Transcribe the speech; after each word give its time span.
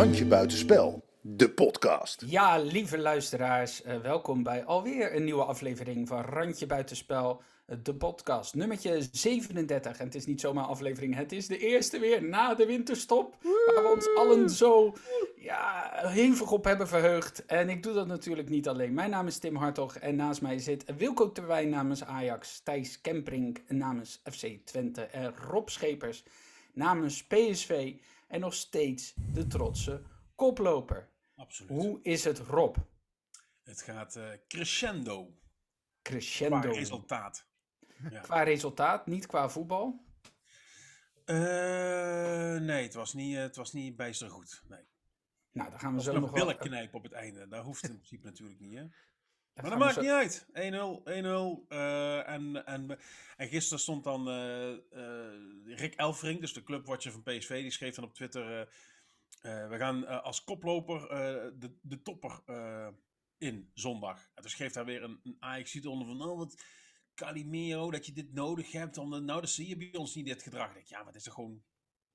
Randje 0.00 0.26
Buitenspel, 0.26 1.04
de 1.20 1.50
podcast. 1.50 2.24
Ja, 2.26 2.58
lieve 2.58 2.98
luisteraars, 2.98 3.84
uh, 3.84 3.96
welkom 3.96 4.42
bij 4.42 4.64
alweer 4.64 5.14
een 5.14 5.24
nieuwe 5.24 5.44
aflevering 5.44 6.08
van 6.08 6.22
Randje 6.22 6.66
Buitenspel, 6.66 7.42
uh, 7.66 7.76
de 7.82 7.94
podcast. 7.94 8.54
Nummertje 8.54 9.08
37. 9.12 9.98
En 9.98 10.04
het 10.04 10.14
is 10.14 10.26
niet 10.26 10.40
zomaar 10.40 10.64
aflevering, 10.64 11.14
het 11.14 11.32
is 11.32 11.46
de 11.46 11.58
eerste 11.58 11.98
weer 11.98 12.24
na 12.24 12.54
de 12.54 12.66
winterstop. 12.66 13.36
Waar 13.42 13.82
we 13.82 13.92
ons 13.94 14.08
allen 14.16 14.50
zo 14.50 14.96
ja, 15.36 15.90
hevig 16.06 16.50
op 16.50 16.64
hebben 16.64 16.88
verheugd. 16.88 17.46
En 17.46 17.68
ik 17.68 17.82
doe 17.82 17.92
dat 17.92 18.06
natuurlijk 18.06 18.48
niet 18.48 18.68
alleen. 18.68 18.94
Mijn 18.94 19.10
naam 19.10 19.26
is 19.26 19.38
Tim 19.38 19.56
Hartog 19.56 19.96
en 19.96 20.16
naast 20.16 20.42
mij 20.42 20.58
zit 20.58 20.84
Wilco 20.96 21.32
Terwijn 21.32 21.68
namens 21.68 22.04
Ajax, 22.04 22.60
Thijs 22.60 23.00
Kemprink 23.00 23.62
namens 23.68 24.20
FC 24.32 24.46
Twente 24.64 25.02
en 25.02 25.34
Rob 25.36 25.68
Schepers 25.68 26.24
namens 26.72 27.24
PSV 27.24 27.92
en 28.30 28.40
nog 28.40 28.54
steeds 28.54 29.14
de 29.32 29.46
trotse 29.46 30.02
koploper. 30.34 31.10
Absoluut. 31.36 31.70
Hoe 31.70 31.98
is 32.02 32.24
het, 32.24 32.38
Rob? 32.38 32.76
Het 33.62 33.82
gaat 33.82 34.16
uh, 34.16 34.30
crescendo. 34.48 35.38
Crescendo. 36.02 36.60
Qua 36.60 36.70
resultaat. 36.70 37.48
Ja. 38.10 38.20
Qua 38.20 38.42
resultaat, 38.42 39.06
niet 39.06 39.26
qua 39.26 39.48
voetbal? 39.48 40.04
Uh, 41.26 41.36
nee, 42.60 42.82
het 42.82 42.94
was 42.94 43.14
niet, 43.14 43.34
uh, 43.34 43.40
het 43.40 43.56
was 43.56 43.72
niet 43.72 43.96
bijster 43.96 44.30
goed. 44.30 44.62
Nee. 44.68 44.88
Nou, 45.52 45.70
dan 45.70 45.78
gaan 45.78 45.94
we 45.94 46.02
zo 46.02 46.20
nog 46.20 46.32
billen 46.32 46.58
knijpen 46.58 46.98
op 46.98 47.02
het 47.02 47.12
einde. 47.12 47.48
Dat 47.48 47.64
hoeft 47.64 47.82
in 47.82 47.94
principe 47.94 48.26
natuurlijk 48.26 48.60
niet, 48.60 48.74
hè? 48.74 48.84
Maar 49.60 49.70
dat 49.70 49.78
maakt 49.78 49.94
zo... 49.94 50.00
niet 50.00 50.10
uit. 50.10 50.46
1-0, 50.46 50.52
1-0. 50.52 50.52
Uh, 51.68 52.28
en, 52.28 52.66
en, 52.66 52.98
en 53.36 53.48
gisteren 53.48 53.78
stond 53.78 54.04
dan 54.04 54.28
uh, 54.28 54.70
uh, 54.92 55.76
Rick 55.76 55.94
Elfring, 55.94 56.40
dus 56.40 56.52
de 56.52 56.62
clubwatcher 56.62 57.12
van 57.12 57.22
PSV, 57.22 57.60
die 57.60 57.70
schreef 57.70 57.94
dan 57.94 58.04
op 58.04 58.14
Twitter... 58.14 58.68
we 59.42 59.76
gaan 59.78 60.22
als 60.22 60.44
koploper 60.44 61.00
de, 61.58 61.78
de 61.82 62.02
topper 62.02 62.42
in 63.38 63.70
zondag. 63.74 64.30
En 64.34 64.42
toen 64.42 64.50
schreef 64.50 64.72
daar 64.72 64.84
weer 64.84 65.02
een, 65.02 65.20
een 65.22 65.36
ajax 65.38 65.86
onder 65.86 66.06
van... 66.06 66.22
Oh, 66.22 66.38
wat 66.38 66.64
Calimero, 67.14 67.90
dat 67.90 68.06
je 68.06 68.12
dit 68.12 68.32
nodig 68.32 68.72
hebt. 68.72 68.98
Om 68.98 69.10
de, 69.10 69.20
nou, 69.20 69.40
dat 69.40 69.50
zie 69.50 69.68
je 69.68 69.76
bij 69.76 69.94
ons 69.94 70.14
niet, 70.14 70.26
dit 70.26 70.42
gedrag. 70.42 70.68
Ik 70.68 70.74
denk, 70.74 70.86
ja, 70.86 70.98
maar 70.98 71.06
het 71.06 71.16
is 71.16 71.22
toch 71.22 71.34
gewoon... 71.34 71.62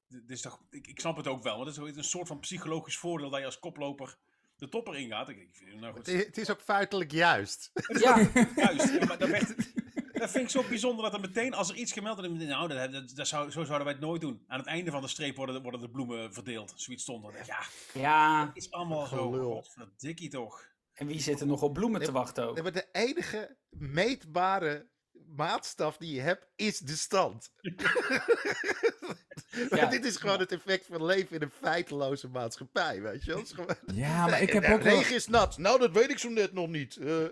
Dit 0.08 0.30
is 0.30 0.42
toch, 0.42 0.66
ik, 0.70 0.88
ik 0.88 1.00
snap 1.00 1.18
het 1.18 1.28
ook 1.28 1.44
wel, 1.44 1.58
maar 1.58 1.66
het 1.66 1.78
is 1.78 1.96
een 1.96 2.04
soort 2.04 2.28
van 2.28 2.40
psychologisch 2.40 2.98
voordeel 2.98 3.30
dat 3.30 3.40
je 3.40 3.46
als 3.46 3.60
koploper 3.60 4.18
de 4.56 4.70
topper 4.70 4.96
ingaat. 4.96 5.30
Ik, 5.30 5.38
ik 5.38 5.50
vind, 5.52 5.80
nou 5.80 5.94
goed. 5.94 6.06
Het, 6.06 6.26
het, 6.26 6.38
is 6.38 6.50
ook 6.50 6.62
feitelijk 6.62 7.12
juist. 7.12 7.72
Ja, 7.88 8.30
juist. 8.56 8.94
Ja, 8.94 9.06
maar 9.06 9.18
dat, 9.18 9.30
werd, 9.30 9.56
dat 10.14 10.32
vind 10.32 10.44
ik 10.44 10.50
zo 10.50 10.64
bijzonder 10.70 11.04
dat 11.04 11.14
er 11.14 11.20
meteen, 11.20 11.54
als 11.54 11.70
er 11.70 11.76
iets 11.76 11.92
gemeld 11.92 12.20
wordt, 12.20 12.34
nou, 12.34 12.68
dat, 12.68 12.92
dat, 12.92 13.12
dat 13.16 13.28
zou, 13.28 13.52
zo 13.52 13.64
zouden 13.64 13.86
wij 13.86 13.96
het 13.96 14.04
nooit 14.04 14.22
doen. 14.22 14.44
Aan 14.48 14.60
het 14.60 14.68
einde 14.68 14.92
van 14.92 15.02
de 15.02 15.08
streep 15.08 15.36
worden, 15.36 15.62
worden 15.62 15.82
de 15.82 15.90
bloemen 15.90 16.34
verdeeld. 16.34 16.74
Zoiets 16.76 17.04
stond 17.04 17.26
er. 17.26 17.46
Ja, 17.46 17.64
ja. 17.94 18.48
het 18.48 18.58
is 18.58 18.72
allemaal 18.72 19.06
zo. 19.06 19.62
Dikkie 19.98 20.30
toch. 20.30 20.74
En 20.94 21.08
wie 21.08 21.20
zit 21.20 21.40
er 21.40 21.48
nog 21.48 21.62
op 21.62 21.74
bloemen 21.74 22.02
te 22.02 22.12
wachten 22.12 22.48
ook? 22.48 22.74
De 22.74 22.88
enige 22.92 23.58
meetbare 23.70 24.90
maatstaf 25.36 25.98
die 25.98 26.14
je 26.14 26.22
hebt, 26.22 26.48
is 26.56 26.80
de 26.80 26.96
stand. 26.96 27.52
ja. 29.70 29.86
Dit 29.86 30.06
is 30.06 30.16
gewoon 30.16 30.40
het 30.40 30.52
effect 30.52 30.86
van 30.86 31.06
leven 31.06 31.36
in 31.36 31.42
een 31.42 31.52
feiteloze 31.62 32.28
maatschappij, 32.28 33.02
weet 33.02 33.24
je 33.24 33.34
wel? 33.34 33.46
Gewoon... 33.46 33.76
Ja, 33.94 34.28
maar 34.28 34.42
ik 34.42 34.54
heb 34.54 34.64
ook 34.64 34.82
Regen 34.82 35.08
wel... 35.08 35.16
is 35.16 35.28
nat. 35.28 35.58
Nou, 35.58 35.80
dat 35.80 35.92
weet 35.92 36.10
ik 36.10 36.20
zo 36.20 36.30
net 36.30 36.54
nog 36.54 36.68
niet. 36.68 36.96
Uh... 36.96 37.24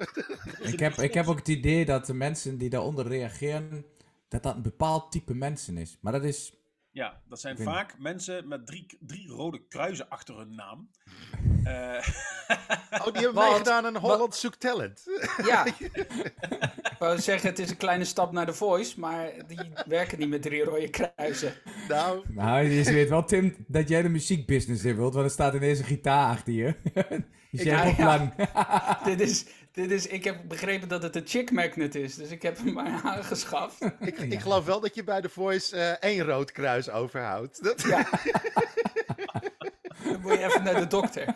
ik, 0.74 0.80
heb, 0.80 0.94
ik 0.94 1.14
heb 1.14 1.28
ook 1.28 1.38
het 1.38 1.48
idee 1.48 1.86
dat 1.86 2.06
de 2.06 2.14
mensen 2.14 2.58
die 2.58 2.70
daaronder 2.70 3.08
reageren, 3.08 3.86
dat 4.28 4.44
dat 4.44 4.56
een 4.56 4.62
bepaald 4.62 5.12
type 5.12 5.34
mensen 5.34 5.78
is. 5.78 5.98
Maar 6.02 6.14
dat 6.14 6.24
is... 6.24 6.54
Ja, 6.94 7.22
dat 7.30 7.40
zijn 7.40 7.58
vaak 7.58 7.96
mensen 8.00 8.48
met 8.48 8.66
drie, 8.68 8.86
drie 9.00 9.28
rode 9.28 9.68
kruisen 9.68 10.10
achter 10.10 10.38
hun 10.38 10.56
naam. 10.56 10.90
Uh... 11.64 12.08
Oh, 13.06 13.14
die 13.14 13.22
hebben 13.22 13.44
meegedaan 13.50 13.86
aan 13.86 13.96
Holland 13.96 14.36
Zoekt 14.36 14.60
Talent. 14.60 15.04
Ja. 15.46 15.66
ik 15.66 16.96
wou 17.00 17.20
zeggen, 17.20 17.50
het 17.50 17.60
is 17.60 17.70
een 17.70 17.78
kleine 17.78 18.04
stap 18.04 18.32
naar 18.32 18.46
de 18.46 18.54
Voice, 18.54 19.00
maar 19.00 19.32
die 19.48 19.72
werken 19.86 20.20
niet 20.20 20.30
met 20.30 20.42
drie 20.42 20.64
rode 20.64 20.90
kruisen. 20.90 21.54
Nou, 21.88 22.24
nou 22.28 22.64
je 22.64 22.84
weet 22.84 23.10
wel, 23.10 23.24
Tim, 23.24 23.56
dat 23.68 23.90
jij 23.90 24.02
de 24.02 24.10
muziekbusiness 24.10 24.84
in 24.84 24.96
wilt, 24.96 25.14
want 25.14 25.26
er 25.26 25.32
staat 25.32 25.54
ineens 25.54 25.80
een 25.80 25.86
gitaar 25.86 26.30
achter 26.30 26.54
je. 26.54 26.76
Dus 27.52 27.64
jij 27.64 27.76
hebt 27.76 27.98
ja, 27.98 28.06
lang. 28.06 28.34
dit, 29.04 29.22
is, 29.22 29.46
dit 29.74 29.92
is, 29.92 30.08
ik 30.08 30.24
heb 30.24 30.38
begrepen 30.48 30.88
dat 30.88 31.04
het 31.04 31.16
een 31.16 31.22
chick 31.28 31.52
magnet 31.52 31.96
is, 31.96 32.16
dus 32.16 32.30
ik 32.30 32.42
heb 32.42 32.58
hem 32.58 32.74
maar 32.74 33.02
aangeschaft. 33.04 33.78
Ik, 34.00 34.18
ik 34.20 34.40
geloof 34.40 34.66
wel 34.66 34.80
dat 34.80 34.96
je 34.96 35.04
bij 35.04 35.22
de 35.22 35.30
Voice 35.30 35.76
uh, 35.76 35.90
één 35.90 36.26
rood 36.26 36.52
kruis 36.52 36.90
overhoudt. 36.90 37.64
Dat... 37.64 37.82
Ja. 37.82 38.06
Dan 40.04 40.22
moet 40.22 40.32
je 40.32 40.44
even 40.46 40.64
naar 40.64 40.76
de 40.80 40.88
dokter. 40.88 41.26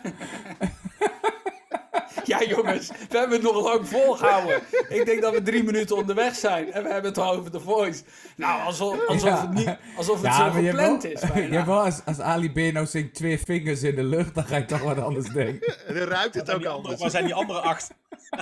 Ja, 2.24 2.42
jongens, 2.44 2.88
we 3.08 3.18
hebben 3.18 3.36
het 3.42 3.52
nog 3.52 3.62
lang 3.64 3.88
volgehouden. 3.88 4.60
Ik 4.88 5.06
denk 5.06 5.22
dat 5.22 5.32
we 5.32 5.42
drie 5.42 5.64
minuten 5.64 5.96
onderweg 5.96 6.34
zijn 6.34 6.72
en 6.72 6.82
we 6.82 6.88
hebben 6.92 7.10
het 7.10 7.18
al 7.20 7.32
over 7.32 7.50
de 7.50 7.60
voice. 7.60 8.02
Nou, 8.36 8.62
alsof, 8.62 9.06
alsof 9.06 9.28
Ja. 9.28 9.40
het, 9.40 9.52
niet, 9.52 9.76
alsof 9.96 10.16
het 10.16 10.24
Ja, 10.26 10.52
zo 10.52 10.60
gepland 10.60 11.02
wel- 11.02 11.12
is. 11.12 11.20
Bijna. 11.20 11.54
hebt 11.54 11.66
wel, 11.66 11.80
als, 11.80 12.00
als 12.04 12.20
Ali 12.20 12.50
B 12.52 12.72
nou 12.72 12.86
zingt 12.86 13.14
twee 13.14 13.38
vingers 13.38 13.82
in 13.82 13.94
de 13.94 14.02
lucht, 14.04 14.34
dan 14.34 14.44
ga 14.46 14.56
je 14.56 14.64
toch 14.64 14.80
wat 14.82 14.98
anders 14.98 15.26
denken. 15.28 15.86
En 15.86 15.94
dan 15.94 16.08
ruikt 16.08 16.34
het 16.34 16.50
ook 16.50 16.64
anders. 16.64 17.00
waar 17.00 17.10
zijn 17.10 17.24
die 17.24 17.34
andere 17.34 17.60
acht? 17.60 17.90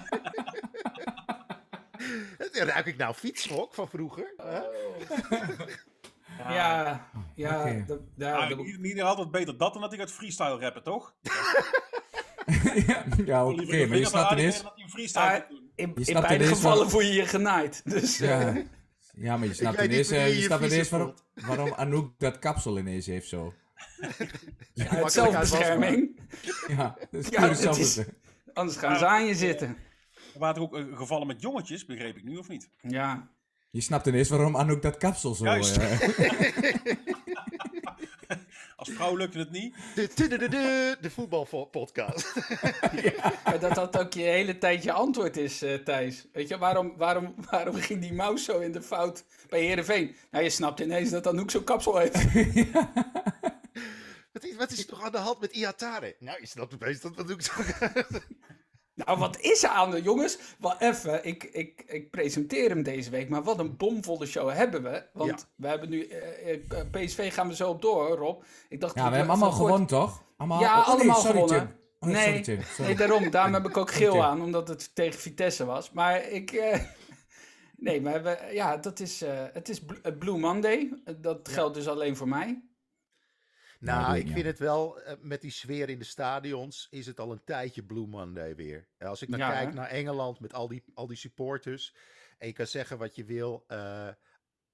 Ruik 2.52 2.86
ik 2.86 2.97
nou 2.97 3.14
fietsschok 3.14 3.74
van 3.74 3.88
vroeger. 3.88 4.34
hè? 4.36 4.58
Ja, 6.38 7.10
ja, 7.34 7.66
ja, 8.16 8.34
Ah, 8.36 8.48
dat- 8.48 8.58
in 8.58 8.66
ieder 8.66 8.88
geval 8.91 9.06
altijd 9.06 9.30
beter 9.30 9.56
dat 9.58 9.72
dan 9.72 9.82
dat 9.82 9.91
hij 9.91 10.00
gaat 10.00 10.12
freestyle 10.12 10.58
rappen, 10.58 10.82
toch? 10.82 11.14
ja, 12.86 13.04
ja 13.24 13.47
oké, 13.47 13.64
de 13.64 13.86
maar 13.86 13.97
je 13.98 14.04
snapt 14.04 14.28
van 14.28 14.38
ineens... 14.38 14.54
Ali 14.54 14.62
dat 14.64 14.72
hij 14.74 14.84
een 14.84 14.91
freestyle 14.91 15.24
Maar 15.24 15.30
gaat 15.36 15.48
doen. 15.48 15.70
in, 15.74 15.92
in 15.94 16.04
snapt 16.04 16.26
beide 16.26 16.44
gevallen 16.47 16.78
wat- 16.82 16.91
voel 16.91 17.00
je 17.00 17.12
je 17.12 17.26
genaaid. 17.26 17.82
Dus, 17.84 18.20
eh, 18.20 18.28
Ja. 18.28 18.62
ja, 19.14 19.36
maar 19.36 19.47
je 19.48 19.54
snapt 19.54 19.76
weet 19.76 19.88
niet 19.91 20.10
ineens, 20.10 20.10
eh, 20.10 20.36
je 20.36 20.42
snapt 20.42 20.64
ineens 20.64 20.88
waarom, 20.88 21.14
waarom 21.34 21.72
Anouk 21.72 22.12
dat 22.18 22.38
kapsel 22.38 22.78
ineens 22.78 23.06
heeft 23.06 23.28
zo. 23.28 23.54
uit 24.74 24.88
uit 24.88 25.12
zelfbescherming. 25.12 26.20
Ja, 26.68 26.97
dat 27.10 27.20
is 27.24 27.28
Ja, 27.28 27.41
puur 27.41 27.48
het 27.48 27.58
is- 27.58 27.64
hetzelfde. 27.64 28.14
Anders 28.56 28.78
gaan 28.78 28.99
ze 28.99 29.06
aan 29.06 29.25
je 29.27 29.34
zitten. 29.34 29.69
Er 30.34 30.39
waren 30.39 30.56
er 30.56 30.62
ook 30.62 30.77
eh, 30.77 30.84
gevallen 30.97 31.27
met 31.27 31.41
jongetjes, 31.41 31.84
begreep 31.84 32.17
ik 32.17 32.25
nu, 32.25 32.37
of 32.37 32.49
niet? 32.49 32.71
Ja. 32.83 33.28
Je 33.71 33.81
snapt 33.81 34.06
ineens 34.06 34.28
waarom 34.28 34.56
Anouk 34.56 34.83
dat 34.83 34.97
kapsel 34.97 35.34
zo... 35.34 35.44
Juist. 35.44 35.77
eh, 35.77 36.00
Als 38.77 38.91
vrouw 38.91 39.16
lukte 39.16 39.39
het 39.39 39.50
niet. 39.50 39.75
De, 39.95 40.11
de, 40.15 40.28
de, 40.28 40.49
de, 40.49 40.97
de 41.00 41.11
voetbalpodcast. 41.11 42.34
Maar 43.45 43.61
dat 43.61 43.75
dat 43.75 43.99
ook 43.99 44.12
je 44.12 44.22
hele 44.22 44.59
tijd 44.59 44.83
je 44.83 44.93
antwoord 44.93 45.37
is, 45.37 45.62
eh, 45.62 45.75
Thijs. 45.75 46.27
Weet 46.33 46.49
je, 46.49 46.59
waarom, 46.59 46.93
waarom, 46.97 47.34
waarom 47.50 47.75
ging 47.75 48.00
die 48.00 48.12
mouse 48.12 48.45
zo 48.45 48.59
in 48.59 48.72
de 48.72 48.83
fout 48.83 49.25
bij 49.49 49.61
Heerenveen? 49.61 50.16
Nou, 50.31 50.45
je 50.45 50.50
snapt 50.50 50.81
ineens 50.81 51.11
dat 51.11 51.27
Anouk 51.27 51.50
zo'n 51.50 51.65
kapsel 51.65 51.99
heeft. 51.99 52.25
Wat 54.36 54.44
is, 54.44 54.56
wat 54.56 54.70
is 54.70 54.78
er 54.78 54.86
toch 54.86 55.02
aan 55.02 55.12
de 55.12 55.19
hand 55.19 55.41
met 55.41 55.52
Iatare? 55.52 56.16
Nou, 56.19 56.41
je 56.41 56.47
snapt 56.47 56.74
opeens 56.74 57.00
dat 57.00 57.16
wat 57.16 57.26
doe 57.26 57.36
ik 57.36 57.42
zo. 57.42 57.52
Nou, 58.94 59.19
wat 59.19 59.41
is 59.41 59.62
er 59.62 59.69
aan 59.69 59.91
de 59.91 60.02
jongens? 60.02 60.38
Wel 60.58 60.78
even, 60.78 61.24
ik, 61.26 61.44
ik, 61.44 61.82
ik 61.86 62.10
presenteer 62.10 62.69
hem 62.69 62.82
deze 62.82 63.10
week, 63.10 63.28
maar 63.28 63.42
wat 63.42 63.58
een 63.58 63.76
bomvolle 63.76 64.26
show 64.26 64.50
hebben 64.52 64.82
we. 64.82 65.06
Want 65.12 65.30
Ja. 65.30 65.36
we 65.56 65.66
hebben 65.69 65.88
nu, 65.88 66.02
eh, 66.06 66.52
eh, 66.54 66.60
PSV 66.91 67.32
gaan 67.34 67.48
we 67.48 67.54
zo 67.54 67.70
op 67.70 67.82
door, 67.82 68.16
Rob. 68.16 68.42
Ik 68.69 68.80
dacht, 68.80 68.94
Ja, 68.94 69.10
we 69.10 69.16
hebben 69.16 69.30
allemaal 69.34 69.52
gewonnen, 69.52 69.86
toch? 69.86 70.22
Allemaal, 70.36 70.60
Ja, 70.60 70.80
oh, 70.80 70.86
nee, 70.86 70.94
allemaal 70.97 71.20
sorry, 71.20 71.32
gewonnen. 71.41 71.66
Tim. 71.66 71.76
Oh, 72.00 72.08
nee, 72.14 72.24
sorry, 72.24 72.42
Tim. 72.42 72.62
Sorry. 72.62 72.84
nee, 72.84 72.97
daarom. 72.97 73.30
Daarom 73.30 73.54
heb 73.54 73.66
ik 73.66 73.76
ook 73.76 73.91
geel 73.91 74.24
aan, 74.24 74.42
omdat 74.42 74.68
het 74.68 74.94
tegen 74.94 75.20
Vitesse 75.20 75.64
was. 75.64 75.91
Maar 75.92 76.28
ik... 76.28 76.53
eh, 76.53 76.80
nee, 77.86 78.00
maar 78.00 78.22
we, 78.22 78.48
ja, 78.53 78.77
dat 78.77 79.00
is, 79.00 79.22
eh, 79.22 79.44
het 79.53 79.68
is 79.68 79.84
Bl- 79.84 79.94
eh, 80.03 80.18
Blue 80.18 80.39
Monday. 80.39 80.92
Eh, 81.04 81.15
Dat 81.18 81.48
geldt 81.48 81.74
dus 81.74 81.89
alleen 81.89 82.16
voor 82.16 82.28
mij. 82.28 82.62
Nou, 83.86 84.12
weet 84.12 84.27
ik 84.27 84.33
vind 84.33 84.47
het 84.47 84.59
wel, 84.59 85.00
eh, 85.00 85.15
met 85.21 85.41
die 85.41 85.50
sfeer 85.50 85.88
in 85.88 85.98
de 85.98 86.04
stadions, 86.04 86.86
is 86.91 87.06
het 87.06 87.21
al 87.21 87.33
een 87.33 87.44
tijdje 87.44 87.83
Blue 87.83 88.06
Monday 88.06 88.54
weer. 88.54 88.88
Eh, 88.97 89.09
Als 89.09 89.22
ik 89.22 89.30
dan 89.30 89.38
Ja, 89.38 89.50
kijk 89.50 89.68
hè? 89.68 89.74
naar 89.74 89.88
Engeland 89.88 90.41
met 90.41 90.53
al 90.54 90.68
die, 90.68 90.84
al 90.94 91.06
die 91.06 91.16
supporters, 91.16 91.94
en 92.38 92.47
je 92.47 92.53
kan 92.53 92.66
zeggen 92.66 92.98
wat 92.98 93.15
je 93.15 93.24
wil, 93.24 93.65
eh, 93.66 94.09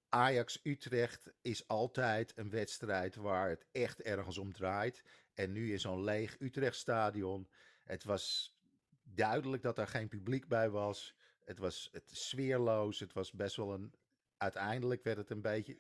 Ajax-Utrecht 0.09 1.33
is 1.43 1.69
altijd 1.69 2.33
een 2.37 2.51
wedstrijd 2.51 3.15
waar 3.17 3.49
het 3.49 3.67
echt 3.73 4.01
ergens 4.03 4.39
om 4.39 4.53
draait. 4.53 5.03
En 5.35 5.53
nu 5.53 5.73
in 5.73 5.81
zo'n 5.81 6.05
leeg 6.05 6.37
Utrecht-stadion, 6.39 7.49
het 7.85 8.05
was 8.05 8.55
duidelijk 9.03 9.63
dat 9.63 9.79
er 9.79 9.87
geen 9.87 10.09
publiek 10.09 10.49
bij 10.49 10.71
was. 10.71 11.15
Het 11.45 11.59
was 11.59 11.89
het 11.93 12.11
sfeerloos, 12.11 13.01
het 13.01 13.13
was 13.13 13.33
best 13.33 13.57
wel 13.57 13.73
een... 13.73 13.95
Uiteindelijk 14.37 15.03
werd 15.03 15.17
het 15.17 15.31
een 15.31 15.41
beetje 15.41 15.79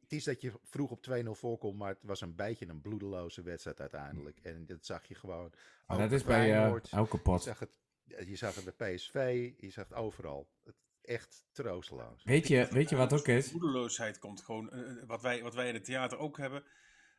het 0.00 0.12
is 0.12 0.24
dat 0.24 0.40
je 0.40 0.52
vroeg 0.64 0.90
op 0.90 1.06
2-0 1.10 1.28
voorkomt, 1.30 1.78
maar 1.78 1.88
het 1.88 2.02
was 2.02 2.20
een 2.20 2.34
beetje 2.34 2.68
een 2.68 2.80
bloedeloze 2.80 3.42
wedstrijd 3.42 3.80
uiteindelijk. 3.80 4.38
En 4.42 4.66
dat 4.66 4.86
zag 4.86 5.04
je 5.08 5.14
gewoon. 5.14 5.52
Maar 5.86 5.98
dat 5.98 6.12
is 6.12 6.24
bij 6.24 6.50
eh, 6.52 6.56
Feyenoord. 6.58 6.88
elke 6.90 7.16
je, 7.16 7.22
pot. 7.22 7.42
zag 7.42 7.58
het, 7.58 7.78
je 8.04 8.36
zag 8.36 8.54
het 8.54 8.76
bij 8.76 8.94
PSV, 8.94 9.50
je 9.56 9.70
zag 9.70 9.88
het 9.88 9.98
overal. 9.98 10.48
Het, 10.64 10.74
echt 11.02 11.44
troosteloos. 11.52 12.24
Weet 12.24 12.48
je, 12.48 12.68
weet 12.70 12.88
je 12.90 12.96
wat 12.96 13.12
ook 13.12 13.26
is? 13.28 13.52
Moedeloosheid 13.52 14.18
komt 14.18 14.42
gewoon, 14.42 14.70
eh, 14.72 14.90
eh, 14.90 15.06
wat, 15.06 15.22
wij, 15.22 15.42
wat 15.42 15.54
wij 15.54 15.68
in 15.68 15.74
het 15.74 15.84
theater 15.84 16.18
ook 16.18 16.38
hebben. 16.38 16.64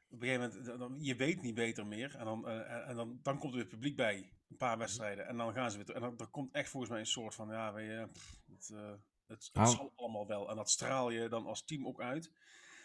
op 0.09 0.21
een 0.21 0.27
gegeven 0.27 0.49
moment, 0.49 0.79
dan- 0.79 0.97
je 0.99 1.15
weet 1.15 1.41
niet 1.41 1.55
beter 1.55 1.85
meer. 1.87 2.15
En, 2.15 2.25
dan, 2.25 2.47
eh, 2.47 2.89
en- 2.89 2.95
dan, 2.95 3.19
dan 3.21 3.37
komt 3.39 3.53
er 3.53 3.59
weer 3.59 3.67
publiek 3.67 3.95
bij, 3.95 4.31
een 4.49 4.57
paar 4.57 4.77
wedstrijden. 4.77 5.27
En 5.27 5.37
dan 5.37 5.53
gaan 5.53 5.71
ze 5.71 5.77
weer. 5.77 5.85
terug. 5.85 6.01
En 6.03 6.15
dan, 6.17 6.29
komt 6.31 6.53
echt 6.53 6.69
volgens 6.69 6.91
mij 6.91 6.99
een 6.99 7.05
soort 7.05 7.35
van, 7.35 7.47
ja, 7.49 7.73
weet 7.73 7.87
je, 7.89 8.07
pff, 8.11 8.39
het, 8.47 8.69
eh, 8.73 8.93
het, 9.27 9.43
het 9.45 9.53
Nou. 9.53 9.67
zal 9.75 9.93
allemaal 9.95 10.27
wel. 10.27 10.49
En 10.49 10.55
dat 10.55 10.69
straal 10.69 11.09
je 11.09 11.29
dan 11.29 11.45
als 11.45 11.63
team 11.65 11.87
ook 11.87 12.01
uit. 12.01 12.31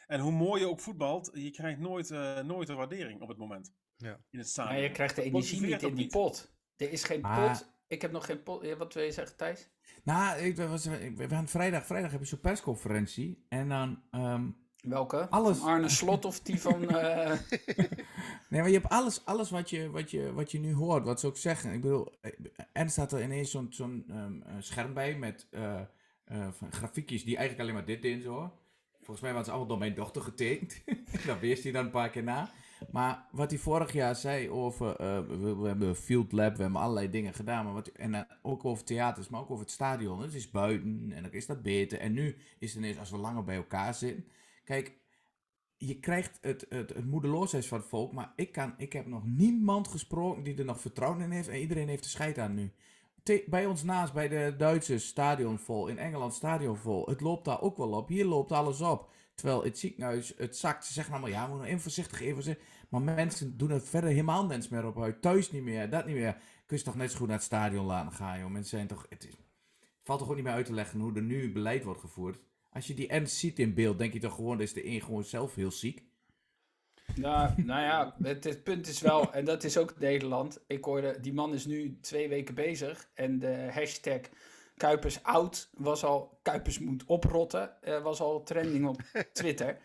En 0.07 0.21
hoe 0.21 0.33
mooi 0.33 0.61
je 0.61 0.69
ook 0.69 0.81
voetbalt, 0.81 1.31
je 1.35 1.51
krijgt 1.51 1.79
nooit, 1.79 2.11
eh, 2.11 2.41
nooit 2.41 2.69
een 2.69 2.77
waardering 2.77 3.21
op 3.21 3.29
het 3.29 3.39
moment. 3.39 3.73
Ja. 3.97 4.21
In 4.31 4.39
het 4.39 4.49
stadion. 4.49 4.75
Maar 4.75 4.83
je 4.85 4.91
krijgt 4.91 5.17
de 5.17 5.23
energie 5.23 5.61
niet 5.61 5.83
in 5.83 5.89
die 5.89 5.95
niet. 6.05 6.11
pot. 6.13 6.55
Er 6.77 6.93
is 6.93 7.05
geen 7.05 7.21
Maar- 7.21 7.51
pot. 7.59 7.71
Ik 7.87 8.03
heb 8.03 8.13
nog 8.13 8.27
geen 8.27 8.43
pot. 8.43 8.75
Wat 8.77 8.95
wil 8.95 9.03
je 9.03 9.13
zeggen, 9.13 9.37
Thijs? 9.37 9.69
Nou, 10.05 10.39
ik, 10.39 10.57
was, 10.57 10.87
ik, 10.87 11.17
we 11.17 11.29
gaan 11.29 11.49
vrijdag, 11.49 11.87
vrijdag 11.87 12.11
heb 12.11 12.21
je 12.21 12.27
zo'n 12.27 12.41
persconferentie. 12.41 13.47
En 13.49 13.69
dan... 13.69 14.03
ehm, 14.11 14.51
Welke? 14.77 15.29
Alles. 15.29 15.59
Van 15.59 15.69
Arne 15.69 15.89
Slot 15.89 16.25
of 16.25 16.41
die 16.41 16.61
van... 16.61 16.89
eh, 16.99 17.39
Nee, 18.49 18.61
maar 18.61 18.67
je 18.71 18.79
hebt 18.79 18.89
alles, 18.93 19.25
alles 19.25 19.51
wat, 19.51 19.71
je, 19.71 19.91
wat, 19.91 20.11
je, 20.11 20.33
wat 20.33 20.51
je 20.51 20.59
nu 20.59 20.75
hoort, 20.75 21.05
wat 21.05 21.21
ze 21.21 21.27
ook 21.27 21.37
zeggen. 21.37 21.73
Ik 21.73 21.81
bedoel, 21.81 22.13
eh, 22.21 22.33
en 22.73 22.91
staat 22.91 23.13
er 23.13 23.23
ineens 23.23 23.51
zo'n 23.51 23.67
zo'n 23.71 24.05
ehm, 24.09 24.43
eh, 24.43 24.55
scherm 24.59 24.95
bij 24.95 25.15
met 25.19 25.47
eh, 25.51 25.75
eh, 25.81 25.81
van 26.51 26.73
grafiekjes 26.73 27.25
die 27.25 27.37
eigenlijk 27.37 27.69
alleen 27.69 27.85
maar 27.85 27.97
dit 27.97 28.05
in 28.05 28.23
zo. 28.23 28.53
Volgens 28.97 29.21
mij 29.21 29.31
waren 29.31 29.45
ze 29.45 29.51
allemaal 29.51 29.69
door 29.69 29.79
mijn 29.79 29.95
dochter 29.95 30.23
getekend. 30.23 30.83
dat 31.27 31.41
wees 31.41 31.63
hij 31.63 31.73
dan 31.73 31.85
een 31.85 31.91
paar 31.91 32.11
keer 32.11 32.23
na. 32.23 32.51
Maar 32.91 33.27
wat 33.31 33.51
hij 33.51 33.59
vorig 33.61 33.93
jaar 33.93 34.17
zei 34.17 34.51
over, 34.51 34.97
eh, 34.97 35.21
we, 35.29 35.67
hebben 35.67 35.89
een 35.89 35.95
field 35.95 36.33
lab, 36.33 36.57
we 36.57 36.63
hebben 36.63 36.81
allerlei 36.81 37.11
dingen 37.11 37.35
gedaan. 37.35 37.65
Maar 37.65 37.75
wat, 37.75 37.89
en 37.89 38.15
eh, 38.15 38.21
ook 38.43 38.65
over 38.65 38.85
theaters, 38.85 39.29
maar 39.29 39.41
ook 39.41 39.51
over 39.51 39.65
het 39.65 39.73
stadion. 39.73 40.23
Het 40.23 40.35
is 40.35 40.51
buiten 40.51 41.13
en 41.15 41.23
dan 41.23 41.33
is 41.33 41.47
dat 41.47 41.63
beter. 41.63 41.99
En 41.99 42.13
nu 42.13 42.37
is 42.59 42.71
het 42.75 42.83
ineens, 42.83 42.99
als 42.99 43.11
we 43.11 43.17
langer 43.17 43.45
bij 43.45 43.57
elkaar 43.57 43.95
zitten. 43.95 44.25
Kijk, 44.65 44.93
je 45.77 46.01
krijgt 46.01 46.39
het, 46.41 46.67
het, 46.69 46.95
het 46.95 47.07
moedeloosheid 47.07 47.67
van 47.67 47.79
het 47.79 47.89
volk, 47.89 48.13
maar 48.13 48.33
ik, 48.37 48.53
kan, 48.53 48.75
ik 48.77 48.93
heb 48.93 49.07
nog 49.07 49.27
niemand 49.27 49.89
gesproken 49.89 50.43
die 50.43 50.59
er 50.59 50.65
nog 50.65 50.81
vertrouwen 50.81 51.21
in 51.21 51.31
heeft. 51.31 51.49
En 51.49 51.61
iedereen 51.61 51.89
heeft 51.89 52.03
de 52.03 52.09
scheid 52.09 52.39
aan 52.39 52.55
nu. 52.55 52.73
Bij 53.47 53.67
ons 53.67 53.83
naast, 53.83 54.13
bij 54.13 54.29
de 54.29 54.55
Duitsers, 54.57 55.07
stadion 55.07 55.59
vol. 55.59 55.87
In 55.87 55.99
Engeland, 55.99 56.35
stadion 56.35 56.77
vol. 56.77 57.07
Het 57.07 57.21
loopt 57.21 57.45
daar 57.45 57.61
ook 57.61 57.77
wel 57.77 57.91
op. 57.91 58.09
Hier 58.09 58.25
loopt 58.25 58.53
alles 58.53 58.81
op. 58.81 59.11
Terwijl 59.35 59.65
het 59.65 59.79
ziekenhuis, 59.79 60.33
het 60.37 60.57
zakt. 60.57 60.85
Ze 60.85 60.93
zeggen 60.93 61.13
allemaal, 61.13 61.33
ja, 61.33 61.45
we 61.45 61.51
moeten 61.51 61.69
even 61.69 61.81
voorzichtig, 61.81 62.21
even. 62.21 62.59
Maar 62.89 63.03
mensen 63.03 63.57
doen 63.57 63.71
er 63.71 63.81
verder 63.81 64.11
helemaal 64.11 64.47
niks 64.47 64.69
meer 64.69 64.87
op 64.87 65.03
uit. 65.03 65.23
Thuis 65.23 65.51
niet 65.51 65.63
meer, 65.63 65.91
dat 65.91 66.07
niet 66.07 66.15
meer. 66.15 66.37
Kun 66.67 66.77
je 66.77 66.83
toch 66.83 66.97
net 66.97 67.11
zo 67.11 67.19
goed 67.19 67.27
naar 67.27 67.37
het 67.37 67.47
stadion 67.47 67.87
laten 67.87 68.13
gaan, 68.13 68.39
joh. 68.39 68.51
Mensen 68.51 68.77
zijn 68.77 68.87
toch... 68.87 69.07
Het 69.09 69.27
is, 69.27 69.37
valt 70.03 70.19
toch 70.19 70.29
ook 70.29 70.35
niet 70.35 70.45
meer 70.45 70.53
uit 70.53 70.67
te 70.67 70.73
leggen 70.73 71.01
hoe 71.01 71.15
er 71.15 71.23
nu 71.23 71.53
beleid 71.53 71.85
wordt 71.85 72.01
gevoerd. 72.01 72.41
Als 72.71 72.87
je 72.87 72.95
die 72.95 73.09
ernst 73.09 73.37
ziet 73.37 73.59
in 73.59 73.75
beeld, 73.75 73.99
denk 73.99 74.13
je 74.13 74.19
toch 74.19 74.35
gewoon, 74.35 74.59
dat 74.59 74.67
is 74.67 74.73
de 74.73 74.87
een 74.87 75.01
gewoon 75.01 75.25
zelf 75.25 75.55
heel 75.55 75.71
ziek. 75.71 76.05
Nou, 77.15 77.51
nou 77.57 77.83
ja, 77.83 78.15
het, 78.23 78.45
het 78.45 78.63
punt 78.63 78.87
is 78.87 79.01
wel, 79.01 79.33
en 79.33 79.45
dat 79.45 79.65
is 79.65 79.77
ook 79.77 79.99
Nederland. 79.99 80.61
Ik 80.67 80.85
hoorde, 80.85 81.21
die 81.21 81.33
man 81.33 81.55
is 81.55 81.67
nu 81.67 81.99
twee 82.01 82.29
weken 82.29 82.55
bezig. 82.55 83.09
En 83.15 83.39
de 83.39 83.69
hashtag 83.73 84.21
Kuipers 84.77 85.21
was 85.73 86.05
al, 86.05 86.39
Kuipers 86.43 86.79
moet 86.79 87.05
oprotten, 87.07 87.83
eh, 87.83 88.03
was 88.03 88.21
al 88.21 88.43
trending 88.43 88.87
op 88.87 89.03
Twitter. 89.33 89.79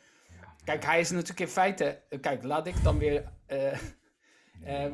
Kijk, 0.63 0.85
hij 0.85 0.99
is 0.99 1.09
natuurlijk 1.09 1.39
in 1.39 1.47
feite, 1.47 2.01
eh, 2.09 2.19
kijk, 2.19 2.43
laat 2.43 2.67
ik 2.67 2.83
dan 2.83 2.97
weer... 2.97 3.31
eh, 3.45 3.79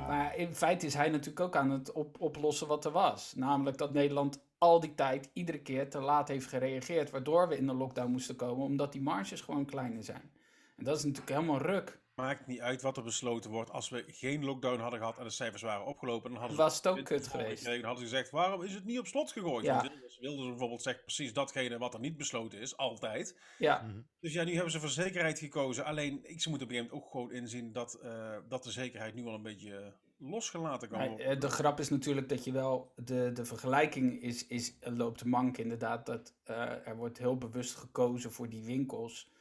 maar 0.08 0.38
in 0.38 0.56
feite 0.56 0.86
is 0.86 0.94
hij 0.94 1.10
natuurlijk 1.10 1.40
ook 1.40 1.56
aan 1.56 1.72
het 1.72 1.92
op, 1.92 2.22
oplossen 2.22 2.68
wat 2.68 2.86
er 2.86 2.92
was. 2.92 3.34
Namelijk 3.36 3.78
dat 3.78 3.94
Nederland 3.94 4.40
al 4.58 4.80
die 4.80 4.96
tijd 4.96 5.30
iedere 5.34 5.62
keer 5.62 5.90
te 5.90 6.00
laat 6.00 6.28
heeft 6.28 6.48
gereageerd. 6.48 7.10
Waardoor 7.10 7.48
we 7.48 7.58
in 7.58 7.68
de 7.68 7.74
lockdown 7.74 8.12
moesten 8.12 8.36
komen, 8.36 8.66
omdat 8.66 8.92
die 8.92 9.02
marges 9.02 9.42
gewoon 9.42 9.66
kleiner 9.66 10.04
zijn. 10.04 10.32
En 10.78 10.84
dat 10.84 10.98
is 10.98 11.04
natuurlijk 11.04 11.32
helemaal 11.32 11.62
ruk. 11.62 12.00
Maakt 12.16 12.48
niet 12.48 12.60
uit 12.60 12.82
wat 12.82 12.98
er 12.98 13.04
besloten 13.04 13.52
wordt. 13.52 13.72
Als 13.72 13.90
we 13.90 14.04
geen 14.08 14.46
lockdown 14.46 14.80
hadden 14.80 15.00
gehad 15.00 15.18
en 15.18 15.24
de 15.24 15.30
cijfers 15.30 15.62
waren 15.62 15.86
opgelopen, 15.86 16.30
dan 16.30 16.40
hadden 16.40 16.58
ze 16.58 16.64
Was 16.64 16.76
het 16.76 16.88
ook 16.88 17.04
kut 17.04 17.28
geweest. 17.28 17.58
gekregen. 17.58 17.82
Dan 17.82 17.90
hadden 17.90 18.08
ze 18.08 18.16
gezegd, 18.16 18.32
waarom 18.32 18.62
is 18.64 18.74
het 18.74 18.86
niet 18.86 19.00
op 19.00 19.08
slot 19.08 19.32
gegooid? 19.32 19.66
Ja. 19.66 19.82
Wilders, 19.82 20.18
Wilders 20.20 20.48
bijvoorbeeld 20.50 20.82
zegt 20.82 21.02
precies 21.02 21.34
datgene 21.34 21.78
wat 21.78 21.94
er 21.94 22.00
niet 22.00 22.18
besloten 22.18 22.60
is, 22.60 22.78
altijd. 22.78 23.40
Ja, 23.58 23.86
Dus 24.20 24.34
ja, 24.34 24.44
nu 24.44 24.54
hebben 24.54 24.72
ze 24.72 24.80
voor 24.80 24.90
zekerheid 24.90 25.40
gekozen. 25.40 25.86
Alleen, 25.86 26.20
ik, 26.24 26.42
ze 26.42 26.50
moeten 26.50 26.68
op 26.68 26.74
een 26.74 26.80
gegeven 26.80 26.98
moment 26.98 27.06
ook 27.06 27.12
gewoon 27.12 27.32
inzien 27.32 27.72
dat, 27.72 27.94
eh, 27.94 28.36
dat 28.48 28.64
de 28.64 28.72
zekerheid 28.72 29.14
nu 29.16 29.26
al 29.26 29.34
een 29.34 29.42
beetje 29.44 29.94
losgelaten 30.18 30.90
kan 30.90 31.08
worden. 31.08 31.26
eh, 31.26 31.40
de 31.40 31.50
grap 31.50 31.80
is 31.80 31.90
natuurlijk 31.90 32.30
dat 32.30 32.44
je 32.44 32.52
wel, 32.52 32.92
de, 32.96 33.32
de 33.34 33.46
vergelijking 33.46 34.22
is, 34.22 34.48
is, 34.48 34.76
loopt 34.80 35.26
mank 35.26 35.58
inderdaad. 35.58 36.06
Dat 36.06 36.34
eh, 36.44 36.88
er 36.88 36.96
wordt 36.96 37.18
heel 37.18 37.38
bewust 37.38 37.76
gekozen 37.76 38.32
voor 38.32 38.50
die 38.50 38.64
winkels. 38.64 39.32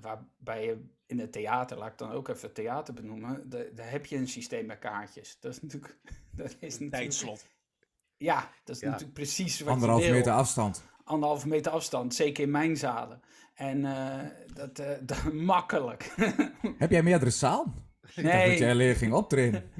Waarbij 0.00 0.64
je 0.64 0.84
in 1.06 1.18
het 1.18 1.32
theater, 1.32 1.78
laat 1.78 1.92
ik 1.92 1.98
dan 1.98 2.10
ook 2.10 2.28
even 2.28 2.42
het 2.42 2.54
theater 2.54 2.94
benoemen. 2.94 3.48
Daar 3.48 3.90
heb 3.90 4.06
je 4.06 4.16
een 4.16 4.28
systeem 4.28 4.66
met 4.66 4.78
kaartjes. 4.78 5.36
Dat 5.40 5.52
is 5.52 5.62
natuurlijk. 5.62 5.98
Dat 6.36 6.46
is 6.46 6.56
natuurlijk 6.60 6.90
Tijdslot. 6.92 7.46
Ja, 8.16 8.50
dat 8.64 8.74
is 8.76 8.82
Ja. 8.82 8.86
natuurlijk 8.88 9.14
precies 9.14 9.60
wat 9.60 9.74
Anderhalf 9.74 10.04
je 10.04 10.10
meter 10.12 10.32
afstand. 10.32 10.84
Anderhalve 11.04 11.48
meter 11.48 11.72
afstand, 11.72 12.14
zeker 12.14 12.42
in 12.44 12.50
mijn 12.50 12.76
zalen. 12.76 13.20
En 13.54 13.84
eh, 13.84 14.24
dat, 14.54 14.78
eh, 14.78 14.90
dat 15.06 15.32
makkelijk. 15.32 16.14
Heb 16.78 16.90
jij 16.90 17.02
meerdere 17.02 17.30
zaal? 17.30 17.74
Ik 18.02 18.14
dacht 18.14 18.26
Nee. 18.36 18.48
dat 18.48 18.58
jij 18.58 18.70
alleen 18.70 18.94
ging 18.94 19.12
optreden. 19.12 19.70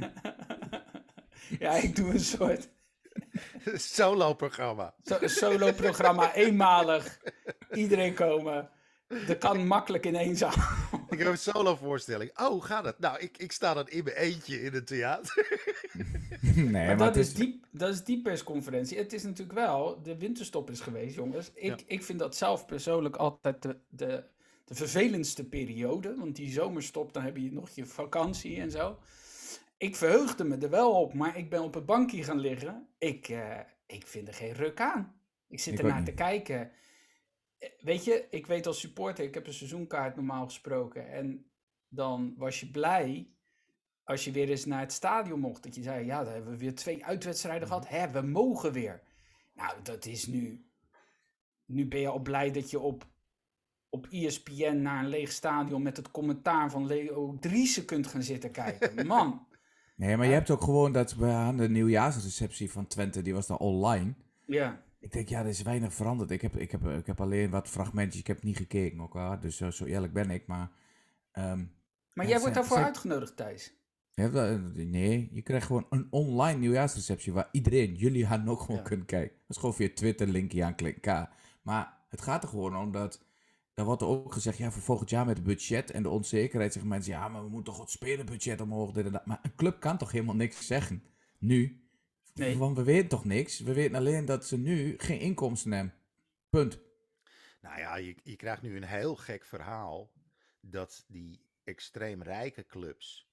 ja, 1.59 1.73
ik 1.75 1.97
doe 1.97 2.11
een 2.11 2.21
soort 2.21 2.69
Solo-programma. 3.75 4.95
solo-programma, 5.21 6.35
eenmalig. 6.35 7.19
Iedereen 7.73 8.15
komen. 8.15 8.71
Dat 9.27 9.39
kan 9.39 9.67
makkelijk 9.67 10.07
in 10.07 10.17
één 10.17 10.37
zaal. 10.37 10.55
Ik 11.11 11.19
heb 11.19 11.27
een 11.29 11.39
solo-voorstelling. 11.39 12.39
Oh, 12.39 12.47
hoe 12.47 12.63
gaat 12.63 12.85
het? 12.85 12.99
Nou, 12.99 13.19
ik, 13.19 13.39
ik 13.39 13.53
sta 13.53 13.75
dan 13.75 13.89
in 13.89 14.05
mijn 14.05 14.17
eentje 14.17 14.63
in 14.63 14.73
het 14.73 14.87
theater. 14.87 15.47
nee, 16.41 16.65
Maar 16.65 16.87
maar 16.87 16.97
dat 16.97 17.07
het 17.07 17.17
is, 17.17 17.29
is... 17.29 17.35
die, 17.35 17.61
dat 17.71 17.95
is 17.95 18.05
die 18.05 18.23
persconferentie. 18.23 18.99
Het 18.99 19.13
is 19.13 19.23
natuurlijk 19.23 19.59
wel, 19.59 20.03
de 20.03 20.19
winterstop 20.19 20.71
is 20.71 20.81
geweest, 20.81 21.15
jongens. 21.15 21.51
Ik, 21.55 21.83
ik 21.87 22.03
vind 22.03 22.19
dat 22.19 22.37
zelf 22.37 22.67
persoonlijk 22.67 23.17
altijd 23.17 23.63
de, 23.63 23.77
de, 23.89 24.25
de 24.65 24.75
vervelendste 24.75 25.45
periode. 25.45 26.15
Want 26.17 26.37
die 26.37 26.51
zomerstop, 26.53 27.13
dan 27.13 27.23
heb 27.23 27.37
je 27.37 27.53
nog 27.53 27.69
je 27.71 27.87
vakantie 27.87 28.61
en 28.61 28.71
zo. 28.71 28.99
Ik 29.79 29.97
verheugde 29.97 30.45
me 30.45 30.57
er 30.57 30.71
wel 30.71 30.93
op, 30.93 31.15
maar 31.15 31.37
ik 31.37 31.51
ben 31.51 31.63
op 31.63 31.75
het 31.75 31.87
bankje 31.87 32.25
gaan 32.25 32.39
liggen. 32.39 32.89
Ik, 32.99 33.29
eh, 33.29 33.59
ik 33.87 34.07
vind 34.07 34.29
er 34.29 34.35
geen 34.35 34.53
ruk 34.53 34.81
aan. 34.81 35.21
Ik 35.49 35.61
zit 35.61 35.73
Ik 35.73 35.79
ernaar 35.79 36.05
te 36.05 36.15
kijken. 36.15 36.71
Weet 37.81 38.05
je, 38.05 38.27
ik 38.31 38.47
weet 38.47 38.67
als 38.67 38.81
supporter, 38.81 39.25
ik 39.25 39.35
heb 39.35 39.47
een 39.47 39.53
seizoenkaart 39.53 40.17
normaal 40.17 40.45
gesproken. 40.45 41.11
En 41.11 41.51
dan 41.89 42.35
was 42.37 42.61
je 42.61 42.71
blij 42.71 43.31
als 44.05 44.25
je 44.25 44.31
weer 44.31 44.51
eens 44.51 44.65
naar 44.65 44.81
het 44.81 44.93
stadion 44.93 45.41
mocht. 45.41 45.63
Dat 45.63 45.75
je 45.75 45.83
zei, 45.83 46.07
ja, 46.07 46.25
dan 46.25 46.33
hebben 46.33 46.51
we 46.51 46.59
weer 46.59 46.75
twee 46.75 47.05
uitwedstrijden 47.05 47.69
gehad. 47.69 47.89
Hè, 47.89 48.11
we 48.11 48.21
mogen 48.21 48.73
weer. 48.73 49.03
Nou, 49.55 49.83
dat 49.83 50.07
is 50.07 50.27
nu... 50.27 50.63
Nu 51.65 51.89
ben 51.89 52.01
je 52.01 52.09
al 52.09 52.19
blij 52.19 52.51
dat 52.51 52.71
je 52.71 52.81
op, 52.81 53.07
op 53.89 54.07
ESPN 54.11 54.81
naar 54.83 55.03
een 55.05 55.09
leeg 55.09 55.33
stadion... 55.33 55.83
met 55.83 55.97
het 55.97 56.11
commentaar 56.11 56.71
van 56.71 56.87
Leo 56.87 57.37
Driessen 57.41 57.85
kunt 57.85 58.07
gaan 58.07 58.23
zitten 58.23 58.51
kijken. 58.51 59.07
Man. 59.07 59.47
Nee, 59.97 60.17
maar 60.17 60.27
je 60.27 60.33
hebt 60.33 60.51
ook 60.51 60.63
gewoon 60.63 60.93
dat 60.93 61.15
we 61.15 61.27
aan 61.27 61.57
de 61.57 61.69
nieuwjaarsreceptie 61.69 62.71
van 62.71 62.87
Twente, 62.87 63.23
die 63.23 63.35
was 63.35 63.47
dan 63.47 63.59
online. 63.59 64.15
Ja. 64.47 64.83
Ik 65.01 65.13
denk, 65.13 65.29
ja, 65.29 65.41
er 65.41 65.47
is 65.47 65.63
weinig 65.63 65.95
veranderd. 65.95 66.31
Ik 66.31 66.41
heb, 66.41 66.57
ik 66.57 66.71
heb, 66.71 66.87
ik 66.87 67.07
heb 67.07 67.21
alleen 67.21 67.51
wat 67.51 67.69
fragmentjes, 67.69 68.21
ik 68.21 68.27
heb 68.27 68.43
niet 68.43 68.57
gekeken 68.57 69.01
ook, 69.01 69.13
hoor. 69.13 69.41
dus 69.41 69.57
zo, 69.57 69.71
zo 69.71 69.85
eerlijk 69.85 70.13
ben 70.13 70.31
ik. 70.31 70.47
Maar, 70.47 70.71
ehm, 71.33 71.65
Maar 72.15 72.27
jij 72.29 72.41
wordt 72.41 72.55
daarvoor 72.55 72.77
uitgenodigd, 72.77 73.37
Thijs. 73.37 73.73
wel- 74.15 74.59
nee, 74.75 75.29
je 75.33 75.43
krijgt 75.43 75.67
gewoon 75.67 75.87
een 75.91 76.07
online 76.11 76.59
nieuwjaarsreceptie 76.59 77.33
waar 77.33 77.49
iedereen, 77.53 77.95
jullie 77.95 78.27
hadden 78.27 78.49
ook 78.49 78.61
gewoon 78.61 78.77
Ja. 78.77 78.83
kunnen 78.83 79.07
kijken. 79.07 79.37
Dat 79.37 79.57
is 79.57 79.57
gewoon 79.57 79.75
via 79.75 79.89
Twitter, 79.95 80.27
linkje 80.29 80.65
aanklikken. 80.65 81.29
Maar 81.63 81.97
het 82.09 82.21
gaat 82.21 82.43
er 82.43 82.49
gewoon 82.49 82.77
om 82.77 82.93
dat, 82.93 83.25
daar 83.75 83.85
wordt 83.87 84.03
er 84.03 84.09
ook 84.09 84.33
gezegd, 84.33 84.59
ja, 84.59 84.71
voor 84.71 84.83
volgend 84.83 85.11
jaar 85.11 85.27
met 85.27 85.37
het 85.37 85.47
budget 85.47 85.91
en 85.91 86.03
de 86.03 86.09
onzekerheid 86.09 86.73
zeggen 86.73 86.91
mensen, 86.91 87.13
ja, 87.13 87.29
maar 87.29 87.43
we 87.43 87.49
moeten 87.49 87.73
toch 87.73 87.81
het 87.83 87.91
spelenbudget 87.91 88.61
omhoog, 88.61 88.93
dit 88.93 89.07
en 89.07 89.13
dat. 89.13 89.27
Maar 89.27 89.39
een 89.43 89.55
club 89.57 89.81
kan 89.81 89.99
toch 89.99 90.13
helemaal 90.13 90.35
niks 90.35 90.67
zeggen, 90.67 91.03
nu? 91.39 91.83
Nee. 92.39 92.59
Want 92.59 92.77
we 92.77 92.83
weten 92.83 93.09
toch 93.09 93.25
niks? 93.25 93.61
We 93.61 93.73
weten 93.73 93.95
alleen 93.95 94.25
dat 94.25 94.47
ze 94.47 94.59
nu 94.59 94.95
geen 94.99 95.21
inkomsten 95.21 95.73
hebben. 95.73 95.95
Punt. 96.49 96.79
Nou 97.61 97.79
ja, 97.79 97.97
je, 97.97 98.17
je 98.23 98.37
krijgt 98.37 98.63
nu 98.63 98.77
een 98.77 98.85
heel 98.85 99.17
gek 99.17 99.45
verhaal 99.45 100.13
dat 100.61 101.05
die 101.09 101.41
extreem 101.65 102.23
rijke 102.23 102.67
clubs 102.67 103.29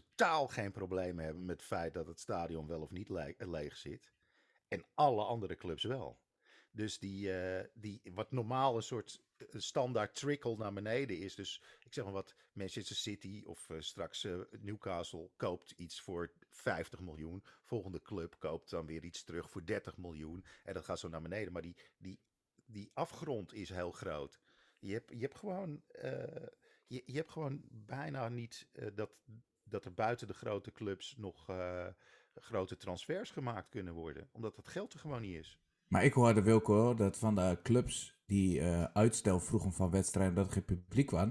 totaal 0.00 0.48
geen 0.48 0.72
problemen 0.72 1.24
hebben 1.24 1.44
met 1.44 1.56
het 1.56 1.66
feit 1.66 1.94
dat 1.94 2.06
het 2.06 2.20
stadion 2.20 2.66
wel 2.66 2.80
of 2.80 2.90
niet 2.90 3.08
le- 3.08 3.34
leeg 3.38 3.76
zit. 3.76 4.12
En 4.68 4.84
alle 4.94 5.24
andere 5.24 5.56
clubs 5.56 5.84
wel. 5.84 6.20
Dus 6.76 6.98
die, 6.98 7.32
eh, 7.32 7.64
die 7.74 8.02
wat 8.14 8.32
normaal 8.32 8.76
een 8.76 8.82
soort 8.82 9.22
standaard 9.52 10.14
trickle 10.14 10.56
naar 10.56 10.72
beneden 10.72 11.18
is. 11.18 11.34
Dus 11.34 11.62
ik 11.80 11.94
zeg 11.94 12.04
maar 12.04 12.12
wat 12.12 12.34
Manchester 12.52 12.96
City 12.96 13.42
of 13.46 13.70
eh, 13.70 13.80
straks 13.80 14.24
eh, 14.24 14.40
Newcastle 14.50 15.30
koopt 15.36 15.70
iets 15.70 16.00
voor 16.00 16.32
50 16.50 17.00
miljoen. 17.00 17.44
Volgende 17.62 18.02
club 18.02 18.36
koopt 18.38 18.70
dan 18.70 18.86
weer 18.86 19.04
iets 19.04 19.22
terug 19.22 19.50
voor 19.50 19.64
30 19.64 19.96
miljoen. 19.96 20.44
En 20.64 20.74
dat 20.74 20.84
gaat 20.84 20.98
zo 20.98 21.08
naar 21.08 21.22
beneden. 21.22 21.52
Maar 21.52 21.62
die, 21.62 21.76
die, 21.98 22.20
die 22.64 22.90
afgrond 22.94 23.52
is 23.52 23.68
heel 23.68 23.92
groot. 23.92 24.40
Je 24.78 24.92
hebt, 24.92 25.10
je 25.10 25.20
hebt 25.20 25.36
gewoon. 25.38 25.82
je, 26.86 27.02
je 27.06 27.16
hebt 27.16 27.30
gewoon 27.30 27.62
bijna 27.70 28.28
niet 28.28 28.68
dat, 28.94 29.10
dat 29.62 29.84
er 29.84 29.94
buiten 29.94 30.26
de 30.26 30.34
grote 30.34 30.72
clubs 30.72 31.16
nog 31.16 31.46
grote 32.34 32.76
transfers 32.76 33.30
gemaakt 33.30 33.68
kunnen 33.68 33.94
worden. 33.94 34.28
Omdat 34.32 34.56
dat 34.56 34.68
geld 34.68 34.92
er 34.92 34.98
gewoon 34.98 35.22
niet 35.22 35.38
is. 35.38 35.58
Maar 35.88 36.04
ik 36.04 36.12
hoorde 36.12 36.42
Wilco 36.42 36.94
dat 36.94 37.18
van 37.18 37.34
de 37.34 37.58
clubs 37.62 38.20
die 38.26 38.60
eh, 38.60 38.84
uitstel 38.84 39.40
vroegen 39.40 39.72
van 39.72 39.90
wedstrijden 39.90 40.34
dat 40.34 40.46
er 40.46 40.52
geen 40.52 40.64
publiek 40.64 41.10
was, 41.10 41.28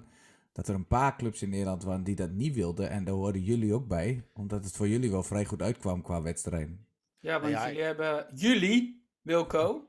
dat 0.52 0.68
er 0.68 0.76
een 0.76 0.88
paar 0.88 1.18
clubs 1.18 1.42
in 1.42 1.50
Nederland 1.50 1.84
waren 1.84 2.04
die 2.04 2.16
dat 2.16 2.32
niet 2.32 2.56
wilden. 2.56 2.90
En 2.90 3.04
daar 3.04 3.14
hoorden 3.14 3.42
jullie 3.42 3.74
ook 3.74 3.88
bij, 3.88 4.28
omdat 4.34 4.64
het 4.64 4.76
voor 4.76 4.88
jullie 4.88 5.12
wel 5.12 5.24
vrij 5.24 5.46
goed 5.46 5.62
uitkwam 5.62 6.02
qua 6.02 6.22
wedstrijden. 6.22 6.88
Ja, 7.20 7.40
want 7.40 7.54
Ja, 7.54 7.68
jullie 7.68 7.84
hebben... 7.84 8.26
Jullie, 8.36 9.08
Wilco, 9.22 9.88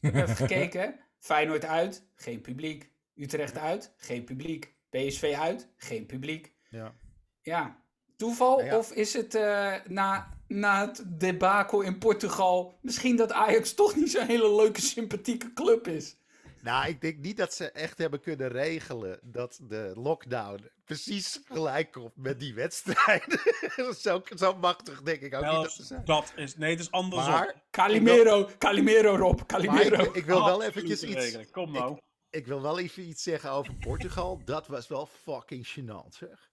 ik 0.00 0.12
heb 0.12 0.14
even 0.14 0.36
gekeken. 0.36 1.00
Feyenoord 1.18 1.64
uit, 1.64 2.06
geen 2.14 2.40
publiek. 2.40 2.90
Utrecht 3.14 3.58
uit, 3.58 3.94
geen 3.96 4.24
publiek. 4.24 4.74
PSV 4.90 5.34
uit, 5.38 5.68
geen 5.76 6.06
publiek. 6.06 6.54
Ja. 6.68 6.94
Ja, 7.40 7.82
toeval 8.16 8.56
Nou 8.56 8.68
ja. 8.68 8.78
of 8.78 8.92
is 8.92 9.12
het 9.12 9.34
eh, 9.34 9.74
na, 9.88 10.38
na 10.54 10.86
het 10.86 11.02
debakel 11.06 11.80
in 11.80 11.98
Portugal 11.98 12.78
misschien 12.80 13.16
dat 13.16 13.32
Ajax 13.32 13.74
toch 13.74 13.96
niet 13.96 14.10
zo'n 14.10 14.26
hele 14.26 14.54
leuke, 14.54 14.80
sympathieke 14.80 15.52
club 15.52 15.88
is? 15.88 16.16
Nou, 16.62 16.88
ik 16.88 17.00
denk 17.00 17.18
niet 17.18 17.36
dat 17.36 17.54
ze 17.54 17.70
echt 17.70 17.98
hebben 17.98 18.20
kunnen 18.20 18.48
regelen 18.48 19.18
dat 19.22 19.60
de 19.62 19.92
lockdown 19.94 20.70
precies 20.84 21.40
gelijk 21.44 21.92
komt 21.92 22.16
met 22.16 22.40
die 22.40 22.54
wedstrijden. 22.54 23.40
zo, 24.00 24.22
zo 24.36 24.54
machtig 24.54 25.02
denk 25.02 25.20
ik 25.20 25.34
ook 25.34 25.42
niet 25.44 25.52
dat 25.52 25.72
ze 25.72 25.82
zijn. 25.84 26.04
dat 26.04 26.32
is, 26.36 26.56
nee, 26.56 26.70
het 26.70 26.80
is 26.80 26.90
andersom. 26.90 27.32
Maar, 27.32 27.62
Calimero, 27.70 28.48
Calimero 28.58 29.16
Rob, 29.16 29.36
maar 29.36 29.46
Calimero. 29.46 30.02
ik, 30.02 30.14
ik 30.14 30.24
wil 30.24 30.44
wel 30.44 30.62
eventjes 30.62 31.02
iets. 31.02 31.50
Kom 31.50 31.72
nou. 31.72 31.98
ik 32.30 32.46
wil 32.46 32.62
wel 32.62 32.78
even 32.78 33.08
iets 33.08 33.22
zeggen 33.22 33.50
over 33.50 33.74
Portugal. 33.74 34.40
Dat 34.44 34.66
was 34.66 34.88
wel 34.88 35.06
fucking 35.06 35.66
gênant, 35.68 36.08
zeg. 36.16 36.50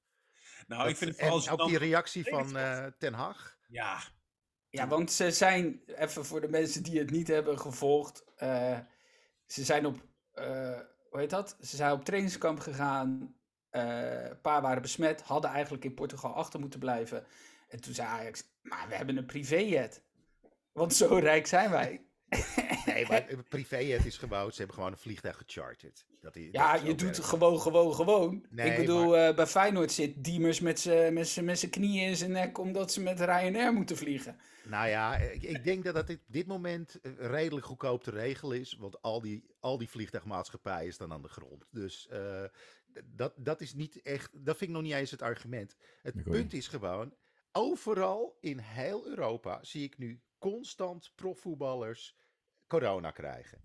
nou, 0.68 0.82
Dat- 0.82 0.90
ik 0.92 0.98
vind 0.98 1.12
het 1.12 1.20
en 1.20 1.30
vooral 1.30 1.60
ook 1.60 1.68
die 1.68 1.78
reactie 1.78 2.24
van 2.24 2.58
eh, 2.58 2.86
Ten 2.98 3.14
Hag. 3.14 3.58
Ja, 3.70 4.00
Ja, 4.70 4.88
want 4.88 5.12
ze 5.12 5.32
zijn, 5.32 5.82
even 5.86 6.26
voor 6.26 6.42
de 6.42 6.50
mensen 6.50 6.84
die 6.84 7.00
het 7.00 7.12
niet 7.12 7.28
hebben 7.28 7.60
gevolgd, 7.60 8.24
eh, 8.36 8.80
ze 9.46 9.64
zijn 9.64 9.86
op, 9.86 10.06
eh, 10.34 10.80
hoe 11.10 11.20
heet 11.20 11.30
dat? 11.30 11.58
Ze 11.62 11.76
zijn 11.76 11.92
op 11.92 12.06
trainingskamp 12.06 12.60
gegaan, 12.60 13.36
eh, 13.70 14.30
een 14.30 14.42
paar 14.42 14.62
waren 14.62 14.82
besmet, 14.82 15.22
hadden 15.22 15.52
eigenlijk 15.52 15.86
in 15.86 15.94
Portugal 15.94 16.34
achter 16.36 16.60
moeten 16.60 16.80
blijven. 16.80 17.28
En 17.68 17.82
toen 17.82 17.94
zei 17.94 18.08
Ajax, 18.08 18.44
maar 18.62 18.88
we 18.88 18.96
hebben 18.96 19.18
een 19.18 19.26
privéjet. 19.26 20.04
Want 20.72 20.94
zo 20.94 21.16
rijk 21.18 21.48
zijn 21.48 21.70
wij. 21.72 22.09
Nee, 22.86 23.08
maar 23.08 23.28
eh, 23.28 23.38
privéjet 23.50 24.06
is 24.06 24.18
gebouwd. 24.18 24.52
Ze 24.52 24.58
hebben 24.58 24.76
gewoon 24.76 24.92
een 24.92 24.98
vliegtuig 24.98 25.38
gecharterd. 25.38 26.06
Dat 26.22 26.36
is, 26.36 26.48
Ja, 26.52 26.74
dat 26.74 26.82
je 26.86 26.96
doet 26.96 27.20
gewoon, 27.20 27.60
gewoon, 27.60 27.94
gewoon. 27.94 28.46
Nee, 28.50 28.72
ik 28.72 28.78
bedoel, 28.78 29.18
eh, 29.18 29.36
bij 29.36 29.48
Feyenoord 29.48 29.92
zit 29.92 30.24
Diemers 30.24 30.60
met 30.60 30.80
zijn 30.80 31.70
knieën 31.70 32.08
in 32.08 32.16
zijn 32.16 32.32
nek 32.32 32.58
omdat 32.58 32.92
ze 32.92 33.02
met 33.02 33.20
Ryanair 33.20 33.74
moeten 33.74 33.98
vliegen. 33.98 34.40
Nou 34.70 34.88
ja, 34.88 35.16
ik, 35.16 35.42
ik 35.42 35.64
denk 35.64 35.84
dat 35.84 35.94
dat 35.94 36.10
op 36.10 36.20
dit 36.28 36.48
moment 36.48 37.00
eh, 37.02 37.12
redelijk 37.18 37.66
goedkoop 37.66 38.04
te 38.04 38.12
regelen 38.12 38.60
is. 38.60 38.76
Want 38.80 39.02
al 39.02 39.22
die, 39.22 39.44
al 39.60 39.78
die 39.78 39.90
vliegtuigmaatschappijen 39.90 40.94
staan 40.94 41.14
aan 41.14 41.22
de 41.22 41.28
grond. 41.28 41.66
Dus 41.72 42.08
eh, 42.08 42.44
dat, 43.06 43.34
dat 43.36 43.62
is 43.62 43.74
niet 43.74 44.02
echt. 44.02 44.46
Dat 44.46 44.58
vind 44.58 44.70
ik 44.70 44.76
nog 44.76 44.86
niet 44.86 44.94
eens 44.94 45.12
het 45.12 45.22
argument. 45.22 45.76
Het 46.02 46.24
punt 46.24 46.54
is 46.54 46.68
gewoon. 46.68 47.14
Overal 47.52 48.38
in 48.42 48.58
heel 48.58 49.08
Europa 49.08 49.60
zie 49.62 49.84
ik 49.84 49.98
nu 49.98 50.22
constant 50.40 51.12
profvoetballers 51.16 52.16
corona 52.68 53.12
krijgen. 53.12 53.62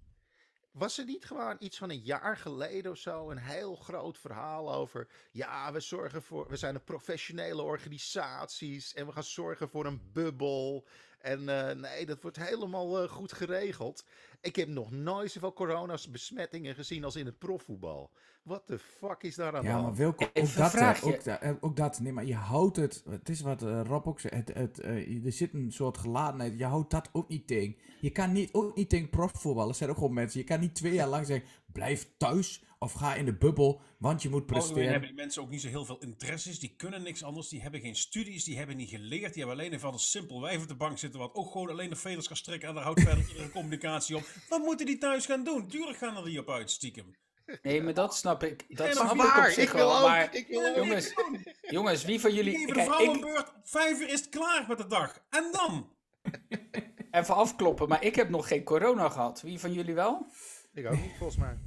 Was 0.71 0.99
er 0.99 1.05
niet 1.05 1.25
gewoon 1.25 1.57
iets 1.59 1.79
van 1.79 1.91
een 1.91 2.01
jaar 2.01 2.37
geleden 2.37 2.91
of 2.91 2.99
zo 2.99 3.31
een 3.31 3.39
heel 3.39 3.77
groot 3.77 4.19
verhaal 4.19 4.75
over. 4.75 5.09
Ja, 5.33 5.73
we 5.73 5.81
zorgen 5.81 6.23
voor. 6.23 6.49
We 6.49 6.57
zijn 6.57 6.75
een 6.75 6.85
professionele 6.85 7.63
organisaties 7.63 8.95
en 8.95 9.07
we 9.07 9.13
gaan 9.13 9.23
zorgen 9.23 9.69
voor 9.69 9.87
een 9.87 10.13
bubbel. 10.13 10.87
En 11.25 11.49
eh, 11.69 11.75
nee, 11.77 12.07
dat 12.07 12.23
wordt 12.23 12.37
helemaal 12.37 13.03
eh, 13.03 13.09
goed 13.09 13.33
geregeld. 13.33 14.05
Ik 14.41 14.57
heb 14.57 14.69
nog 14.69 14.91
nooit 14.91 15.31
zoveel 15.31 15.53
coronabesmettingen 15.53 16.75
gezien 16.75 17.05
als 17.05 17.17
in 17.17 17.27
het 17.27 17.39
profvoetbal. 17.39 18.11
What 18.43 18.67
the 18.67 18.79
fuck 18.79 19.23
is 19.23 19.35
daar 19.35 19.55
aan 19.57 19.63
de 19.63 19.69
Ja, 19.69 19.83
maar? 19.83 19.95
Wilco, 19.95 20.27
Even 20.33 20.65
ook 20.65 20.73
dat, 20.73 20.81
eh, 20.81 21.05
ook, 21.05 21.25
da- 21.25 21.41
eh, 21.41 21.53
ook 21.61 21.77
dat, 21.77 22.01
nee, 22.01 22.13
maar 22.13 22.25
je 22.25 22.35
houdt 22.35 22.77
het, 22.77 23.03
het 23.09 23.29
is 23.29 23.41
wat 23.41 23.63
eh, 23.63 23.81
Rob 23.85 24.07
ook 24.07 24.21
zei, 24.21 24.37
het, 24.37 24.55
het, 24.55 24.81
eh, 24.81 25.25
er 25.25 25.33
zit 25.33 25.55
een 25.55 25.73
soort 25.73 25.99
geladenheid, 25.99 26.59
je 26.59 26.65
houdt 26.65 26.91
dat 26.91 27.09
ook 27.13 27.29
niet 27.29 27.47
tegen. 27.47 27.77
Je 28.01 28.11
kan 28.11 28.33
niet, 28.33 28.53
ook 28.53 28.77
niet 28.77 28.89
tegen 28.89 29.11
profvoetbal, 29.11 29.69
er 29.69 29.75
zijn 29.75 29.91
ook 29.91 29.97
gewoon 29.97 30.15
mensen, 30.15 30.41
je 30.41 30.47
kan 30.47 30.61
niet 30.61 30.75
twee 30.75 30.93
jaar 30.95 31.09
lang 31.09 31.27
zeggen, 31.27 31.49
blijf 31.75 32.09
thuis 32.17 32.63
of 32.79 32.93
ga 32.93 33.15
in 33.15 33.25
de 33.25 33.35
bubbel, 33.35 33.81
want 33.99 34.23
je 34.23 34.29
moet 34.29 34.41
algemeen 34.41 34.63
presteren. 34.63 34.91
hebben 34.91 35.09
die 35.09 35.19
mensen 35.19 35.43
ook 35.43 35.51
niet 35.51 35.61
zo 35.61 35.69
heel 35.69 35.85
veel 35.85 35.99
interesses. 35.99 36.59
Die 36.59 36.75
kunnen 36.77 37.03
niks 37.03 37.23
anders. 37.23 37.49
Die 37.49 37.63
hebben 37.63 37.81
geen 37.81 37.97
studies. 37.97 38.45
Die 38.45 38.57
hebben 38.57 38.77
niet 38.77 38.89
geleerd. 38.89 39.35
Die 39.35 39.43
hebben 39.43 39.61
alleen 39.61 39.73
even 39.73 39.93
een 39.93 39.99
simpel 39.99 40.41
wijf 40.41 40.63
op 40.63 40.69
de 40.69 40.75
bank 40.75 40.99
zitten. 40.99 41.21
Wat 41.21 41.35
ook 41.35 41.51
gewoon 41.53 41.71
alleen 41.71 41.91
de 41.91 41.97
velers 41.97 42.27
kan 42.27 42.37
strekken. 42.37 42.69
En 42.69 42.75
daar 42.75 42.85
houdt 42.85 43.01
verder 43.01 43.29
iedere 43.29 43.51
communicatie 43.59 44.17
op. 44.17 44.23
Wat 44.49 44.63
moeten 44.63 44.87
die 44.87 44.99
thuis 44.99 45.27
gaan 45.27 45.45
doen? 45.45 45.69
Tuurlijk 45.69 45.99
gaan 45.99 46.17
er 46.17 46.25
die 46.25 46.39
op 46.39 46.51
uit, 46.51 46.71
stiekem. 46.71 47.15
Nee, 47.63 47.83
maar 47.83 47.95
dat 47.95 48.17
snap 48.17 48.43
ik. 48.43 48.65
Dat 48.77 48.93
snap 48.93 49.15
maar 49.15 49.27
ik 49.27 49.33
op 49.33 49.37
waar? 49.37 49.51
zich 49.51 49.65
Ik 49.65 49.71
wil 49.71 49.87
wel. 49.87 49.97
ook, 49.97 50.07
Maar 50.07 50.35
ik 50.35 50.47
wil 50.47 50.67
ook. 50.69 50.77
jongens, 50.77 51.15
jongens, 51.61 52.05
wie 52.05 52.21
van 52.21 52.35
jullie... 52.35 52.59
Geef 52.59 52.75
de 52.75 52.83
vrouw 52.83 53.13
een 53.13 53.21
beurt. 53.21 53.53
Vijf 53.63 54.01
uur 54.01 54.09
is 54.09 54.21
het 54.21 54.29
klaar 54.29 54.65
met 54.69 54.79
de 54.79 54.87
dag. 54.87 55.23
En 55.31 55.49
dan? 55.53 55.91
even 57.11 57.35
afkloppen, 57.35 57.89
maar 57.89 58.05
ik 58.05 58.15
heb 58.15 58.29
nog 58.29 58.49
geen 58.49 58.65
corona 58.65 59.09
gehad. 59.09 59.41
Wie 59.43 59.61
van 59.61 59.73
jullie 59.73 59.95
wel? 59.95 60.27
Ik 60.75 60.87
ook 60.87 61.01
niet, 61.01 61.13
volgens 61.19 61.39
mij. 61.39 61.59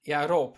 Ja, 0.00 0.26
Rob. 0.26 0.56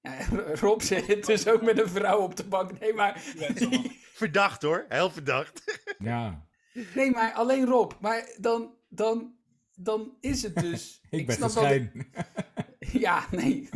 Ja, 0.00 0.26
Rob 0.60 0.80
zit 0.80 1.26
dus 1.26 1.48
ook 1.48 1.62
met 1.62 1.78
een 1.78 1.88
vrouw 1.88 2.20
op 2.20 2.36
de 2.36 2.44
bank. 2.44 2.80
Nee, 2.80 2.92
maar, 2.92 3.20
Verdacht 4.14 4.62
hoor, 4.62 4.84
heel 4.88 5.10
verdacht. 5.10 5.80
Ja, 5.98 6.46
nee, 6.94 7.10
maar 7.10 7.32
alleen 7.32 7.66
Rob. 7.66 7.92
Maar 8.00 8.28
dan, 8.40 8.74
dan, 8.88 9.34
dan 9.74 10.16
is 10.20 10.42
het 10.42 10.56
dus... 10.56 11.00
ik, 11.10 11.26
ben 11.26 11.36
snap 11.36 11.50
gescheiden. 11.50 12.06
Ja, 12.78 13.26
nee. 13.30 13.68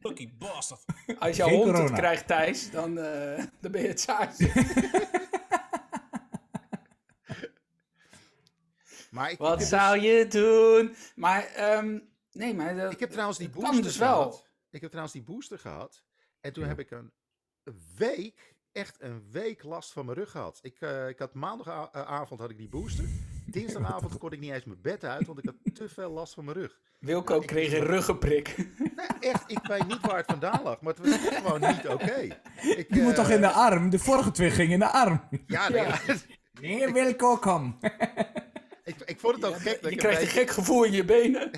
Lucky 0.00 0.36
bastard. 0.38 0.84
Als 1.18 1.36
jouw 1.36 1.48
hond 1.48 1.78
het 1.78 1.92
krijgt, 1.92 2.26
Thijs, 2.26 2.70
dan, 2.70 2.98
eh, 2.98 3.44
dan 3.60 3.72
ben 3.72 3.82
je 3.82 3.88
het 3.88 4.00
zaadje. 4.00 4.52
Maar 9.10 9.26
ik, 9.26 9.32
ik 9.32 9.38
Wat 9.38 9.62
zou 9.62 10.00
je 10.00 10.26
doen? 10.26 10.94
Maar, 11.14 11.44
ehm, 11.44 11.98
nee, 12.32 12.54
maar... 12.54 12.76
dat- 12.76 12.92
Ik 12.92 13.00
heb 13.00 13.10
trouwens 13.10 13.38
die 13.38 13.48
booster 13.50 13.82
dus 13.82 13.96
wel. 13.96 14.14
gehad. 14.14 14.50
Ik 14.70 14.80
heb 14.80 14.90
trouwens 14.90 15.14
die 15.16 15.24
booster 15.24 15.58
gehad. 15.58 16.04
En 16.40 16.52
toen 16.52 16.62
Ja. 16.62 16.68
heb 16.68 16.78
ik 16.78 16.90
een 16.90 17.12
week, 17.96 18.54
echt 18.72 18.96
een 19.00 19.24
week 19.30 19.62
last 19.62 19.92
van 19.92 20.04
mijn 20.04 20.18
rug 20.18 20.30
gehad. 20.30 20.58
Ik, 20.62 20.80
eh, 20.80 21.08
ik 21.08 21.18
had 21.18 21.34
maandagavond 21.34 22.40
had 22.40 22.50
ik 22.50 22.58
die 22.58 22.68
booster. 22.68 23.04
Dinsdagavond 23.46 24.18
kon 24.18 24.32
ik 24.32 24.40
niet 24.40 24.52
eens 24.52 24.64
mijn 24.64 24.80
bed 24.80 25.04
uit, 25.04 25.26
want 25.26 25.38
ik 25.38 25.44
had 25.44 25.74
te 25.74 25.88
veel 25.88 26.10
last 26.10 26.34
van 26.34 26.44
mijn 26.44 26.56
rug. 26.56 26.80
Wilco 26.98 27.40
ik- 27.40 27.46
kreeg 27.46 27.72
een 27.72 27.84
ruggenprik. 27.84 28.56
Nee, 28.78 29.06
echt, 29.32 29.50
ik 29.50 29.58
weet 29.66 29.86
niet 29.86 30.00
waar 30.00 30.16
het 30.16 30.26
vandaan 30.26 30.62
lag, 30.62 30.80
maar 30.80 30.94
het 30.94 31.08
was 31.08 31.18
gewoon 31.36 31.60
niet 31.60 31.88
oké. 31.88 32.14
Ik, 32.76 32.94
Je 32.94 33.00
moet 33.02 33.10
eh, 33.10 33.16
toch 33.16 33.30
in 33.30 33.40
de 33.40 33.50
arm? 33.50 33.90
De 33.90 33.98
vorige 33.98 34.30
twee 34.30 34.50
gingen 34.50 34.72
in 34.72 34.78
de 34.78 34.90
arm. 34.90 35.28
Ja, 35.46 35.68
nee, 35.68 35.82
Ja. 35.82 36.00
ja. 36.06 36.14
Nee, 36.60 36.92
Wilco, 36.92 37.36
kom. 37.36 37.78
ik, 38.84 38.96
ik 39.04 39.20
vond 39.20 39.34
het 39.34 39.44
ook 39.44 39.56
gek. 39.60 39.82
dat 39.82 39.90
Je 39.90 39.96
krijgt 39.96 40.04
een 40.20 40.22
een 40.28 40.32
beetje, 40.34 40.40
gek 40.40 40.50
gevoel 40.50 40.84
in 40.84 40.92
je 40.92 41.04
benen. 41.04 41.50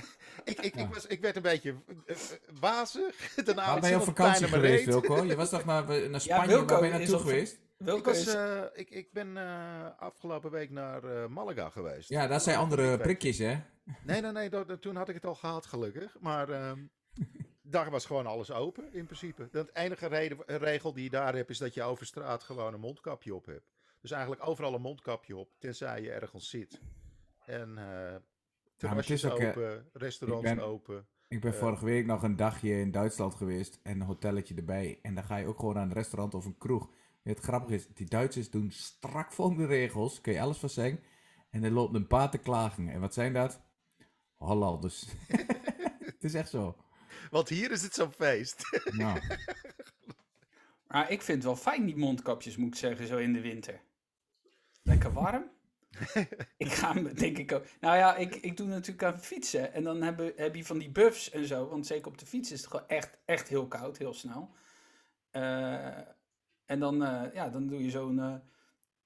Ik, 0.44 0.60
ik, 0.60 0.74
ik, 0.76 0.88
was, 0.94 1.06
ik 1.06 1.20
werd 1.20 1.36
een 1.36 1.42
beetje 1.42 1.74
eh, 2.06 2.16
eh, 2.16 2.20
wazig. 2.60 3.16
Daarna 3.44 3.54
Waar 3.54 3.64
had 3.64 3.80
ben 3.80 3.90
je 3.90 3.96
op 3.96 4.02
vakantie 4.02 4.46
geweest. 4.48 4.84
Wilco? 4.84 5.24
Je 5.24 5.36
was 5.36 5.50
toch 5.50 5.64
naar, 5.64 6.10
naar 6.10 6.20
Spanje, 6.20 6.46
Wilco 6.46 6.66
waar 6.66 6.80
ben 6.80 6.92
je 6.92 6.98
naartoe 6.98 7.18
geweest? 7.18 7.58
Ik, 7.84 8.04
was, 8.04 8.18
is... 8.18 8.34
eh, 8.34 8.62
ik, 8.72 8.90
ik 8.90 9.12
ben 9.12 9.36
eh, 9.36 9.86
afgelopen 9.98 10.50
week 10.50 10.70
naar 10.70 11.04
eh, 11.04 11.26
Malaga 11.28 11.70
geweest. 11.70 12.08
Ja, 12.08 12.26
dat 12.26 12.42
zijn 12.42 12.56
andere 12.58 12.98
prikjes, 12.98 13.38
hè? 13.38 13.60
Nee, 14.02 14.20
nee, 14.20 14.32
nee, 14.32 14.50
dat- 14.54 14.68
dat- 14.68 14.82
toen 14.82 14.96
had 14.96 15.08
ik 15.08 15.14
het 15.14 15.24
al 15.26 15.34
gehad, 15.34 15.66
gelukkig. 15.66 16.16
Maar 16.20 16.48
ehm, 16.48 16.78
daar 17.62 17.90
was 17.90 18.06
gewoon 18.06 18.26
alles 18.26 18.50
open, 18.52 18.92
in 18.92 19.04
principe. 19.06 19.48
De 19.52 19.70
enige 19.72 20.06
reden, 20.06 20.38
regel 20.46 20.92
die 20.92 21.04
je 21.04 21.10
daar 21.10 21.34
hebt, 21.34 21.50
is 21.50 21.58
dat 21.58 21.74
je 21.74 21.82
over 21.82 22.06
straat 22.06 22.42
gewoon 22.42 22.74
een 22.74 22.80
mondkapje 22.80 23.34
op 23.34 23.46
hebt. 23.46 23.72
Dus 24.00 24.10
eigenlijk 24.10 24.46
overal 24.48 24.74
een 24.74 24.80
mondkapje 24.80 25.36
op, 25.36 25.48
tenzij 25.58 26.02
je 26.02 26.10
ergens 26.10 26.48
zit. 26.50 26.80
En 27.46 27.78
het 28.76 28.78
terrasjes 28.78 29.24
is 29.24 29.30
ook, 29.30 29.38
eh, 29.38 29.48
open, 29.48 29.88
restaurants 29.92 30.48
ik 30.50 30.54
ben- 30.56 30.64
open. 30.64 31.06
Ik 31.28 31.40
ben 31.40 31.52
Eh. 31.52 31.58
vorige 31.58 31.84
week 31.84 32.06
nog 32.06 32.22
een 32.22 32.36
dagje 32.36 32.80
in 32.80 32.90
Duitsland 32.90 33.34
geweest 33.34 33.80
en 33.82 34.00
een 34.00 34.06
hotelletje 34.06 34.54
erbij. 34.54 34.98
En 35.02 35.14
dan 35.14 35.24
ga 35.24 35.36
je 35.36 35.46
ook 35.46 35.58
gewoon 35.58 35.74
naar 35.74 35.82
een 35.82 35.92
restaurant 35.92 36.34
of 36.34 36.44
een 36.44 36.58
kroeg. 36.58 36.90
Het 37.22 37.38
grappige 37.40 37.74
is, 37.74 37.86
die 37.94 38.06
Duitsers 38.06 38.50
doen 38.50 38.70
strak 38.70 39.32
volgende 39.32 39.66
regels, 39.66 40.20
kun 40.20 40.32
je 40.32 40.40
alles 40.40 40.58
van 40.58 40.68
zeggen. 40.68 41.00
En 41.50 41.64
er 41.64 41.70
loopt 41.70 41.94
een 41.94 42.06
paar 42.06 42.30
te 42.30 42.38
klagen. 42.38 42.88
En 42.88 43.00
wat 43.00 43.14
zijn 43.14 43.32
dat? 43.32 43.60
Hollanders. 44.34 45.06
het 46.14 46.24
is 46.24 46.34
echt 46.34 46.50
zo. 46.50 46.76
Want 47.30 47.48
hier 47.48 47.70
is 47.70 47.82
het 47.82 47.94
zo'n 47.94 48.12
feest. 48.12 48.80
Nou, 48.92 49.20
Maar 50.86 51.10
ik 51.10 51.22
vind 51.22 51.36
het 51.36 51.46
wel 51.46 51.56
fijn, 51.56 51.86
die 51.86 51.96
mondkapjes, 51.96 52.56
moet 52.56 52.68
ik 52.68 52.74
zeggen, 52.74 53.06
zo 53.06 53.16
in 53.16 53.32
de 53.32 53.40
winter. 53.40 53.80
Lekker 54.82 55.12
warm. 55.12 55.50
ik 56.64 56.72
ga 56.72 56.92
hem, 56.92 57.14
denk 57.14 57.38
ik 57.38 57.52
ook. 57.52 57.64
Nou 57.80 57.96
ja, 57.96 58.16
ik, 58.16 58.34
ik 58.34 58.56
doe 58.56 58.66
natuurlijk 58.66 59.02
aan 59.02 59.20
fietsen. 59.20 59.72
En 59.72 59.84
dan 59.84 60.02
heb, 60.02 60.32
heb 60.36 60.54
je 60.54 60.64
van 60.64 60.78
die 60.78 60.90
buffs 60.90 61.30
en 61.30 61.46
zo. 61.46 61.68
Want 61.68 61.86
zeker 61.86 62.06
op 62.06 62.18
de 62.18 62.26
fiets 62.26 62.52
is 62.52 62.60
het 62.60 62.70
gewoon 62.70 62.88
echt, 62.88 63.18
echt 63.24 63.48
heel 63.48 63.68
koud, 63.68 63.98
heel 63.98 64.14
snel. 64.14 64.50
Eh, 65.30 65.98
en 66.64 66.78
dan, 66.78 67.04
eh, 67.04 67.34
ja, 67.34 67.48
dan 67.48 67.66
doe 67.66 67.84
je 67.84 67.90
zo'n 67.90 68.18
eh, 68.18 68.34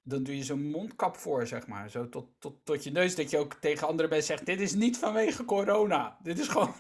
dan 0.03 0.23
doe 0.23 0.37
je 0.37 0.45
zo'n 0.45 0.71
mondkap 0.71 1.17
voor, 1.17 1.47
zeg 1.47 1.67
maar. 1.67 1.91
Zo 1.91 2.09
tot, 2.09 2.29
tot, 2.39 2.65
tot 2.65 2.85
je 2.85 2.91
neus, 2.91 3.15
dat 3.15 3.31
je 3.31 3.39
ook 3.39 3.55
tegen 3.55 3.87
andere 3.87 4.09
mensen 4.09 4.27
zegt, 4.27 4.47
dit 4.47 4.61
is 4.61 4.75
niet 4.75 4.99
vanwege 4.99 5.45
corona. 5.45 6.19
Dit 6.23 6.39
is 6.39 6.49
gewoon... 6.49 6.75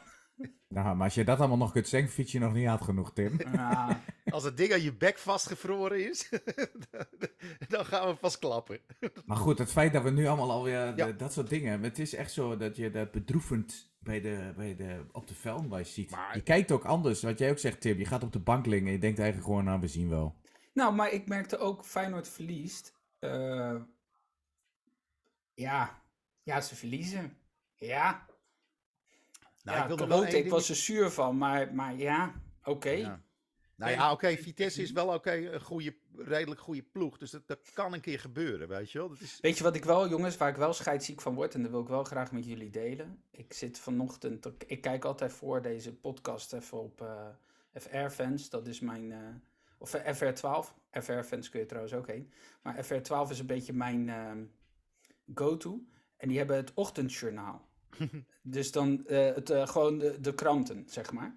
Nou, 0.69 0.97
maar 0.97 1.05
als 1.05 1.15
je 1.15 1.25
dat 1.25 1.39
allemaal 1.39 1.57
nog 1.57 1.73
kunt 1.73 1.89
zeggen, 1.89 2.11
fiets 2.11 2.33
je 2.33 2.39
nog 2.39 2.53
niet 2.53 2.67
hard 2.67 2.83
genoeg, 2.85 3.13
Tim. 3.13 3.41
Ja, 3.53 4.03
Als 4.31 4.45
het 4.45 4.57
ding 4.57 4.73
aan 4.73 4.83
je 4.83 4.95
bek 4.97 5.19
vastgevroren 5.19 6.09
is, 6.11 6.29
dan 7.69 7.85
gaan 7.85 8.09
we 8.09 8.17
vast 8.17 8.39
klappen. 8.39 8.81
Maar 9.25 9.37
goed, 9.37 9.59
het 9.59 9.71
feit 9.73 9.93
dat 9.93 10.03
we 10.03 10.11
nu 10.11 10.27
allemaal 10.27 10.51
alweer 10.51 10.97
Ja. 10.97 11.13
dat 11.13 11.33
soort 11.33 11.49
dingen. 11.49 11.83
Het 11.83 11.99
is 11.99 12.15
echt 12.15 12.33
zo 12.33 12.57
dat 12.57 12.77
je 12.77 12.91
dat 12.91 13.11
bedroevend 13.11 13.93
bij 13.99 14.21
de, 14.21 14.53
bij 14.57 14.77
de, 14.77 15.07
op 15.13 15.27
de 15.29 15.35
vuilnis 15.35 15.95
ziet. 15.95 16.11
Maar- 16.11 16.37
Je 16.37 16.43
kijkt 16.43 16.73
ook 16.73 16.85
anders. 16.85 17.23
Wat 17.23 17.39
jij 17.39 17.51
ook 17.51 17.59
zegt, 17.59 17.81
Tim. 17.81 17.99
Je 17.99 18.05
gaat 18.07 18.23
op 18.23 18.33
de 18.33 18.41
bank 18.41 18.67
liggen 18.67 18.87
en 18.87 18.93
je 18.93 18.99
denkt 18.99 19.19
eigenlijk 19.19 19.49
gewoon, 19.49 19.65
nou, 19.65 19.81
we 19.81 19.89
zien 19.89 20.09
wel. 20.09 20.37
Nou, 20.75 20.95
maar 20.95 21.13
ik 21.13 21.29
merkte 21.29 21.59
ook, 21.59 21.85
Feyenoord 21.85 22.29
verliest. 22.29 22.95
Eh, 23.19 23.75
ja. 25.55 26.03
ja, 26.43 26.61
ze 26.61 26.75
verliezen. 26.77 27.37
Ja, 27.75 28.27
Nou, 29.69 29.81
ja 29.81 29.83
ik 29.83 29.89
wil 29.89 29.97
nog 29.97 30.09
wel 30.09 30.19
klote, 30.19 30.37
één 30.37 30.45
ik 30.45 30.51
was 30.51 30.69
er 30.69 30.77
zuur 30.77 31.11
van, 31.11 31.39
maar, 31.39 31.75
maar 31.75 31.97
ja, 31.97 32.35
oké. 32.65 32.91
Ja. 32.91 33.23
Nou 33.79 33.93
ja, 33.93 34.13
oké, 34.13 34.37
Vitesse 34.37 34.83
is 34.83 34.93
wel 34.93 35.15
oké, 35.15 35.33
een 35.33 35.61
goede, 35.61 35.97
redelijk 36.17 36.61
goede 36.61 36.83
ploeg. 36.83 37.19
Dus 37.19 37.31
dat, 37.31 37.47
dat 37.47 37.71
kan 37.73 37.93
een 37.93 38.01
keer 38.01 38.19
gebeuren, 38.21 38.69
weet 38.69 38.91
je 38.91 38.99
wel. 38.99 39.09
Dat 39.09 39.21
is, 39.21 39.39
Weet 39.41 39.59
je 39.59 39.65
wat 39.65 39.75
ik 39.75 39.85
wel, 39.85 40.09
jongens, 40.09 40.37
waar 40.37 40.49
ik 40.49 40.57
wel 40.57 40.73
scheidsziek 40.73 41.21
van 41.21 41.35
word, 41.35 41.55
en 41.55 41.63
dat 41.63 41.71
wil 41.71 41.81
ik 41.81 41.89
wel 41.89 42.05
graag 42.05 42.33
met 42.33 42.47
jullie 42.47 42.71
delen. 42.71 43.23
Ik 43.31 43.53
zit 43.53 43.79
vanochtend, 43.79 44.49
ik 44.67 44.81
kijk 44.81 45.05
altijd 45.05 45.33
voor 45.33 45.63
deze 45.63 45.95
podcast 45.95 46.53
even 46.53 46.79
op 46.79 47.01
eh, 47.01 47.27
FR-fans, 47.81 48.51
dat 48.51 48.67
is 48.67 48.81
mijn, 48.81 49.13
eh, 49.13 49.19
of 49.79 49.95
eh, 49.95 50.15
FR12, 50.17 50.75
FR-fans 50.91 51.49
kun 51.49 51.61
je 51.61 51.67
trouwens 51.67 51.95
ook 51.95 52.07
heen. 52.07 52.33
Maar 52.63 52.85
FR12 52.85 53.31
is 53.31 53.39
een 53.39 53.47
beetje 53.47 53.73
mijn 53.73 54.09
ehm, 54.09 54.45
go-to, 55.35 55.81
en 56.17 56.29
die 56.29 56.39
hebben 56.39 56.57
het 56.57 56.75
ochtendjournaal. 56.75 57.68
dus 58.43 58.73
dan 58.73 59.07
eh, 59.07 59.35
het, 59.35 59.51
eh, 59.51 59.67
gewoon 59.67 59.99
de, 59.99 60.21
de 60.21 60.35
kranten, 60.35 60.85
zeg 60.89 61.13
maar. 61.13 61.37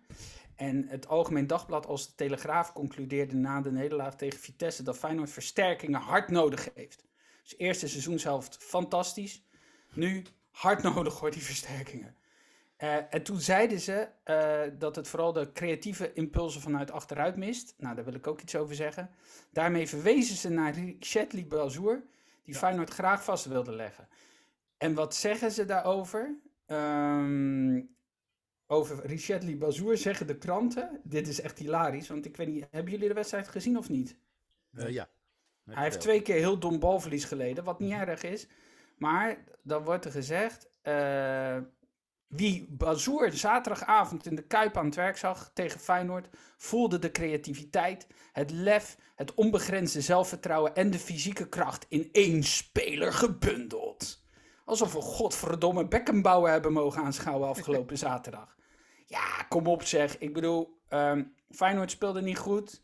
En 0.56 0.88
het 0.88 1.08
Algemeen 1.08 1.48
Dagblad 1.48 1.86
als 1.86 2.08
de 2.08 2.16
Telegraaf 2.16 2.74
concludeerde 2.74 3.36
na 3.36 3.62
de 3.62 3.72
nederlaag 3.72 4.16
tegen 4.16 4.40
Vitesse 4.40 4.84
dat 4.84 4.98
Feyenoord 4.98 5.30
versterkingen 5.30 6.00
hard 6.00 6.30
nodig 6.30 6.70
heeft. 6.74 7.06
Dus 7.44 7.58
eerste 7.58 7.88
seizoenshelft 7.88 8.58
fantastisch. 8.58 9.44
Nu 9.94 10.26
hard 10.52 10.84
nodig 10.94 11.20
hoor, 11.20 11.32
die 11.32 11.44
versterkingen. 11.44 12.16
Eh, 12.76 13.14
en 13.14 13.24
toen 13.24 13.40
zeiden 13.40 13.80
ze 13.80 14.08
dat 14.78 14.96
het 14.96 15.08
vooral 15.08 15.34
de 15.34 15.52
creatieve 15.52 16.14
impulsen 16.14 16.62
vanuit 16.62 16.92
achteruit 16.92 17.36
mist. 17.36 17.74
Nou, 17.78 17.96
daar 17.96 18.06
wil 18.06 18.14
ik 18.14 18.28
ook 18.28 18.42
iets 18.42 18.56
over 18.56 18.76
zeggen. 18.76 19.10
Daarmee 19.52 19.88
verwezen 19.88 20.36
ze 20.36 20.50
naar 20.50 20.76
Chetli 21.00 21.46
Bazour, 21.46 22.04
die 22.44 22.56
Feyenoord 22.56 22.90
graag 22.90 23.24
vast 23.24 23.46
wilde 23.46 23.72
leggen. 23.72 24.08
En 24.82 24.94
wat 24.94 25.16
zeggen 25.16 25.52
ze 25.52 25.66
daarover? 25.66 26.36
Ehm, 26.72 27.82
over 28.68 29.06
Richetli 29.06 29.58
Bazour 29.58 29.98
zeggen 29.98 30.28
de 30.28 30.38
kranten. 30.38 31.02
Dit 31.04 31.28
is 31.28 31.42
echt 31.42 31.58
hilarisch, 31.58 32.08
want 32.08 32.26
ik 32.26 32.38
weet 32.38 32.48
niet, 32.48 32.68
hebben 32.72 32.92
jullie 32.92 33.08
de 33.08 33.14
wedstrijd 33.14 33.48
gezien 33.48 33.78
of 33.78 33.90
niet? 33.90 34.18
eh, 34.74 34.90
ja. 34.90 35.10
Hij 35.66 35.84
heeft 35.84 36.00
twee 36.00 36.22
keer 36.22 36.36
heel 36.36 36.60
dom 36.60 36.80
balverlies 36.80 37.26
geleden, 37.26 37.64
wat 37.64 37.80
niet 37.80 37.92
erg 37.92 38.24
is. 38.24 38.48
Maar 38.98 39.44
dan 39.64 39.84
wordt 39.84 40.06
er 40.06 40.12
gezegd, 40.12 40.70
eh, 40.82 41.58
wie 42.28 42.68
Bazoer 42.70 43.32
zaterdagavond 43.32 44.26
in 44.26 44.36
de 44.36 44.48
Kuip 44.48 44.78
aan 44.78 44.86
het 44.86 44.96
werk 44.96 45.18
zag 45.18 45.52
tegen 45.54 45.80
Feyenoord, 45.80 46.28
voelde 46.58 47.00
de 47.00 47.12
creativiteit, 47.12 48.08
het 48.32 48.52
lef, 48.52 48.98
het 49.16 49.34
onbegrensde 49.34 50.02
zelfvertrouwen 50.02 50.76
en 50.76 50.92
de 50.92 51.00
fysieke 51.00 51.50
kracht 51.50 51.86
in 51.90 52.10
één 52.12 52.44
speler 52.44 53.14
gebundeld. 53.14 54.21
Alsof 54.66 54.94
we 54.94 55.02
godverdomme 55.02 55.88
Beckenbauer 55.88 56.50
hebben 56.50 56.74
mogen 56.74 57.04
aanschouwen 57.04 57.48
afgelopen 57.48 57.98
zaterdag. 58.08 58.56
Ja, 59.06 59.46
kom 59.50 59.68
op 59.68 59.84
zeg. 59.84 60.18
Ik 60.18 60.34
bedoel, 60.34 60.78
ehm, 60.88 61.24
Feyenoord 61.50 61.92
speelde 61.92 62.22
niet 62.22 62.38
goed. 62.38 62.82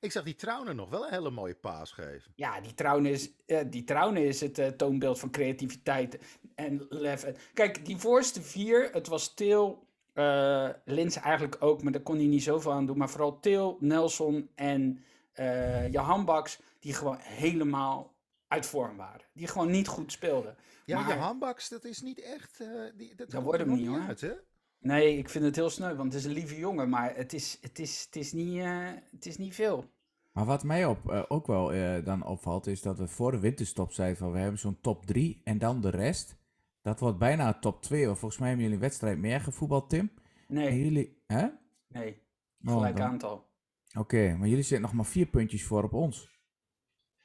Ik 0.00 0.12
zag 0.12 0.22
die 0.22 0.34
Trauner 0.34 0.74
nog 0.74 0.90
wel 0.90 1.04
een 1.06 1.12
hele 1.12 1.30
mooie 1.30 1.54
paas 1.54 1.92
geven. 1.92 2.32
Ja, 2.36 2.60
die 2.60 2.74
Trouwen 2.74 3.06
is, 3.06 3.30
eh, 3.46 3.60
die 3.66 3.84
Trouwen 3.84 4.16
is 4.16 4.40
het 4.40 4.58
eh, 4.58 4.66
toonbeeld 4.68 5.18
van 5.18 5.30
creativiteit 5.30 6.18
en 6.54 6.86
lef. 6.88 7.26
Kijk, 7.54 7.86
die 7.86 7.96
voorste 7.96 8.42
vier, 8.42 8.88
het 8.92 9.06
was 9.06 9.34
Til, 9.34 9.86
eh 10.12 10.68
Lins 10.84 11.16
eigenlijk 11.16 11.56
ook, 11.60 11.82
maar 11.82 11.92
daar 11.92 12.02
kon 12.02 12.16
hij 12.16 12.26
niet 12.26 12.42
zoveel 12.42 12.72
aan 12.72 12.86
doen. 12.86 12.98
Maar 12.98 13.10
vooral 13.10 13.40
Til, 13.40 13.76
Nelson 13.80 14.50
en 14.54 15.04
eh 15.32 15.92
Johan 15.92 16.24
Baks, 16.24 16.60
die 16.78 16.94
gewoon 16.94 17.18
helemaal 17.18 18.12
uit 18.48 18.66
vorm 18.66 18.96
waren. 18.96 19.26
Die 19.32 19.46
gewoon 19.46 19.70
niet 19.70 19.88
goed 19.88 20.12
speelden. 20.12 20.56
Ja, 20.84 21.00
Maar- 21.00 21.08
je 21.14 21.20
handbaks, 21.20 21.68
dat 21.68 21.84
is 21.84 22.00
niet 22.02 22.20
echt... 22.20 22.60
eh, 22.60 22.68
die, 22.96 23.14
dat 23.14 23.30
komt 23.32 23.44
wordt 23.44 23.58
hem 23.58 23.72
niet, 23.74 23.86
hoor. 23.86 24.00
uit, 24.00 24.20
hè? 24.20 24.32
Nee, 24.78 25.16
ik 25.18 25.28
vind 25.28 25.44
het 25.44 25.56
heel 25.56 25.70
sneu, 25.70 25.94
want 25.94 26.12
het 26.12 26.22
is 26.22 26.28
een 26.28 26.34
lieve 26.34 26.58
jongen, 26.58 26.88
maar 26.88 27.16
het 27.16 27.32
is, 27.32 27.58
het 27.60 27.78
is, 27.78 28.02
het 28.04 28.16
is, 28.16 28.32
niet, 28.32 28.58
eh, 28.58 28.88
het 29.10 29.26
is 29.26 29.36
niet 29.36 29.54
veel. 29.54 29.84
Maar 30.32 30.44
wat 30.44 30.64
mij 30.64 30.86
op, 30.86 31.10
eh, 31.10 31.22
ook 31.28 31.46
wel 31.46 31.72
eh, 31.72 32.04
dan 32.04 32.26
opvalt, 32.26 32.66
is 32.66 32.82
dat 32.82 32.98
we 32.98 33.08
voor 33.08 33.30
de 33.30 33.38
winterstop 33.38 33.92
zeiden 33.92 34.18
van 34.18 34.32
we 34.32 34.38
hebben 34.38 34.58
zo'n 34.58 34.80
top 34.80 35.06
3 35.06 35.40
en 35.44 35.58
dan 35.58 35.80
de 35.80 35.88
rest. 35.90 36.36
Dat 36.82 37.00
wordt 37.00 37.18
bijna 37.18 37.58
top 37.58 37.82
2. 37.82 38.04
Volgens 38.06 38.38
mij 38.38 38.48
hebben 38.48 38.64
jullie 38.66 38.80
een 38.80 38.86
wedstrijd 38.88 39.18
meer 39.18 39.40
gevoetbald, 39.40 39.90
Tim. 39.90 40.10
En 40.48 40.54
Nee, 40.54 40.82
jullie, 40.82 41.22
hè? 41.26 41.46
nee, 41.88 42.22
Oh, 42.64 42.72
gelijk 42.72 43.00
aantal. 43.00 43.50
Oké, 43.98 44.36
maar 44.38 44.48
jullie 44.48 44.62
zitten 44.64 44.80
nog 44.80 44.92
maar 44.92 45.04
vier 45.06 45.26
puntjes 45.26 45.64
voor 45.64 45.82
op 45.82 45.92
ons. 45.92 46.30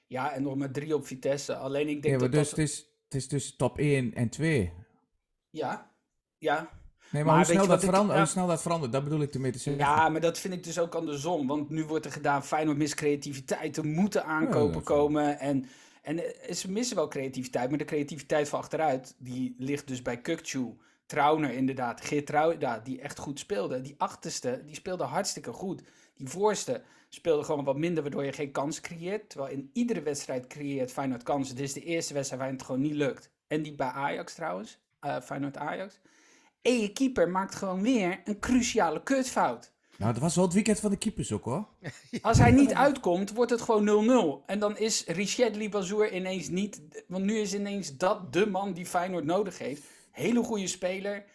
Ja, 0.08 0.32
en 0.34 0.44
nog 0.44 0.56
maar 0.56 0.72
drie 0.72 0.96
op 0.96 1.06
Vitesse. 1.06 1.56
Alleen 1.56 1.88
ik 1.88 2.02
denk 2.02 2.14
Ja, 2.14 2.20
dat 2.20 2.32
dus 2.32 2.50
dat... 2.50 2.58
het, 2.58 2.70
is, 2.70 2.97
het 3.08 3.16
is 3.16 3.28
dus 3.28 3.56
top 3.56 3.78
1 3.78 4.14
en 4.14 4.30
2. 4.30 4.74
Ja, 5.50 5.92
ja. 6.38 6.70
Nee, 7.12 7.24
maar, 7.24 7.36
Maar 7.36 7.46
hoe, 7.46 7.54
snel 7.54 7.68
dat 7.68 7.82
ik- 7.84 7.90
verandert, 7.90 8.14
ja. 8.18 8.24
hoe 8.24 8.32
snel 8.32 8.48
dat 8.48 8.62
verandert, 8.62 8.92
dat 8.92 9.04
bedoel 9.04 9.22
ik 9.22 9.34
ermee 9.34 9.52
te 9.52 9.60
zeggen. 9.60 9.84
Ja, 9.84 10.10
maar 10.10 10.22
dat 10.22 10.40
vind 10.40 10.54
ik 10.54 10.64
dus 10.64 10.80
ook 10.80 10.96
andersom. 10.96 11.48
Want 11.48 11.70
nu 11.70 11.86
wordt 11.86 12.06
er 12.06 12.12
gedaan, 12.12 12.44
Feyenoord 12.44 12.78
mist 12.78 12.96
creativiteit. 12.96 13.78
Er 13.78 13.86
moeten 13.86 14.26
aankopen 14.26 14.84
komen. 14.84 15.40
En, 15.40 15.66
en 16.02 16.20
eh, 16.42 16.54
ze 16.54 16.72
missen 16.72 16.96
wel 16.96 17.08
creativiteit. 17.08 17.70
Maar 17.70 17.78
de 17.78 17.86
creativiteit 17.86 18.50
van 18.50 18.60
achteruit, 18.60 19.16
die 19.18 19.56
ligt 19.58 19.88
dus 19.88 20.02
bij 20.02 20.22
Kukcu. 20.22 20.78
Trauner 21.06 21.52
inderdaad. 21.52 22.02
Geert 22.02 22.26
Trauner, 22.26 22.84
die 22.84 23.02
echt 23.02 23.20
goed 23.20 23.40
speelde. 23.40 23.82
Die 23.82 23.96
achterste, 23.98 24.62
die 24.66 24.76
speelde 24.76 25.04
hartstikke 25.04 25.52
goed. 25.52 25.82
Die 26.16 26.28
voorste 26.30 26.82
speelde 27.10 27.44
gewoon 27.44 27.64
wat 27.64 27.78
minder, 27.78 28.04
waardoor 28.04 28.26
je 28.26 28.32
geen 28.34 28.52
kansen 28.52 28.84
creëert. 28.84 29.30
Terwijl 29.30 29.54
in 29.54 29.70
iedere 29.74 30.02
wedstrijd 30.02 30.48
creëert 30.48 30.92
Feyenoord 30.92 31.24
kansen. 31.24 31.56
Dit 31.56 31.66
is 31.66 31.74
de 31.74 31.84
eerste 31.84 32.14
wedstrijd 32.14 32.42
waarin 32.42 32.58
het 32.58 32.68
gewoon 32.68 32.82
niet 32.82 32.94
lukt. 32.96 33.30
En 33.48 33.62
die 33.62 33.76
bij 33.76 33.88
Ajax 33.88 34.34
trouwens. 34.34 34.80
eh, 35.00 35.22
Feyenoord-Ajax. 35.22 36.00
En 36.62 36.80
je 36.80 36.92
keeper 36.94 37.30
maakt 37.30 37.56
gewoon 37.56 37.82
weer 37.82 38.22
een 38.24 38.40
cruciale 38.40 39.04
kutfout. 39.04 39.72
Nou, 39.98 40.14
dat 40.14 40.22
was 40.22 40.36
wel 40.36 40.44
het 40.46 40.54
weekend 40.54 40.80
van 40.80 40.92
de 40.92 40.98
keepers 40.98 41.32
ook 41.32 41.44
hoor. 41.46 41.68
Als 42.22 42.38
hij 42.38 42.52
niet 42.52 42.74
uitkomt, 42.74 43.34
wordt 43.34 43.52
het 43.52 43.62
gewoon 43.62 44.42
0-0. 44.44 44.46
En 44.46 44.60
dan 44.60 44.78
is 44.78 45.06
Richard 45.06 45.56
Libazour 45.56 46.14
ineens 46.14 46.50
niet... 46.50 46.82
Want 47.08 47.24
nu 47.24 47.38
is 47.38 47.54
ineens 47.54 47.98
dat 47.98 48.34
de 48.34 48.48
man 48.48 48.74
die 48.74 48.86
Feyenoord 48.86 49.26
nodig 49.26 49.58
heeft. 49.58 49.84
Hele 50.12 50.44
goede 50.44 50.68
speler. 50.68 51.26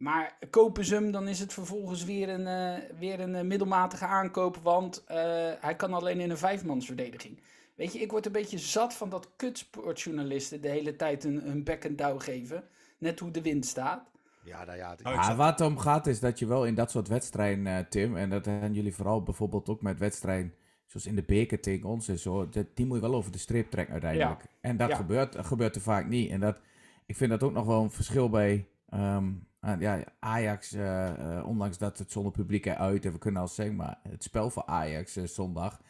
Maar 0.00 0.36
kopen 0.50 0.84
ze 0.84 0.94
hem, 0.94 1.10
dan 1.12 1.28
is 1.28 1.40
het 1.40 1.52
vervolgens 1.52 2.04
weer 2.04 2.28
een, 2.28 2.46
eh, 2.46 2.98
weer 2.98 3.20
een 3.20 3.34
eh, 3.34 3.42
middelmatige 3.44 4.04
aankoop. 4.06 4.56
Want 4.62 5.04
eh, 5.04 5.16
hij 5.60 5.76
kan 5.76 5.92
alleen 5.92 6.20
in 6.20 6.30
een 6.30 6.38
vijfmansverdediging. 6.38 7.40
Weet 7.74 7.92
je, 7.92 7.98
ik 7.98 8.10
word 8.10 8.26
een 8.26 8.32
beetje 8.32 8.58
zat 8.58 8.94
van 8.94 9.08
dat 9.10 9.28
kutsportjournalisten 9.36 10.60
de 10.60 10.68
hele 10.68 10.96
tijd 10.96 11.24
een, 11.24 11.48
een 11.50 11.64
bek 11.64 11.84
en 11.84 11.96
douw 11.96 12.18
geven. 12.18 12.64
Net 12.98 13.18
hoe 13.20 13.30
de 13.30 13.42
wind 13.42 13.66
staat. 13.66 14.10
Ja, 14.44 14.64
nou 14.64 14.78
ja. 14.78 14.90
het- 14.90 15.24
zat- 15.24 15.36
waar 15.36 15.50
het 15.50 15.60
om 15.60 15.78
gaat 15.78 16.06
is 16.06 16.20
dat 16.20 16.38
je 16.38 16.46
wel 16.46 16.66
in 16.66 16.74
dat 16.74 16.90
soort 16.90 17.08
wedstrijden, 17.08 17.66
eh, 17.66 17.78
Tim, 17.88 18.16
en 18.16 18.30
dat 18.30 18.44
hebben 18.44 18.72
jullie 18.74 18.94
vooral 18.94 19.22
bijvoorbeeld 19.22 19.68
ook 19.68 19.82
met 19.82 19.98
wedstrijden 19.98 20.54
zoals 20.86 21.06
in 21.06 21.14
de 21.16 21.22
beker 21.22 21.60
tegen 21.60 21.88
ons 21.88 22.08
en 22.08 22.18
zo, 22.18 22.48
dat, 22.48 22.66
die 22.74 22.86
moet 22.86 22.96
je 22.96 23.02
wel 23.02 23.14
over 23.14 23.32
de 23.32 23.38
streep 23.38 23.70
trekken 23.70 23.92
uiteindelijk. 23.92 24.44
En 24.60 24.76
dat 24.76 24.88
Ja. 24.88 24.96
gebeurt, 24.96 25.36
gebeurt 25.46 25.74
er 25.74 25.80
vaak 25.82 26.06
niet. 26.08 26.30
En 26.30 26.40
dat, 26.40 26.56
ik 27.06 27.16
vind 27.16 27.30
dat 27.30 27.42
ook 27.42 27.52
nog 27.52 27.66
wel 27.66 27.82
een 27.82 27.90
verschil 27.90 28.28
bij 28.30 28.66
ehm, 28.90 29.32
ah, 29.60 29.80
ja, 29.80 30.04
Ajax, 30.18 30.72
eh, 30.72 31.36
eh, 31.38 31.46
ondanks 31.46 31.78
dat 31.78 31.98
het 31.98 32.12
zonder 32.12 32.32
publiek 32.32 32.66
eruit, 32.66 33.04
en 33.04 33.12
we 33.12 33.18
kunnen 33.18 33.40
al 33.40 33.48
zeggen, 33.48 33.76
maar 33.76 33.98
het 34.08 34.22
spel 34.22 34.50
voor 34.50 34.64
Ajax 34.66 35.16
eh, 35.16 35.26
zondag, 35.26 35.80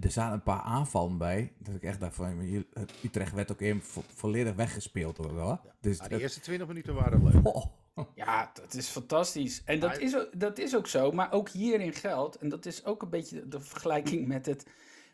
er 0.00 0.10
zaten 0.10 0.32
een 0.34 0.42
paar 0.42 0.60
aanvallen 0.60 1.18
bij, 1.18 1.52
dat 1.58 1.74
ik 1.74 1.82
echt 1.82 2.00
dacht 2.00 2.14
van, 2.14 2.64
Utrecht 3.04 3.32
werd 3.32 3.52
ook 3.52 3.82
vo- 3.82 4.02
volledig 4.14 4.54
weggespeeld 4.54 5.16
hoor. 5.16 5.38
hoor. 5.38 5.60
Dus 5.80 5.98
Ja, 5.98 6.08
de 6.08 6.20
eerste 6.20 6.40
20 6.40 6.66
minuten 6.66 6.94
waren 6.94 7.24
leuk. 7.24 7.46
oh. 7.46 7.64
Ja, 8.14 8.50
dat 8.54 8.74
is 8.74 8.88
fantastisch. 8.88 9.62
En 9.64 9.80
dat 9.80 9.98
is, 9.98 10.16
ook, 10.16 10.40
dat 10.40 10.58
is 10.58 10.76
ook 10.76 10.86
zo, 10.86 11.12
maar 11.12 11.32
ook 11.32 11.48
hierin 11.48 11.92
geldt, 11.92 12.36
en 12.36 12.48
dat 12.48 12.66
is 12.66 12.84
ook 12.84 13.02
een 13.02 13.10
beetje 13.10 13.40
de, 13.40 13.48
de 13.48 13.60
vergelijking 13.60 14.26
met, 14.26 14.46
het, 14.46 14.66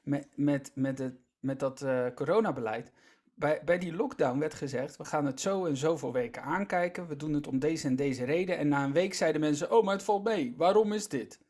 met, 0.02 0.28
met, 0.34 0.70
met, 0.74 0.98
het, 0.98 1.14
met 1.40 1.60
dat 1.60 1.82
eh, 1.82 2.06
coronabeleid. 2.14 2.92
Bij, 3.38 3.60
bij 3.64 3.78
die 3.78 3.92
lockdown 3.96 4.38
werd 4.38 4.54
gezegd, 4.54 4.96
we 4.96 5.04
gaan 5.04 5.26
het 5.26 5.40
zo 5.40 5.64
en 5.64 5.76
zoveel 5.76 6.12
weken 6.12 6.42
aankijken, 6.42 7.06
we 7.06 7.16
doen 7.16 7.32
het 7.32 7.46
om 7.46 7.58
deze 7.58 7.86
en 7.86 7.96
deze 7.96 8.24
reden. 8.24 8.58
En 8.58 8.68
na 8.68 8.84
een 8.84 8.92
week 8.92 9.14
zeiden 9.14 9.40
mensen, 9.40 9.72
oh, 9.72 9.84
maar 9.84 9.94
het 9.94 10.02
valt 10.02 10.24
mee, 10.24 10.54
waarom 10.56 10.92
is 10.92 11.08
dit? 11.08 11.40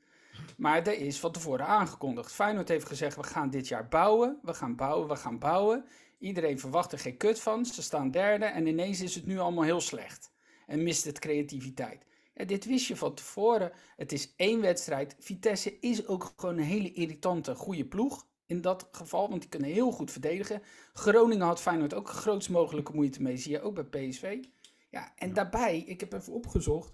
Maar 0.57 0.87
er 0.87 0.99
is 0.99 1.21
van 1.21 1.33
tevoren 1.33 1.67
aangekondigd. 1.67 2.33
Feyenoord 2.33 2.69
heeft 2.69 2.87
gezegd, 2.87 3.17
we 3.17 3.23
gaan 3.23 3.51
dit 3.51 3.69
jaar 3.69 3.89
bouwen, 3.89 4.39
we 4.43 4.55
gaan 4.55 4.77
bouwen, 4.77 5.09
we 5.09 5.17
gaan 5.17 5.39
bouwen. 5.39 5.85
Iedereen 6.19 6.59
verwacht 6.59 6.93
er 6.93 6.99
geen 6.99 7.17
kut 7.17 7.41
van, 7.41 7.67
ze 7.67 7.83
staan 7.83 8.11
derde 8.11 8.45
en 8.45 8.67
ineens 8.67 9.01
is 9.01 9.15
het 9.15 9.27
nu 9.27 9.39
allemaal 9.39 9.65
heel 9.65 9.81
slecht. 9.81 10.33
En 10.67 10.83
mist 10.83 11.05
het 11.05 11.19
creativiteit. 11.19 12.05
Ja, 12.35 12.45
dit 12.45 12.65
wist 12.65 12.87
je 12.87 12.97
van 12.97 13.15
tevoren. 13.15 13.73
Het 13.97 14.13
is 14.13 14.35
één 14.37 14.61
wedstrijd. 14.61 15.17
Vitesse 15.19 15.79
is 15.81 16.07
ook 16.07 16.33
gewoon 16.37 16.57
een 16.57 16.65
hele 16.65 16.93
irritante, 16.93 17.55
goede 17.55 17.85
ploeg. 17.85 18.27
In 18.47 18.61
dat 18.61 18.89
geval, 18.91 19.29
want 19.29 19.41
die 19.41 19.51
kunnen 19.51 19.71
heel 19.71 19.91
goed 19.91 20.11
verdedigen. 20.11 20.63
Groningen 20.93 21.47
had 21.47 21.61
Feyenoord 21.61 21.95
ook 21.95 22.09
grootst 22.09 22.49
mogelijke 22.51 22.93
moeite 22.95 23.23
mee. 23.23 23.37
Zie 23.37 23.53
je 23.53 23.61
ook 23.61 23.75
bij 23.89 24.09
PSV. 24.09 24.45
Ja, 24.91 25.13
en 25.17 25.33
daarbij, 25.33 25.79
ik 25.79 26.01
heb 26.01 26.13
even 26.13 26.33
opgezocht. 26.33 26.93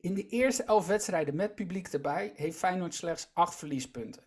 In 0.00 0.14
de 0.14 0.26
eerste 0.28 0.62
elf 0.62 0.86
wedstrijden 0.86 1.34
met 1.36 1.54
publiek 1.54 1.88
erbij 1.88 2.32
heeft 2.36 2.58
Feyenoord 2.58 2.94
slechts 2.94 3.30
acht 3.32 3.54
verliespunten. 3.54 4.22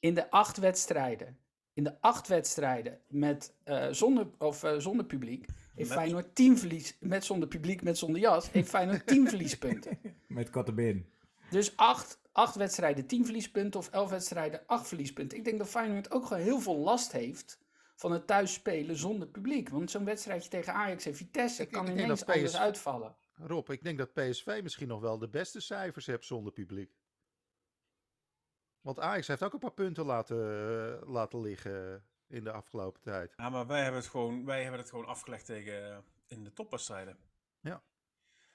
In 0.00 0.14
de 0.14 0.30
acht 0.30 0.56
wedstrijden, 0.56 1.38
in 1.72 1.84
de 1.84 2.00
acht 2.00 2.28
wedstrijden 2.28 2.98
met, 3.08 3.54
uh, 3.64 3.86
zonder, 3.90 4.26
of, 4.38 4.64
uh, 4.64 4.78
zonder 4.78 5.04
publiek 5.06 5.46
heeft 5.74 5.88
Met- 5.88 5.98
Feyenoord 5.98 6.34
10 6.34 6.58
verlies. 6.58 6.96
Met 7.00 7.24
zonder 7.24 7.48
publiek, 7.48 7.82
met 7.82 7.98
zonder 7.98 8.20
jas, 8.20 8.50
heeft 8.50 8.68
Feyenoord 8.68 9.06
10 9.06 9.28
verliespunten. 9.34 9.98
Met 10.26 10.50
korte 10.50 10.72
been. 10.72 11.06
Dus 11.50 11.76
acht, 11.76 12.18
acht 12.36 12.54
wedstrijden 12.54 13.06
10 13.06 13.24
verliespunten 13.24 13.80
of 13.80 13.88
elf 13.90 14.10
wedstrijden 14.10 14.62
8 14.66 14.88
verliespunten. 14.88 15.38
Ik 15.38 15.44
denk 15.44 15.58
dat 15.58 15.68
Feyenoord 15.68 16.10
ook 16.10 16.26
gewoon 16.26 16.42
heel 16.42 16.60
veel 16.60 16.76
last 16.76 17.12
heeft 17.12 17.58
van 17.94 18.12
het 18.12 18.26
thuisspelen 18.26 18.96
zonder 18.96 19.28
publiek. 19.28 19.68
Want 19.68 19.90
zo'n 19.90 20.04
wedstrijdje 20.04 20.48
tegen 20.50 20.72
Ajax 20.72 21.06
en 21.06 21.14
Vitesse 21.14 21.62
Ik- 21.62 21.70
kan 21.70 21.84
ik 21.88 21.92
ineens 21.92 22.24
anders 22.24 22.50
PSV 22.50 22.58
uitvallen. 22.58 23.16
Rob, 23.34 23.70
ik 23.70 23.82
denk 23.82 23.98
dat 23.98 24.12
PSV 24.12 24.60
misschien 24.62 24.88
nog 24.88 25.00
wel 25.00 25.18
de 25.18 25.28
beste 25.28 25.60
cijfers 25.60 26.06
heeft 26.06 26.24
zonder 26.26 26.52
publiek. 26.52 26.92
Want 28.80 29.00
Ajax 29.00 29.26
heeft 29.26 29.42
ook 29.42 29.52
een 29.52 29.58
paar 29.58 29.72
punten 29.72 30.04
laten, 30.04 30.36
eh, 31.02 31.08
laten 31.08 31.40
liggen 31.40 32.04
in 32.26 32.44
de 32.44 32.52
afgelopen 32.52 33.00
tijd. 33.00 33.32
Ja, 33.36 33.48
maar 33.50 33.66
wij 33.66 33.82
hebben 33.82 34.00
het 34.00 34.10
gewoon, 34.10 34.44
wij 34.44 34.62
hebben 34.62 34.80
het 34.80 34.88
gewoon 34.90 35.06
afgelegd 35.06 35.44
tegen 35.46 35.90
eh, 35.92 35.98
in 36.26 36.44
de 36.44 36.52
topwedstrijden. 36.52 37.18
Ja. 37.60 37.82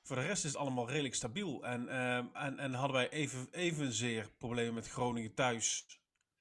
Voor 0.03 0.15
de 0.15 0.21
rest 0.21 0.43
is 0.45 0.51
het 0.51 0.59
allemaal 0.61 0.89
redelijk 0.89 1.15
stabiel. 1.15 1.65
En, 1.65 1.87
ehm, 1.89 2.25
en, 2.33 2.59
en 2.59 2.73
hadden 2.73 2.95
wij 2.95 3.09
even, 3.09 3.47
evenzeer 3.51 4.31
problemen 4.37 4.73
met 4.73 4.87
Groningen 4.89 5.33
thuis 5.33 5.85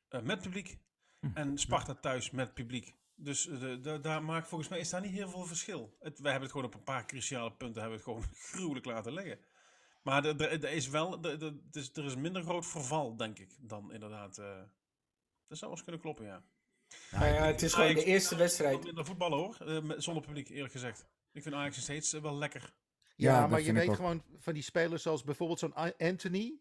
eh, 0.08 0.20
met 0.20 0.40
publiek. 0.40 0.78
En 1.34 1.58
Sparta 1.58 1.94
thuis 1.94 2.30
met 2.30 2.54
publiek. 2.54 2.94
Dus 3.14 3.48
eh, 3.48 3.60
de, 3.60 3.80
de- 3.80 4.00
daar 4.00 4.22
maakt 4.22 4.48
volgens 4.48 4.70
mij 4.70 4.78
is 4.78 4.90
daar 4.90 5.00
niet 5.00 5.12
heel 5.12 5.28
veel 5.30 5.44
verschil. 5.44 5.96
Het, 6.00 6.18
wij 6.20 6.30
hebben 6.30 6.48
het 6.48 6.58
gewoon 6.58 6.66
op 6.72 6.74
een 6.78 6.82
paar 6.84 7.06
cruciale 7.06 7.52
punten 7.52 7.80
hebben 7.82 8.00
we 8.00 8.04
het 8.10 8.14
gewoon 8.16 8.34
gruwelijk 8.52 8.86
laten 8.86 9.12
liggen. 9.12 9.38
Maar 10.02 10.24
er- 10.24 10.40
er 10.40 10.64
er 10.64 10.72
is 10.72 10.88
wel, 10.88 11.22
er- 11.22 11.42
er 11.42 11.52
het 11.66 11.76
is, 11.76 11.90
er 11.92 12.04
is 12.04 12.16
minder 12.16 12.42
groot 12.42 12.66
verval, 12.66 13.16
denk 13.16 13.38
ik, 13.38 13.56
dan 13.60 13.92
inderdaad. 13.92 14.38
eh 14.38 14.60
dat 15.46 15.58
zou 15.58 15.70
wel 15.70 15.70
eens 15.70 15.82
kunnen 15.82 16.00
kloppen, 16.00 16.24
ja. 16.24 16.42
Ja, 17.10 17.18
het 17.46 17.62
is 17.62 17.72
gewoon 17.74 17.94
de 17.94 18.04
eerste 18.04 18.36
wedstrijd. 18.36 18.84
Minder 18.84 19.04
voetballen 19.04 19.38
hoor, 19.38 19.82
met- 19.84 20.02
zonder 20.02 20.22
publiek 20.22 20.48
eerlijk 20.48 20.72
gezegd. 20.72 21.06
Ik 21.32 21.42
vind 21.42 21.54
Ajax 21.54 21.74
nog 21.74 21.84
steeds 21.84 22.12
wel 22.12 22.36
lekker. 22.38 22.72
Ja, 23.20 23.46
maar 23.46 23.60
je 23.60 23.72
weet 23.72 23.94
gewoon 23.94 24.22
van 24.38 24.52
die 24.54 24.62
spelers 24.62 25.02
zoals 25.02 25.24
bijvoorbeeld 25.24 25.58
zo'n 25.58 25.74
Anthony. 25.98 26.54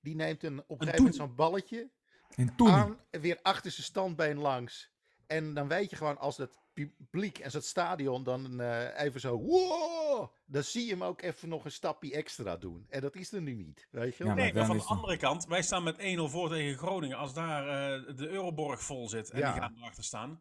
Die 0.00 0.14
neemt 0.14 0.42
een, 0.42 0.58
op 0.58 0.64
een 0.68 0.70
Een 0.70 0.78
gegeven 0.78 0.96
moment 0.98 1.14
zo'n 1.14 1.34
balletje 1.34 1.90
En 2.36 2.56
toen. 2.56 2.68
aan, 2.70 2.98
weer 3.10 3.38
achter 3.42 3.70
zijn 3.70 3.86
standbeen 3.86 4.38
langs. 4.38 4.90
En 5.26 5.54
dan 5.54 5.68
weet 5.68 5.90
je 5.90 5.96
gewoon 5.96 6.18
als 6.18 6.36
dat 6.36 6.58
publiek 6.72 7.38
en 7.38 7.50
dat 7.50 7.64
stadion 7.64 8.24
dan 8.24 8.60
eh, 8.60 9.02
even 9.04 9.20
zo... 9.20 9.38
Wow! 9.40 10.30
Dan 10.46 10.62
zie 10.62 10.84
je 10.84 10.90
hem 10.90 11.04
ook 11.04 11.22
even 11.22 11.48
nog 11.48 11.64
een 11.64 11.70
stapje 11.72 12.12
extra 12.14 12.56
doen. 12.56 12.86
En 12.88 13.00
dat 13.00 13.14
is 13.16 13.32
er 13.32 13.42
nu 13.42 13.54
niet, 13.54 13.86
weet 13.90 14.16
je 14.16 14.24
wel? 14.24 14.32
Ja, 14.36 14.42
Nee, 14.42 14.52
maar 14.54 14.66
van 14.66 14.76
de 14.76 14.82
het- 14.82 14.90
andere 14.90 15.16
kant, 15.16 15.44
wij 15.46 15.62
staan 15.62 15.82
met 15.82 15.96
1-0 15.98 16.28
voor 16.28 16.48
tegen 16.48 16.78
Groningen. 16.78 17.16
Als 17.16 17.34
daar 17.34 17.62
eh, 17.68 18.16
de 18.16 18.28
Euroborg 18.28 18.82
vol 18.82 19.08
zit 19.08 19.30
en 19.30 19.38
Ja. 19.38 19.52
die 19.52 19.60
gaan 19.60 19.74
erachter 19.78 20.04
staan, 20.04 20.40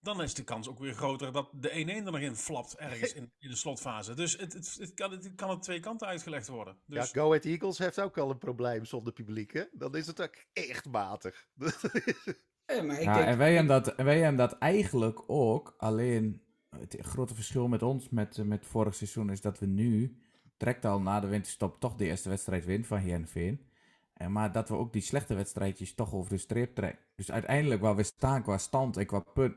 dan 0.00 0.22
is 0.22 0.34
de 0.34 0.44
kans 0.44 0.68
ook 0.68 0.78
weer 0.78 0.94
groter 0.94 1.32
dat 1.32 1.48
de 1.52 1.70
1-1 1.70 1.74
er 1.74 2.02
nog 2.02 2.18
in 2.18 2.36
flapt 2.36 2.76
ergens 2.76 3.12
in, 3.12 3.32
in 3.38 3.48
de 3.48 3.56
slotfase. 3.56 4.14
Dus 4.14 4.36
het, 4.36 4.52
het, 4.52 4.76
het, 4.80 4.94
kan, 4.94 5.10
het 5.10 5.34
kan 5.34 5.50
aan 5.50 5.60
twee 5.60 5.80
kanten 5.80 6.06
uitgelegd 6.06 6.48
worden. 6.48 6.76
Dus 6.86 7.10
Ja, 7.10 7.20
Go 7.20 7.26
Ahead 7.26 7.44
Eagles 7.44 7.78
heeft 7.78 8.00
ook 8.00 8.18
al 8.18 8.30
een 8.30 8.38
probleem 8.38 8.84
zonder 8.84 9.12
publiek, 9.12 9.52
hè? 9.52 9.62
Dan 9.72 9.96
is 9.96 10.06
het 10.06 10.22
ook 10.22 10.44
echt 10.52 10.86
matig. 10.86 11.46
Eh, 12.66 12.82
maar 12.82 12.96
ik 12.98 13.04
Ja, 13.04 13.14
denk, 13.14 13.26
en 13.26 13.38
wij 13.38 13.54
hebben, 13.54 13.82
dat, 13.82 13.94
en 13.94 14.04
wij 14.04 14.18
hebben 14.18 14.36
dat 14.36 14.58
eigenlijk 14.58 15.22
ook. 15.26 15.74
Alleen 15.78 16.42
het 16.70 16.96
grote 17.00 17.34
verschil 17.34 17.68
met 17.68 17.82
ons 17.82 18.08
met, 18.08 18.44
met 18.44 18.66
vorig 18.66 18.94
seizoen 18.94 19.30
is 19.30 19.40
dat 19.40 19.58
we 19.58 19.66
nu 19.66 20.18
direct 20.56 20.84
al 20.84 21.00
na 21.00 21.20
de 21.20 21.26
winterstop 21.26 21.80
toch 21.80 21.94
de 21.94 22.04
eerste 22.04 22.28
wedstrijd 22.28 22.64
winnen 22.64 22.86
van 22.86 22.98
Heerenveen. 22.98 23.66
En 24.12 24.32
maar 24.32 24.52
dat 24.52 24.68
we 24.68 24.74
ook 24.74 24.92
die 24.92 25.02
slechte 25.02 25.34
wedstrijdjes 25.34 25.94
toch 25.94 26.14
over 26.14 26.30
de 26.30 26.38
streep 26.38 26.74
trekken. 26.74 27.04
Dus 27.16 27.30
uiteindelijk 27.30 27.80
waar 27.80 27.96
we 27.96 28.02
staan 28.02 28.42
qua 28.42 28.58
stand 28.58 28.96
en 28.96 29.06
qua 29.06 29.20
punt. 29.20 29.56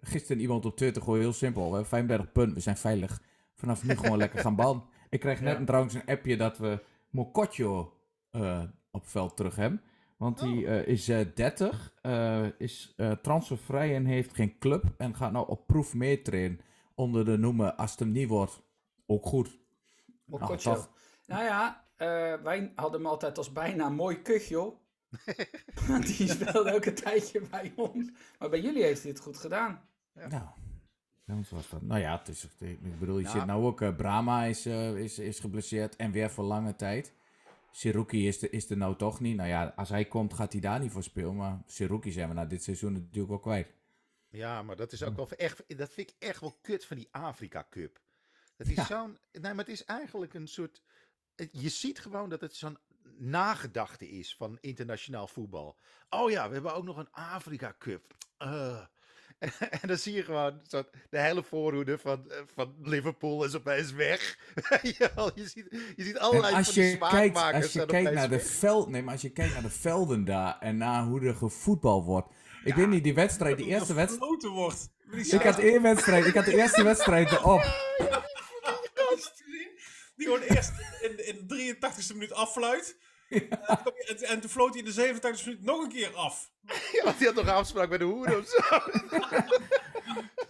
Gisteren 0.00 0.40
iemand 0.42 0.66
op 0.66 0.76
Twitter 0.76 1.02
gewoon 1.02 1.18
heel 1.18 1.32
simpel. 1.32 1.62
We 1.62 1.70
hebben 1.70 1.86
35 1.88 2.32
punten, 2.32 2.54
we 2.54 2.60
zijn 2.60 2.76
veilig. 2.76 3.22
Vanaf 3.54 3.84
nu 3.84 3.96
gewoon 3.96 4.18
lekker 4.18 4.38
gaan 4.40 4.56
ballen. 4.56 4.82
Ik 5.10 5.20
kreeg 5.20 5.40
net 5.40 5.58
Ja. 5.58 5.64
trouwens 5.64 5.94
een 5.94 6.06
appje 6.06 6.36
dat 6.36 6.58
we 6.58 6.82
Mokotjo 7.10 7.96
eh, 8.30 8.62
op 8.90 9.08
veld 9.08 9.36
terug 9.36 9.56
hebben. 9.56 9.82
Want 10.16 10.38
die 10.38 10.66
eh, 10.66 10.86
is 10.86 11.08
eh, 11.08 11.26
30, 11.34 11.94
eh, 12.02 12.46
is 12.58 12.94
transfervrij 13.22 13.94
en 13.94 14.04
heeft 14.04 14.34
geen 14.34 14.58
club. 14.58 14.84
En 14.96 15.16
gaat 15.16 15.32
nou 15.32 15.48
op 15.48 15.66
proef 15.66 15.94
meetrainen 15.94 16.60
onder 16.94 17.24
de 17.24 17.36
noemer, 17.36 17.72
als 17.74 17.90
het 17.90 18.00
hem 18.00 18.10
niet 18.12 18.28
wordt, 18.28 18.62
ook 19.06 19.26
goed. 19.26 19.58
Mokotjo. 20.24 20.74
tof. 20.74 20.90
Nou 21.26 21.44
ja, 21.44 21.84
wij 22.42 22.72
hadden 22.74 23.00
hem 23.00 23.10
altijd 23.10 23.38
als 23.38 23.52
bijna 23.52 23.88
mooi 23.88 24.22
kuchjo. 24.22 24.80
Want 25.88 26.06
die 26.16 26.28
speelde 26.28 26.74
ook 26.74 26.84
een 26.84 26.94
tijdje 26.94 27.40
bij 27.40 27.72
ons. 27.76 28.10
Maar 28.38 28.48
bij 28.50 28.60
jullie 28.60 28.82
heeft 28.82 29.02
hij 29.02 29.10
het 29.10 29.20
goed 29.20 29.36
gedaan. 29.38 29.88
Nou, 30.14 30.44
bij 31.24 31.36
ons 31.36 31.50
was 31.50 31.68
dat. 31.68 31.82
Nou 31.82 32.00
ja, 32.00 32.18
het 32.18 32.28
is, 32.28 32.46
ik 32.58 32.98
bedoel, 32.98 33.18
je 33.18 33.24
Ja. 33.24 33.30
zit 33.30 33.46
nou 33.46 33.64
ook, 33.64 33.80
eh, 33.80 33.96
Brahma 33.96 34.44
is, 34.44 34.66
eh, 34.66 34.96
is, 34.96 35.18
is 35.18 35.38
geblesseerd 35.40 35.96
en 35.96 36.10
weer 36.12 36.30
voor 36.30 36.44
lange 36.44 36.76
tijd. 36.76 37.12
Siruki 37.72 38.26
is, 38.28 38.42
er- 38.42 38.52
is 38.52 38.70
er 38.70 38.76
nou 38.76 38.96
toch 38.96 39.20
niet. 39.20 39.36
Nou 39.36 39.48
ja, 39.48 39.72
als 39.76 39.88
hij 39.88 40.04
komt 40.04 40.34
gaat 40.34 40.52
hij 40.52 40.60
daar 40.60 40.80
niet 40.80 40.92
voor 40.92 41.02
spelen. 41.02 41.36
Maar 41.36 41.58
Siruki 41.66 42.12
zijn 42.12 42.28
we 42.28 42.34
na 42.34 42.44
dit 42.44 42.62
seizoen 42.62 42.92
natuurlijk 42.92 43.28
wel 43.28 43.38
kwijt. 43.38 43.72
Ja, 44.28 44.62
maar 44.62 44.76
dat 44.76 44.92
is 44.92 45.02
ook 45.02 45.16
wel 45.16 45.30
echt. 45.30 45.78
Dat 45.78 45.92
vind 45.92 46.10
ik 46.10 46.16
echt 46.18 46.40
wel 46.40 46.58
kut 46.62 46.84
van 46.84 46.96
die 46.96 47.08
Afrika 47.10 47.66
Cup. 47.70 48.00
Dat 48.56 48.66
is 48.66 48.74
Ja. 48.74 48.84
zo'n. 48.84 49.18
Nee, 49.32 49.42
maar 49.54 49.64
het 49.64 49.68
is 49.68 49.84
eigenlijk 49.84 50.34
een 50.34 50.48
soort. 50.48 50.82
Je 51.52 51.68
ziet 51.68 51.98
gewoon 51.98 52.28
dat 52.28 52.40
het 52.40 52.56
zo'n 52.56 52.78
nagedachte 53.18 54.08
is 54.10 54.36
van 54.36 54.58
internationaal 54.60 55.26
voetbal. 55.26 55.76
Oh 56.10 56.30
ja, 56.30 56.46
we 56.48 56.52
hebben 56.54 56.74
ook 56.74 56.84
nog 56.84 56.96
een 56.96 57.10
Afrika 57.10 57.74
Cup. 57.78 58.14
Eh. 58.38 58.84
En 59.80 59.88
dan 59.88 59.96
zie 59.96 60.14
je 60.14 60.22
gewoon 60.22 60.60
zo 60.68 60.82
de 61.10 61.20
hele 61.20 61.42
voorhoede 61.42 61.98
van, 61.98 62.30
eh, 62.30 62.38
van 62.54 62.74
Liverpool 62.82 63.44
is 63.44 63.54
opeens 63.54 63.92
weg. 63.92 64.38
je, 64.82 65.32
ziet, 65.34 65.66
je 65.96 66.04
ziet 66.04 66.16
En 66.16 66.20
allerlei 66.20 66.54
als 66.54 66.66
van 66.66 66.74
die 66.74 66.90
je 66.90 66.98
kijkt, 66.98 67.36
als 67.36 67.72
je 67.72 67.86
kijkt 67.86 68.12
naar 68.12 68.28
de 68.28 68.36
weg. 68.36 68.46
veld, 68.46 68.88
nee, 68.88 69.02
maar 69.02 69.12
als 69.12 69.22
je 69.22 69.30
kijkt 69.30 69.52
naar 69.52 69.62
de 69.62 69.70
velden 69.70 70.24
daar 70.24 70.58
en 70.58 70.76
naar 70.76 71.04
hoe 71.04 71.20
er 71.20 71.34
gevoetbal 71.34 72.04
wordt. 72.04 72.28
Ik 72.64 72.74
weet 72.74 72.88
niet, 72.88 73.04
die 73.04 73.14
wedstrijd, 73.14 73.56
die 73.56 73.66
eerste 73.66 73.94
wedstrijd. 73.94 74.44
Wordt. 74.44 74.90
Ik 75.10 75.42
had 75.42 75.58
één 75.58 75.82
wedstrijd, 75.82 76.26
ik 76.26 76.34
had 76.34 76.44
de 76.44 76.56
eerste 76.56 76.82
wedstrijd 76.82 77.30
erop. 77.38 77.62
Die 80.16 80.26
gewoon 80.26 80.42
eerst 80.42 80.72
in, 81.00 81.26
in 81.26 81.46
de 81.46 81.76
83ste 81.76 82.12
minuut 82.12 82.32
affluit. 82.32 82.96
En, 84.08 84.16
en 84.16 84.40
toen 84.40 84.50
floot 84.50 84.74
hij 84.74 84.82
in 84.82 84.84
de 84.84 85.14
87ste 85.14 85.44
minuut 85.44 85.64
nog 85.64 85.82
een 85.82 85.88
keer 85.88 86.14
af. 86.14 86.50
Ja, 86.92 87.04
want 87.04 87.18
die 87.18 87.26
had 87.26 87.36
nog 87.36 87.46
een 87.46 87.52
afspraak 87.52 87.88
bij 87.88 87.98
de 87.98 88.04
hoeren 88.04 88.38
of 88.38 88.46
zo. 88.46 88.78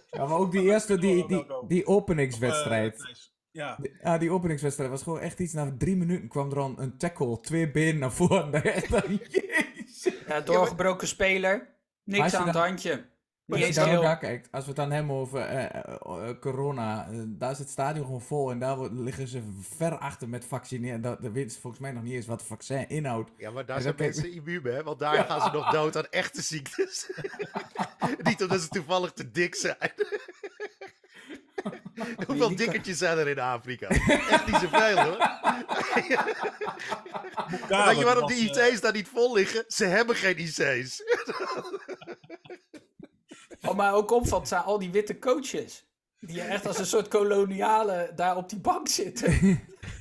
Ja, 0.09 0.25
maar 0.25 0.37
ook 0.37 0.51
die 0.51 0.61
eerste, 0.61 0.97
die, 0.97 1.27
die, 1.27 1.45
die 1.67 1.85
openingswedstrijd. 1.85 3.07
Eh, 3.07 3.15
ja. 3.51 3.79
Ja, 4.01 4.17
die 4.17 4.31
openingswedstrijd 4.31 4.89
was 4.89 5.03
gewoon 5.03 5.19
echt 5.19 5.39
iets. 5.39 5.53
Na 5.53 5.75
drie 5.77 5.95
minuten 5.95 6.27
kwam 6.27 6.49
er 6.49 6.55
dan 6.55 6.79
een 6.79 6.97
tackle, 6.97 7.39
twee 7.39 7.71
benen 7.71 7.99
naar 7.99 8.11
voren. 8.11 8.61
Jezus. 9.29 10.13
Ja, 10.27 10.41
doorgebroken 10.41 11.07
speler. 11.07 11.75
Niks 12.03 12.33
aan 12.33 12.47
het 12.47 12.55
handje. 12.55 13.05
Als 13.51 13.75
je 13.75 13.97
naar 14.01 14.17
kijkt, 14.17 14.47
als 14.51 14.61
we 14.63 14.67
het 14.69 14.79
dan 14.79 14.91
hebben 14.91 15.15
over 15.15 15.39
eh, 15.41 15.63
eh, 15.63 15.69
eh, 16.05 16.39
corona, 16.39 17.07
eh, 17.11 17.17
daar 17.25 17.51
is 17.51 17.57
het 17.59 17.69
stadion 17.69 18.05
gewoon 18.05 18.21
vol 18.21 18.51
en 18.51 18.59
daar 18.59 18.77
wordt- 18.77 18.93
liggen 18.93 19.27
ze 19.27 19.41
ver 19.75 19.97
achter 19.97 20.29
met 20.29 20.45
vaccineren. 20.45 21.01
Dat, 21.01 21.21
dat 21.21 21.31
weten 21.31 21.51
ze 21.51 21.59
volgens 21.59 21.81
mij 21.81 21.91
nog 21.91 22.03
niet 22.03 22.13
eens 22.13 22.25
wat 22.25 22.39
de 22.39 22.45
vaccin 22.45 22.89
inhoudt. 22.89 23.31
Ja, 23.37 23.51
maar 23.51 23.65
daar 23.65 23.75
En 23.75 23.81
zijn 23.81 23.95
dan 23.97 24.05
kijk- 24.05 24.17
mensen 24.21 24.37
immuun, 24.37 24.73
hè? 24.73 24.83
Want 24.83 24.99
daar 24.99 25.23
gaan 25.23 25.41
ze 25.41 25.49
nog 25.57 25.71
dood 25.79 25.97
aan 25.97 26.07
echte 26.09 26.41
ziektes. 26.41 27.09
Niet 28.23 28.41
omdat 28.41 28.61
ze 28.61 28.67
toevallig 28.67 29.11
te 29.11 29.31
dik 29.31 29.55
zijn. 29.55 29.77
Hoeveel 32.27 32.47
die 32.47 32.57
dikkertjes 32.57 32.97
zijn 32.97 33.17
er 33.17 33.27
in 33.27 33.39
Afrika? 33.39 33.87
Echt 33.87 34.45
niet 34.47 34.55
zoveel, 34.61 34.97
hoor. 34.99 35.17
Weet 37.67 37.97
je 37.97 38.03
waarom 38.05 38.27
de 38.27 38.33
eh, 38.33 38.67
IC's 38.71 38.81
daar 38.81 38.93
niet 38.93 39.07
vol 39.07 39.33
liggen? 39.33 39.63
Ze 39.67 39.85
hebben 39.85 40.15
geen 40.15 40.39
IC's. 40.39 41.03
Wat 43.61 43.75
mij 43.75 43.91
ook 43.91 44.11
opvalt 44.11 44.47
zijn 44.47 44.63
al 44.63 44.79
die 44.79 44.91
witte 44.91 45.19
coaches. 45.19 45.85
Die 46.19 46.41
echt 46.41 46.65
als 46.67 46.79
een 46.79 46.85
soort 46.85 47.07
kolonialen 47.07 48.15
daar 48.15 48.37
op 48.37 48.49
die 48.49 48.59
bank 48.59 48.87
zitten. 48.87 49.31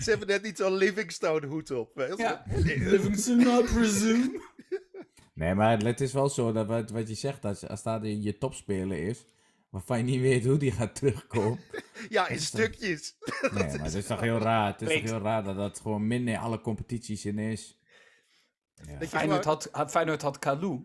Ze 0.01 0.11
hebben 0.11 0.29
net 0.29 0.43
niet 0.43 0.57
zo'n 0.57 0.75
Livingstone 0.77 1.47
hoed 1.47 1.71
op. 1.71 1.91
weet 1.95 2.17
je. 2.17 2.23
Ja, 2.23 2.45
Livingston, 2.65 3.41
I 3.41 3.63
presume. 3.75 4.41
Nee, 5.35 5.55
maar 5.55 5.79
het 5.79 6.01
is 6.01 6.13
wel 6.13 6.29
zo 6.29 6.53
dat 6.53 6.67
wat, 6.67 6.91
wat 6.91 7.09
je 7.09 7.15
zegt, 7.15 7.45
als, 7.45 7.69
als 7.69 7.83
dat 7.83 8.01
je 8.03 8.39
topspeler 8.39 8.99
is, 8.99 9.27
waarvan 9.71 9.99
je 9.99 10.05
niet 10.05 10.21
weet 10.21 10.45
hoe 10.45 10.57
die 10.57 10.73
gaat 10.73 10.95
terugkomen. 10.95 11.59
Ja, 12.09 12.29
in 12.29 12.41
stukjes. 12.41 13.17
Nee, 13.41 13.51
maar 13.53 13.85
het 13.85 13.95
is 13.95 14.07
toch 14.07 14.21
heel 14.21 14.39
raar. 14.39 14.67
Het 14.73 14.83
is 14.83 14.93
toch 15.01 15.11
heel 15.11 15.21
raar 15.21 15.45
dat 15.45 15.57
dat 15.57 15.81
gewoon 15.81 16.07
minder 16.07 16.35
in 16.35 16.41
alle 16.41 16.61
competities 16.61 17.25
in 17.25 17.39
is. 17.39 17.79
Ja. 18.75 18.93
Dat 18.93 19.01
je 19.01 19.07
Feyenoord 19.17 19.43
gewoon- 19.47 19.63
had, 19.73 19.91
Feyenoord 19.91 20.23
had 20.23 20.39
Kalou. 20.39 20.83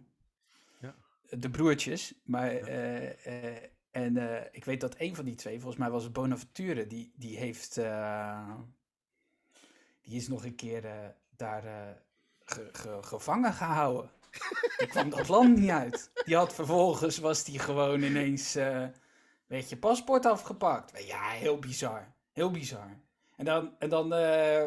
De 1.39 1.49
broertjes. 1.49 2.13
Maar, 2.23 2.49
eh, 2.49 3.25
eh, 3.25 3.63
en 3.91 4.17
eh, 4.17 4.45
ik 4.51 4.65
weet 4.65 4.81
dat 4.81 4.95
een 4.97 5.15
van 5.15 5.25
die 5.25 5.35
twee, 5.35 5.55
volgens 5.59 5.77
mij 5.81 5.89
was 5.89 6.03
het 6.03 6.13
Bonaventure, 6.13 6.87
die, 6.87 7.13
die 7.15 7.37
heeft... 7.37 7.75
die 10.01 10.15
is 10.15 10.27
nog 10.27 10.45
een 10.45 10.55
keer 10.55 11.15
daar 11.29 11.63
ge- 12.43 12.69
ge- 12.71 12.99
gevangen 13.01 13.53
gehouden. 13.53 14.09
Die 14.77 14.87
kwam 14.87 15.09
dat 15.09 15.27
land 15.27 15.57
niet 15.57 15.69
uit. 15.69 16.11
Die 16.25 16.35
had 16.35 16.53
vervolgens, 16.53 17.17
was 17.17 17.43
die 17.43 17.59
gewoon 17.59 18.01
ineens, 18.01 18.55
eh 18.55 18.85
weet 19.47 19.69
je, 19.69 19.77
paspoort 19.77 20.25
afgepakt. 20.25 21.05
Ja, 21.05 21.29
heel 21.29 21.59
bizar. 21.59 22.13
Heel 22.31 22.51
bizar. 22.51 22.99
En 23.35 23.45
dan, 23.45 23.75
en 23.79 23.89
dan 23.89 24.13
eh, 24.13 24.65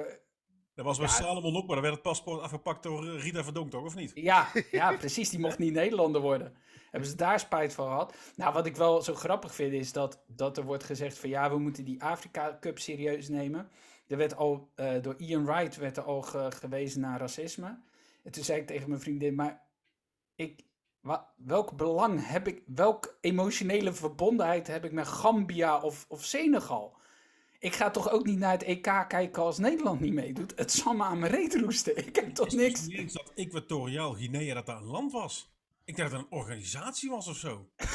Dat 0.79 0.87
was 0.87 0.99
bij 0.99 1.07
Ja. 1.07 1.13
Salomon 1.13 1.57
ook, 1.57 1.67
maar 1.67 1.75
dan 1.75 1.81
werd 1.85 1.95
het 1.95 2.03
paspoort 2.03 2.41
afgepakt 2.41 2.83
door 2.83 3.07
eh, 3.07 3.23
Rita 3.23 3.45
Verdonk, 3.45 3.71
toch? 3.71 3.85
Of 3.85 3.95
niet? 3.95 4.13
Ja, 4.15 4.49
ja, 4.71 4.93
precies. 4.97 5.31
Die 5.31 5.39
mocht 5.39 5.59
niet 5.59 5.73
Nederlander 5.73 6.21
worden. 6.21 6.57
Hebben 6.91 7.09
ze 7.11 7.17
daar 7.17 7.41
spijt 7.41 7.75
van 7.75 7.87
gehad? 7.87 8.15
Nou, 8.37 8.53
wat 8.53 8.67
ik 8.67 8.77
wel 8.77 9.03
zo 9.03 9.15
grappig 9.15 9.55
vind 9.55 9.73
is 9.73 9.93
dat, 9.93 10.23
dat 10.27 10.57
er 10.57 10.65
wordt 10.65 10.85
gezegd 10.85 11.19
van 11.19 11.29
ja, 11.29 11.51
we 11.51 11.59
moeten 11.59 11.85
die 11.85 12.03
Afrika 12.03 12.57
Cup 12.61 12.79
serieus 12.79 13.29
nemen. 13.29 13.69
Er 14.07 14.17
werd 14.17 14.37
al, 14.37 14.69
eh, 14.75 15.03
door 15.03 15.15
Ian 15.19 15.45
Wright 15.45 15.77
werd 15.77 15.97
er 15.97 16.03
al 16.03 16.23
ge- 16.23 16.51
gewezen 16.51 17.01
naar 17.01 17.19
racisme. 17.21 17.79
En 18.25 18.33
toen 18.33 18.45
zei 18.45 18.61
ik 18.61 18.67
tegen 18.67 18.89
mijn 18.89 19.01
vriendin, 19.01 19.35
maar 19.35 19.63
ik, 20.35 20.65
welk 21.37 21.77
belang 21.77 22.27
heb 22.29 22.49
ik, 22.49 22.63
welke 22.67 23.15
emotionele 23.21 23.93
verbondenheid 23.93 24.67
heb 24.67 24.85
ik 24.85 24.93
met 24.93 25.09
Gambia 25.09 25.81
of, 25.81 26.05
of 26.09 26.25
Senegal? 26.25 26.97
Ik 27.61 27.75
ga 27.75 27.91
toch 27.91 28.11
ook 28.11 28.27
niet 28.27 28.39
naar 28.39 28.53
het 28.53 28.63
EK 28.63 29.05
kijken 29.09 29.43
als 29.43 29.59
Nederland 29.59 30.01
niet 30.01 30.13
meedoet? 30.13 30.53
Het 30.57 30.73
zal 30.73 30.93
me 30.95 31.03
aan 31.03 31.19
mijn 31.19 31.33
reet 31.33 31.55
roesten. 31.55 31.97
Ik 32.07 32.17
heb 32.17 32.35
toch 32.35 32.47
Is 32.47 32.53
niks. 32.55 32.87
niet 32.87 32.99
eens 32.99 33.13
dat 33.13 33.33
Equatoriaal 33.35 34.13
Guinea 34.15 34.55
dat 34.55 34.67
dat 34.67 34.77
een 34.81 34.87
land 34.87 35.13
was? 35.13 35.53
Ik 35.85 35.97
dacht 35.97 36.11
dat 36.11 36.21
het 36.21 36.29
een 36.33 36.39
organisatie 36.39 37.11
was 37.11 37.27
of 37.29 37.37
zo. 37.37 37.69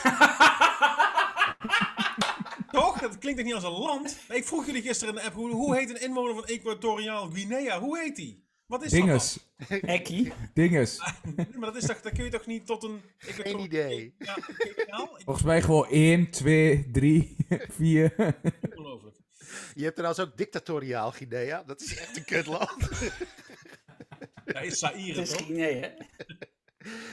Toch? 2.72 3.00
Dat 3.00 3.18
klinkt 3.18 3.38
toch 3.40 3.48
niet 3.48 3.56
als 3.56 3.64
een 3.64 3.80
land? 3.80 4.18
Ik 4.30 4.46
vroeg 4.46 4.66
jullie 4.66 4.82
gisteren 4.82 5.14
in 5.14 5.20
de 5.20 5.26
app, 5.26 5.36
hoe, 5.36 5.52
hoe 5.52 5.76
heet 5.76 5.90
een 5.90 6.02
inwoner 6.02 6.34
van 6.36 6.46
Equatoriaal 6.46 7.30
Guinea? 7.30 7.80
Hoe 7.80 8.00
heet 8.00 8.16
die? 8.16 8.42
Wat 8.66 8.84
is 8.84 8.92
Dinges, 8.92 9.38
Ekkie. 9.68 10.34
dinges. 10.54 10.98
dat? 11.36 11.48
Maar 11.56 11.72
dat, 11.74 11.76
is 11.76 11.86
toch, 11.88 12.02
dat 12.02 12.12
kun 12.14 12.24
je 12.24 12.30
toch 12.30 12.46
niet 12.46 12.66
tot 12.66 12.84
een... 12.84 13.02
Geen 13.18 13.60
idee. 13.60 14.16
Ja? 14.20 14.36
Ik- 14.38 15.22
Volgens 15.26 15.46
mij 15.46 15.62
gewoon 15.62 15.88
1, 15.88 16.30
2, 16.32 16.90
3, 16.92 17.36
4. 17.70 18.14
Je 19.74 19.84
hebt 19.84 19.96
trouwens 19.96 20.26
ook 20.26 20.38
dictatoriaal 20.38 21.12
Guinea. 21.12 21.64
Dat 21.64 21.82
is 21.82 21.96
echt 21.98 22.18
een 22.18 22.26
kutland. 22.26 22.90
Hij 24.46 24.66
is 24.66 24.80
Zaire, 24.80 25.22
is 25.22 25.30
toch? 25.30 25.46
Guinea, 25.46 25.80
hè? 25.80 25.92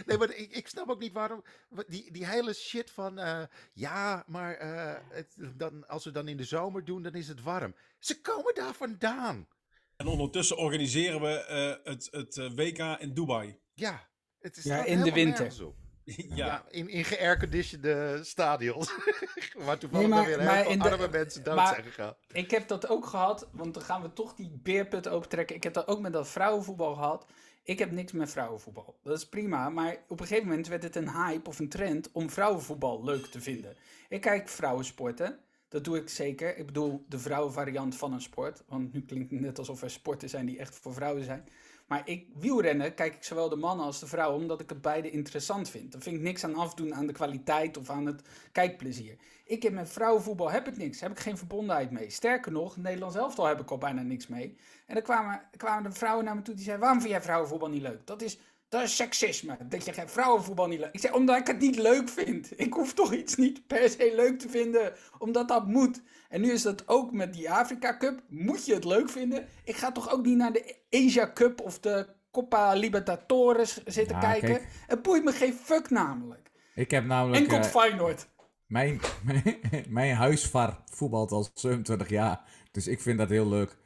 Nee, 0.07 0.19
maar 0.19 0.31
ik, 0.35 0.51
ik 0.57 0.69
snap 0.69 0.89
ook 0.89 1.01
niet 1.01 1.13
waarom. 1.13 1.45
wa- 1.69 1.85
Die, 1.87 2.13
die 2.13 2.27
hele 2.27 2.53
shit 2.55 2.91
van. 2.91 3.19
eh, 3.19 3.43
ja, 3.73 4.25
maar 4.27 4.55
eh, 4.55 4.95
het, 5.11 5.35
dan, 5.57 5.87
als 5.89 6.05
we 6.05 6.11
dan 6.11 6.29
in 6.29 6.37
de 6.37 6.45
zomer 6.45 6.85
doen, 6.85 7.03
dan 7.03 7.15
is 7.15 7.29
het 7.29 7.43
warm. 7.43 7.75
Ze 7.99 8.21
komen 8.21 8.55
daar 8.55 8.75
vandaan. 8.75 9.49
En 9.97 10.07
ondertussen 10.07 10.57
organiseren 10.57 11.21
we 11.21 11.45
eh, 11.45 11.93
het, 11.93 12.09
het 12.11 12.37
WK 12.55 12.79
in 13.01 13.15
Dubai. 13.15 13.59
Ja, 13.75 14.09
het 14.41 14.57
is 14.57 14.65
Ja, 14.65 14.85
in 14.85 14.99
de 15.03 15.13
winter. 15.13 15.41
nergens 15.41 15.61
op. 15.61 15.77
ja. 16.29 16.47
Ja, 16.47 16.65
in, 16.71 16.89
in 16.89 17.05
geairconditionede 17.05 18.25
stadions. 18.25 18.95
waar 19.67 19.79
toevallig 19.79 20.07
Nee, 20.09 20.17
maar- 20.17 20.27
weer 20.27 20.39
heel 20.39 20.47
maar 20.47 20.65
veel 20.65 20.79
de- 20.79 20.91
arme 20.91 21.09
mensen 21.09 21.45
dood 21.45 21.57
maar- 21.57 21.67
zijn 21.75 21.83
gegaan. 21.85 22.15
Ik 22.33 22.51
heb 22.51 22.69
dat 22.69 22.89
ook 22.89 23.07
gehad, 23.07 23.49
want 23.53 23.75
dan 23.75 23.83
gaan 23.83 24.03
we 24.03 24.13
toch 24.13 24.35
die 24.35 24.51
beerput 24.63 25.09
opentrekken. 25.09 25.57
Ik 25.57 25.63
heb 25.63 25.73
dat 25.75 25.87
ook 25.89 26.01
met 26.01 26.13
dat 26.13 26.29
vrouwenvoetbal 26.29 26.95
gehad. 26.95 27.27
Ik 27.63 27.79
heb 27.79 27.91
niks 27.91 28.13
met 28.13 28.31
vrouwenvoetbal. 28.31 28.99
Dat 29.03 29.17
is 29.17 29.29
prima, 29.29 29.69
maar 29.71 29.97
op 30.09 30.21
een 30.21 30.27
gegeven 30.27 30.49
moment 30.49 30.67
werd 30.69 30.83
het 30.83 30.97
een 30.97 31.11
hype 31.11 31.49
of 31.49 31.59
een 31.59 31.69
trend 31.69 32.09
om 32.13 32.31
vrouwenvoetbal 32.31 33.05
leuk 33.05 33.27
te 33.27 33.41
vinden. 33.41 33.77
Ik 34.09 34.21
kijk 34.21 34.49
vrouwensporten, 34.49 35.39
dat 35.69 35.85
doe 35.85 35.97
ik 35.97 36.09
zeker. 36.09 36.57
Ik 36.57 36.67
bedoel 36.67 37.05
de 37.09 37.19
vrouwenvariant 37.19 37.97
van 37.97 38.13
een 38.13 38.21
sport, 38.21 38.63
want 38.69 38.93
nu 38.93 39.03
klinkt 39.05 39.31
het 39.31 39.41
net 39.41 39.59
alsof 39.59 39.83
er 39.83 39.91
sporten 39.91 40.29
zijn 40.29 40.47
die 40.47 40.59
echt 40.59 40.79
voor 40.79 40.95
vrouwen 40.95 41.25
zijn. 41.25 41.49
Maar 41.91 42.03
ik, 42.05 42.27
wielrennen 42.35 42.95
kijk 42.95 43.15
ik 43.15 43.25
zowel 43.25 43.49
de 43.49 43.57
mannen 43.57 43.87
als 43.87 44.01
de 44.01 44.07
vrouwen, 44.07 44.41
omdat 44.41 44.61
ik 44.61 44.69
het 44.69 44.81
beide 44.81 45.11
interessant 45.11 45.71
vind. 45.71 45.93
Daar 45.93 46.01
vind 46.01 46.17
ik 46.17 46.23
niks 46.23 46.45
aan 46.45 46.55
afdoen 46.55 46.95
aan 46.95 47.07
de 47.07 47.13
kwaliteit 47.13 47.77
of 47.77 47.91
aan 47.91 48.07
het 48.07 48.23
kijkplezier. 48.53 49.17
Ik 49.45 49.63
heb 49.63 49.73
met 49.73 49.91
vrouwenvoetbal 49.91 50.51
heb 50.51 50.69
ik 50.69 50.77
niks, 50.77 51.01
heb 51.01 51.11
ik 51.11 51.19
geen 51.19 51.39
verbondenheid 51.39 51.91
mee. 51.91 52.11
Sterker 52.11 52.53
nog, 52.53 52.77
Nederlands 52.77 53.17
elftal 53.17 53.47
heb 53.47 53.61
ik 53.61 53.71
al 53.71 53.79
bijna 53.79 54.03
niks 54.03 54.27
mee. 54.27 54.57
En 54.87 54.95
dan 54.95 55.03
kwamen, 55.03 55.43
kwamen 55.57 55.91
de 55.91 55.97
vrouwen 55.97 56.25
naar 56.25 56.35
me 56.35 56.43
toe 56.43 56.55
die 56.55 56.65
zeiden, 56.65 56.85
waarom 56.85 57.01
vind 57.01 57.13
jij 57.13 57.23
vrouwenvoetbal 57.23 57.69
niet 57.69 57.83
leuk? 57.83 58.07
Dat 58.07 58.23
is, 58.23 58.39
dat 58.69 58.83
is 58.83 58.97
seksisme, 58.97 59.57
dat 59.69 59.85
je 59.85 59.93
geen 59.93 60.09
vrouwenvoetbal 60.09 60.67
niet 60.67 60.81
leuk... 60.81 60.93
Ik 60.93 61.01
zei, 61.01 61.15
omdat 61.15 61.37
ik 61.37 61.47
het 61.47 61.59
niet 61.59 61.77
leuk 61.79 62.09
vind. 62.09 62.61
Ik 62.61 62.73
hoef 62.73 62.95
toch 62.95 63.13
iets 63.13 63.37
niet 63.37 63.67
per 63.67 63.89
se 63.89 64.13
leuk 64.15 64.39
te 64.39 64.49
vinden, 64.49 64.93
omdat 65.19 65.49
dat 65.49 65.67
moet. 65.67 66.01
En 66.31 66.41
nu 66.41 66.53
is 66.53 66.63
dat 66.63 66.89
ook 66.89 67.13
met 67.13 67.33
die 67.33 67.51
Afrika 67.51 67.97
Cup. 67.97 68.23
Moet 68.29 68.67
je 68.67 68.75
het 68.75 68.85
leuk 68.85 69.11
vinden? 69.11 69.49
Ik 69.65 69.77
ga 69.77 69.93
toch 69.93 70.11
ook 70.11 70.25
niet 70.25 70.37
naar 70.37 70.53
de 70.53 70.77
Asia 70.91 71.33
Cup 71.33 71.61
of 71.61 71.79
de 71.81 72.09
Copa 72.31 72.73
Libertadores 72.73 73.85
zitten 73.85 74.17
Ja, 74.17 74.23
kijken? 74.23 74.49
kijk. 74.49 74.69
Het 74.87 75.03
boeit 75.03 75.25
me 75.25 75.33
geen 75.33 75.53
fuck 75.55 75.91
namelijk. 75.91 76.51
Ik 76.75 76.91
heb 76.91 77.05
namelijk... 77.05 77.43
Enkel 77.43 77.59
eh, 77.59 77.65
Feyenoord. 77.65 78.29
mijn, 78.67 79.01
mijn, 79.23 79.61
mijn 79.89 80.15
huisvar 80.15 80.83
voetbalt 80.85 81.33
al 81.33 81.49
27 81.55 82.09
jaar. 82.09 82.41
Dus 82.71 82.87
ik 82.87 83.01
vind 83.01 83.19
dat 83.19 83.29
heel 83.29 83.49
leuk. 83.49 83.77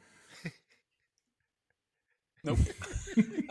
Nope. 2.41 2.61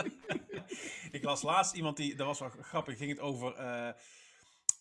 ik 1.11 1.23
las 1.23 1.43
laatst 1.43 1.75
iemand 1.75 1.97
die, 1.97 2.15
dat 2.15 2.27
was 2.27 2.39
wel 2.39 2.51
grappig, 2.61 2.97
ging 2.97 3.11
het 3.11 3.21
over, 3.21 3.55
eh, 3.55 3.89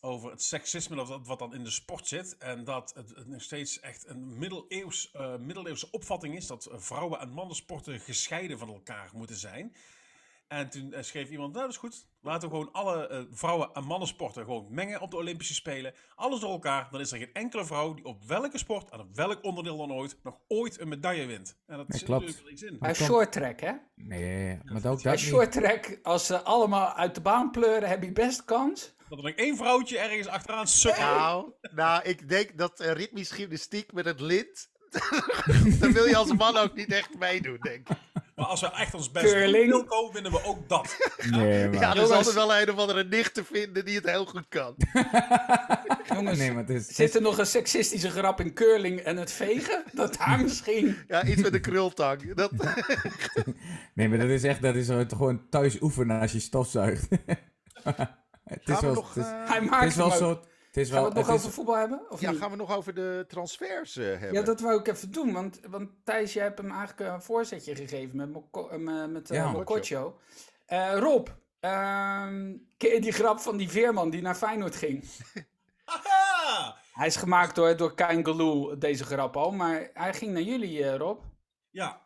over 0.06 0.32
het 0.32 0.42
seksisme 0.42 1.02
of 1.02 1.28
wat 1.28 1.40
dan 1.40 1.54
in 1.54 1.64
de 1.64 1.72
sport 1.72 2.08
zit. 2.08 2.38
En 2.38 2.64
dat 2.64 2.94
het, 2.96 3.28
nog 3.28 3.42
steeds 3.42 3.80
echt 3.80 4.08
een 4.08 4.38
middeleeuws, 4.38 5.12
eh, 5.12 5.36
middeleeuwse 5.38 5.92
opvatting 5.92 6.36
is 6.36 6.48
dat 6.48 6.70
vrouwen- 6.72 7.20
en 7.20 7.30
mannensporten 7.30 8.00
gescheiden 8.00 8.60
van 8.60 8.68
elkaar 8.68 9.10
moeten 9.14 9.36
zijn. 9.36 9.76
En 10.54 10.70
toen 10.70 10.94
eh, 10.94 11.04
schreef 11.04 11.30
iemand, 11.30 11.52
nou 11.54 11.64
dat 11.66 11.74
is 11.74 11.80
goed, 11.80 12.08
laten 12.22 12.50
we 12.50 12.56
gewoon 12.56 12.72
alle 12.72 13.08
eh, 13.08 13.20
vrouwen- 13.32 13.70
en 13.74 13.84
mannensporten 13.84 14.44
gewoon 14.44 14.68
mengen 14.70 15.02
op 15.02 15.12
de 15.12 15.18
Olympische 15.18 15.54
Spelen. 15.54 15.94
Alles 16.16 16.40
door 16.40 16.50
elkaar, 16.52 16.88
dan 16.92 17.00
is 17.00 17.12
er 17.12 17.18
geen 17.18 17.34
enkele 17.34 17.66
vrouw 17.66 17.94
die 17.94 18.06
op 18.06 18.24
welke 18.26 18.58
sport 18.58 18.90
en 18.90 19.00
op 19.00 19.16
welk 19.16 19.44
onderdeel 19.44 19.78
dan 19.78 19.92
ooit 19.92 20.18
nog 20.24 20.40
ooit 20.48 20.80
een 20.80 20.88
medaille 20.88 21.26
wint. 21.26 21.58
En 21.68 21.78
dat 21.78 21.86
zit 21.90 22.04
klopt. 22.04 22.20
natuurlijk 22.26 22.44
wel 22.44 22.54
iets 22.54 22.62
in. 22.64 22.78
Bij 22.80 22.94
komt- 22.94 23.10
short 23.10 23.32
track, 23.32 23.60
hè? 23.60 23.72
Nee, 23.96 24.60
maar 24.64 24.76
ook 24.76 24.82
Bij 24.82 24.92
dat 24.92 25.04
niet. 25.04 25.20
short 25.20 25.52
track, 25.52 26.00
als 26.04 26.26
ze 26.26 26.42
allemaal 26.42 26.94
uit 26.94 27.16
de 27.16 27.22
baan 27.22 27.52
pleuren, 27.52 27.90
heb 27.90 28.04
je 28.04 28.12
best 28.12 28.46
kans. 28.46 28.94
Dat 29.10 29.18
er 29.18 29.24
nog 29.24 29.34
één 29.34 29.58
vrouwtje 29.58 29.98
ergens 30.00 30.28
achteraan 30.28 30.68
sukkelt. 30.68 31.06
Nou, 31.06 31.52
nou, 31.76 32.04
ik 32.04 32.30
denk 32.30 32.58
dat 32.58 32.80
eh, 32.80 32.92
ritmisch 32.92 33.32
gymnastiek 33.32 33.94
met 33.94 34.06
het 34.06 34.20
lint. 34.20 34.72
dan 35.80 35.92
wil 35.92 36.06
je 36.06 36.16
als 36.16 36.34
man 36.34 36.58
ook 36.58 36.74
niet 36.76 36.92
echt 36.92 37.18
meedoen, 37.18 37.58
denk 37.62 37.90
ik. 37.90 37.98
Maar 38.36 38.46
als 38.46 38.62
we 38.62 38.72
echt 38.72 38.94
ons 38.94 39.12
best 39.12 39.34
doen. 39.34 39.52
Wilco, 39.52 40.12
winnen 40.12 40.32
we 40.32 40.44
ook 40.44 40.70
dat. 40.70 40.98
Nee, 41.30 41.70
maar... 41.70 41.80
Ja, 41.80 41.96
er 41.96 42.02
is 42.02 42.10
altijd 42.10 42.36
wel 42.36 42.56
een 42.56 42.70
of 42.70 42.78
andere 42.78 43.04
nicht 43.04 43.34
te 43.34 43.44
vinden 43.44 43.86
die 43.86 43.96
het 43.96 44.10
heel 44.10 44.26
goed 44.26 44.46
kan. 44.50 44.76
Jongens, 46.14 46.38
Nee, 46.38 46.52
maar 46.52 46.66
het 46.68 46.70
is... 46.70 46.88
zit 46.88 47.16
er 47.16 47.22
nog 47.22 47.38
een 47.38 47.46
seksistische 47.46 48.10
grap 48.10 48.40
in 48.40 48.54
curling 48.54 49.00
en 49.00 49.18
het 49.18 49.32
vegen? 49.32 49.84
Dat 49.92 50.18
daar 50.18 50.40
misschien. 50.40 50.98
Ja, 51.08 51.24
iets 51.24 51.42
met 51.42 51.54
een 51.54 51.62
krultang. 51.62 52.34
Dat, 52.34 52.52
Nee, 53.94 54.10
maar 54.10 54.18
dat 54.18 54.30
is 54.30 54.44
echt... 54.44 54.62
Dat 54.62 54.76
is 54.76 54.88
gewoon 54.88 55.50
thuis 55.50 55.82
oefenen 55.82 56.20
als 56.20 56.32
je 56.32 56.40
stofzuigt. 56.40 57.08
het 58.44 58.62
is 58.66 58.80
wel... 58.80 58.94
nog, 58.94 59.14
het 59.14 59.24
is, 59.24 59.30
eh, 59.30 59.48
Hij 59.48 59.60
het 59.60 59.70
maakt 59.70 59.86
is 59.86 59.96
wel 59.96 60.10
hem 60.10 60.18
zo... 60.18 60.42
is 60.78 60.90
Gaan 60.90 60.96
we 60.98 61.04
wel... 61.04 61.04
het 61.10 61.14
nog 61.18 61.28
het 61.28 61.36
is- 61.36 61.42
over 61.42 61.54
voetbal 61.56 61.76
hebben? 61.78 62.02
Of 62.12 62.22
ja, 62.22 62.32
niet? 62.32 62.40
gaan 62.40 62.52
we 62.52 62.56
nog 62.58 62.76
over 62.76 62.94
de 62.94 63.26
transfers 63.28 63.96
eh, 63.98 64.06
hebben? 64.06 64.34
Ja, 64.34 64.42
dat 64.42 64.60
wou 64.60 64.80
ik 64.80 64.88
even 64.88 65.12
doen, 65.12 65.34
want, 65.34 65.60
want 65.70 65.90
Thijs, 66.04 66.34
jij 66.34 66.44
hebt 66.44 66.58
hem 66.58 66.72
eigenlijk 66.72 67.00
een 67.14 67.22
voorzetje 67.22 67.76
gegeven 67.76 68.16
met, 68.18 68.32
Moko- 68.32 68.70
eh, 68.70 68.78
met, 68.78 69.12
met 69.12 69.28
Ja. 69.28 69.52
Mokotjo. 69.52 70.20
Eh, 70.66 70.94
Rob, 70.98 71.28
ehm, 71.60 72.56
ken 72.78 72.94
je 72.94 73.02
die 73.02 73.12
grap 73.12 73.40
van 73.40 73.58
die 73.58 73.70
veerman 73.70 74.10
die 74.10 74.22
naar 74.22 74.36
Feyenoord 74.36 74.76
ging? 74.76 75.04
Hij 76.94 77.08
is 77.08 77.16
gemaakt 77.16 77.56
door, 77.56 77.78
door 77.78 77.96
Kain 77.96 78.24
deze 78.80 79.04
grap 79.06 79.38
al, 79.38 79.52
maar 79.52 79.90
hij 79.94 80.14
ging 80.14 80.32
naar 80.32 80.42
jullie, 80.42 80.84
eh, 80.84 80.96
Rob. 80.96 81.20
Ja. 81.70 82.02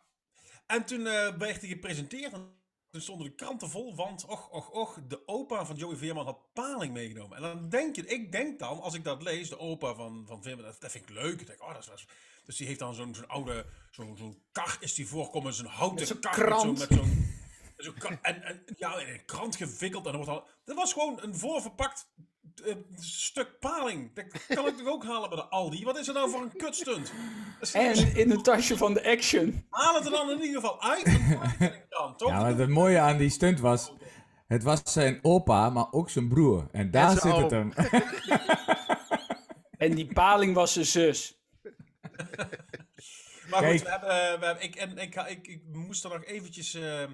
En 0.66 0.84
toen 0.84 1.06
eh, 1.06 1.36
werd 1.36 1.60
hij 1.60 1.68
gepresenteerd 1.68 2.32
en 2.32 2.57
toen 2.90 3.00
stonden 3.00 3.26
de 3.26 3.34
kranten 3.34 3.70
vol, 3.70 3.94
want 3.94 4.24
och, 4.24 4.52
och, 4.52 4.70
och, 4.72 4.98
de 5.08 5.22
opa 5.26 5.64
van 5.64 5.76
Joey 5.76 5.96
Veerman 5.96 6.24
had 6.24 6.52
paling 6.52 6.92
meegenomen. 6.92 7.36
En 7.36 7.42
dan 7.42 7.68
denk 7.68 7.96
je, 7.96 8.06
ik 8.06 8.32
denk 8.32 8.58
dan, 8.58 8.80
als 8.80 8.94
ik 8.94 9.04
dat 9.04 9.22
lees, 9.22 9.48
de 9.48 9.58
opa 9.58 9.94
van, 9.94 10.24
van 10.26 10.42
Veerman, 10.42 10.64
dat, 10.64 10.80
dat 10.80 10.90
vind 10.90 11.08
ik 11.08 11.14
leuk. 11.14 11.40
Ik 11.40 11.46
denk, 11.46 11.62
oh, 11.62 11.74
dat 11.74 11.90
is, 11.94 12.06
Dus 12.44 12.56
die 12.56 12.66
heeft 12.66 12.78
dan 12.78 12.94
zo'n 12.94 13.14
zo'n 13.14 13.28
oude, 13.28 13.66
zo'n 13.90 14.16
zo'n 14.16 14.42
kar 14.52 14.76
is 14.80 14.94
die 14.94 15.08
voorkomen, 15.08 15.54
zo'n 15.54 15.66
houten 15.66 16.06
zo'n 16.06 16.20
kar 16.20 16.32
krant. 16.32 16.78
met 16.78 16.88
zo'n... 17.76 18.18
en, 18.22 18.42
en 18.42 18.64
ja, 18.76 18.98
in 18.98 19.08
een 19.08 19.24
krant 19.24 19.56
gewikkeld 19.56 20.06
en 20.06 20.12
dan 20.12 20.24
wordt 20.24 20.40
al... 20.40 20.48
Dat 20.64 20.76
was 20.76 20.92
gewoon 20.92 21.22
een 21.22 21.34
voorverpakt 21.34 22.08
eh, 22.60 22.74
stuk 23.00 23.58
paling. 23.60 24.14
Dat 24.14 24.24
kan 24.48 24.66
ik 24.66 24.76
toch 24.76 24.86
ook 24.86 25.04
halen 25.04 25.28
bij 25.28 25.38
de 25.38 25.44
Aldi? 25.44 25.84
Wat 25.84 25.98
is 25.98 26.08
er 26.08 26.14
nou 26.14 26.30
voor 26.30 26.42
een 26.42 26.56
kutstunt? 26.56 27.12
En 27.72 28.16
in 28.16 28.30
een 28.30 28.42
tasje 28.42 28.76
van 28.76 28.94
de 28.94 29.04
Action. 29.04 29.66
Haal 29.70 29.94
het 29.94 30.04
er 30.04 30.10
dan 30.10 30.30
in 30.30 30.40
ieder 30.40 30.60
geval 30.60 30.82
uit 30.82 31.04
het 31.06 31.86
krant, 31.88 32.18
toch? 32.18 32.28
Ja, 32.28 32.40
maar 32.40 32.56
het 32.56 32.68
mooie 32.68 32.98
aan 32.98 33.16
die 33.16 33.30
stunt 33.30 33.60
was, 33.60 33.92
het 34.46 34.62
was 34.62 34.80
zijn 34.84 35.18
opa, 35.22 35.70
maar 35.70 35.92
ook 35.92 36.10
zijn 36.10 36.28
broer. 36.28 36.68
En 36.72 36.90
daar 36.90 37.10
En 37.10 37.16
zit 37.16 37.36
het 37.36 37.50
hem. 37.50 37.72
En 39.78 39.94
die 39.94 40.12
paling 40.12 40.54
was 40.54 40.72
zijn 40.72 40.86
zus. 40.86 41.38
Maar 43.50 43.62
goed, 43.70 43.82
we 43.82 43.90
hebben, 43.90 44.08
eh, 44.08 44.38
we 44.38 44.44
hebben, 44.46 44.64
ik, 44.64 44.76
en, 44.76 44.98
ik, 44.98 45.14
ik, 45.14 45.46
ik 45.46 45.62
moest 45.72 46.04
er 46.04 46.10
nog 46.10 46.24
eventjes... 46.24 46.74
ehm, 46.74 47.12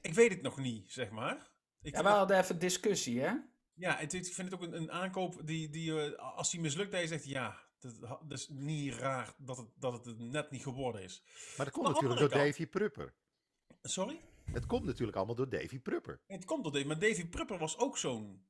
ik 0.00 0.14
weet 0.14 0.30
het 0.30 0.42
nog 0.42 0.56
niet, 0.56 0.92
zeg 0.92 1.10
maar. 1.10 1.50
Ik, 1.82 1.94
Ja, 1.94 2.02
we 2.02 2.08
hadden 2.08 2.38
even 2.38 2.58
discussie, 2.58 3.20
hè? 3.20 3.32
Ja, 3.78 3.96
het, 3.96 4.12
ik 4.12 4.24
vind 4.24 4.50
het 4.50 4.60
ook 4.60 4.66
een, 4.66 4.76
een 4.76 4.92
aankoop 4.92 5.40
die, 5.44 5.70
die 5.70 6.00
eh, 6.00 6.36
als 6.36 6.50
die 6.50 6.60
mislukt, 6.60 6.92
je 6.92 7.06
zegt, 7.06 7.24
ja, 7.24 7.58
dat, 7.78 8.00
dat 8.00 8.38
is 8.38 8.48
niet 8.48 8.94
raar 8.94 9.34
dat 9.36 9.56
het, 9.56 9.66
dat 9.74 10.04
het 10.04 10.18
net 10.18 10.50
niet 10.50 10.62
geworden 10.62 11.02
is. 11.02 11.22
Maar 11.56 11.66
dat 11.66 11.74
komt 11.74 11.86
de 11.86 11.92
natuurlijk 11.92 12.20
door 12.20 12.40
Davy 12.40 12.66
Prupper. 12.66 13.14
Sorry? 13.82 14.20
Het 14.44 14.66
komt 14.66 14.84
natuurlijk 14.84 15.16
allemaal 15.16 15.34
door 15.34 15.48
Davy 15.48 15.78
Prupper. 15.80 16.20
Het 16.26 16.44
komt 16.44 16.62
door 16.62 16.72
Davy, 16.72 16.86
maar 16.86 16.98
Davy 16.98 17.26
Prupper 17.26 17.58
was 17.58 17.78
ook 17.78 17.98
zo'n 17.98 18.46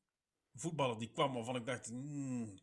voetballer 0.54 0.98
die 0.98 1.10
kwam 1.10 1.32
waarvan 1.32 1.56
ik 1.56 1.66
dacht, 1.66 1.86
hmm, 1.86 2.58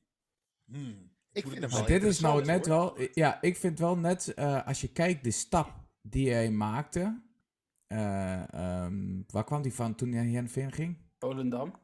hmm, 0.65 1.11
Ik 1.31 1.47
vind 1.47 1.61
het 1.61 1.71
Maar 1.71 1.79
wel 1.79 1.99
dit 1.99 2.03
is 2.03 2.19
nou 2.19 2.45
net 2.45 2.67
wel, 2.67 3.01
ja, 3.13 3.41
ik 3.41 3.57
vind 3.57 3.79
wel 3.79 3.97
net, 3.97 4.33
eh, 4.33 4.67
als 4.67 4.81
je 4.81 4.91
kijkt 4.91 5.23
de 5.23 5.31
stap 5.31 5.73
die 6.01 6.31
hij 6.31 6.51
maakte, 6.51 7.23
eh, 7.87 8.53
ehm, 8.53 9.21
waar 9.27 9.43
kwam 9.43 9.61
die 9.61 9.73
van 9.73 9.95
toen 9.95 10.11
hij 10.11 10.17
naar 10.17 10.29
Heerenveen 10.29 10.71
ging? 10.71 10.97
Volendam. 11.19 11.83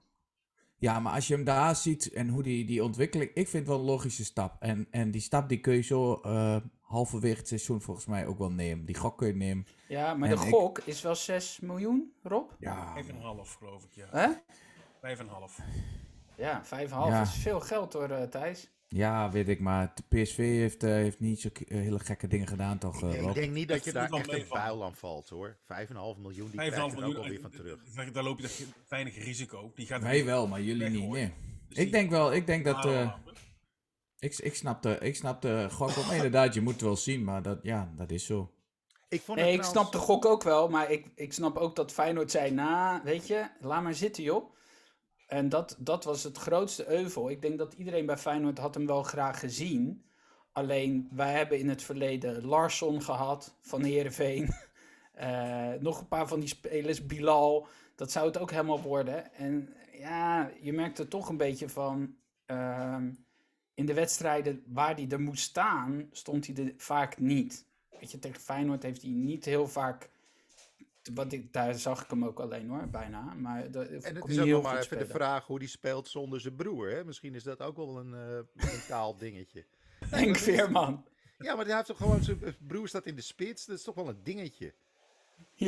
Ja, 0.82 1.00
maar 1.00 1.14
als 1.14 1.28
je 1.28 1.34
hem 1.36 1.44
daar 1.44 1.76
ziet 1.76 2.12
en 2.12 2.30
hoe 2.30 2.44
die, 2.44 2.66
die 2.66 2.84
ontwikkeling, 2.84 3.30
ik 3.34 3.48
vind 3.48 3.54
het 3.64 3.68
wel 3.68 3.80
een 3.80 3.86
logische 3.92 4.26
stap. 4.26 4.56
En, 4.62 4.88
en 4.92 5.12
die 5.12 5.22
stap 5.22 5.50
die 5.50 5.60
kun 5.60 5.74
je 5.74 5.82
zo 5.82 6.14
eh, 6.24 6.56
halverwege 6.82 7.38
het 7.38 7.48
seizoen 7.48 7.82
volgens 7.82 8.06
mij 8.06 8.26
ook 8.26 8.38
wel 8.38 8.52
nemen. 8.52 8.86
Die 8.86 8.96
gok 8.96 9.18
kun 9.18 9.28
je 9.28 9.34
nemen. 9.36 9.66
Ja, 9.88 10.14
maar 10.14 10.30
En 10.30 10.36
de 10.36 10.42
ik- 10.46 10.50
gok 10.54 10.80
is 10.80 11.02
wel 11.02 11.16
6 11.16 11.60
miljoen, 11.60 12.14
Rob? 12.24 12.52
Ja, 12.60 12.94
5,5 13.04 13.12
geloof 13.58 13.84
ik, 13.84 13.92
ja. 13.94 14.08
Hè? 14.12 14.28
5,5. 15.02 15.60
Ja, 16.38 16.62
5,5 16.66 16.90
Ja. 16.90 17.22
is 17.22 17.34
veel 17.34 17.60
geld 17.60 17.94
hoor, 17.94 18.10
eh, 18.10 18.24
Thijs. 18.28 18.72
Ja, 18.94 19.32
weet 19.32 19.48
ik, 19.48 19.60
maar 19.60 19.92
de 19.96 20.22
PSV 20.22 20.38
heeft, 20.38 20.84
eh, 20.84 20.90
heeft 20.90 21.20
niet 21.20 21.42
zo 21.42 21.50
eh, 21.68 21.78
hele 21.80 22.00
gekke 22.00 22.28
dingen 22.28 22.48
gedaan, 22.48 22.78
toch? 22.78 23.02
eh, 23.04 23.14
Ik 23.14 23.22
Rob? 23.22 23.34
denk 23.34 23.52
niet 23.52 23.68
dat 23.68 23.84
je 23.84 23.92
Dat 23.92 24.10
daar 24.10 24.20
echt 24.20 24.34
een 24.34 24.46
vuil 24.46 24.84
aan 24.84 24.96
valt 24.96 25.30
hoor. 25.30 25.58
5,5 25.64 26.18
miljoen, 26.22 26.50
die 26.52 26.60
5,5 26.60 26.72
krijg 26.72 26.76
je 26.76 26.82
ook 26.82 26.94
miljoen, 27.00 27.16
alweer 27.16 27.40
van 27.42 27.52
eh, 27.52 27.58
terug. 27.58 28.12
daar 28.14 28.24
loop 28.24 28.40
je 28.40 28.68
weinig 28.88 29.24
risico. 29.24 29.72
Die 29.76 29.86
gaat 29.86 30.02
Wij 30.02 30.26
wel, 30.26 30.48
maar 30.48 30.62
jullie 30.62 30.90
niet. 30.90 31.10
Nee. 31.10 31.34
Dus 31.70 31.78
Ik 31.78 31.92
denk 31.92 32.10
wel, 32.10 32.34
ik 32.34 32.46
denk 32.46 32.66
dat. 32.66 32.86
Eh, 32.86 33.14
ik, 34.20 34.38
ik 34.38 34.56
snap 34.56 34.82
de, 34.82 34.98
ik 35.00 35.16
snap 35.16 35.42
de 35.42 35.68
gok 35.72 35.90
wel. 35.92 36.06
Maar 36.06 36.16
inderdaad, 36.16 36.54
je 36.54 36.62
moet 36.62 36.74
het 36.74 36.82
wel 36.82 36.96
zien, 36.96 37.24
maar 37.24 37.42
dat, 37.42 37.60
ja, 37.64 37.92
dat 37.96 38.12
is 38.12 38.26
zo. 38.26 38.52
Ik 39.10 39.22
vond 39.22 39.38
Nee, 39.38 39.52
het 39.52 39.60
ik 39.60 39.64
snap 39.72 39.92
de 39.92 39.98
gok 39.98 40.26
ook 40.26 40.44
wel, 40.44 40.70
maar 40.70 40.92
ik, 40.92 41.06
ik 41.16 41.34
snap 41.34 41.58
ook 41.58 41.76
dat 41.76 41.92
Feyenoord 41.92 42.32
zei, 42.32 42.52
nou, 42.52 43.02
weet 43.04 43.28
je, 43.28 43.48
laat 43.60 43.84
maar 43.84 43.94
zitten 43.94 44.24
joh. 44.24 44.54
En 45.32 45.50
dat, 45.50 45.76
dat 45.80 46.04
was 46.04 46.24
het 46.24 46.38
grootste 46.38 46.90
euvel. 46.90 47.30
Ik 47.30 47.42
denk 47.42 47.58
dat 47.58 47.74
iedereen 47.74 48.06
bij 48.06 48.18
Feyenoord 48.18 48.58
had 48.58 48.74
hem 48.74 48.86
wel 48.86 49.04
graag 49.04 49.40
gezien. 49.40 50.04
Alleen, 50.52 51.10
wij 51.12 51.32
hebben 51.32 51.60
in 51.60 51.70
het 51.70 51.84
verleden 51.84 52.46
Larsson 52.46 53.02
gehad 53.02 53.58
van 53.62 53.84
Heerenveen. 53.84 54.50
Eh, 55.12 55.74
nog 55.80 56.00
een 56.00 56.08
paar 56.08 56.28
van 56.28 56.40
die 56.40 56.50
spelers, 56.50 57.06
Bilal. 57.06 57.68
Dat 57.96 58.12
zou 58.12 58.26
het 58.26 58.38
ook 58.38 58.52
helemaal 58.52 58.82
worden. 58.82 59.34
En 59.34 59.74
ja, 59.92 60.52
je 60.62 60.74
merkte 60.74 61.08
toch 61.08 61.30
een 61.30 61.38
beetje 61.38 61.70
van... 61.70 62.16
ehm, 62.46 63.12
in 63.74 63.86
de 63.86 63.94
wedstrijden 63.94 64.64
waar 64.68 64.96
hij 64.96 65.08
er 65.10 65.22
moest 65.22 65.44
staan, 65.44 66.08
stond 66.12 66.48
hij 66.48 66.56
er 66.66 66.74
vaak 66.78 67.20
niet. 67.20 67.66
Weet 68.00 68.12
je, 68.12 68.20
tegen 68.20 68.42
Feyenoord 68.42 68.84
heeft 68.84 69.02
hij 69.02 69.12
niet 69.12 69.46
heel 69.46 69.68
vaak... 69.68 70.10
Wat 71.14 71.32
ik, 71.32 71.54
daar 71.54 71.74
zag 71.74 72.04
ik 72.04 72.10
hem 72.10 72.26
ook 72.26 72.40
alleen 72.40 72.70
hoor, 72.70 72.88
bijna. 72.88 73.34
Maar 73.34 73.72
dat, 73.72 73.88
En 73.88 74.16
het 74.16 74.28
is 74.28 74.40
ook 74.40 74.48
nog 74.48 74.64
maar 74.64 74.80
even 74.80 74.98
de 74.98 75.06
vraag 75.06 75.46
hoe 75.46 75.60
die 75.60 75.68
speelt 75.68 76.08
zonder 76.08 76.42
zijn 76.42 76.56
broer. 76.56 76.90
Hè? 76.90 77.04
Misschien 77.06 77.36
is 77.36 77.44
dat 77.44 77.62
ook 77.62 77.76
wel 77.76 77.98
een 77.98 78.14
eh 78.14 78.66
mentaal 78.72 79.18
dingetje. 79.18 79.66
Henk 80.06 80.38
Veerman. 80.38 81.06
Ja, 81.38 81.56
maar 81.56 81.66
hij 81.66 81.76
heeft 81.76 81.88
toch 81.88 81.98
gewoon 81.98 82.24
zijn 82.24 82.38
zijn 82.40 82.56
broer 82.68 82.88
staat 82.88 83.06
in 83.06 83.16
de 83.16 83.22
spits. 83.22 83.66
Dat 83.66 83.78
is 83.78 83.84
toch 83.84 83.96
wel 83.96 84.08
een 84.10 84.24
dingetje. 84.24 84.74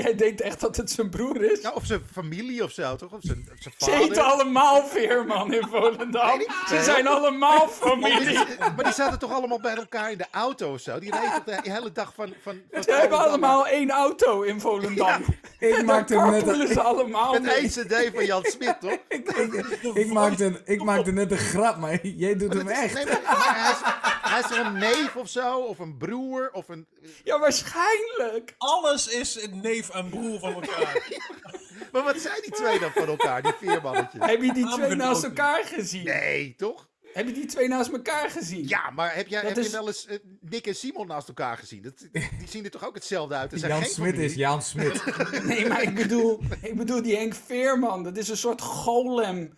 Jij 0.02 0.16
denkt 0.16 0.42
echt 0.42 0.60
dat 0.60 0.78
het 0.78 0.92
zijn 0.92 1.10
broer 1.10 1.52
is? 1.52 1.62
Ja, 1.62 1.72
of 1.72 1.86
zijn 1.86 2.02
familie 2.12 2.64
of 2.64 2.72
zo, 2.72 2.96
toch? 2.96 3.12
Of 3.12 3.20
zijn, 3.22 3.48
of 3.52 3.62
zijn 3.62 3.74
Ze 3.78 3.92
heten 3.92 4.16
vader. 4.16 4.32
allemaal 4.32 4.86
Veerman 4.86 5.54
in 5.54 5.68
Volendam. 5.68 6.42
Ze 6.68 6.84
zijn 6.84 7.08
allemaal 7.08 7.68
familie. 7.68 8.40
Maar 8.76 8.84
die 8.84 8.94
zaten 8.94 9.20
toch 9.20 9.32
allemaal 9.32 9.60
bij 9.60 9.76
elkaar 9.76 10.12
in 10.12 10.18
de 10.18 10.26
auto 10.32 10.74
of 10.74 10.80
zo? 10.80 11.00
Die 11.00 11.12
reden 11.20 11.44
toch 11.46 11.62
de 11.62 11.72
hele 11.72 11.92
dag 11.92 12.14
van... 12.16 12.34
van, 12.42 12.62
van 12.72 12.84
Ze 12.84 12.92
hebben 12.92 13.20
allemaal 13.20 13.68
één 13.68 13.90
auto 13.90 14.42
in 14.42 14.60
Volendam. 14.60 15.24
Ik 15.60 15.86
maakte 15.86 16.16
net 16.16 16.44
carpoolen 16.44 16.68
ze 16.68 16.82
allemaal 16.82 17.32
Met 17.34 17.42
mee. 17.42 17.54
één 17.54 17.70
cd 17.70 18.12
van 18.14 18.26
Jan 18.26 18.44
Smit, 18.44 18.76
toch? 18.80 18.98
ik, 19.08 19.30
ik, 19.94 20.14
maakte, 20.14 20.62
ik 20.66 20.84
maakte 20.84 21.12
net 21.12 21.32
een 21.32 21.38
grap, 21.38 21.78
maar 21.78 22.08
jij 22.08 22.36
doet 22.36 22.54
hem 22.54 22.68
echt. 22.68 22.94
Nee, 22.94 23.06
maar, 23.06 23.22
maar 23.24 23.64
hij, 23.64 23.72
is, 23.72 24.13
hij 24.34 24.40
is 24.42 24.48
toch 24.58 24.66
een 24.66 24.78
neef 24.78 25.16
of 25.16 25.30
zo? 25.30 25.58
Of 25.60 25.80
een 25.80 25.98
broer? 25.98 26.50
Of 26.52 26.68
een... 26.70 26.88
Ja, 27.24 27.40
waarschijnlijk. 27.40 28.54
Alles 28.58 29.08
is 29.08 29.42
een 29.44 29.60
neef 29.62 29.90
en 29.90 30.10
broer 30.10 30.40
van 30.40 30.54
elkaar. 30.54 31.02
Maar 31.92 32.04
wat 32.04 32.18
zijn 32.18 32.42
die 32.42 32.52
twee 32.52 32.80
dan 32.80 32.92
van 32.92 33.08
elkaar, 33.08 33.42
die 33.42 33.54
viermannetjes? 33.60 34.26
Heb 34.26 34.42
je 34.42 34.54
die 34.54 34.68
twee 34.68 34.96
naast 34.96 35.24
elkaar 35.24 35.64
gezien? 35.64 36.04
Nee, 36.04 36.54
toch? 36.58 36.90
Heb 37.14 37.28
je 37.28 37.34
die 37.34 37.46
twee 37.46 37.68
naast 37.68 37.92
elkaar 37.92 38.30
gezien? 38.30 38.68
Ja, 38.68 38.90
maar 38.90 39.16
heb, 39.16 39.28
jij, 39.28 39.42
Dat 39.42 39.50
heb 39.50 39.60
is- 39.60 39.66
je 39.66 39.72
wel 39.72 39.88
eens 39.88 40.06
eh, 40.06 40.18
Nick 40.42 40.68
en 40.68 40.76
Simon 40.76 41.08
naast 41.08 41.28
elkaar 41.28 41.58
gezien? 41.58 41.82
Dat, 41.82 42.08
die 42.12 42.48
zien 42.48 42.64
er 42.64 42.72
toch 42.72 42.86
ook 42.88 42.94
hetzelfde 42.96 43.36
uit? 43.36 43.50
Dat 43.52 43.60
zijn 43.60 43.72
Jan 43.72 43.82
geen 43.82 43.92
Smit 43.92 44.18
is. 44.18 44.34
Jan 44.34 44.62
Smit. 44.62 45.04
Nee, 45.44 45.68
maar 45.68 45.82
ik 45.82 45.96
bedoel, 45.96 46.40
ik 46.62 46.76
bedoel 46.78 47.02
die 47.02 47.16
Henk 47.16 47.34
Veerman. 47.46 48.04
Dat 48.04 48.18
is 48.18 48.30
een 48.30 48.38
soort 48.38 48.62
golem. 48.62 49.58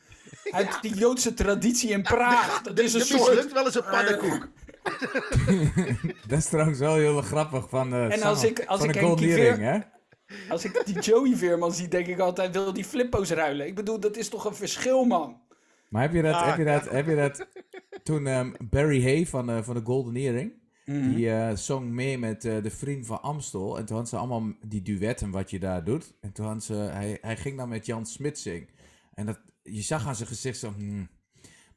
Uit 0.51 0.77
die 0.81 0.95
Joodse 0.95 1.33
traditie 1.33 1.89
in 1.89 2.01
Praag. 2.01 2.61
Dat 2.61 2.79
is 2.79 2.93
een 2.93 2.99
Er 2.99 3.05
soort... 3.05 3.51
wel 3.53 3.65
eens 3.65 3.75
een 3.75 3.83
pannenkoek. 3.83 4.47
Dat 6.27 6.37
is 6.39 6.45
trouwens 6.45 6.79
wel 6.79 6.95
heel 6.95 7.21
grappig 7.21 7.69
van 7.69 7.89
de, 7.89 8.07
En 8.11 8.21
als 8.21 8.43
ik- 8.43 8.65
als 8.65 8.79
van 8.79 8.89
ik 8.89 8.99
Goldering, 8.99 9.33
Veer- 9.55 9.59
hè? 9.59 9.79
Als 10.49 10.65
ik 10.65 10.81
die 10.85 10.99
Joey 10.99 11.35
Veerman 11.35 11.73
zie, 11.73 11.87
denk 11.87 12.07
ik 12.07 12.19
altijd, 12.19 12.53
wil 12.53 12.73
die 12.73 12.83
flippo's 12.85 13.29
ruilen? 13.29 13.67
Ik 13.67 13.75
bedoel, 13.75 13.99
dat 13.99 14.17
is 14.17 14.29
toch 14.29 14.45
een 14.45 14.55
verschil, 14.55 15.03
man? 15.05 15.41
Maar 15.89 16.01
heb 16.01 16.13
je 16.13 16.21
dat, 16.21 16.33
Ah, 16.33 16.45
heb 16.47 16.57
je 16.57 16.63
dat, 16.63 16.89
heb 16.89 17.07
je 17.07 17.15
dat 17.15 17.47
toen 18.03 18.27
ehm, 18.27 18.51
Barry 18.69 19.03
Hay 19.03 19.25
van, 19.27 19.47
de 19.47 19.63
van 19.63 19.75
de 19.75 19.81
Golden 19.83 20.15
Earring, 20.15 20.63
Mhm. 20.85 21.13
die 21.15 21.29
eh, 21.31 21.55
zong 21.55 21.89
mee 21.89 22.17
met 22.17 22.45
eh, 22.45 22.63
de 22.63 22.69
vriend 22.71 23.05
van 23.05 23.21
Amstel. 23.21 23.77
En 23.77 23.85
toen 23.85 23.95
hadden 23.95 24.07
ze 24.07 24.17
allemaal 24.17 24.53
die 24.67 24.81
duetten 24.81 25.31
wat 25.31 25.49
je 25.49 25.59
daar 25.59 25.83
doet. 25.83 26.13
En 26.21 26.31
toen 26.31 26.45
hadden 26.45 26.63
ze, 26.63 26.73
hij, 26.73 27.17
hij 27.21 27.37
ging 27.37 27.57
dan 27.57 27.69
met 27.69 27.85
Jan 27.85 28.05
Smit 28.05 28.39
zingen. 28.39 28.67
En 29.13 29.25
dat, 29.25 29.39
je 29.63 29.81
zag 29.81 30.07
aan 30.07 30.15
zijn 30.15 30.27
gezicht 30.27 30.59
zo, 30.59 30.73
hmm. 30.77 31.09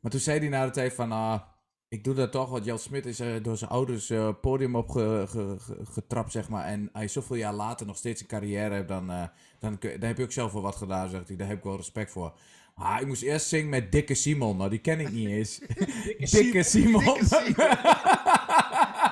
Maar 0.01 0.11
toen 0.11 0.21
zei 0.21 0.39
hij 0.39 0.49
na 0.49 0.65
de 0.65 0.71
tijd 0.71 0.93
van, 0.95 1.13
ah, 1.13 1.41
ik 1.89 2.05
doe 2.05 2.15
dat 2.15 2.33
toch, 2.33 2.51
want 2.51 2.65
Jan 2.65 2.79
Smit 2.79 3.07
is 3.07 3.21
eh, 3.21 3.29
door 3.43 3.57
zijn 3.57 3.71
ouders 3.71 4.11
eh, 4.11 4.29
podium 4.41 4.77
opgetrapt, 4.77 6.33
zeg 6.33 6.49
maar. 6.49 6.65
En 6.65 6.89
hij 6.93 7.09
zoveel 7.09 7.37
jaar 7.37 7.55
later 7.55 7.87
nog 7.87 7.97
steeds 7.97 8.21
een 8.21 8.27
carrière 8.27 8.75
heeft, 8.75 8.89
dan, 8.89 9.11
eh, 9.11 9.23
dan, 9.59 9.77
daar 9.81 10.09
heb 10.09 10.17
je 10.17 10.23
ook 10.23 10.33
zelf 10.33 10.53
wel 10.53 10.63
wat 10.63 10.77
gedaan, 10.77 11.09
zegt 11.09 11.29
hij. 11.29 11.37
Daar 11.37 11.49
heb 11.49 11.57
ik 11.57 11.65
wel 11.65 11.77
respect 11.77 12.11
voor. 12.11 12.33
Maar 12.75 13.01
ik 13.01 13.07
moest 13.07 13.23
eerst 13.23 13.47
zingen 13.47 13.69
met 13.69 13.93
Dikke 13.93 14.15
Simon. 14.15 14.57
Nou, 14.57 14.71
die 14.71 14.79
ken 14.79 15.01
ik 15.01 15.13
niet 15.13 15.29
eens. 15.29 15.59
Dikke 16.31 16.63
Simon. 16.63 17.05
Dikke 17.05 17.25
Simon. 17.25 17.69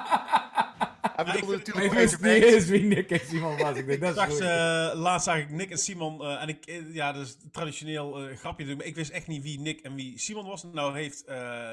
Hij 1.16 1.24
bedoelde 1.24 1.56
ik 1.56 1.64
vind- 1.64 1.66
natuurlijk 1.76 1.92
Ik 1.94 1.98
wist 2.08 2.20
niet 2.20 2.54
eens 2.54 2.66
wie 2.66 2.88
Dikke 2.94 3.20
Simon 3.28 3.56
was. 3.58 3.76
Ik 3.76 3.86
denk, 3.86 4.00
dat 4.00 4.08
is 4.08 4.14
Straks, 4.22 4.32
goed. 4.32 4.40
eh, 4.42 4.90
laatst 4.94 5.26
zag 5.26 5.36
ik 5.38 5.50
Nick 5.50 5.70
en 5.70 5.78
Simon. 5.78 6.20
eh, 6.22 6.42
en 6.42 6.48
ik, 6.48 6.66
eh, 6.66 6.94
ja, 6.94 7.12
dat 7.12 7.26
is 7.26 7.36
traditioneel 7.52 8.14
eh, 8.16 8.22
grapje 8.22 8.42
natuurlijk. 8.48 8.78
Maar 8.78 8.86
ik 8.86 8.94
wist 8.94 9.10
echt 9.10 9.26
niet 9.26 9.42
wie 9.42 9.60
Nick 9.60 9.80
en 9.80 9.94
wie 9.94 10.18
Simon 10.18 10.46
was. 10.46 10.62
Nou 10.72 10.96
heeft 10.98 11.24
eh, 11.24 11.70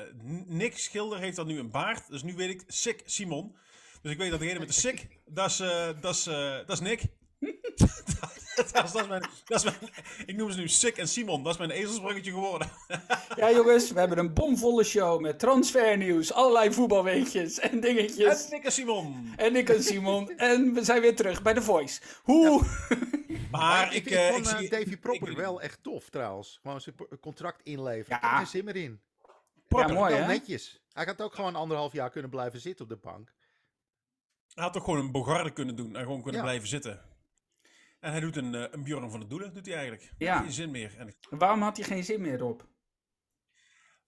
Nick 0.48 0.78
Schilder 0.78 1.20
heeft 1.20 1.36
dan 1.36 1.48
nu 1.48 1.60
een 1.60 1.72
baard. 1.72 2.10
Dus 2.10 2.24
nu 2.24 2.34
weet 2.36 2.50
ik 2.50 2.64
Sick 2.68 3.02
Simon. 3.06 3.56
Dus 4.02 4.12
ik 4.12 4.18
weet 4.18 4.30
dat 4.32 4.40
degene 4.40 4.60
met 4.60 4.68
de 4.68 4.74
Sick, 4.74 5.08
dat 5.26 5.50
is, 5.50 5.60
eh, 5.60 5.88
dat 6.02 6.16
is, 6.16 6.28
eh, 6.28 6.52
dat 6.66 6.70
is 6.72 6.80
Nick. 6.80 7.02
dat, 7.76 8.66
is, 8.66 8.72
dat, 8.72 8.96
is 8.96 9.08
mijn, 9.08 9.26
dat 9.46 9.58
is 9.58 9.64
mijn, 9.64 9.76
ik 10.26 10.36
noem 10.36 10.52
ze 10.52 10.60
nu 10.60 10.68
Sick 10.68 10.98
en 10.98 11.08
Simon. 11.08 11.44
Dat 11.44 11.52
is 11.54 11.58
mijn 11.60 11.72
ezelsbruggetje 11.72 12.32
geworden. 12.32 12.70
Ja, 13.36 13.52
jongens, 13.52 13.92
we 13.92 14.00
hebben 14.00 14.18
een 14.18 14.34
bomvolle 14.34 14.84
show 14.84 15.22
met 15.22 15.40
transfernieuws, 15.40 16.34
allerlei 16.34 16.74
voetbalweetjes 16.74 17.60
en 17.60 17.72
En 17.72 17.80
dingetjes. 17.80 18.50
Nick 18.50 18.64
en 18.64 18.72
Simon. 18.72 19.34
En 19.36 19.56
ik 19.56 19.70
en 19.70 19.84
Simon. 19.84 20.30
En 20.38 20.74
we 20.74 20.84
zijn 20.84 21.02
weer 21.02 21.16
terug 21.16 21.42
bij 21.42 21.54
The 21.54 21.62
Voice. 21.62 22.02
Hoe? 22.24 22.62
Maar 23.52 23.86
ik, 23.96 24.06
ik, 24.06 24.06
ik, 24.06 24.12
eh, 24.18 24.28
vond 24.32 24.46
ik 24.48 24.52
eh, 24.52 24.58
zie- 24.58 24.70
Davy 24.70 24.98
Propper 24.98 25.30
ik- 25.30 25.38
wel 25.38 25.62
echt 25.62 25.84
tof 25.84 26.10
trouwens. 26.10 26.60
Gewoon 26.62 26.82
zijn 26.82 26.96
contract 27.22 27.62
inleveren. 27.64 28.20
Ja. 28.22 28.32
Er 28.32 28.38
geen 28.38 28.48
zin 28.48 28.66
meer 28.66 28.76
in. 28.76 29.02
Ja, 29.68 29.88
mooi 29.88 30.14
hè? 30.16 30.26
netjes. 30.28 30.82
Hij 30.92 31.06
had 31.06 31.22
ook 31.22 31.34
gewoon 31.36 31.56
anderhalf 31.56 31.94
jaar 31.94 32.10
kunnen 32.10 32.30
blijven 32.30 32.60
zitten 32.60 32.84
op 32.86 32.92
de 32.92 32.98
bank. 32.98 33.34
Hij 34.54 34.64
had 34.64 34.74
toch 34.74 34.84
gewoon 34.84 35.00
een 35.00 35.12
Bogarde 35.12 35.52
kunnen 35.54 35.76
doen 35.76 35.96
en 35.96 36.02
gewoon 36.04 36.22
kunnen 36.22 36.42
Ja. 36.42 36.48
blijven 36.48 36.68
zitten. 36.68 37.02
En 38.04 38.12
hij 38.12 38.20
doet 38.20 38.36
een, 38.36 38.56
eh, 38.56 38.66
een 38.72 38.84
Bjorn 38.84 39.12
van 39.12 39.20
de 39.20 39.28
Doelen, 39.28 39.54
doet 39.54 39.66
hij 39.66 39.76
eigenlijk. 39.76 40.14
Ja. 40.18 40.40
Geen 40.40 40.52
zin 40.52 40.72
meer. 40.72 40.98
En 40.98 41.16
Waarom 41.30 41.62
had 41.62 41.78
hij 41.78 41.86
geen 41.86 42.04
zin 42.04 42.22
meer 42.22 42.44
op? 42.44 42.68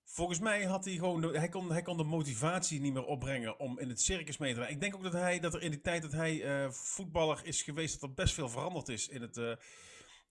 volgens 0.07 0.39
mij 0.39 0.63
had 0.63 0.85
hij 0.85 0.93
gewoon, 0.93 1.21
de, 1.21 1.37
hij, 1.37 1.49
kon, 1.49 1.71
hij 1.71 1.81
kon 1.81 1.97
de 1.97 2.03
motivatie 2.03 2.79
niet 2.81 2.93
meer 2.93 3.05
opbrengen 3.05 3.59
om 3.59 3.79
in 3.79 3.89
het 3.89 4.01
circus 4.01 4.37
mee 4.37 4.53
te 4.53 4.59
gaan. 4.61 4.69
Ik 4.69 4.79
denk 4.79 4.95
ook 4.95 5.03
dat 5.03 5.13
hij, 5.13 5.39
dat 5.39 5.53
er 5.53 5.61
in 5.61 5.71
die 5.71 5.81
tijd 5.81 6.01
dat 6.01 6.11
hij 6.11 6.43
eh, 6.43 6.71
voetballer 6.71 7.39
is 7.43 7.61
geweest, 7.61 7.99
dat 7.99 8.09
er 8.09 8.15
best 8.15 8.33
veel 8.33 8.49
veranderd 8.49 8.89
is 8.89 9.07
in 9.07 9.21
het... 9.21 9.37
eh, 9.37 9.51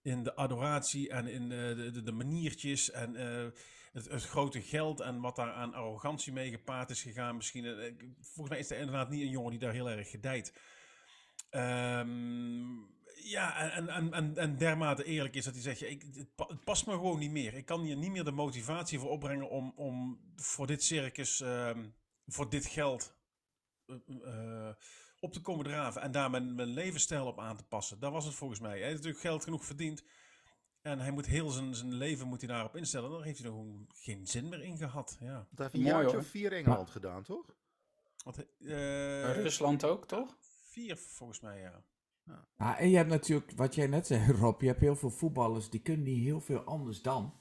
in 0.01 0.23
de 0.23 0.35
adoratie 0.35 1.09
en 1.09 1.27
in 1.27 1.49
de, 1.49 1.89
de, 1.93 2.03
de 2.03 2.11
maniertjes 2.11 2.91
en 2.91 3.13
het, 3.93 4.09
het 4.09 4.25
grote 4.25 4.61
geld 4.61 4.99
en 4.99 5.21
wat 5.21 5.35
daar 5.35 5.51
aan 5.51 5.73
arrogantie 5.73 6.33
mee 6.33 6.49
gepaard 6.49 6.89
is 6.89 7.01
gegaan. 7.01 7.35
Misschien, 7.35 7.63
volgens 8.21 8.49
mij 8.49 8.59
is 8.59 8.69
hij 8.69 8.77
inderdaad 8.79 9.09
niet 9.09 9.21
een 9.21 9.29
jongen 9.29 9.51
die 9.51 9.59
daar 9.59 9.73
heel 9.73 9.89
erg 9.89 10.09
gedijt. 10.09 10.53
Ehm, 11.49 12.94
ja, 13.29 13.71
en, 13.71 13.87
en, 13.87 14.13
en, 14.13 14.37
en, 14.37 14.57
dermate 14.57 15.03
eerlijk 15.03 15.35
is 15.35 15.43
dat 15.43 15.53
hij 15.53 15.61
zegt, 15.63 15.79
ja, 15.79 15.87
ik, 15.87 16.03
het, 16.13 16.35
pa- 16.35 16.47
het 16.47 16.63
past 16.63 16.85
me 16.85 16.93
gewoon 16.93 17.19
niet 17.19 17.31
meer. 17.31 17.53
Ik 17.53 17.65
kan 17.65 17.81
hier 17.81 17.95
niet 17.95 18.11
meer 18.11 18.23
de 18.23 18.31
motivatie 18.31 18.99
voor 18.99 19.09
opbrengen 19.09 19.49
om, 19.49 19.73
om 19.75 20.19
voor 20.35 20.67
dit 20.67 20.83
circus, 20.83 21.41
ehm, 21.41 21.85
voor 22.27 22.49
dit 22.49 22.65
geld 22.65 23.15
eh, 23.85 23.95
eh, 24.23 24.75
op 25.19 25.33
te 25.33 25.41
komen 25.41 25.65
draven 25.65 26.01
en 26.01 26.11
daar 26.11 26.29
mijn, 26.29 26.55
mijn 26.55 26.67
levensstijl 26.67 27.27
op 27.27 27.39
aan 27.39 27.57
te 27.57 27.63
passen. 27.63 27.99
Dat 27.99 28.11
was 28.11 28.25
het 28.25 28.35
volgens 28.35 28.59
mij. 28.59 28.71
Hij 28.71 28.81
heeft 28.81 28.95
natuurlijk 28.95 29.21
geld 29.21 29.43
genoeg 29.43 29.65
verdiend. 29.65 30.03
En 30.81 30.99
hij 30.99 31.11
moet 31.11 31.25
heel 31.25 31.49
zijn, 31.49 31.75
zijn 31.75 31.93
leven 31.93 32.27
moet 32.27 32.41
hij 32.41 32.49
daarop 32.49 32.75
instellen. 32.75 33.11
Daar 33.11 33.23
heeft 33.23 33.37
hij 33.37 33.47
er 33.47 33.53
gewoon 33.53 33.87
geen 33.93 34.27
zin 34.27 34.49
meer 34.49 34.61
in 34.61 34.77
gehad. 34.77 35.17
Ja. 35.19 35.47
Dat 35.49 35.59
heeft 35.59 35.73
een 35.73 35.91
jaartje 35.91 36.17
of 36.17 36.27
vier 36.27 36.53
Engeland 36.53 36.89
gedaan, 36.89 37.23
toch? 37.23 37.55
Want, 38.23 38.37
eh, 38.37 39.33
Rusland 39.33 39.83
ook, 39.83 40.07
toch? 40.07 40.37
vier 40.75 40.97
volgens 40.97 41.39
mij, 41.39 41.59
ja. 41.59 41.83
Ja, 42.57 42.79
en 42.79 42.89
je 42.89 42.95
hebt 42.95 43.09
natuurlijk, 43.09 43.51
wat 43.55 43.75
jij 43.75 43.87
net 43.87 44.07
zei 44.07 44.31
Rob, 44.41 44.61
je 44.61 44.67
hebt 44.67 44.79
heel 44.79 44.95
veel 44.95 45.09
voetballers 45.09 45.69
die 45.69 45.81
kunnen 45.81 46.05
niet 46.05 46.23
heel 46.23 46.41
veel 46.41 46.59
anders 46.59 47.01
dan. 47.01 47.33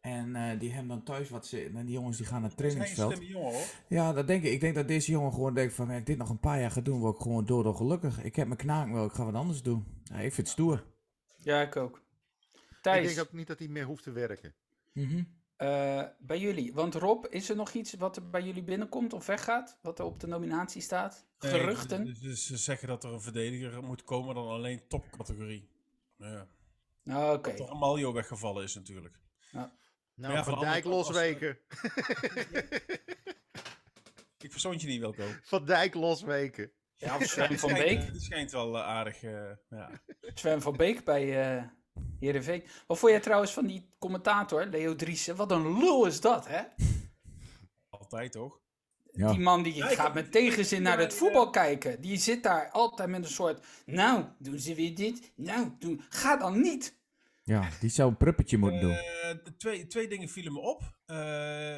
En 0.00 0.36
eh, 0.36 0.60
die 0.60 0.70
hebben 0.70 0.88
dan 0.88 1.02
thuis 1.02 1.30
wat 1.30 1.46
ze, 1.46 1.70
en 1.74 1.84
die 1.84 1.94
jongens 1.94 2.16
die 2.16 2.26
gaan 2.26 2.40
naar 2.40 2.50
het 2.50 2.58
Dat 2.58 2.66
is 2.66 2.72
trainingsveld. 2.72 3.28
jongen 3.28 3.52
hoor. 3.52 3.64
Ja, 3.88 4.12
dat 4.12 4.26
denk 4.26 4.44
ik. 4.44 4.52
Ik 4.52 4.60
denk 4.60 4.74
dat 4.74 4.88
deze 4.88 5.10
jongen 5.10 5.32
gewoon 5.32 5.54
denkt 5.54 5.74
van, 5.74 5.90
ik 5.90 6.06
dit 6.06 6.18
nog 6.18 6.28
een 6.28 6.40
paar 6.40 6.60
jaar 6.60 6.70
ga 6.70 6.80
doen, 6.80 7.00
word 7.00 7.14
ik 7.14 7.22
gewoon 7.22 7.46
door 7.46 7.74
gelukkig. 7.74 8.22
Ik 8.22 8.36
heb 8.36 8.46
mijn 8.46 8.58
knaak 8.58 8.92
wel, 8.92 9.04
ik 9.04 9.12
ga 9.12 9.24
wat 9.24 9.34
anders 9.34 9.62
doen. 9.62 9.84
Ja, 10.04 10.16
ik 10.16 10.32
vind 10.32 10.48
dat 15.56 15.68
eh, 15.68 16.02
bij 16.18 16.38
jullie. 16.38 16.74
Want 16.74 16.94
Rob, 16.94 17.24
is 17.30 17.48
er 17.50 17.56
nog 17.56 17.72
iets 17.72 17.94
wat 17.94 18.16
er 18.16 18.30
bij 18.30 18.42
jullie 18.42 18.62
binnenkomt 18.64 19.12
of 19.12 19.26
weggaat? 19.26 19.78
Wat 19.82 19.98
er 19.98 20.04
op 20.04 20.20
de 20.20 20.26
nominatie 20.26 20.82
staat? 20.82 21.26
Geruchten? 21.38 22.04
Dus 22.20 22.46
ze 22.46 22.56
zeggen 22.56 22.88
dat 22.88 23.04
er 23.04 23.12
een 23.12 23.20
verdediger 23.20 23.82
moet 23.82 24.04
komen 24.04 24.34
dan 24.34 24.48
alleen 24.48 24.88
topcategorie. 24.88 25.68
Ja. 26.16 26.48
Ah, 27.06 27.32
Oké. 27.32 27.50
Dat 27.50 27.60
er 27.66 27.70
een 27.72 27.78
Maljo 27.78 28.12
weggevallen 28.12 28.62
is 28.64 28.74
natuurlijk. 28.74 29.18
Nou, 29.52 29.68
Ja, 30.14 30.44
Van 30.44 30.60
Dijk 30.60 30.84
losweken. 30.84 31.58
Ik 34.38 34.50
verstond 34.52 34.80
je 34.80 34.86
niet, 34.86 35.00
Wilco. 35.00 35.24
Van 35.42 35.64
Dijk 35.64 35.94
losweken. 35.94 36.70
Ja, 36.94 37.16
of 37.16 37.22
Sven 37.22 37.58
van 37.58 37.70
schijnt, 37.70 38.00
Beek. 38.00 38.12
Die 38.12 38.20
schijnt 38.20 38.50
wel 38.50 38.76
eh, 38.76 38.82
aardig. 38.82 39.22
eh, 39.22 39.50
ja. 39.70 39.90
Sven 40.34 40.62
van 40.62 40.76
Beek 40.76 41.04
bij 41.04 41.56
eh 41.56 41.62
Heerenveen. 42.20 42.62
Wat 42.86 42.98
vond 42.98 43.12
jij 43.12 43.20
trouwens 43.20 43.52
van 43.52 43.66
die 43.66 43.90
commentator, 43.98 44.66
Leo 44.66 44.96
Driessen? 44.96 45.36
Wat 45.36 45.50
een 45.50 45.78
lul 45.78 46.06
is 46.06 46.20
dat, 46.20 46.46
hè? 46.48 46.62
Altijd 47.88 48.32
toch? 48.32 48.60
Ja. 49.12 49.30
Die 49.30 49.40
man 49.40 49.62
die 49.62 49.74
Ja, 49.74 49.86
gaat 49.88 50.14
met 50.14 50.32
tegenzin 50.32 50.82
naar 50.82 50.96
Ja, 50.98 51.02
het 51.04 51.12
ja. 51.12 51.18
voetbal 51.18 51.50
kijken. 51.50 52.00
Die 52.00 52.16
zit 52.16 52.42
daar 52.42 52.70
altijd 52.70 53.08
met 53.08 53.24
een 53.24 53.30
soort... 53.30 53.64
Nou, 53.86 54.24
doen 54.38 54.58
ze 54.58 54.74
weer 54.74 54.94
dit? 54.94 55.32
Nou, 55.36 55.70
doen... 55.78 56.02
Ga 56.08 56.36
dan 56.36 56.60
niet! 56.60 56.94
ja, 57.44 57.68
die 57.80 57.90
zou 57.90 58.10
een 58.10 58.16
pruppetje 58.16 58.58
moeten 58.58 58.80
doen. 58.80 58.90
Eh, 58.92 59.30
twee, 59.58 59.86
twee 59.86 60.08
dingen 60.08 60.28
vielen 60.28 60.52
me 60.52 60.58
op. 60.60 60.82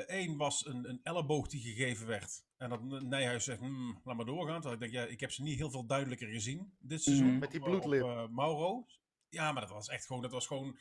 Eén 0.07 0.37
was 0.37 0.67
een, 0.67 0.89
een 0.89 1.01
elleboog 1.03 1.47
die 1.49 1.61
gegeven 1.61 2.07
werd. 2.07 2.45
En 2.57 2.69
dat 2.71 3.03
Nijhuis 3.03 3.45
zegt, 3.45 3.59
"Hmm, 3.59 4.01
laat 4.05 4.17
maar 4.17 4.25
doorgaan. 4.27 4.61
Terwijl 4.61 4.75
ik 4.75 4.81
denk, 4.81 4.93
ja, 4.93 5.13
ik 5.13 5.21
heb 5.21 5.31
ze 5.33 5.43
niet 5.43 5.57
heel 5.59 5.71
veel 5.71 5.87
duidelijker 5.87 6.29
gezien 6.29 6.73
dit 6.79 7.03
seizoen. 7.03 7.27
Mhm. 7.27 7.39
Met 7.39 7.51
die 7.51 7.61
bloedlip. 7.61 8.03
Op, 8.03 8.09
eh, 8.09 8.29
Mauro. 8.31 8.87
Ja, 9.31 9.53
maar 9.53 9.63
dat 9.63 9.71
was 9.71 9.89
echt 9.89 10.07
gewoon, 10.07 10.23
dat 10.23 10.33
was 10.33 10.47
gewoon 10.47 10.79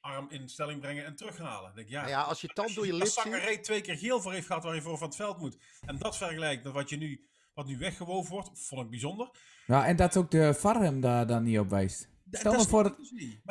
arm 0.00 0.30
in 0.30 0.48
stelling 0.48 0.80
brengen 0.80 1.04
en 1.04 1.16
terughalen. 1.16 1.74
Denk, 1.74 1.88
ja, 1.88 1.98
Nou 2.00 2.10
ja, 2.12 2.22
als 2.22 2.40
je 2.40 2.48
tand 2.48 2.74
door 2.74 2.86
je 2.86 2.92
lip 2.94 3.06
ziet... 3.06 3.64
Twee 3.64 3.80
keer 3.80 3.96
geel 3.96 4.20
voor 4.20 4.32
heeft 4.32 4.46
gehad 4.46 4.62
waar 4.62 4.72
hij 4.72 4.82
voor 4.82 4.98
van 4.98 5.06
het 5.06 5.16
veld 5.16 5.38
moet. 5.38 5.58
En 5.80 5.98
dat 5.98 6.16
vergelijkt 6.16 6.64
met 6.64 6.72
wat, 6.72 6.88
je 6.88 6.96
nu, 6.96 7.28
wat 7.54 7.66
nu 7.66 7.78
weggewoven 7.78 8.30
wordt, 8.32 8.50
vond 8.66 8.82
ik 8.84 8.90
bijzonder. 8.90 9.30
Ja, 9.66 9.86
en 9.86 9.96
dat 9.96 10.16
ook 10.16 10.30
de 10.30 10.54
VAR 10.54 10.80
hem 10.80 11.00
daar 11.00 11.26
dan 11.26 11.42
niet 11.42 11.58
op 11.58 11.68
wijst. 11.70 12.10
Stel 12.30 12.52
nou 12.52 12.68
voor 12.68 12.82
dat, 12.82 12.96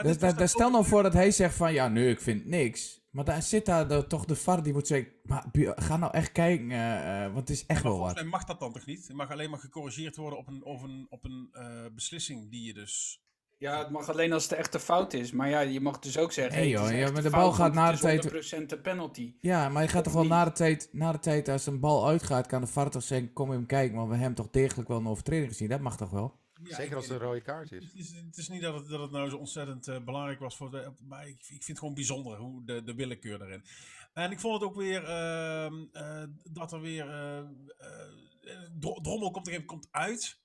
dus 0.03 0.17
dat- 0.17 0.49
stel 0.49 0.69
nou 0.71 0.85
voor 0.85 1.03
dat 1.03 1.13
hij 1.13 1.31
zegt 1.31 1.55
van, 1.55 1.73
ja, 1.73 1.87
nee, 1.87 2.09
ik 2.09 2.21
vind 2.21 2.45
niks. 2.45 2.99
Maar 3.09 3.25
daar 3.25 3.41
zit 3.41 3.65
daar 3.65 3.87
de- 3.87 4.07
toch 4.07 4.25
de 4.25 4.35
VAR 4.35 4.63
die 4.63 4.73
moet 4.73 4.87
zeggen, 4.87 5.13
maar 5.23 5.45
ga 5.75 5.97
nou 5.97 6.13
echt 6.13 6.31
kijken, 6.31 6.71
eh, 6.71 7.23
eh, 7.25 7.33
want 7.33 7.47
het 7.47 7.57
is 7.57 7.65
echt 7.65 7.83
Maar 7.83 7.91
wel 7.91 8.01
wat. 8.01 8.23
mag 8.23 8.43
dat 8.43 8.59
dan 8.59 8.73
toch 8.73 8.85
niet? 8.85 9.07
Het 9.07 9.15
mag 9.15 9.31
alleen 9.31 9.49
maar 9.49 9.59
gecorrigeerd 9.59 10.15
worden 10.15 10.39
op 10.39 10.47
een, 10.47 10.63
op 10.63 10.81
een, 10.81 11.07
op 11.09 11.23
een 11.25 11.49
eh, 11.51 11.85
beslissing 11.95 12.51
die 12.51 12.63
je 12.63 12.73
dus... 12.73 13.23
Ja, 13.61 13.79
het 13.79 13.89
mag 13.89 14.09
alleen 14.09 14.33
als 14.33 14.43
het 14.43 14.51
echt 14.51 14.73
een 14.73 14.79
fout 14.79 15.13
is. 15.13 15.31
Maar 15.31 15.49
ja, 15.49 15.59
je 15.59 15.81
mag 15.81 15.99
dus 15.99 16.17
ook 16.17 16.31
zeggen... 16.31 16.55
Nee, 16.55 16.63
hey, 16.73 16.81
het 16.81 16.91
is 16.91 16.97
joh, 16.97 17.05
ja, 17.07 17.11
maar 17.13 17.21
de 17.21 17.29
bal 17.29 17.41
fout, 17.53 17.55
gaat 17.55 17.73
na 17.73 17.91
de 17.91 17.97
tijd- 17.97 18.53
100% 18.67 18.71
een 18.71 18.81
penalty. 18.81 19.33
Ja, 19.41 19.69
maar 19.69 19.83
je 19.83 19.89
gaat 19.89 20.03
toch 20.03 20.13
wel 20.13 20.25
na 20.25 20.43
de, 20.45 20.51
tijd, 20.51 20.89
na 20.91 21.11
de 21.11 21.19
tijd, 21.19 21.47
als 21.49 21.65
een 21.65 21.79
bal 21.79 22.07
uitgaat, 22.07 22.47
kan 22.47 22.61
de 22.61 22.67
VAR 22.67 22.89
toch 22.89 23.03
zeggen, 23.03 23.33
kom 23.33 23.51
even 23.51 23.65
kijken, 23.65 23.97
want 23.97 24.09
we 24.09 24.15
hebben 24.15 24.35
toch 24.35 24.49
degelijk 24.51 24.87
wel 24.87 24.97
een 24.97 25.07
overtreding 25.07 25.47
gezien. 25.49 25.69
Dat 25.69 25.79
mag 25.79 25.97
toch 25.97 26.09
wel? 26.09 26.39
Ja, 26.63 26.75
Zeker 26.75 26.95
als 26.95 27.07
het 27.07 27.13
een 27.19 27.25
rode 27.27 27.41
kaart 27.41 27.71
is. 27.71 27.83
Het 27.83 27.95
is, 27.95 28.09
het 28.25 28.37
is 28.37 28.49
niet 28.49 28.61
dat 28.61 28.73
het, 28.73 28.87
dat 28.89 28.99
het 28.99 29.11
nou 29.11 29.29
zo 29.29 29.37
ontzettend 29.37 29.87
eh, 29.87 29.99
belangrijk 30.05 30.39
was 30.39 30.55
voor 30.57 30.71
de. 30.71 30.91
Maar 31.07 31.27
ik, 31.27 31.35
ik 31.35 31.45
vind 31.47 31.67
het 31.67 31.79
gewoon 31.79 31.93
bijzonder 31.93 32.37
hoe 32.37 32.65
de, 32.65 32.83
de 32.83 32.93
willekeur 32.95 33.41
erin. 33.41 33.63
En 34.13 34.31
ik 34.31 34.39
vond 34.39 34.53
het 34.53 34.63
ook 34.69 34.75
weer 34.75 35.03
ehm, 35.03 35.73
eh, 35.91 36.23
dat 36.43 36.71
er 36.71 36.81
weer. 36.81 37.09
eh, 37.09 37.39
Dro- 38.79 39.01
Drommel 39.01 39.31
komt 39.31 39.47
er 39.47 39.53
een 39.55 39.65
komt 39.65 39.87
uit. 39.91 40.37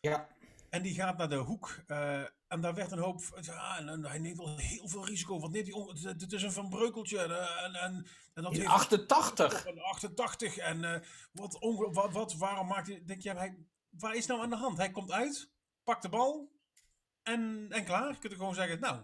Ja. 0.00 0.28
En 0.74 0.82
die 0.82 0.94
gaat 0.94 1.16
naar 1.16 1.28
de 1.28 1.36
hoek. 1.36 1.76
eh, 1.86 2.20
en 2.48 2.60
daar 2.60 2.74
werd 2.74 2.90
een 2.92 2.98
hoop. 2.98 3.20
Ja, 3.40 3.78
en, 3.78 3.88
en 3.88 4.04
hij 4.04 4.18
neemt 4.18 4.36
wel 4.38 4.56
heel 4.56 4.88
veel 4.88 5.06
risico. 5.06 5.40
Want 5.40 5.52
dit, 5.52 5.64
die 5.64 5.74
on- 5.74 5.98
het, 6.02 6.32
is 6.32 6.42
een 6.42 6.52
Van 6.52 6.68
Breukeltje. 6.68 7.18
En, 7.18 7.74
en, 7.74 8.06
en, 8.34 8.42
dat 8.42 8.52
In 8.52 8.58
heeft- 8.60 8.70
88. 8.72 9.66
Een 9.66 9.80
88. 9.80 10.56
En 10.56 10.84
eh, 10.84 11.00
wat, 11.32 11.58
onge- 11.60 11.90
wat, 11.90 12.12
wat, 12.12 12.34
waarom 12.34 12.66
maakt 12.66 12.86
hij. 12.86 13.02
Denk 13.06 13.22
je, 13.22 13.30
hij, 13.34 13.56
waar 13.90 14.14
is 14.14 14.26
nou 14.26 14.40
aan 14.42 14.50
de 14.50 14.56
hand? 14.56 14.76
Hij 14.78 14.90
komt 14.90 15.10
uit, 15.12 15.50
pakt 15.84 16.02
de 16.02 16.08
bal. 16.08 16.52
En, 17.22 17.66
en 17.70 17.84
klaar. 17.84 18.08
Je 18.12 18.18
kunt 18.18 18.32
er 18.32 18.38
gewoon 18.38 18.54
zeggen, 18.54 18.80
nou. 18.80 19.00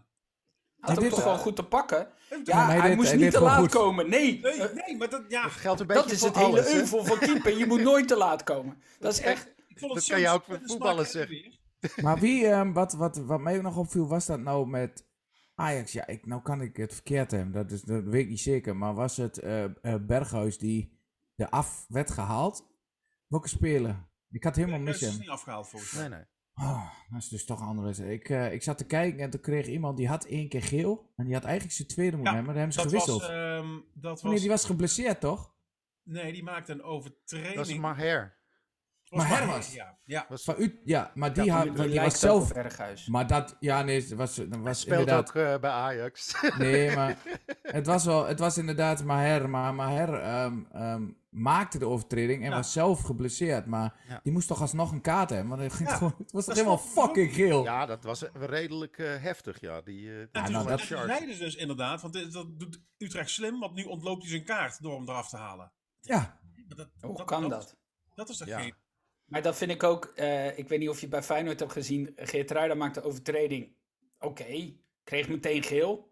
Had 0.80 1.08
toch 1.10 1.24
wel 1.24 1.38
goed 1.38 1.56
te 1.56 1.64
pakken? 1.64 2.12
Ja, 2.44 2.66
hij 2.66 2.78
hij, 2.80 2.96
moest 2.96 3.08
hij 3.08 3.18
niet 3.18 3.30
te 3.32 3.40
laat 3.40 3.58
goed. 3.58 3.70
komen. 3.70 4.08
Nee, 4.10 4.40
Nee, 4.40 4.58
nee, 4.74 4.96
maar 4.96 5.08
dat, 5.08 5.22
ja, 5.28 5.42
Dat 5.42 5.52
geldt 5.52 5.80
een 5.80 5.86
beetje 5.86 6.02
dat 6.02 6.10
is 6.12 6.18
voor 6.18 6.28
het 6.28 6.36
hele 6.36 6.48
alles, 6.48 6.72
euvel 6.72 7.04
van 7.04 7.18
keeper. 7.18 7.58
Je 7.58 7.66
moet 7.66 7.80
nooit 7.82 8.08
te 8.08 8.16
laat 8.16 8.42
komen. 8.42 8.82
Dat 8.98 9.12
is 9.12 9.20
echt... 9.20 9.46
ik 9.68 9.78
vond 9.78 9.94
het 9.94 10.00
dat 10.00 10.10
kan 10.10 10.20
je 10.20 10.28
ook 10.28 10.44
voor 10.44 10.58
de 10.58 10.66
voetballers 10.66 11.10
zeggen. 11.10 11.58
Maar 12.02 12.18
wie, 12.18 12.46
ehm, 12.46 12.72
wat, 12.72 12.92
wat, 12.92 13.16
wat 13.16 13.40
mij 13.40 13.56
ook 13.56 13.62
nog 13.62 13.76
opviel, 13.76 14.08
was 14.08 14.26
dat 14.26 14.40
nou 14.40 14.66
met 14.68 15.08
Ajax? 15.54 15.92
Ja, 15.92 16.06
ik, 16.06 16.26
nou 16.26 16.42
kan 16.42 16.60
ik 16.62 16.76
het 16.76 16.92
verkeerd 16.94 17.30
hebben, 17.30 17.52
dat, 17.52 17.70
is, 17.70 17.82
dat 17.82 18.04
weet 18.04 18.22
ik 18.22 18.28
niet 18.28 18.40
zeker. 18.40 18.76
Maar 18.76 18.94
was 18.94 19.16
het 19.16 19.38
eh, 19.38 19.64
eh, 19.64 19.72
Berghuis 20.06 20.58
die 20.58 20.98
er 21.36 21.48
af 21.48 21.84
werd 21.88 22.10
gehaald? 22.10 22.68
Welke 23.26 23.48
speler? 23.48 24.08
Ik 24.30 24.44
had 24.44 24.56
helemaal 24.56 24.78
Dat 24.78 24.86
mis 24.88 25.02
is 25.02 25.08
hem. 25.10 25.18
niet 25.18 25.28
afgehaald 25.28 25.68
volgens 25.68 25.92
mij. 25.92 26.08
Nee, 26.08 26.18
nee. 26.18 26.26
Oh, 26.54 26.90
dat 27.10 27.22
is 27.22 27.28
dus 27.28 27.44
toch 27.44 27.60
een 27.60 27.66
andere 27.66 27.86
wedstrijd. 27.86 28.12
Ik, 28.20 28.28
eh, 28.28 28.52
ik 28.52 28.62
zat 28.62 28.78
te 28.78 28.86
kijken 28.86 29.20
en 29.20 29.30
toen 29.30 29.40
kreeg 29.40 29.66
iemand, 29.66 29.96
die 29.96 30.08
had 30.08 30.24
één 30.24 30.48
keer 30.48 30.62
geel. 30.62 31.12
En 31.16 31.24
die 31.24 31.34
had 31.34 31.44
eigenlijk 31.44 31.74
zijn 31.74 31.88
tweede 31.88 32.16
moeten 32.16 32.34
Ja, 32.34 32.38
hebben, 32.44 32.54
maar 32.54 32.68
daar 32.68 32.74
hebben 32.82 32.92
Dat 32.92 33.02
ze 33.04 33.12
was, 33.12 33.20
gewisseld. 33.20 33.62
ehm, 33.62 34.00
dat 34.00 34.16
Oh, 34.18 34.22
nee, 34.24 34.32
was, 34.32 34.40
die 34.40 34.50
was 34.50 34.64
geblesseerd, 34.64 35.20
toch? 35.20 35.54
nee, 36.02 36.32
die 36.32 36.42
maakte 36.42 36.72
een 36.72 36.82
overtreding. 36.82 37.54
Dat 37.54 37.68
is 37.68 37.76
Maher. 37.78 38.38
Was 39.10 39.28
Maar 39.28 39.46
was- 39.46 39.72
Ja, 39.72 39.98
ja. 40.04 40.26
Van 40.30 40.54
U, 40.58 40.80
ja, 40.84 41.10
maar 41.14 41.32
die, 41.32 41.44
Ja, 41.44 41.66
had, 41.66 41.76
die 41.76 42.00
was 42.00 42.20
zelf... 42.20 42.48
op 42.48 42.54
Berghuis. 42.54 43.06
Maar 43.06 43.26
dat, 43.26 43.56
ja 43.60 43.82
nee, 43.82 44.00
dat 44.08 44.18
was, 44.18 44.34
dat 44.34 44.56
was 44.56 44.80
Speelt 44.80 44.98
inderdaad... 45.00 45.28
ook 45.28 45.34
eh, 45.34 45.58
bij 45.60 45.70
Ajax. 45.70 46.34
Nee, 46.58 46.94
maar 46.96 47.16
het 47.62 47.86
was, 47.86 48.04
wel, 48.04 48.26
het 48.26 48.38
was 48.38 48.58
inderdaad 48.58 49.04
Maher. 49.04 49.50
Maar 49.50 49.74
Maher 49.74 50.14
ehm, 50.14 50.62
ehm, 50.72 51.08
maakte 51.28 51.78
de 51.78 51.86
overtreding 51.86 52.42
en 52.44 52.50
Ja. 52.50 52.56
was 52.56 52.72
zelf 52.72 53.00
geblesseerd. 53.02 53.66
Maar 53.66 53.94
Ja. 54.08 54.20
die 54.22 54.32
moest 54.32 54.48
toch 54.48 54.60
alsnog 54.60 54.92
een 54.92 55.00
kaart 55.00 55.30
hebben. 55.30 55.48
Want 55.48 55.60
het, 55.62 55.72
ging 55.72 55.88
Ja, 55.88 55.94
gewoon, 55.96 56.14
het 56.18 56.32
was 56.32 56.44
toch 56.44 56.54
dat 56.54 56.64
helemaal 56.64 56.86
fucking 57.06 57.34
geel. 57.34 57.62
ja, 57.64 57.86
dat 57.86 58.04
was 58.04 58.24
redelijk 58.32 58.98
eh, 58.98 59.16
heftig, 59.22 59.60
ja. 59.60 59.80
Die, 59.80 60.08
eh, 60.10 60.18
En 60.20 60.28
Ja, 60.32 60.42
toen, 60.44 60.52
nou, 60.52 60.68
dat- 60.68 60.80
zeiden 60.80 61.34
ze 61.34 61.38
dus 61.44 61.54
inderdaad, 61.56 62.00
want 62.02 62.32
dat 62.32 62.58
doet 62.58 62.80
Utrecht 62.98 63.30
slim, 63.30 63.60
want 63.60 63.74
nu 63.74 63.82
ontloopt 63.84 64.22
hij 64.22 64.30
zijn 64.30 64.44
kaart 64.44 64.82
door 64.82 64.94
hem 64.98 65.08
eraf 65.08 65.28
te 65.28 65.36
halen. 65.36 65.72
Ja, 66.00 66.38
Maar 66.66 66.76
dat, 66.76 66.88
Hoe 67.00 67.24
kan 67.24 67.48
dat? 67.48 67.76
Dat 68.14 68.28
is 68.28 68.36
toch 68.36 68.48
Ja. 68.48 68.58
geen... 68.60 68.74
Maar 69.30 69.42
dat 69.42 69.56
vind 69.56 69.70
ik 69.70 69.82
ook... 69.82 70.04
eh, 70.04 70.58
ik 70.58 70.68
weet 70.68 70.78
niet 70.78 70.88
of 70.88 71.00
je 71.00 71.08
bij 71.08 71.22
Feyenoord 71.22 71.60
hebt 71.60 71.72
gezien. 71.72 72.12
Geert 72.16 72.50
Ruida 72.50 72.74
maakte 72.74 73.02
overtreding. 73.02 73.76
Oké, 74.18 74.72
kreeg 75.04 75.28
meteen 75.28 75.62
geel. 75.62 76.10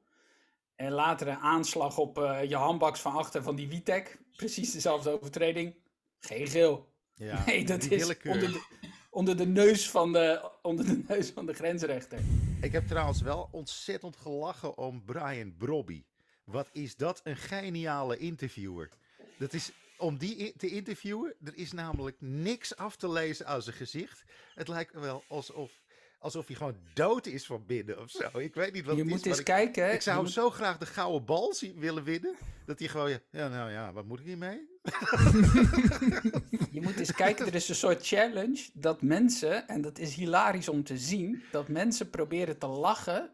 En 0.75 0.93
later 0.93 1.29
een 1.29 1.37
aanslag 1.39 1.99
op 1.99 2.19
eh 2.19 2.45
je 2.49 2.57
handbaks 2.57 3.01
van 3.01 3.13
achter 3.13 3.43
van 3.43 3.57
die 3.57 3.69
Witek. 3.69 4.19
precies 4.37 4.73
dezelfde 4.73 5.11
overtreding. 5.11 5.75
Geen 6.19 6.47
geel. 6.47 6.93
Ja, 7.15 7.45
nee, 7.47 7.65
dat 7.65 7.85
is 7.85 8.03
onder 8.03 8.51
de, 8.51 8.63
onder, 9.11 9.37
de 9.37 9.47
neus 9.47 9.91
van 9.91 10.13
de, 10.13 10.51
onder 10.63 10.87
de 10.87 11.03
neus 11.09 11.31
van 11.31 11.47
de 11.47 11.53
grensrechter. 11.55 12.19
Ik 12.61 12.73
heb 12.73 12.87
trouwens 12.87 13.21
wel 13.21 13.49
ontzettend 13.53 14.17
gelachen 14.17 14.77
om 14.77 15.05
Brian 15.05 15.57
Brobby. 15.57 16.05
Wat 16.45 16.69
is 16.73 16.97
dat 16.97 17.21
een 17.25 17.37
geniale 17.37 18.17
interviewer. 18.17 18.91
Dat 19.39 19.53
is 19.53 19.73
om 19.99 20.19
die 20.19 20.53
te 20.57 20.69
interviewen. 20.69 21.35
Er 21.45 21.57
is 21.57 21.73
namelijk 21.73 22.17
niks 22.21 22.77
af 22.77 22.97
te 22.97 23.09
lezen 23.11 23.47
aan 23.47 23.63
zijn 23.63 23.77
gezicht. 23.77 24.25
Het 24.55 24.69
lijkt 24.69 24.93
wel 24.95 25.25
alsof, 25.29 25.71
alsof 26.19 26.47
hij 26.47 26.57
gewoon 26.57 26.77
dood 26.95 27.27
is 27.27 27.47
van 27.47 27.67
binnen 27.67 28.01
of 28.01 28.11
zo. 28.11 28.39
Ik 28.39 28.55
weet 28.55 28.73
niet 28.73 28.85
wat 28.85 28.95
je 28.97 29.01
het 29.03 29.11
moet 29.11 29.21
is. 29.21 29.27
eens 29.27 29.39
ik, 29.39 29.45
kijken. 29.45 29.93
ik 29.93 30.01
zou 30.03 30.17
hem 30.17 30.25
moet- 30.25 30.35
zo 30.35 30.51
graag 30.51 30.79
de 30.79 30.87
gouden 30.87 31.25
bal 31.25 31.55
zien, 31.55 31.79
willen 31.79 32.05
winnen. 32.05 32.37
Dat 32.67 32.79
hij 32.79 32.89
gewoon, 32.89 33.11
ja, 33.11 33.19
ja, 33.31 33.49
nou 33.49 33.71
ja, 33.71 33.93
wat 33.93 34.05
moet 34.05 34.21
ik 34.21 34.27
hiermee? 34.27 34.67
Je 36.71 36.81
moet 36.81 36.99
eens 36.99 37.13
kijken, 37.15 37.47
er 37.47 37.55
is 37.55 37.69
een 37.69 37.75
soort 37.75 38.07
challenge 38.07 38.69
dat 38.73 39.03
mensen, 39.03 39.69
en 39.69 39.81
dat 39.81 39.99
is 39.99 40.15
hilarisch 40.15 40.69
om 40.69 40.85
te 40.85 40.99
zien, 40.99 41.43
dat 41.51 41.69
mensen 41.69 42.11
proberen 42.11 42.59
te 42.59 42.67
lachen 42.67 43.31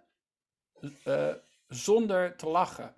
eh, 1.05 1.33
zonder 1.69 2.37
te 2.37 2.47
lachen. 2.47 2.95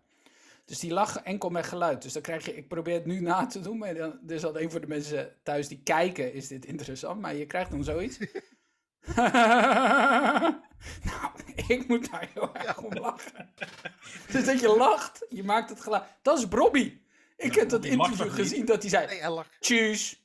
Dus 0.66 0.78
die 0.78 0.92
lachen 0.92 1.24
enkel 1.24 1.48
met 1.48 1.66
geluid. 1.66 2.02
Dus 2.02 2.12
dan 2.12 2.22
krijg 2.22 2.44
je, 2.44 2.56
ik 2.56 2.68
probeer 2.68 2.94
het 2.94 3.06
nu 3.06 3.20
na 3.20 3.46
te 3.46 3.60
doen, 3.60 3.78
maar 3.78 3.94
dan, 3.94 4.18
dus 4.22 4.44
alleen 4.44 4.70
voor 4.70 4.80
de 4.80 4.86
mensen 4.86 5.36
thuis 5.42 5.68
die 5.68 5.80
kijken 5.82 6.32
is 6.32 6.48
dit 6.48 6.64
interessant, 6.64 7.20
maar 7.20 7.34
je 7.34 7.46
krijgt 7.46 7.70
dan 7.70 7.84
zoiets. 7.84 8.18
nou, 11.08 11.32
ik 11.66 11.88
moet 11.88 12.10
daar 12.10 12.28
heel 12.34 12.54
erg 12.54 12.82
om 12.82 12.92
lachen. 12.94 13.54
Dus 14.32 14.44
dat 14.44 14.60
je 14.60 14.76
lacht, 14.76 15.26
je 15.28 15.44
maakt 15.44 15.70
het 15.70 15.80
geluid. 15.80 16.04
Dat 16.22 16.38
is 16.38 16.48
Bobby. 16.48 16.98
Ik 17.36 17.54
heb 17.54 17.68
dat 17.68 17.84
interview 17.84 18.24
niet? 18.24 18.32
gezien 18.32 18.64
dat 18.66 18.80
hij 18.80 18.90
zei, 18.90 19.06
Nee, 19.06 19.20
hij. 19.20 19.44
Tjus. 19.60 20.24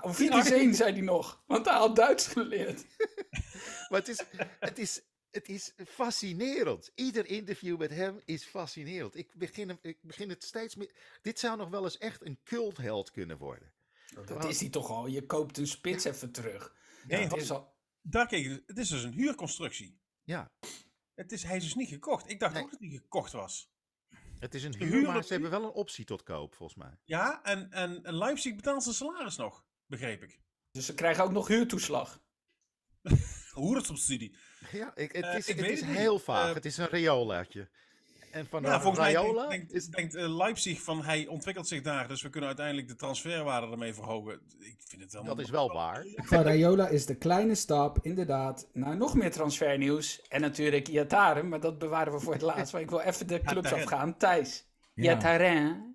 Of 0.00 0.16
zei 0.16 0.92
hij 0.92 1.00
nog. 1.00 1.42
Want 1.46 1.66
hij 1.66 1.78
had 1.78 1.96
Duits 1.96 2.26
geleerd. 2.26 2.84
Maar 3.88 4.00
het 4.00 4.08
is, 4.08 4.24
het, 4.60 4.78
is, 4.78 5.02
het 5.32 5.48
is 5.48 5.72
fascinerend. 5.86 6.90
Ieder 6.94 7.26
interview 7.26 7.78
met 7.78 7.90
hem 7.90 8.20
is 8.24 8.44
fascinerend. 8.44 9.16
Ik 9.16 9.34
begin, 9.34 9.68
hem, 9.68 9.78
ik 9.82 9.98
begin 10.02 10.28
het 10.28 10.42
steeds 10.44 10.74
meer... 10.74 10.94
Dit 11.22 11.38
zou 11.38 11.56
nog 11.56 11.68
wel 11.68 11.84
eens 11.84 11.98
echt 11.98 12.24
een 12.26 12.38
cultheld 12.44 13.10
kunnen 13.10 13.38
worden. 13.38 13.72
Dat 14.26 14.44
is 14.44 14.60
hij 14.60 14.68
toch 14.68 14.90
al. 14.90 15.06
Je 15.06 15.26
koopt 15.26 15.58
een 15.58 15.66
spits 15.66 16.04
even 16.04 16.32
terug. 16.32 16.74
Nee, 17.08 17.28
dat 17.28 17.38
is 17.38 17.50
al... 17.50 17.74
Daar 18.00 18.26
kijk 18.26 18.44
je, 18.44 18.62
het 18.66 18.78
is 18.78 18.88
dus 18.88 19.02
een 19.02 19.12
huurconstructie. 19.12 20.00
Ja, 20.24 20.50
Het 21.14 21.32
is, 21.32 21.42
hij 21.42 21.56
is 21.56 21.62
dus 21.62 21.74
niet 21.74 21.88
gekocht. 21.88 22.30
Ik 22.30 22.40
dacht 22.40 22.54
Nee. 22.54 22.62
ook 22.62 22.70
dat 22.70 22.80
hij 22.80 22.88
gekocht 22.88 23.32
was. 23.32 23.70
het 24.38 24.54
is 24.54 24.62
een 24.64 24.74
huur, 24.76 25.02
maar 25.06 25.16
het 25.16 25.26
ze 25.26 25.32
hebben 25.32 25.50
wel 25.50 25.64
een 25.64 25.70
optie 25.70 26.04
tot 26.04 26.22
koop, 26.22 26.54
volgens 26.54 26.78
mij. 26.78 26.98
Ja, 27.04 27.42
en, 27.42 27.70
en, 27.70 28.04
en 28.04 28.16
Leipzig 28.16 28.54
betaalt 28.54 28.82
zijn 28.82 28.94
salaris 28.94 29.36
nog, 29.36 29.64
begreep 29.86 30.22
ik. 30.22 30.40
Dus 30.70 30.86
ze 30.86 30.94
krijgen 30.94 31.24
ook 31.24 31.32
nog 31.32 31.48
huurtoeslag. 31.48 32.22
Hoerensubsidie. 33.52 34.34
Ja, 34.72 34.92
ik, 34.94 35.12
het 35.12 35.24
Eh, 35.24 35.36
is, 35.38 35.48
ik 35.48 35.56
het 35.56 35.64
weet 35.64 35.74
is 35.74 35.80
het 35.80 35.88
niet. 35.88 35.98
heel 35.98 36.18
vaag. 36.18 36.48
Eh, 36.48 36.54
het 36.54 36.64
is 36.64 36.76
een 36.76 36.88
Riolaatje. 36.88 37.68
En 38.30 38.46
van 38.46 38.62
Ja, 38.62 38.80
volgens 38.80 38.98
mij 39.04 39.12
Raiola 39.12 39.48
denkt, 39.48 39.72
is... 39.72 39.86
denkt, 39.86 40.14
eh, 40.14 40.36
Leipzig 40.36 40.80
van 40.82 41.04
hij 41.04 41.26
ontwikkelt 41.26 41.68
zich 41.68 41.82
daar, 41.82 42.08
dus 42.08 42.22
we 42.22 42.28
kunnen 42.28 42.48
uiteindelijk 42.48 42.88
de 42.88 42.96
transferwaarde 42.96 43.66
ermee 43.70 43.94
verhogen. 43.94 44.32
Ik 44.58 44.76
vind 44.86 45.02
het 45.02 45.12
helemaal... 45.12 45.34
Dat 45.34 45.44
is 45.44 45.50
wel 45.50 45.72
waar. 45.72 46.04
Van 46.16 46.42
Raiola 46.42 46.88
is 46.88 47.06
de 47.06 47.14
kleine 47.14 47.54
stap, 47.54 47.98
inderdaad, 48.02 48.68
naar 48.72 48.96
nog 48.96 49.14
meer 49.14 49.30
transfernieuws. 49.30 50.22
En 50.28 50.40
natuurlijk 50.40 50.88
Iataren, 50.88 51.48
maar 51.48 51.60
dat 51.60 51.78
bewaren 51.78 52.12
we 52.12 52.20
voor 52.20 52.32
het 52.32 52.42
laatst. 52.42 52.72
Maar 52.72 52.82
ik 52.82 52.90
wil 52.90 53.00
even 53.00 53.26
de 53.26 53.40
clubs 53.40 53.72
afgaan. 53.72 54.16
Thijs. 54.16 54.64
Ja. 54.94 55.02
Iataren. 55.02 55.90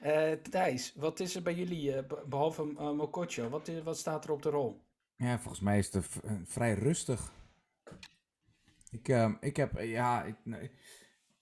Eh 0.00 0.32
Thijs, 0.50 0.92
wat 0.96 1.20
is 1.20 1.34
er 1.34 1.42
bij 1.42 1.54
jullie, 1.54 1.92
eh, 1.94 2.06
be- 2.06 2.22
behalve 2.26 2.62
uh, 2.72 2.90
Mokotjo? 2.90 3.48
Wat, 3.48 3.70
wat 3.84 3.98
staat 3.98 4.24
er 4.24 4.30
op 4.30 4.42
de 4.42 4.48
rol? 4.50 4.83
Ja, 5.16 5.38
volgens 5.38 5.62
mij 5.62 5.78
is 5.78 5.92
het 5.92 6.20
eh, 6.24 6.32
vrij 6.44 6.74
rustig. 6.74 7.32
Ik, 8.90 9.08
ehm, 9.08 9.34
ik 9.40 9.56
heb, 9.56 9.74
eh, 9.74 9.90
ja, 9.90 10.24
ik, 10.24 10.36
nee, 10.42 10.70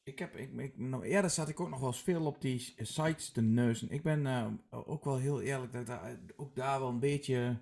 ik 0.04 0.18
heb, 0.18 0.36
ik, 0.36 0.52
ik, 0.52 0.78
nou, 0.78 1.04
eerder 1.04 1.30
zat 1.30 1.48
ik 1.48 1.60
ook 1.60 1.68
nog 1.68 1.80
wel 1.80 1.88
eens 1.88 2.02
veel 2.02 2.26
op 2.26 2.40
die 2.40 2.74
sites 2.78 3.30
te 3.30 3.42
neuzen. 3.42 3.90
Ik 3.90 4.02
ben 4.02 4.26
eh, 4.26 4.46
ook 4.70 5.04
wel 5.04 5.16
heel 5.16 5.40
eerlijk, 5.40 5.72
dat 5.72 5.80
ik 5.80 5.86
daar, 5.86 6.18
ook 6.36 6.56
daar 6.56 6.80
wel 6.80 6.88
een 6.88 6.98
beetje, 6.98 7.58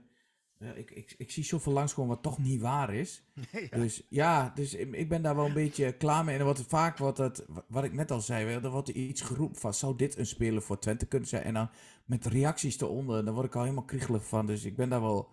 eh, 0.58 0.76
ik, 0.76 0.90
ik, 0.90 1.14
ik 1.18 1.30
zie 1.30 1.44
zoveel 1.44 1.72
langskomen 1.72 2.14
wat 2.14 2.22
toch 2.22 2.38
niet 2.38 2.60
waar 2.60 2.94
is. 2.94 3.22
Ja. 3.70 3.76
Dus 3.76 4.06
ja, 4.08 4.52
dus 4.54 4.74
ik, 4.74 4.94
ik 4.94 5.08
ben 5.08 5.22
daar 5.22 5.36
wel 5.36 5.46
een 5.46 5.52
beetje 5.52 5.92
klaar 5.92 6.24
mee. 6.24 6.38
En 6.38 6.44
wordt 6.44 6.64
vaak, 6.66 6.98
wat, 6.98 7.18
het, 7.18 7.46
wat 7.68 7.84
ik 7.84 7.92
net 7.92 8.10
al 8.10 8.20
zei, 8.20 8.54
er 8.54 8.70
wordt 8.70 8.88
iets 8.88 9.20
geroepen 9.20 9.60
van, 9.60 9.74
zou 9.74 9.96
dit 9.96 10.18
een 10.18 10.26
speler 10.26 10.62
voor 10.62 10.78
Twente 10.78 11.06
kunnen 11.06 11.28
zijn? 11.28 11.42
En 11.42 11.54
dan 11.54 11.70
met 12.04 12.26
reacties 12.26 12.80
eronder, 12.80 13.24
daar 13.24 13.34
word 13.34 13.46
ik 13.46 13.56
al 13.56 13.62
helemaal 13.62 13.84
kriegelig 13.84 14.26
van. 14.26 14.46
Dus 14.46 14.64
ik 14.64 14.76
ben 14.76 14.88
daar 14.88 15.00
wel 15.00 15.28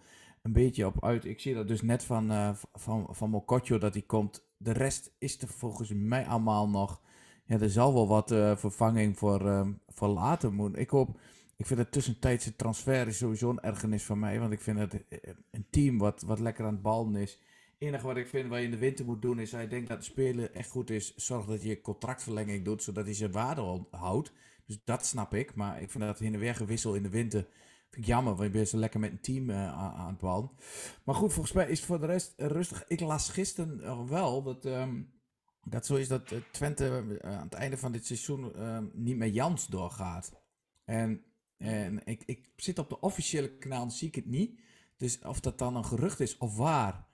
een 0.47 0.53
beetje 0.53 0.85
op 0.85 1.03
uit. 1.03 1.25
Ik 1.25 1.39
zie 1.39 1.53
dat 1.53 1.67
dus 1.67 1.81
net 1.81 2.03
van, 2.03 2.31
eh 2.31 2.49
van, 2.73 3.07
van 3.09 3.29
Mokotjo 3.29 3.77
dat 3.77 3.93
hij 3.93 4.03
komt. 4.03 4.47
De 4.57 4.71
rest 4.71 5.11
is 5.17 5.41
er 5.41 5.47
volgens 5.47 5.93
mij 5.93 6.25
allemaal 6.25 6.69
nog. 6.69 7.01
Ja, 7.45 7.59
er 7.59 7.69
zal 7.69 7.93
wel 7.93 8.07
wat 8.07 8.31
eh, 8.31 8.57
vervanging 8.57 9.17
voor, 9.17 9.47
ehm, 9.47 9.71
voor 9.87 10.07
later 10.07 10.53
moeten. 10.53 10.81
Ik 10.81 10.89
hoop, 10.89 11.19
ik 11.57 11.65
vind 11.65 11.79
het 11.79 11.91
tussentijdse 11.91 12.55
transfer 12.55 13.07
is 13.07 13.17
sowieso 13.17 13.49
een 13.49 13.59
ergernis 13.59 14.03
van 14.03 14.19
mij. 14.19 14.39
Want 14.39 14.51
ik 14.51 14.61
vind 14.61 14.79
het 14.79 14.93
eh, 14.93 15.33
een 15.51 15.65
team 15.69 15.97
wat, 15.97 16.21
wat 16.21 16.39
lekker 16.39 16.65
aan 16.65 16.73
het 16.73 16.81
ballen 16.81 17.15
is. 17.15 17.31
Het 17.31 17.87
enige 17.87 18.05
wat 18.05 18.17
ik 18.17 18.27
vind 18.27 18.49
wat 18.49 18.57
je 18.57 18.65
in 18.65 18.71
de 18.71 18.77
winter 18.77 19.05
moet 19.05 19.21
doen 19.21 19.39
is, 19.39 19.53
als 19.53 19.61
je 19.61 19.67
denkt 19.67 19.89
dat 19.89 19.99
de 19.99 20.05
speler 20.05 20.51
echt 20.51 20.69
goed 20.69 20.89
is, 20.89 21.15
zorg 21.15 21.45
dat 21.45 21.63
je 21.63 21.81
contractverlenging 21.81 22.65
doet, 22.65 22.83
zodat 22.83 23.05
hij 23.05 23.13
zijn 23.13 23.31
waarde 23.31 23.85
houdt. 23.91 24.31
Dus 24.65 24.79
dat 24.83 25.05
snap 25.05 25.33
ik. 25.33 25.55
Maar 25.55 25.81
ik 25.81 25.91
vind 25.91 26.03
dat 26.03 26.19
heen 26.19 26.33
en 26.33 26.39
weer 26.39 26.55
gewissel 26.55 26.95
in 26.95 27.03
de 27.03 27.09
winter 27.09 27.47
jammer, 28.05 28.35
want 28.35 28.47
je 28.47 28.57
bent 28.57 28.69
zo 28.69 28.77
lekker 28.77 28.99
met 28.99 29.11
een 29.11 29.21
team 29.21 29.49
eh, 29.49 29.73
aan, 29.73 30.07
het 30.07 30.17
ballen. 30.17 30.49
Maar 31.03 31.15
goed, 31.15 31.33
volgens 31.33 31.53
mij 31.55 31.67
is 31.67 31.77
het 31.77 31.87
voor 31.87 31.99
de 31.99 32.05
rest 32.05 32.33
rustig. 32.37 32.87
Ik 32.87 32.99
las 32.99 33.29
gisteren 33.29 34.07
wel 34.09 34.43
dat, 34.43 34.65
ehm, 34.65 35.01
dat 35.63 35.85
zo 35.85 35.95
is 35.95 36.07
dat 36.07 36.31
eh, 36.31 36.39
Twente 36.51 37.17
eh, 37.21 37.35
aan 37.35 37.43
het 37.43 37.53
einde 37.53 37.77
van 37.77 37.91
dit 37.91 38.05
seizoen 38.05 38.55
ehm, 38.55 38.85
niet 38.93 39.17
met 39.17 39.33
Jans 39.33 39.67
doorgaat. 39.67 40.31
En, 40.85 41.23
en 41.57 42.05
ik, 42.05 42.23
ik 42.25 42.49
zit 42.55 42.79
op 42.79 42.89
de 42.89 42.99
officiële 42.99 43.57
kanaal 43.57 43.91
zie 43.91 44.07
ik 44.07 44.15
het 44.15 44.25
niet. 44.25 44.59
Dus 44.97 45.19
of 45.19 45.39
dat 45.39 45.57
dan 45.57 45.75
een 45.75 45.85
gerucht 45.85 46.19
is 46.19 46.37
of 46.37 46.57
waar. 46.57 47.05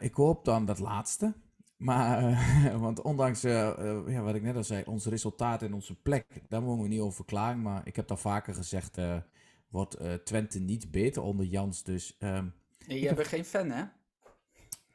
Ik 0.00 0.14
hoop 0.14 0.44
dan 0.44 0.64
dat 0.64 0.78
laatste. 0.78 1.34
Maar, 1.76 2.38
want 2.78 3.02
ondanks 3.02 3.40
ja, 3.40 4.22
wat 4.22 4.34
ik 4.34 4.42
net 4.42 4.56
al 4.56 4.64
zei, 4.64 4.82
ons 4.86 5.06
resultaat 5.06 5.62
en 5.62 5.74
onze 5.74 5.94
plek, 5.94 6.42
daar 6.48 6.62
mogen 6.62 6.82
we 6.82 6.88
niet 6.88 7.00
over 7.00 7.24
klagen. 7.24 7.62
Maar 7.62 7.86
ik 7.86 7.96
heb 7.96 8.10
al 8.10 8.16
vaker 8.16 8.54
gezegd, 8.54 8.98
wordt 9.72 9.94
eh, 9.94 10.14
Twente 10.14 10.60
niet 10.60 10.90
beter 10.90 11.22
onder 11.22 11.46
Jans. 11.46 11.82
Dus 11.82 12.16
ehm, 12.18 12.46
Nee, 12.86 13.00
je 13.00 13.14
bent 13.14 13.26
geen 13.28 13.44
fan, 13.44 13.70
hè? 13.70 13.84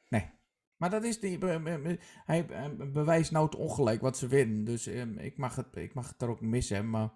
nee. 0.09 0.29
Maar 0.77 0.89
dat 0.89 1.03
is 1.03 1.19
die, 1.19 1.37
be- 1.37 1.59
be- 1.63 1.99
hij 2.25 2.47
eh, 2.49 2.65
bewijst 2.93 3.31
nou 3.31 3.45
het 3.45 3.55
ongelijk 3.55 4.01
wat 4.01 4.17
ze 4.17 4.27
winnen. 4.27 4.63
Dus 4.63 4.87
ehm, 4.87 5.17
ik, 5.17 5.37
mag 5.37 5.55
het, 5.55 5.75
ik 5.75 5.93
mag 5.93 6.07
het 6.07 6.21
er 6.21 6.29
ook 6.29 6.41
missen. 6.41 6.89
Maar 6.89 7.09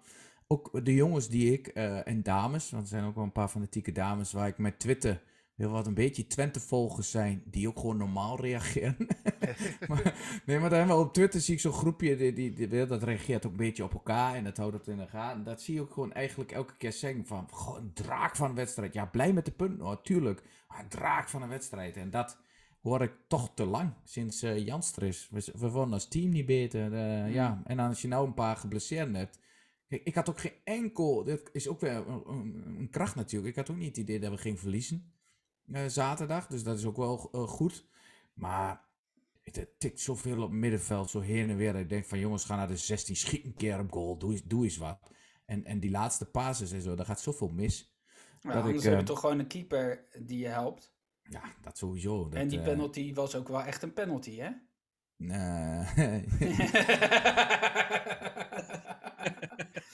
ook 0.46 0.84
de 0.84 0.94
jongens 0.94 1.28
die 1.28 1.52
ik, 1.52 1.66
eh, 1.66 2.06
en 2.06 2.22
dames, 2.22 2.70
want 2.70 2.82
er 2.82 2.88
zijn 2.88 3.04
ook 3.04 3.14
wel 3.14 3.24
een 3.24 3.32
paar 3.32 3.48
fanatieke 3.48 3.92
dames 3.92 4.32
waar 4.32 4.48
ik 4.48 4.58
met 4.58 4.78
Twitter 4.78 5.22
wil 5.62 5.70
wat 5.70 5.86
een 5.86 5.94
beetje 5.94 6.26
Twente-volgers 6.26 7.10
zijn, 7.10 7.42
die 7.44 7.68
ook 7.68 7.78
gewoon 7.78 7.96
normaal 7.96 8.40
reageren. 8.40 8.96
maar, 9.88 10.14
nee, 10.46 10.58
maar 10.58 10.70
dan 10.70 10.78
hebben 10.78 10.96
we 10.96 11.02
op 11.02 11.12
Twitter 11.12 11.40
zie 11.40 11.54
ik 11.54 11.60
zo'n 11.60 11.72
groepje, 11.72 12.16
die, 12.16 12.32
die, 12.32 12.52
die, 12.68 12.86
dat 12.86 13.02
reageert 13.02 13.46
ook 13.46 13.50
een 13.52 13.56
beetje 13.56 13.84
op 13.84 13.92
elkaar 13.92 14.34
en 14.34 14.44
dat 14.44 14.56
houdt 14.56 14.74
het 14.76 14.86
in 14.88 14.96
de 14.96 15.06
gaten. 15.06 15.44
Dat 15.44 15.62
zie 15.62 15.74
je 15.74 15.80
ook 15.80 15.92
gewoon 15.92 16.12
eigenlijk 16.12 16.52
elke 16.52 16.76
keer 16.76 16.92
zeggen 16.92 17.26
van, 17.26 17.48
goh, 17.50 17.78
een 17.78 17.92
draak 17.92 18.36
van 18.36 18.48
een 18.48 18.54
wedstrijd. 18.56 18.92
Ja, 18.94 19.04
blij 19.06 19.32
met 19.32 19.44
de 19.44 19.50
punten 19.50 19.84
hoor, 19.86 20.02
tuurlijk. 20.02 20.42
Maar 20.68 20.80
een 20.80 20.88
draak 20.88 21.28
van 21.28 21.42
een 21.42 21.48
wedstrijd. 21.48 21.96
En 21.96 22.10
dat 22.10 22.38
hoor 22.82 23.02
ik 23.02 23.12
toch 23.28 23.50
te 23.54 23.64
lang, 23.64 23.92
sinds 24.04 24.42
eh 24.42 24.66
Jans 24.66 24.96
er 24.96 25.02
is. 25.02 25.28
We, 25.30 25.52
we 25.58 25.68
als 25.78 26.08
team 26.08 26.30
niet 26.30 26.46
beter. 26.46 26.92
eh, 26.92 27.34
Ja, 27.34 27.62
en 27.64 27.78
als 27.78 28.02
je 28.02 28.08
nou 28.08 28.26
een 28.26 28.34
paar 28.34 28.56
geblesseerden 28.56 29.14
hebt. 29.14 29.40
Ik 29.88 30.14
had 30.14 30.28
ook 30.30 30.40
geen 30.40 30.52
enkel, 30.64 31.24
dit 31.24 31.50
is 31.52 31.68
ook 31.68 31.80
weer 31.80 31.92
een, 32.08 32.22
een- 32.26 32.88
kracht 32.90 33.14
natuurlijk. 33.14 33.50
Ik 33.50 33.56
had 33.56 33.70
ook 33.70 33.76
niet 33.76 33.88
het 33.88 33.96
idee 33.96 34.20
dat 34.20 34.30
we 34.30 34.36
gingen 34.38 34.58
verliezen 34.58 35.12
zaterdag. 35.86 36.46
Dus 36.46 36.62
dat 36.62 36.78
is 36.78 36.84
ook 36.84 36.96
wel 36.96 37.28
eh, 37.32 37.42
goed. 37.42 37.86
Maar 38.34 38.84
het 39.42 39.68
tikt 39.78 40.00
zoveel 40.00 40.36
op 40.36 40.50
het 40.50 40.58
middenveld, 40.58 41.10
zo 41.10 41.20
heen 41.20 41.50
en 41.50 41.56
weer. 41.56 41.72
Dat 41.72 41.82
ik 41.82 41.88
denk 41.88 42.04
van 42.04 42.18
jongens, 42.18 42.44
ga 42.44 42.56
naar 42.56 42.68
de 42.68 42.76
16, 42.76 43.16
schiet 43.16 43.44
een 43.44 43.54
keer 43.54 43.80
op 43.80 43.92
goal, 43.92 44.18
doe 44.18 44.32
eens, 44.32 44.42
doe 44.44 44.64
eens 44.64 44.76
wat. 44.76 44.98
En, 45.44 45.64
en 45.64 45.80
die 45.80 45.90
laatste 45.90 46.26
passes 46.26 46.72
en 46.72 46.82
zo, 46.82 46.94
daar 46.94 47.06
gaat 47.06 47.20
zoveel 47.20 47.48
mis. 47.48 47.96
Dat 48.40 48.54
anders 48.54 48.76
ik, 48.76 48.82
heb 48.82 48.92
je 48.92 48.98
eh, 48.98 49.04
toch 49.04 49.20
gewoon 49.20 49.38
een 49.38 49.46
keeper 49.46 50.04
die 50.18 50.38
je 50.38 50.48
helpt. 50.48 50.94
Ja, 51.22 51.42
dat 51.62 51.78
sowieso. 51.78 52.28
Dat, 52.28 52.38
en 52.38 52.48
die 52.48 52.58
eh, 52.58 52.64
penalty 52.64 53.14
was 53.14 53.34
ook 53.34 53.48
wel 53.48 53.62
echt 53.62 53.82
een 53.82 53.92
penalty, 53.92 54.36
hè? 54.36 54.50
nee. 55.16 56.24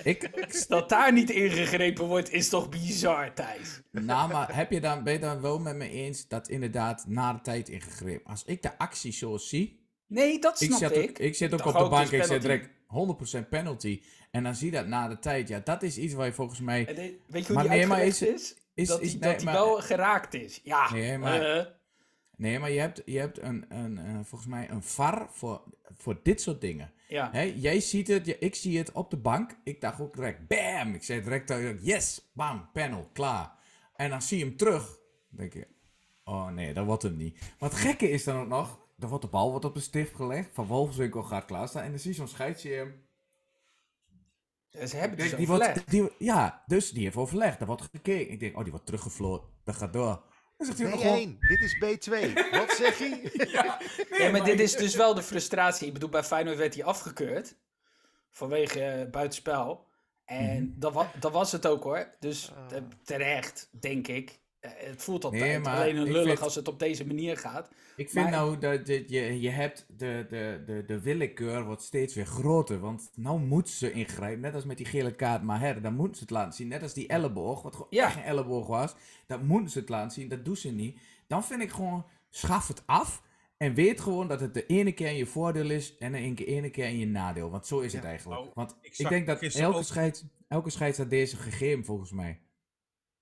ik, 0.09 0.67
Dat 0.69 0.89
daar 0.89 1.13
niet 1.13 1.31
ingegrepen 1.31 2.05
wordt, 2.07 2.33
is 2.33 2.49
toch 2.49 2.69
bizar, 2.69 3.35
Thijs? 3.35 3.81
nou, 3.91 4.33
maar 4.33 4.55
heb 4.57 4.71
je 4.71 4.81
dan, 4.81 5.03
ben 5.03 5.13
je 5.13 5.19
dan 5.19 5.41
wel 5.41 5.59
met 5.59 5.77
me 5.77 5.91
eens 5.91 6.29
dat 6.29 6.49
inderdaad 6.49 7.05
na 7.07 7.33
de 7.33 7.41
tijd 7.41 7.69
ingegrepen? 7.69 8.31
Als 8.31 8.45
ik 8.45 8.63
de 8.63 8.79
actie 8.79 9.13
zo 9.13 9.37
zie, 9.37 9.87
Nee, 10.07 10.39
dat 10.39 10.61
ik 10.61 10.67
snap 10.73 10.79
zit, 10.79 10.97
ik. 11.03 11.09
ook, 11.11 11.19
ik 11.19 11.35
zit 11.35 11.53
ook 11.53 11.65
op 11.67 11.73
de 11.73 11.89
bank, 11.89 12.11
is 12.11 12.11
ik 12.11 12.25
zit 12.25 12.41
direct, 12.43 12.69
100% 13.45 13.49
penalty. 13.49 14.03
En 14.31 14.43
dan 14.43 14.55
zie 14.55 14.67
je 14.71 14.77
dat 14.77 14.87
na 14.87 15.09
de 15.09 15.19
tijd. 15.19 15.49
Ja, 15.49 15.61
dat 15.65 15.83
is 15.83 15.99
iets 15.99 16.15
waar 16.15 16.27
je 16.27 16.33
volgens 16.33 16.61
mij... 16.61 16.87
En 16.87 16.95
de- 16.95 17.19
weet 17.27 17.41
je 17.47 17.53
hoe 17.53 17.63
Maar 17.63 17.77
die 17.77 17.87
nee, 17.87 18.07
is- 18.07 18.23
is? 18.23 18.55
is- 18.75 18.89
dat 18.89 19.01
is- 19.01 19.11
hij 19.13 19.21
nee, 19.21 19.31
dat 19.33 19.43
hij 19.43 19.53
maar- 19.53 19.65
wel 19.65 19.77
geraakt 19.81 20.35
is. 20.35 20.61
Ja. 20.63 20.93
Nee, 20.93 21.19
maar- 21.19 21.57
eh, 21.57 21.65
Nee, 22.37 22.59
maar 22.59 22.71
je 22.71 22.81
hebt, 22.81 23.03
je 23.05 23.19
hebt 23.19 23.43
een, 23.43 23.65
een, 23.69 23.99
eh, 23.99 24.15
volgens 24.25 24.51
mij 24.51 24.71
een 24.71 24.83
VAR 24.83 25.29
voor, 25.31 25.63
voor 25.97 26.21
dit 26.23 26.41
soort 26.41 26.61
dingen. 26.61 26.93
Ja. 27.09 27.45
Jij 27.45 27.81
ziet 27.81 28.09
het, 28.09 28.37
ik 28.41 28.55
zie 28.55 28.79
het 28.79 28.93
op 28.93 29.11
de 29.11 29.17
bank. 29.17 29.57
Ik 29.65 29.81
dacht 29.81 30.01
ook 30.01 30.15
direct, 30.15 30.47
bam! 30.47 30.95
Ik 30.95 31.03
zei 31.03 31.23
direct, 31.23 31.51
eh, 31.51 31.85
yes, 31.85 32.31
bam, 32.33 32.71
panel, 32.73 33.11
klaar. 33.13 33.53
En 33.95 34.11
dan 34.11 34.23
zie 34.23 34.39
je 34.39 34.45
hem 34.45 34.57
terug. 34.57 34.87
Dan 35.29 35.39
denk 35.39 35.53
je, 35.53 35.67
oh 36.25 36.49
nee, 36.49 36.75
dat 36.75 36.85
wordt 36.85 37.03
hem 37.03 37.17
niet. 37.17 37.39
Het 37.59 37.75
gekke 37.75 38.11
is 38.11 38.25
dan 38.25 38.41
ook 38.41 38.49
nog, 38.49 38.81
dan 38.97 39.09
wordt 39.09 39.25
de 39.25 39.31
bal 39.31 39.51
wordt 39.51 39.65
op 39.65 39.75
de 39.75 39.81
stift 39.81 40.15
gelegd. 40.15 40.49
Van 40.53 40.67
Wolfswinkel 40.67 41.23
gaat 41.23 41.45
klaarstaan. 41.45 41.83
En 41.83 41.91
dan 41.91 41.99
zie 41.99 42.11
je 42.11 42.17
zo'n 42.17 42.29
scheidsje 42.29 42.69
hem. 42.69 43.07
Ze 44.89 44.97
hebben 44.97 45.19
dus 45.19 45.35
Die 45.35 45.47
wordt, 45.47 45.91
die, 45.91 46.11
ja, 46.19 46.63
dus 46.67 46.91
die 46.91 47.05
heeft 47.05 47.17
overlegd. 47.17 47.59
Daar 47.59 47.69
wordt 47.69 47.83
gekeken. 47.83 48.33
Ik 48.33 48.41
denk, 48.41 48.57
oh, 48.57 48.63
die 48.63 48.71
wordt 48.71 48.87
teruggefloten. 48.87 49.49
Dat 49.65 49.77
gaat 49.77 49.93
door. 49.93 50.23
Dan 50.59 50.67
zegt 50.67 50.79
hij 50.79 50.93
ook 50.93 51.01
gewoon... 51.01 51.37
B1, 51.37 51.39
dit 51.49 51.61
is 51.61 51.75
B2. 51.75 52.33
Wat 52.51 52.71
zeg 52.71 52.99
je? 52.99 53.47
Ja, 54.19 54.31
maar 54.33 54.45
dit 54.45 54.61
is 54.61 54.77
dus 54.77 54.95
wel 54.95 55.15
de 55.15 55.23
frustratie. 55.23 55.87
Ik 55.87 55.93
bedoel, 55.93 56.09
bij 56.09 56.23
Feyenoord 56.25 56.57
werd 56.57 56.75
hij 56.75 56.85
afgekeurd. 56.85 57.55
Vanwege 58.31 59.09
buitenspel. 59.11 59.87
En 60.25 60.63
Mhm. 60.63 60.79
dat, 60.79 60.93
wa 60.93 61.11
dat 61.21 61.33
was 61.33 61.53
het 61.53 61.67
ook 61.67 61.83
hoor. 61.83 62.11
Dus 62.21 62.53
eh, 62.71 62.79
terecht, 63.05 63.69
denk 63.71 64.09
ik. 64.09 64.39
Het 64.61 65.03
voelt 65.03 65.25
altijd 65.25 65.43
Nee, 65.43 65.59
maar 65.59 65.77
alleen 65.77 65.97
een 65.97 66.03
lullig 66.13 66.27
vind- 66.27 66.41
als 66.41 66.55
het 66.55 66.69
op 66.69 66.79
deze 66.79 67.07
manier 67.07 67.37
gaat. 67.37 67.69
Ik 67.97 68.11
vind 68.11 68.25
Maar- 68.25 68.33
nou 68.35 68.59
dat 68.59 68.87
dat 68.87 69.11
je, 69.11 69.41
je 69.41 69.49
hebt 69.51 69.87
de, 69.97 70.27
de, 70.29 70.63
de, 70.67 70.85
de 70.87 71.01
willekeur 71.01 71.65
wordt 71.65 71.83
steeds 71.83 72.15
weer 72.15 72.27
groter. 72.27 72.79
Want 72.81 73.11
nou 73.15 73.41
moeten 73.41 73.73
ze 73.73 73.93
ingrijpen. 73.93 74.41
Net 74.41 74.55
als 74.55 74.65
met 74.65 74.77
die 74.77 74.87
gele 74.87 75.15
kaart 75.15 75.43
maar 75.43 75.61
her. 75.61 75.83
Dan 75.83 75.95
moeten 75.95 76.17
ze 76.17 76.23
het 76.23 76.31
laten 76.31 76.53
zien. 76.53 76.69
Net 76.69 76.83
als 76.83 76.95
die 76.95 77.07
elleboog. 77.09 77.63
Wat 77.63 77.73
gewoon 77.73 77.87
Ja. 77.91 78.07
echt 78.07 78.17
een 78.17 78.23
elleboog 78.23 78.67
was. 78.67 78.95
Dat 79.27 79.43
moeten 79.43 79.71
ze 79.71 79.79
het 79.79 79.89
laten 79.89 80.11
zien. 80.11 80.29
Dat 80.29 80.45
doen 80.45 80.57
ze 80.57 80.73
niet. 80.73 80.99
Dan 81.27 81.45
vind 81.45 81.63
ik 81.63 81.71
gewoon. 81.71 82.07
Schaf 82.31 82.69
het 82.69 82.83
af. 82.87 83.23
En 83.57 83.75
weet 83.75 84.01
gewoon 84.01 84.29
dat 84.29 84.41
het 84.41 84.55
de 84.55 84.67
ene 84.67 84.93
keer 84.93 85.09
in 85.09 85.17
je 85.17 85.27
voordeel 85.27 85.71
is. 85.71 85.97
En 85.99 86.13
de 86.13 86.19
ene 86.19 86.45
ene 86.45 86.71
keer 86.71 86.87
in 86.87 86.99
je 86.99 87.07
nadeel. 87.07 87.51
Want 87.51 87.67
zo 87.67 87.79
is 87.81 87.93
het 87.93 88.05
eigenlijk. 88.05 88.41
nou, 88.41 88.53
Want 88.55 88.77
ik 88.81 89.09
denk 89.09 89.27
dat 89.27 89.43
elke 89.43 89.77
ook- 89.79 89.85
scheids, 89.85 90.25
elke 90.49 90.71
scheids 90.71 90.99
had 90.99 91.11
deze 91.11 91.37
gegeven 91.37 91.85
volgens 91.85 92.13
mij. 92.13 92.41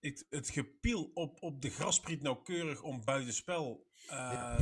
Het, 0.06 0.26
het 0.30 0.48
gepiel 0.50 1.10
op, 1.14 1.42
op 1.42 1.62
de 1.62 1.70
graspriet 1.70 2.22
nauwkeurig 2.22 2.82
om 2.82 3.04
buitenspel 3.04 3.86
eh, 4.08 4.56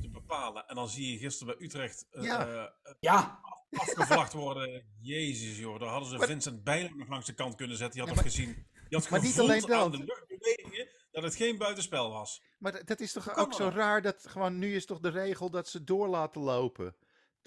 te 0.00 0.08
bepalen. 0.12 0.66
En 0.68 0.74
dan 0.74 0.88
zie 0.88 1.12
je 1.12 1.18
gisteren 1.18 1.56
bij 1.56 1.66
Utrecht 1.66 2.06
eh, 2.10 2.22
Ja. 2.22 2.46
eh, 2.82 2.94
Ja, 3.00 3.40
afgevlacht 3.70 4.32
worden. 4.32 4.84
Jezus 5.00 5.58
joh, 5.58 5.80
daar 5.80 5.88
hadden 5.88 6.08
ze 6.08 6.16
Maar- 6.16 6.26
Vincent 6.26 6.64
Bijlen 6.64 6.96
nog 6.96 7.08
langs 7.08 7.26
de 7.26 7.34
kant 7.34 7.54
kunnen 7.54 7.76
zetten. 7.76 7.98
Die 8.00 8.08
had 8.08 8.16
het 8.24 8.32
gezien. 8.32 8.54
Die 8.88 8.98
had 8.98 9.10
maar 9.10 9.20
niet 9.22 9.38
aan 9.72 9.90
dat. 9.90 9.92
de 9.92 10.04
luchtbewegingen 10.04 10.88
dat 11.10 11.22
het 11.22 11.34
geen 11.34 11.58
buitenspel 11.58 12.10
was. 12.10 12.42
Maar 12.58 12.84
dat- 12.84 13.00
is 13.00 13.12
toch 13.12 13.36
ook 13.36 13.52
zo 13.52 13.68
raar 13.68 14.02
dat 14.02 14.26
gewoon 14.28 14.58
nu 14.58 14.74
is 14.74 14.86
toch 14.86 15.00
de 15.00 15.08
regel 15.08 15.50
dat 15.50 15.68
ze 15.68 15.84
door 15.84 16.08
laten 16.08 16.40
lopen. 16.40 16.96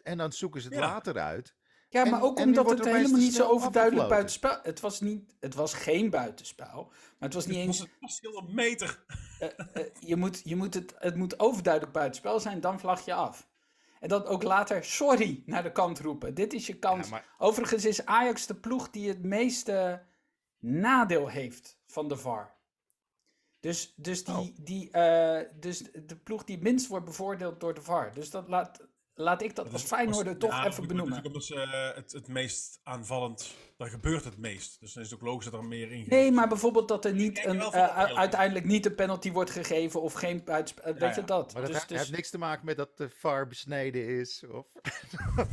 En 0.03 0.17
dan 0.17 0.31
zoeken 0.31 0.61
ze 0.61 0.67
het 0.67 0.77
Ja. 0.77 0.81
later 0.85 1.17
uit. 1.19 1.55
Ja 1.89 2.03
En- 2.05 2.11
maar 2.11 2.21
ook 2.21 2.37
en 2.37 2.43
omdat 2.47 2.69
het 2.69 2.85
er 2.85 2.95
helemaal 2.95 3.19
niet 3.19 3.33
zo 3.35 3.47
overduidelijk 3.49 4.09
buitenspel... 4.09 4.59
Het 4.63 4.79
was, 4.79 4.99
niet, 5.01 5.35
het 5.39 5.55
was 5.55 5.73
geen 5.73 6.09
buitenspel. 6.09 6.83
Maar 6.91 7.29
het 7.29 7.33
was 7.33 7.45
niet 7.45 7.55
Het 7.57 7.65
eens... 7.65 7.79
was 7.79 7.87
een 7.87 7.93
verschil 7.99 8.37
een 8.37 8.53
meter. 8.55 9.03
eh, 9.39 9.83
je 9.99 10.15
moet, 10.15 10.41
je 10.43 10.55
moet 10.55 10.73
het, 10.73 10.93
het 10.97 11.15
moet 11.15 11.39
overduidelijk 11.39 11.93
buitenspel 11.93 12.39
zijn, 12.39 12.61
dan 12.61 12.79
vlag 12.79 13.05
je 13.05 13.13
af. 13.13 13.47
En 13.99 14.09
dan 14.09 14.25
ook 14.25 14.43
later 14.43 14.83
sorry 14.83 15.43
naar 15.45 15.63
de 15.63 15.71
kant 15.71 15.99
roepen. 15.99 16.33
Dit 16.33 16.53
is 16.53 16.67
je 16.67 16.73
kans. 16.79 17.05
Ja, 17.05 17.11
maar- 17.11 17.35
Overigens 17.37 17.85
is 17.85 18.05
Ajax 18.05 18.45
de 18.45 18.55
ploeg 18.55 18.89
die 18.89 19.07
het 19.07 19.23
meeste 19.23 20.03
nadeel 20.59 21.27
heeft 21.27 21.79
van 21.87 22.07
de 22.07 22.17
VAR. 22.17 22.57
Dus, 23.59 23.93
dus, 23.95 24.23
die, 24.23 24.35
Oh. 24.35 24.47
die, 24.61 24.91
eh, 24.91 25.45
dus 25.59 25.83
de 26.05 26.15
ploeg 26.23 26.43
die 26.43 26.55
het 26.55 26.63
minst 26.63 26.87
wordt 26.87 27.05
bevoordeeld 27.05 27.59
door 27.59 27.73
de 27.73 27.81
VAR. 27.81 28.13
Dus 28.13 28.29
dat 28.29 28.47
laat, 28.47 28.87
laat 29.19 29.41
ik 29.41 29.55
dat 29.55 29.73
als 29.73 29.83
Feyenoorder 29.83 30.37
toch 30.37 30.49
Ja, 30.51 30.65
even 30.67 30.87
benoemen. 30.87 31.41
ze 31.41 31.55
eh, 31.55 31.95
het, 31.95 32.11
het 32.11 32.27
meest 32.27 32.79
aanvallend, 32.83 33.53
daar 33.77 33.89
gebeurt 33.89 34.23
het 34.23 34.37
meest. 34.37 34.77
Dus 34.79 34.93
dan 34.93 35.03
is 35.03 35.09
het 35.09 35.19
ook 35.19 35.25
logisch 35.27 35.45
dat 35.45 35.53
er 35.53 35.63
meer 35.67 35.91
in 35.91 36.05
Nee, 36.07 36.31
maar 36.31 36.47
bijvoorbeeld 36.47 36.87
dat 36.87 37.05
er 37.05 37.13
niet 37.13 37.33
kijk 37.33 37.47
een, 37.47 37.59
eh, 37.59 37.67
opheldering. 37.67 38.17
uiteindelijk 38.17 38.65
niet 38.65 38.85
een 38.85 38.95
penalty 38.95 39.31
wordt 39.31 39.49
gegeven 39.49 40.01
of 40.01 40.13
geen 40.13 40.43
buitenspel. 40.43 40.93
weet 40.93 41.01
Ja, 41.01 41.15
je 41.15 41.23
dat? 41.23 41.53
Maar 41.53 41.61
dat 41.61 41.71
dus, 41.71 41.87
dus- 41.87 41.97
heeft 41.97 42.11
niks 42.11 42.29
te 42.29 42.37
maken 42.37 42.65
met 42.65 42.77
dat 42.77 42.97
de 42.97 43.09
VAR 43.09 43.47
besneden 43.47 44.07
is. 44.19 44.43
Of... 44.51 44.65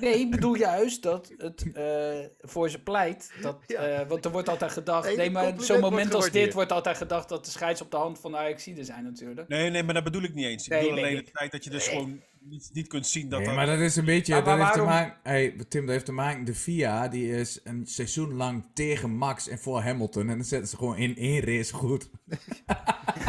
Nee, 0.00 0.18
ik 0.20 0.30
bedoel 0.30 0.54
juist 0.54 1.02
dat 1.02 1.32
het 1.36 1.72
eh, 1.72 2.18
voor 2.38 2.70
ze 2.70 2.82
pleit. 2.82 3.32
Dat, 3.42 3.62
eh, 3.66 4.08
want 4.08 4.24
er 4.24 4.30
wordt 4.30 4.48
altijd 4.48 4.72
gedacht. 4.72 5.06
Nee, 5.06 5.16
Nee, 5.16 5.30
maar 5.30 5.54
zo'n 5.60 5.80
moment 5.80 6.14
als 6.14 6.30
dit 6.30 6.52
wordt 6.52 6.72
altijd 6.72 6.96
gedacht 6.96 7.28
dat 7.28 7.44
de 7.44 7.50
scheids 7.50 7.80
op 7.80 7.90
de 7.90 7.96
hand 7.96 8.20
van 8.20 8.30
de 8.30 8.36
Ajaxide 8.36 8.84
zijn, 8.84 9.04
natuurlijk. 9.04 9.48
Nee, 9.48 9.70
nee, 9.70 9.82
maar 9.82 9.94
dat 9.94 10.04
bedoel 10.04 10.22
ik 10.22 10.34
niet 10.34 10.46
eens. 10.46 10.64
Ik 10.64 10.70
Nee, 10.70 10.80
bedoel 10.80 10.96
alleen 10.98 11.10
ik. 11.16 11.26
het 11.26 11.30
feit 11.36 11.52
dat 11.52 11.64
je 11.64 11.70
dus 11.70 11.86
Nee. 11.86 11.94
gewoon 11.96 12.22
niet, 12.40 12.70
niet 12.72 12.88
kunt 12.88 13.06
zien 13.06 13.28
dat 13.28 13.38
Nee, 13.40 13.48
er... 13.48 13.54
maar 13.54 13.66
dat 13.66 13.78
is 13.78 13.96
een 13.96 14.04
beetje. 14.04 14.32
Maar 14.32 14.44
dat 14.44 14.58
heeft 14.58 14.72
te 14.72 14.80
waarom- 14.80 15.06
maken, 15.06 15.20
hey, 15.22 15.50
Tim, 15.68 15.80
dat 15.80 15.90
heeft 15.90 16.04
te 16.04 16.12
maken. 16.12 16.44
De 16.44 16.54
FIA 16.54 17.08
die 17.08 17.30
is 17.30 17.60
een 17.64 17.86
seizoen 17.86 18.32
lang 18.34 18.70
tegen 18.74 19.10
Max 19.10 19.48
en 19.48 19.58
voor 19.58 19.80
Hamilton. 19.80 20.28
En 20.28 20.36
dan 20.36 20.44
zetten 20.44 20.68
ze 20.68 20.76
gewoon 20.76 20.96
in 20.96 21.16
één 21.16 21.40
race 21.40 21.74
goed. 21.74 22.10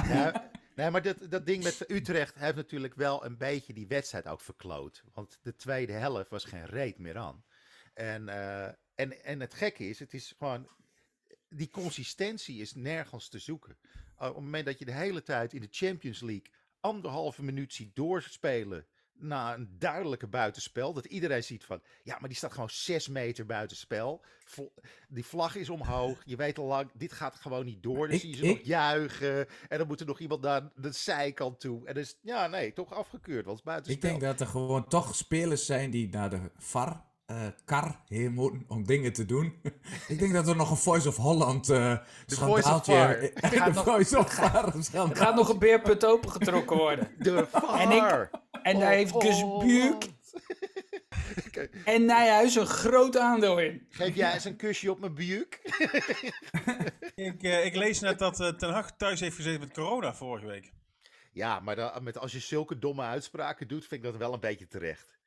Ja, 0.08 0.50
nee, 0.76 0.90
maar 0.90 1.02
dat, 1.02 1.18
dat 1.30 1.46
ding 1.46 1.64
met 1.64 1.86
Utrecht 1.92 2.36
heeft 2.36 2.56
natuurlijk 2.56 2.96
wel 2.96 3.26
een 3.26 3.38
beetje 3.38 3.74
die 3.74 3.88
wedstrijd 3.88 4.28
ook 4.28 4.42
verkloot. 4.42 5.04
Want 5.14 5.40
de 5.42 5.56
tweede 5.56 5.94
helft 5.94 6.30
was 6.30 6.44
geen 6.44 6.66
reet 6.66 6.98
meer 6.98 7.18
aan. 7.18 7.44
En, 7.94 8.30
eh, 8.30 8.66
en, 8.96 9.24
en 9.24 9.40
het 9.40 9.54
gekke 9.54 9.90
is, 9.90 10.00
het 10.00 10.14
is 10.14 10.34
gewoon. 10.38 10.68
Die 11.50 11.70
consistentie 11.70 12.62
is 12.62 12.74
nergens 12.76 13.30
te 13.30 13.40
zoeken. 13.40 13.78
Uh, 13.84 14.28
op 14.28 14.36
het 14.36 14.44
moment 14.44 14.66
dat 14.66 14.80
je 14.80 14.86
de 14.86 14.92
hele 14.92 15.24
tijd 15.24 15.54
in 15.54 15.62
de 15.62 15.68
Champions 15.72 16.22
League 16.22 16.52
anderhalve 16.80 17.44
minuut 17.44 17.74
ziet 17.74 17.96
doorspelen 17.96 18.88
na 19.20 19.54
een 19.56 19.76
duidelijke 19.80 20.28
buitenspel. 20.28 20.94
Dat 20.94 21.06
iedereen 21.06 21.44
ziet 21.44 21.64
van, 21.64 21.82
ja, 22.04 22.18
maar 22.20 22.30
die 22.30 22.38
staat 22.38 22.54
gewoon 22.54 22.70
zes 22.70 23.08
meter 23.08 23.46
buitenspel. 23.46 24.22
Die 25.10 25.26
vlag 25.26 25.56
is 25.56 25.70
omhoog. 25.70 26.22
Je 26.26 26.36
weet 26.36 26.58
al 26.58 26.66
lang, 26.66 26.90
dit 26.94 27.12
gaat 27.12 27.36
gewoon 27.36 27.66
niet 27.66 27.84
door. 27.84 28.08
Dan 28.08 28.16
Ik- 28.16 28.22
zie 28.22 28.30
je 28.30 28.36
ze 28.36 28.44
ik- 28.46 28.58
nog 28.58 28.66
juichen. 28.66 29.48
En 29.68 29.78
dan 29.78 29.88
moet 29.88 30.00
er 30.00 30.06
nog 30.06 30.20
iemand 30.20 30.42
naar 30.42 30.70
de 30.76 30.92
zijkant 30.92 31.60
toe. 31.60 31.88
En 31.88 31.96
is, 31.96 32.18
ja, 32.22 32.48
nee, 32.48 32.74
toch 32.74 32.94
afgekeurd, 32.94 33.46
want 33.46 33.58
is 33.58 33.64
Ik 33.64 33.68
buitenspel. 33.70 34.10
denk 34.10 34.22
dat 34.22 34.40
er 34.40 34.48
gewoon 34.48 34.88
toch 34.88 35.16
spelers 35.16 35.66
zijn 35.66 35.92
die 35.92 36.10
naar 36.10 36.30
de 36.30 36.52
VAR. 36.58 37.08
Eh, 37.30 37.48
kar 37.66 38.00
heen 38.08 38.34
moeten 38.34 38.64
om 38.68 38.86
dingen 38.86 39.14
te 39.14 39.26
doen. 39.26 39.54
ik 40.08 40.20
denk 40.20 40.34
dat 40.34 40.48
er 40.48 40.56
nog 40.56 40.70
een 40.70 40.78
Voice 40.78 41.08
of 41.08 41.16
Holland 41.16 41.70
eh 41.70 41.98
De 42.26 42.36
Voice 42.36 42.52
of 42.54 42.60
schandaaltje... 42.60 42.94
VAR. 42.94 43.20
de 43.52 43.58
Gaat 43.58 43.74
nog- 43.74 43.84
Voice 43.84 44.18
of 44.18 44.34
VAR 44.34 44.76
Er 44.76 45.16
gaat 45.16 45.36
nog 45.36 45.50
een 45.50 45.60
beerput 45.60 46.06
opengetrokken 46.06 46.78
worden. 46.78 47.12
De 47.18 47.48
En 47.78 47.92
ik-. 47.92 48.30
En 48.64 48.80
daar 48.80 48.92
heeft 48.92 49.14
Oh, 49.14 49.22
Gus 49.22 49.44
oh, 49.44 49.60
Buurk 49.60 50.08
en 51.86 52.06
Nijhuis 52.06 52.56
een 52.56 52.66
groot 52.66 53.18
aandeel 53.18 53.60
in. 53.60 53.88
Geef 53.90 54.16
jij 54.16 54.34
eens 54.34 54.46
een 54.46 54.56
kusje 54.56 54.92
op 54.92 55.00
mijn 55.00 55.16
buik? 55.16 55.60
Ik, 57.16 57.44
eh, 57.44 57.66
ik 57.66 57.76
lees 57.76 58.00
net 58.00 58.20
dat 58.20 58.36
Ten 58.36 58.70
Hag 58.72 58.92
thuis 58.98 59.20
heeft 59.20 59.36
gezeten 59.36 59.60
met 59.60 59.74
corona 59.74 60.16
vorige 60.16 60.46
week. 60.46 60.72
Ja, 61.32 61.60
maar 61.60 61.76
dan, 61.76 62.04
met, 62.04 62.18
als 62.18 62.32
je 62.32 62.40
zulke 62.40 62.80
domme 62.80 63.02
uitspraken 63.02 63.68
doet, 63.68 63.86
vind 63.86 64.04
ik 64.04 64.12
dat 64.12 64.18
wel 64.20 64.34
een 64.34 64.40
beetje 64.40 64.68
terecht. 64.68 65.19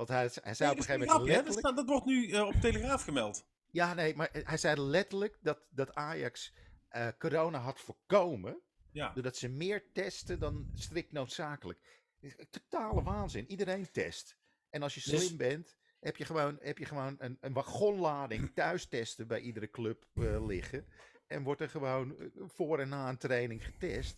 Want 0.00 0.12
hij, 0.12 0.30
hij 0.42 0.54
zei 0.54 0.70
Nee, 0.70 0.70
op 0.70 0.88
een 0.88 0.94
gegeven 0.94 1.20
moment 1.20 1.46
dat, 1.46 1.58
staat- 1.58 1.76
dat 1.76 1.86
wordt 1.86 2.04
nu 2.06 2.30
eh, 2.30 2.46
op 2.46 2.54
Telegraaf 2.54 3.02
gemeld. 3.04 3.44
Ja, 3.70 3.94
nee, 3.94 4.14
maar 4.16 4.28
hij 4.32 4.56
zei 4.56 4.80
letterlijk 4.80 5.38
dat, 5.42 5.58
dat 5.70 5.94
Ajax 5.94 6.54
eh, 6.88 7.08
corona 7.18 7.58
had 7.58 7.80
voorkomen. 7.80 8.60
Ja. 8.90 9.12
Doordat 9.14 9.36
ze 9.36 9.48
meer 9.48 9.92
testen 9.92 10.38
dan 10.38 10.70
strikt 10.74 11.12
noodzakelijk. 11.12 11.78
Totale 12.50 13.02
waanzin. 13.02 13.50
Iedereen 13.50 13.90
test. 13.90 14.36
En 14.70 14.82
als 14.82 14.94
je 14.94 15.10
Dus- 15.10 15.24
slim 15.26 15.36
bent, 15.36 15.76
heb 16.00 16.16
je 16.16 16.24
gewoon, 16.24 16.58
heb 16.60 16.78
je 16.78 16.84
gewoon 16.84 17.14
een, 17.18 17.36
een 17.40 17.52
wagonlading 17.52 18.50
thuistesten 18.54 19.26
bij 19.26 19.40
iedere 19.40 19.70
club 19.70 20.06
eh, 20.14 20.46
liggen. 20.46 20.86
En 21.26 21.42
wordt 21.42 21.60
er 21.60 21.70
gewoon 21.70 22.18
eh, 22.18 22.26
voor 22.46 22.78
en 22.80 22.88
na 22.88 23.08
een 23.08 23.18
training 23.18 23.64
getest. 23.64 24.16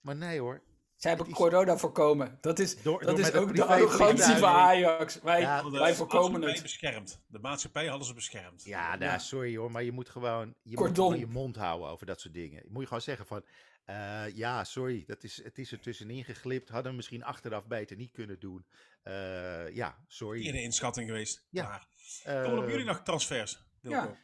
Maar 0.00 0.16
nee 0.16 0.40
hoor. 0.40 0.62
Ze 1.00 1.08
hebben 1.08 1.30
corona 1.30 1.76
voorkomen. 1.76 2.38
Dat 2.40 2.58
is, 2.58 2.82
Door- 2.82 3.04
dat 3.04 3.16
door 3.16 3.26
is 3.26 3.32
ook 3.32 3.54
de 3.56 3.64
arrogantie 3.64 4.34
van 4.34 4.48
Ajax. 4.48 5.20
Wij, 5.22 5.40
Ja, 5.40 5.60
Hadden 5.60 5.80
wij 5.80 5.94
voorkomen 5.94 6.42
het. 6.42 6.62
beschermd. 6.62 7.20
De 7.26 7.38
maatschappij 7.38 7.86
hadden 7.86 8.06
ze 8.06 8.14
beschermd. 8.14 8.64
Ja, 8.64 8.88
nou, 8.96 9.04
Ja. 9.10 9.18
sorry 9.18 9.56
hoor, 9.56 9.70
maar 9.70 9.82
je 9.82 9.92
moet 9.92 10.08
gewoon 10.08 10.54
je, 10.62 10.68
moet 10.76 10.76
Cordon. 10.86 11.04
gewoon 11.04 11.18
je 11.18 11.26
mond 11.32 11.56
houden 11.56 11.88
over 11.88 12.06
dat 12.06 12.20
soort 12.20 12.34
dingen. 12.34 12.62
Moet 12.68 12.80
je 12.80 12.86
gewoon 12.86 13.02
zeggen 13.02 13.26
van, 13.26 13.44
eh, 13.84 14.22
ja, 14.34 14.64
sorry, 14.64 15.04
dat 15.06 15.24
is, 15.24 15.42
het 15.44 15.58
is 15.58 15.72
er 15.72 15.80
tussenin 15.80 16.24
geglipt. 16.24 16.68
Hadden 16.68 16.90
we 16.90 16.96
misschien 16.96 17.24
achteraf 17.24 17.66
beter 17.66 17.96
niet 17.96 18.12
kunnen 18.12 18.38
doen. 18.40 18.66
Eh, 19.02 19.74
ja, 19.74 19.98
sorry. 20.06 20.46
In 20.46 20.52
de 20.52 20.62
inschatting 20.62 21.06
geweest. 21.08 21.46
Ja. 21.50 21.62
Maar, 21.68 21.86
Eh, 22.24 22.42
komen 22.42 22.62
op 22.64 22.68
jullie 22.70 22.84
nog 22.84 23.02
transfers? 23.02 23.62
Ja. 23.80 24.16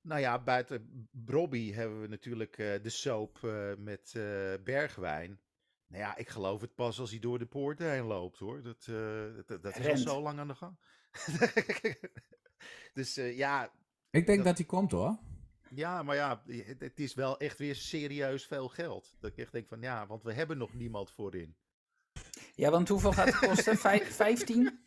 Nou 0.00 0.20
ja, 0.20 0.38
buiten 0.42 1.08
Brobby 1.12 1.72
hebben 1.72 2.00
we 2.00 2.08
natuurlijk 2.08 2.58
eh, 2.58 2.82
de 2.82 2.90
soap 2.90 3.38
eh, 3.44 3.72
met 3.78 4.12
eh, 4.16 4.22
Bergwijn. 4.64 5.38
Nou 5.94 6.06
ja, 6.06 6.16
ik 6.16 6.28
geloof 6.28 6.60
het 6.60 6.74
pas 6.74 7.00
als 7.00 7.10
hij 7.10 7.18
door 7.18 7.38
de 7.38 7.46
poorten 7.46 7.90
heen 7.90 8.04
loopt 8.04 8.38
hoor. 8.38 8.62
Dat, 8.62 8.86
eh, 8.88 9.24
dat, 9.46 9.62
dat 9.62 9.76
is 9.78 9.86
al 9.88 9.96
zo 9.96 10.22
lang 10.22 10.38
aan 10.38 10.48
de 10.48 10.54
gang. 10.54 10.76
dus 12.94 13.16
eh, 13.16 13.36
ja, 13.36 13.72
Ik 14.10 14.26
denk 14.26 14.38
Dat- 14.38 14.46
dat 14.46 14.56
hij 14.56 14.66
komt 14.66 14.90
hoor. 14.90 15.18
ja, 15.70 16.02
maar 16.02 16.16
ja, 16.16 16.42
het, 16.46 16.80
het 16.80 17.00
is 17.00 17.14
wel 17.14 17.38
echt 17.38 17.58
weer 17.58 17.74
serieus 17.74 18.46
veel 18.46 18.68
geld. 18.68 19.14
Dat 19.20 19.30
ik 19.30 19.36
echt 19.38 19.52
denk 19.52 19.68
van 19.68 19.80
ja, 19.80 20.06
want 20.06 20.22
we 20.22 20.32
hebben 20.32 20.58
nog 20.58 20.74
niemand 20.74 21.10
voorin. 21.10 21.56
Ja, 22.54 22.70
want 22.70 22.88
hoeveel 22.88 23.12
gaat 23.12 23.26
het 23.26 23.38
kosten? 23.38 23.76
Vijf, 23.86 24.14
15? 24.14 24.84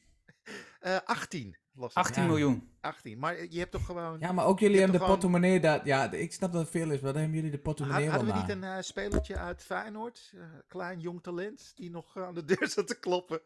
Eh 0.79 0.99
18. 1.05 1.57
Las 1.77 1.91
ik. 1.91 1.97
18 1.97 2.21
Ja. 2.23 2.27
miljoen. 2.27 2.69
18. 2.81 3.19
Maar 3.19 3.45
je 3.49 3.59
hebt 3.59 3.71
toch 3.71 3.85
gewoon. 3.85 4.19
Ja, 4.19 4.31
maar 4.31 4.45
ook 4.45 4.59
jullie 4.59 4.75
hebben 4.75 4.91
de 4.93 4.97
gewoon- 4.99 5.13
portemonnee. 5.13 5.59
Dat, 5.59 5.85
ja, 5.85 6.11
ik 6.11 6.33
snap 6.33 6.51
dat 6.51 6.61
het 6.61 6.69
veel 6.69 6.91
is, 6.91 6.99
maar 6.99 7.11
dan 7.11 7.21
hebben 7.21 7.37
jullie 7.39 7.51
de 7.55 7.59
portemonnee 7.59 8.03
Had- 8.09 8.15
hadden 8.15 8.33
we 8.33 8.39
niet 8.41 8.49
een 8.49 8.63
eh, 8.63 8.77
spelertje 8.81 9.37
uit 9.37 9.63
Feyenoord, 9.63 10.31
eh, 10.35 10.41
klein 10.67 10.99
jong 10.99 11.23
talent, 11.23 11.71
die 11.75 11.89
nog 11.89 12.17
aan 12.17 12.33
de 12.33 12.45
deur 12.45 12.67
zat 12.67 12.87
te 12.87 12.99
kloppen? 12.99 13.41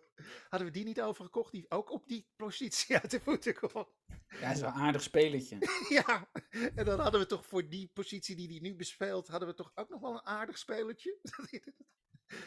Hadden 0.50 0.68
we 0.68 0.74
die 0.74 0.84
niet 0.86 1.02
overgekocht, 1.02 1.52
die 1.52 1.66
ook 1.70 1.92
op 1.92 2.08
die 2.08 2.28
positie 2.36 2.96
uit 3.02 3.12
de 3.12 3.20
voeten 3.20 3.54
kwam? 3.54 3.88
Ja, 4.28 4.48
dat 4.48 4.56
is 4.56 4.62
wel 4.62 4.70
een 4.70 4.76
aardig 4.76 5.02
spelletje. 5.02 5.58
ja, 6.06 6.28
en 6.76 6.86
dan 6.86 7.00
hadden 7.00 7.20
we 7.20 7.26
toch 7.26 7.46
voor 7.46 7.70
die 7.70 7.92
positie 7.94 8.36
die 8.36 8.48
hij 8.50 8.60
nu 8.60 8.76
bespeelt, 8.76 9.28
hadden 9.28 9.48
we 9.48 9.54
toch 9.54 9.72
ook 9.76 9.90
nog 9.90 10.02
wel 10.02 10.14
een 10.14 10.26
aardig 10.26 10.58
spelertje? 10.58 11.18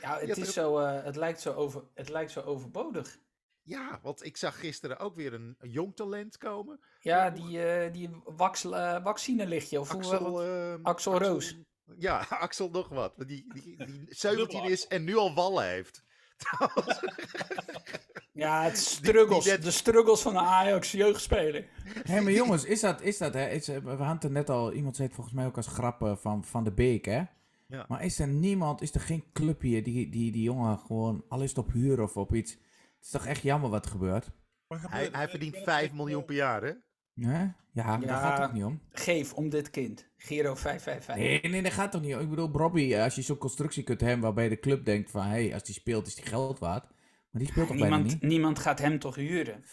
Ja, 0.01 0.19
het, 0.19 0.37
is 0.37 0.53
zo, 0.53 0.79
eh, 0.79 1.05
het, 1.05 1.17
lijkt 1.17 1.41
zo 1.41 1.53
over, 1.53 1.85
het 1.95 2.09
lijkt 2.09 2.31
zo 2.31 2.41
overbodig. 2.41 3.19
Ja, 3.65 3.99
want 4.03 4.25
ik 4.25 4.37
zag 4.37 4.61
gisteren 4.61 4.99
ook 4.99 5.15
weer 5.17 5.33
een, 5.35 5.55
een 5.59 5.71
jong 5.71 5.97
talent 5.97 6.39
komen. 6.39 6.81
Ja, 7.01 7.31
die, 7.31 7.63
eh 7.67 7.93
die 7.93 8.11
wax, 8.25 8.65
eh, 8.65 9.03
vaccinelichtje. 9.05 9.81
Of 9.81 9.91
hoe- 9.91 10.01
Axel, 10.01 10.43
eh, 10.43 10.75
Axel 10.83 11.19
Roos. 11.19 11.57
Ja, 11.99 12.27
Axel 12.47 12.71
nog 12.71 12.89
wat. 12.89 13.13
want 13.17 13.29
Die, 13.29 13.53
die, 13.55 13.77
die 13.87 14.07
17 14.15 14.47
Dubbel 14.49 14.71
is 14.71 14.87
en 14.87 15.05
nu 15.05 15.17
al 15.17 15.35
wallen 15.35 15.65
heeft. 15.69 16.05
ja, 18.33 18.63
het 18.63 18.79
struggles. 18.79 19.45
die 19.45 19.53
net- 19.53 19.63
De 19.63 19.71
struggles 19.71 20.21
van 20.21 20.33
de 20.33 20.39
Ajax 20.39 20.93
jeugdspeler. 20.93 21.69
Hé, 22.03 22.21
maar 22.21 22.33
jongens, 22.33 22.65
is 22.65 22.81
dat, 22.81 23.01
is 23.01 23.19
dat 23.19 23.35
hè? 23.35 23.49
Is, 23.49 23.69
eh, 23.69 23.77
we 23.79 23.89
hadden 23.91 24.19
het 24.21 24.31
net 24.31 24.51
al, 24.51 24.73
iemand 24.73 24.97
zei 24.97 25.07
het 25.09 25.17
volgens 25.17 25.37
mij 25.37 25.47
ook 25.47 25.57
als 25.57 25.67
grap 25.67 26.03
eh, 26.03 26.17
van, 26.17 26.45
van 26.45 26.65
de 26.65 26.73
Beek, 26.73 27.05
hè? 27.05 27.23
Ja. 27.69 27.85
Maar 27.89 28.05
is 28.05 28.19
er 28.19 28.29
niemand, 28.29 28.83
is 28.83 28.95
er 28.95 29.01
geen 29.01 29.25
club 29.33 29.61
hier 29.61 29.83
die 29.83 30.09
die, 30.09 30.33
die 30.33 30.43
jongen 30.43 30.79
gewoon, 30.79 31.25
al 31.29 31.43
is 31.43 31.49
het 31.49 31.59
op 31.59 31.73
huur 31.73 32.03
of 32.03 32.17
op 32.17 32.35
iets. 32.35 32.57
Het 33.05 33.15
is 33.15 33.21
toch 33.21 33.31
echt 33.31 33.43
jammer 33.43 33.71
wat 33.71 33.85
er 33.85 33.91
gebeurt? 33.91 34.31
Hij, 34.69 35.11
er? 35.13 35.29
verdient 35.29 35.53
ben 35.53 35.63
5 35.63 35.83
echt, 35.83 35.93
miljoen 35.93 36.21
eh, 36.21 36.27
per 36.27 36.35
jaar, 36.35 36.63
hè? 36.63 36.73
Ja, 37.13 37.57
ja 37.73 37.97
maar 37.97 38.07
daar 38.07 38.21
gaat 38.21 38.39
het 38.39 38.47
toch 38.47 38.53
niet 38.53 38.65
om? 38.65 38.81
Geef 38.91 39.33
om 39.33 39.49
dit 39.49 39.71
kind. 39.71 40.09
Giro 40.17 40.55
555. 40.55 41.15
Nee, 41.15 41.53
nee, 41.53 41.63
dat 41.63 41.73
gaat 41.73 41.93
toch 41.93 42.01
niet 42.01 42.15
om. 42.15 42.21
Ik 42.21 42.31
bedoel, 42.31 42.51
Robbie, 42.53 42.95
eh, 42.97 43.03
als 43.03 43.15
je 43.15 43.23
zo'n 43.23 43.39
constructie 43.39 43.83
kunt 43.83 44.01
hebben 44.01 44.21
waarbij 44.21 44.49
de 44.49 44.59
club 44.59 44.85
denkt 44.85 45.11
van, 45.11 45.23
hé, 45.23 45.29
hey, 45.29 45.55
als 45.55 45.63
die 45.63 45.75
speelt 45.75 46.07
is 46.07 46.15
die 46.15 46.25
geld 46.25 46.59
waard. 46.59 46.85
Maar 47.31 47.43
die 47.43 47.51
speelt 47.51 47.69
toch 47.69 47.77
bijna 47.77 47.97
niemand, 47.97 48.21
niet? 48.23 48.31
niemand 48.31 48.59
gaat 48.59 48.79
hem 48.79 48.99
toch 48.99 49.15
huren? 49.15 49.65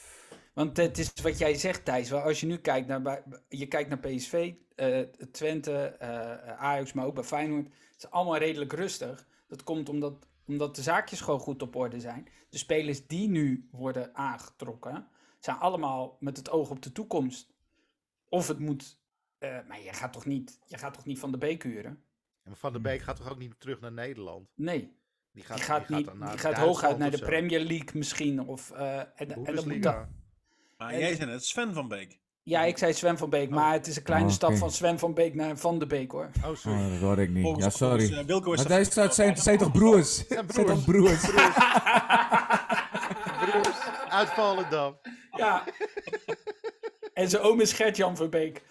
Want 0.53 0.77
het 0.77 0.97
is 0.97 1.13
wat 1.21 1.37
jij 1.37 1.53
zegt, 1.53 1.85
Thijs. 1.85 2.13
Als 2.13 2.39
je 2.39 2.45
nu 2.45 2.57
kijkt 2.57 2.87
naar, 2.87 3.23
je 3.49 3.67
kijkt 3.67 3.89
naar 3.89 3.99
PSV, 3.99 4.53
eh, 4.75 4.99
Twente, 5.31 5.95
eh, 5.99 6.57
Ajax, 6.57 6.93
maar 6.93 7.05
ook 7.05 7.15
bij 7.15 7.23
Feyenoord. 7.23 7.65
Het 7.65 8.03
is 8.03 8.09
allemaal 8.09 8.37
redelijk 8.37 8.73
rustig. 8.73 9.27
Dat 9.47 9.63
komt 9.63 9.89
omdat, 9.89 10.27
omdat 10.51 10.75
de 10.75 10.81
zaakjes 10.81 11.21
gewoon 11.21 11.39
goed 11.39 11.61
op 11.61 11.75
orde 11.75 11.99
zijn. 11.99 12.27
De 12.49 12.57
spelers 12.57 13.07
die 13.07 13.29
nu 13.29 13.67
worden 13.71 14.15
aangetrokken, 14.15 15.07
zijn 15.39 15.57
allemaal 15.57 16.17
met 16.19 16.37
het 16.37 16.49
oog 16.49 16.69
op 16.69 16.81
de 16.81 16.91
toekomst. 16.91 17.53
Of 18.29 18.47
het 18.47 18.59
moet... 18.59 18.99
eh, 19.37 19.57
maar 19.67 19.81
je 19.81 19.93
gaat, 19.93 20.13
toch 20.13 20.25
niet, 20.25 20.59
je 20.65 20.77
gaat 20.77 20.93
toch 20.93 21.05
niet 21.05 21.19
van 21.19 21.31
de 21.31 21.37
Beek 21.37 21.63
huren? 21.63 22.03
En 22.43 22.55
Van 22.55 22.71
der 22.71 22.81
Beek 22.81 23.01
gaat 23.01 23.15
toch 23.15 23.29
ook 23.29 23.37
niet 23.37 23.59
terug 23.59 23.79
naar 23.79 23.91
Nederland? 23.91 24.49
Nee. 24.55 24.99
Die 25.31 25.43
gaat, 25.43 25.57
Die 25.57 25.65
gaat, 25.65 25.89
niet, 25.89 26.05
dan 26.05 26.17
naar 26.17 26.29
die 26.29 26.39
gaat 26.39 26.57
hooguit 26.57 26.97
naar 26.97 27.11
de 27.11 27.17
zo. 27.17 27.25
Premier 27.25 27.59
League 27.59 27.89
misschien. 27.93 28.39
Of, 28.47 28.71
eh, 28.71 28.99
en, 28.99 29.11
en 29.15 29.27
dan 29.27 29.37
moet 29.37 29.45
Bundesliga. 29.45 29.99
dat, 29.99 30.07
Maar 30.77 30.97
jij 30.99 31.15
zei 31.15 31.29
net 31.29 31.45
Sven 31.45 31.73
van 31.73 31.87
Beek. 31.87 32.19
Ja, 32.43 32.61
ik 32.63 32.77
zei 32.77 32.93
Sven 32.93 33.17
van 33.17 33.29
Beek, 33.29 33.49
maar 33.49 33.73
het 33.73 33.87
is 33.87 33.95
een 33.95 34.03
kleine 34.03 34.27
Oh, 34.27 34.33
stap 34.33 34.55
van 34.57 34.71
Sven 34.71 34.99
van 34.99 35.13
Beek 35.13 35.33
naar 35.35 35.57
Van 35.57 35.79
de 35.79 35.87
Beek 35.87 36.11
hoor. 36.11 36.29
Oh, 36.45 36.55
sorry. 36.55 36.79
Oh, 36.79 36.89
dat 36.91 36.99
hoorde 36.99 37.21
ik 37.21 37.29
niet. 37.29 37.43
Volgens- 37.43 37.63
Ja, 37.65 37.69
sorry. 37.71 37.97
volgens, 37.99 38.19
eh, 38.19 38.25
Wilco 38.25 38.51
is 38.51 38.67
Maar 38.67 38.83
dat 38.93 39.15
zijn, 39.15 39.37
zijn 39.37 39.57
toch 39.57 39.71
broers? 39.71 40.15
Zijn 40.27 40.45
Zijn 40.53 40.65
toch 40.65 40.85
broers? 40.85 41.19
Broers 43.39 43.77
uit 44.09 44.29
Volendam. 44.29 44.97
Ja. 45.31 45.63
en 47.13 47.29
zijn 47.29 47.41
oom 47.41 47.61
is 47.61 47.73
Gert-Jan 47.73 48.17
van 48.17 48.29
Beek. 48.29 48.61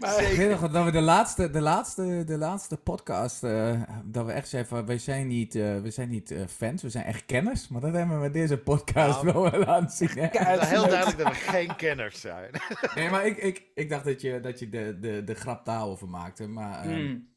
Maar, 0.00 0.22
Ik 0.30 0.36
weet 0.36 0.60
nog 0.60 0.70
dat 0.70 0.84
we 0.84 0.90
de 0.90 1.00
laatste, 1.00 1.50
de 1.50 1.60
laatste, 1.60 2.24
de 2.26 2.36
laatste 2.38 2.76
podcast, 2.76 3.44
eh, 3.44 3.82
dat 4.04 4.26
we 4.26 4.32
echt 4.32 4.48
zeiden 4.48 4.70
van, 4.76 4.86
wij 4.86 4.98
zijn 4.98 5.26
niet, 5.26 5.54
eh, 5.54 5.80
we 5.80 5.90
zijn 5.90 6.08
niet 6.08 6.30
eh, 6.30 6.46
fans, 6.46 6.82
we 6.82 6.90
zijn 6.90 7.04
echt 7.04 7.26
kenners. 7.26 7.68
Maar 7.68 7.80
dat 7.80 7.92
hebben 7.92 8.16
we 8.16 8.22
met 8.22 8.32
deze 8.32 8.58
podcast 8.58 9.22
Nou, 9.22 9.50
wel 9.50 9.60
laten 9.60 9.96
zien. 9.96 10.08
Hè? 10.08 10.28
Ja, 10.38 10.44
Het 10.44 10.62
is 10.62 10.68
heel 10.68 10.88
duidelijk 10.88 11.18
dat 11.18 11.28
we 11.28 11.34
geen 11.34 11.76
kenners 11.76 12.20
zijn. 12.20 12.50
Nee, 12.94 13.10
maar 13.10 13.26
ik, 13.26 13.36
ik, 13.36 13.66
ik 13.74 13.88
dacht 13.88 14.04
dat 14.04 14.20
je, 14.20 14.40
dat 14.40 14.58
je 14.58 14.68
de, 14.68 14.98
de, 15.00 15.24
de 15.24 15.34
grap 15.34 15.64
daarover 15.64 16.08
maakte. 16.08 16.48
Maar, 16.48 16.84
ehm, 16.84 16.90
Hmm. 16.92 17.28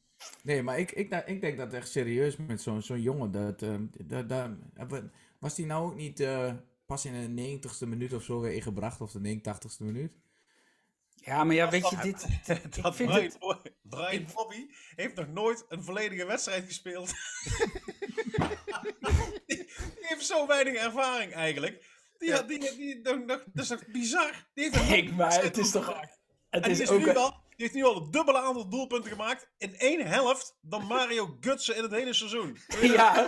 nee, 0.43 0.64
maar 0.64 0.80
ik, 0.80 0.91
ik, 0.91 1.24
ik 1.26 1.41
denk 1.41 1.58
dat 1.58 1.74
echt 1.74 1.89
serieus 1.89 2.38
met 2.38 2.62
zo'n 2.62 2.82
zo'n 2.82 3.01
jongen, 3.01 3.32
dat, 3.32 3.62
ehm, 3.62 3.82
dat, 4.03 4.30
dat, 4.30 4.49
was 5.39 5.56
die 5.56 5.66
nou 5.66 5.86
ook 5.86 5.95
niet 5.95 6.20
eh, 6.20 6.51
pas 6.86 7.06
in 7.06 7.36
de 7.36 7.60
90ste 7.60 7.88
minuut 7.88 8.14
of 8.14 8.24
zo 8.24 8.39
weer 8.39 8.53
ingebracht, 8.53 9.01
of 9.01 9.12
de 9.12 9.39
89ste 9.39 9.84
minuut? 9.86 10.18
Ja, 11.26 11.43
maar 11.43 11.55
ja, 11.55 11.69
weet 11.69 11.89
je, 11.89 11.97
dit... 12.01 12.26
Dat 12.82 12.95
Brian, 12.95 13.13
het... 13.13 13.38
Brian 13.82 14.26
Bobby 14.34 14.67
heeft 14.95 15.15
nog 15.15 15.28
nooit 15.28 15.65
een 15.69 15.84
volledige 15.84 16.26
wedstrijd 16.26 16.65
gespeeld. 16.65 17.09
die, 19.45 19.57
die 19.57 19.67
heeft 19.99 20.26
zo 20.26 20.47
weinig 20.47 20.73
ervaring 20.73 21.34
eigenlijk. 21.34 21.86
Die, 22.17 22.34
had- 22.34 22.47
die, 22.47 22.59
die, 22.59 22.99
nog- 23.01 23.26
dat 23.26 23.63
is 23.63 23.67
toch 23.67 23.88
bizar? 23.88 24.32
Die 24.53 24.69
heeft 24.78 25.11
maar 25.11 25.41
het 25.43 25.57
is 25.57 25.71
toch... 25.71 25.86
gemaakt. 25.86 26.19
Het 26.49 26.63
En 26.63 26.71
die, 26.71 26.71
is 26.71 26.80
is 26.80 26.89
ook... 26.89 27.07
al, 27.15 27.30
die 27.30 27.65
heeft 27.65 27.73
nu 27.73 27.84
al 27.84 27.95
het 28.03 28.13
dubbele 28.13 28.39
aantal 28.39 28.69
doelpunten 28.69 29.11
gemaakt 29.11 29.49
in 29.57 29.76
één 29.78 30.05
helft 30.07 30.57
dan 30.61 30.86
Mario 30.86 31.38
Gutsen 31.39 31.76
in 31.76 31.84
het 31.84 31.91
hele 31.91 32.13
seizoen. 32.13 32.57
Ja. 32.82 33.28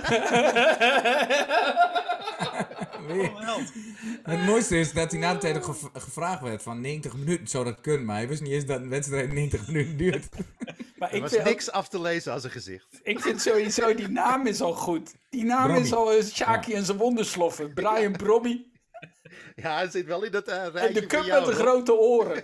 Een 3.10 3.36
held. 3.36 3.72
Het 4.24 4.46
mooiste 4.46 4.78
is 4.80 4.92
dat 4.94 5.12
hij 5.12 5.20
na 5.20 5.34
de 5.34 5.40
tijd 5.40 5.56
ook 5.58 5.64
gev- 5.64 5.86
gevraagd 5.94 6.42
werd 6.42 6.62
van 6.64 6.82
90 6.82 7.14
minuten 7.14 7.48
zou 7.48 7.64
dat 7.66 7.82
kunnen, 7.82 8.06
maar 8.06 8.16
hij 8.16 8.28
wist 8.28 8.42
niet 8.42 8.52
eens 8.52 8.66
dat 8.66 8.80
een 8.82 8.90
wedstrijd 8.90 9.34
90 9.34 9.68
minuten 9.68 9.98
duurt. 9.98 10.28
maar 10.98 11.10
Er 11.10 11.16
ik 11.16 11.22
was 11.22 11.30
vind, 11.32 11.42
ook- 11.42 11.48
niks 11.48 11.72
af 11.72 11.88
te 11.90 12.02
lezen 12.02 12.34
aan 12.34 12.40
zijn 12.40 12.52
gezicht. 12.52 13.00
ik 13.04 13.20
vind 13.20 13.42
sowieso, 13.42 13.94
die 13.96 14.08
naam 14.10 14.48
is 14.48 14.62
al 14.62 14.74
goed. 14.74 15.14
Die 15.30 15.44
naam 15.46 15.76
is 15.76 15.94
al 15.94 16.16
uh, 16.18 16.24
Shaki 16.24 16.74
en 16.74 16.86
zijn 16.86 16.98
wondersloffen. 16.98 17.74
Brian 17.74 18.12
Brobby. 18.12 18.62
Ja, 19.56 19.76
hij 19.76 19.90
zit 19.90 20.06
wel 20.06 20.24
in 20.24 20.32
dat 20.32 20.48
eh, 20.48 20.64
En 20.64 20.72
rijtje 20.72 20.94
de 20.94 21.00
van 21.00 21.08
cup 21.08 21.24
jou, 21.24 21.40
met 21.46 21.50
de 21.50 21.56
hoor. 21.64 21.72
grote 21.72 21.94
oren. 21.94 22.44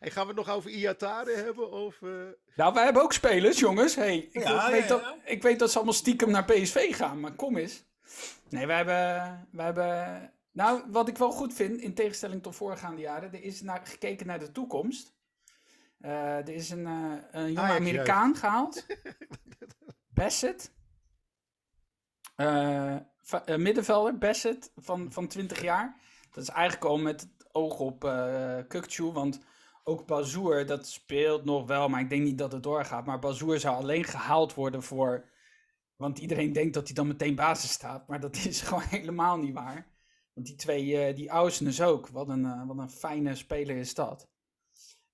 En 0.00 0.10
gaan 0.10 0.22
we 0.26 0.28
het 0.28 0.46
nog 0.46 0.50
over 0.56 0.70
Iatare 0.70 1.34
hebben? 1.34 1.70
Of, 1.72 1.96
eh, 2.02 2.08
Nou, 2.56 2.74
wij 2.74 2.84
hebben 2.84 3.02
ook 3.02 3.12
spelers, 3.12 3.58
jongens. 3.58 3.94
Hey, 3.94 4.28
ik, 4.32 4.42
Ja, 4.42 4.70
weet 4.70 4.82
ja, 4.82 4.88
Dat, 4.88 5.00
ja. 5.00 5.16
ik 5.24 5.42
weet 5.42 5.58
dat 5.58 5.70
ze 5.70 5.76
allemaal 5.76 5.94
stiekem 5.94 6.30
naar 6.30 6.44
PSV 6.44 6.96
gaan, 6.96 7.20
maar 7.20 7.32
kom 7.32 7.56
eens. 7.56 7.82
Nee, 8.48 8.66
wij 8.66 8.76
hebben, 8.76 9.48
wij 9.50 9.64
hebben... 9.64 10.32
Nou, 10.52 10.82
wat 10.90 11.08
ik 11.08 11.18
wel 11.18 11.30
goed 11.30 11.54
vind, 11.54 11.80
in 11.80 11.94
tegenstelling 11.94 12.42
tot 12.42 12.56
voorgaande 12.56 13.00
jaren, 13.00 13.32
er 13.32 13.42
is 13.42 13.62
naar, 13.62 13.80
gekeken 13.84 14.26
naar 14.26 14.38
de 14.38 14.52
toekomst. 14.52 15.14
Eh, 16.00 16.36
er 16.36 16.48
is 16.48 16.70
een, 16.70 16.86
eh, 16.86 17.42
een 17.42 17.52
jonge 17.52 17.72
Amerikaan 17.72 18.36
gehaald. 18.36 18.86
Bassett. 20.14 20.74
Eh, 22.36 22.96
middenvelder, 23.56 24.18
Bassett, 24.18 24.72
van, 24.76 25.12
van 25.12 25.26
20 25.28 25.62
jaar. 25.62 26.00
Dat 26.30 26.42
is 26.42 26.50
eigenlijk 26.50 26.84
al 26.84 26.98
met 26.98 27.20
het 27.20 27.48
oog 27.52 27.78
op 27.78 28.04
eh 28.04 28.58
Kukçu, 28.68 29.12
want 29.12 29.40
ook 29.84 30.06
Bazoer, 30.06 30.66
dat 30.66 30.86
speelt 30.86 31.44
nog 31.44 31.66
wel, 31.66 31.88
maar 31.88 32.00
ik 32.00 32.08
denk 32.08 32.22
niet 32.22 32.38
dat 32.38 32.52
het 32.52 32.62
doorgaat. 32.62 33.06
Maar 33.06 33.18
Bazoer 33.18 33.58
zou 33.60 33.76
alleen 33.76 34.04
gehaald 34.04 34.54
worden 34.54 34.82
voor... 34.82 35.24
Want 35.96 36.18
iedereen 36.18 36.52
denkt 36.52 36.74
dat 36.74 36.86
hij 36.86 36.94
dan 36.94 37.06
meteen 37.06 37.34
basis 37.34 37.70
staat, 37.70 38.08
maar 38.08 38.20
dat 38.20 38.36
is 38.46 38.60
gewoon 38.60 38.82
helemaal 38.82 39.38
niet 39.38 39.54
waar. 39.54 39.94
Want 40.32 40.46
die 40.46 40.56
twee, 40.56 40.98
eh 40.98 41.16
die 41.16 41.28
Ausnes 41.28 41.82
ook, 41.82 42.08
wat 42.08 42.28
een, 42.28 42.44
eh, 42.44 42.66
wat 42.66 42.78
een 42.78 42.90
fijne 42.90 43.34
speler 43.34 43.76
is 43.76 43.94
dat. 43.94 44.28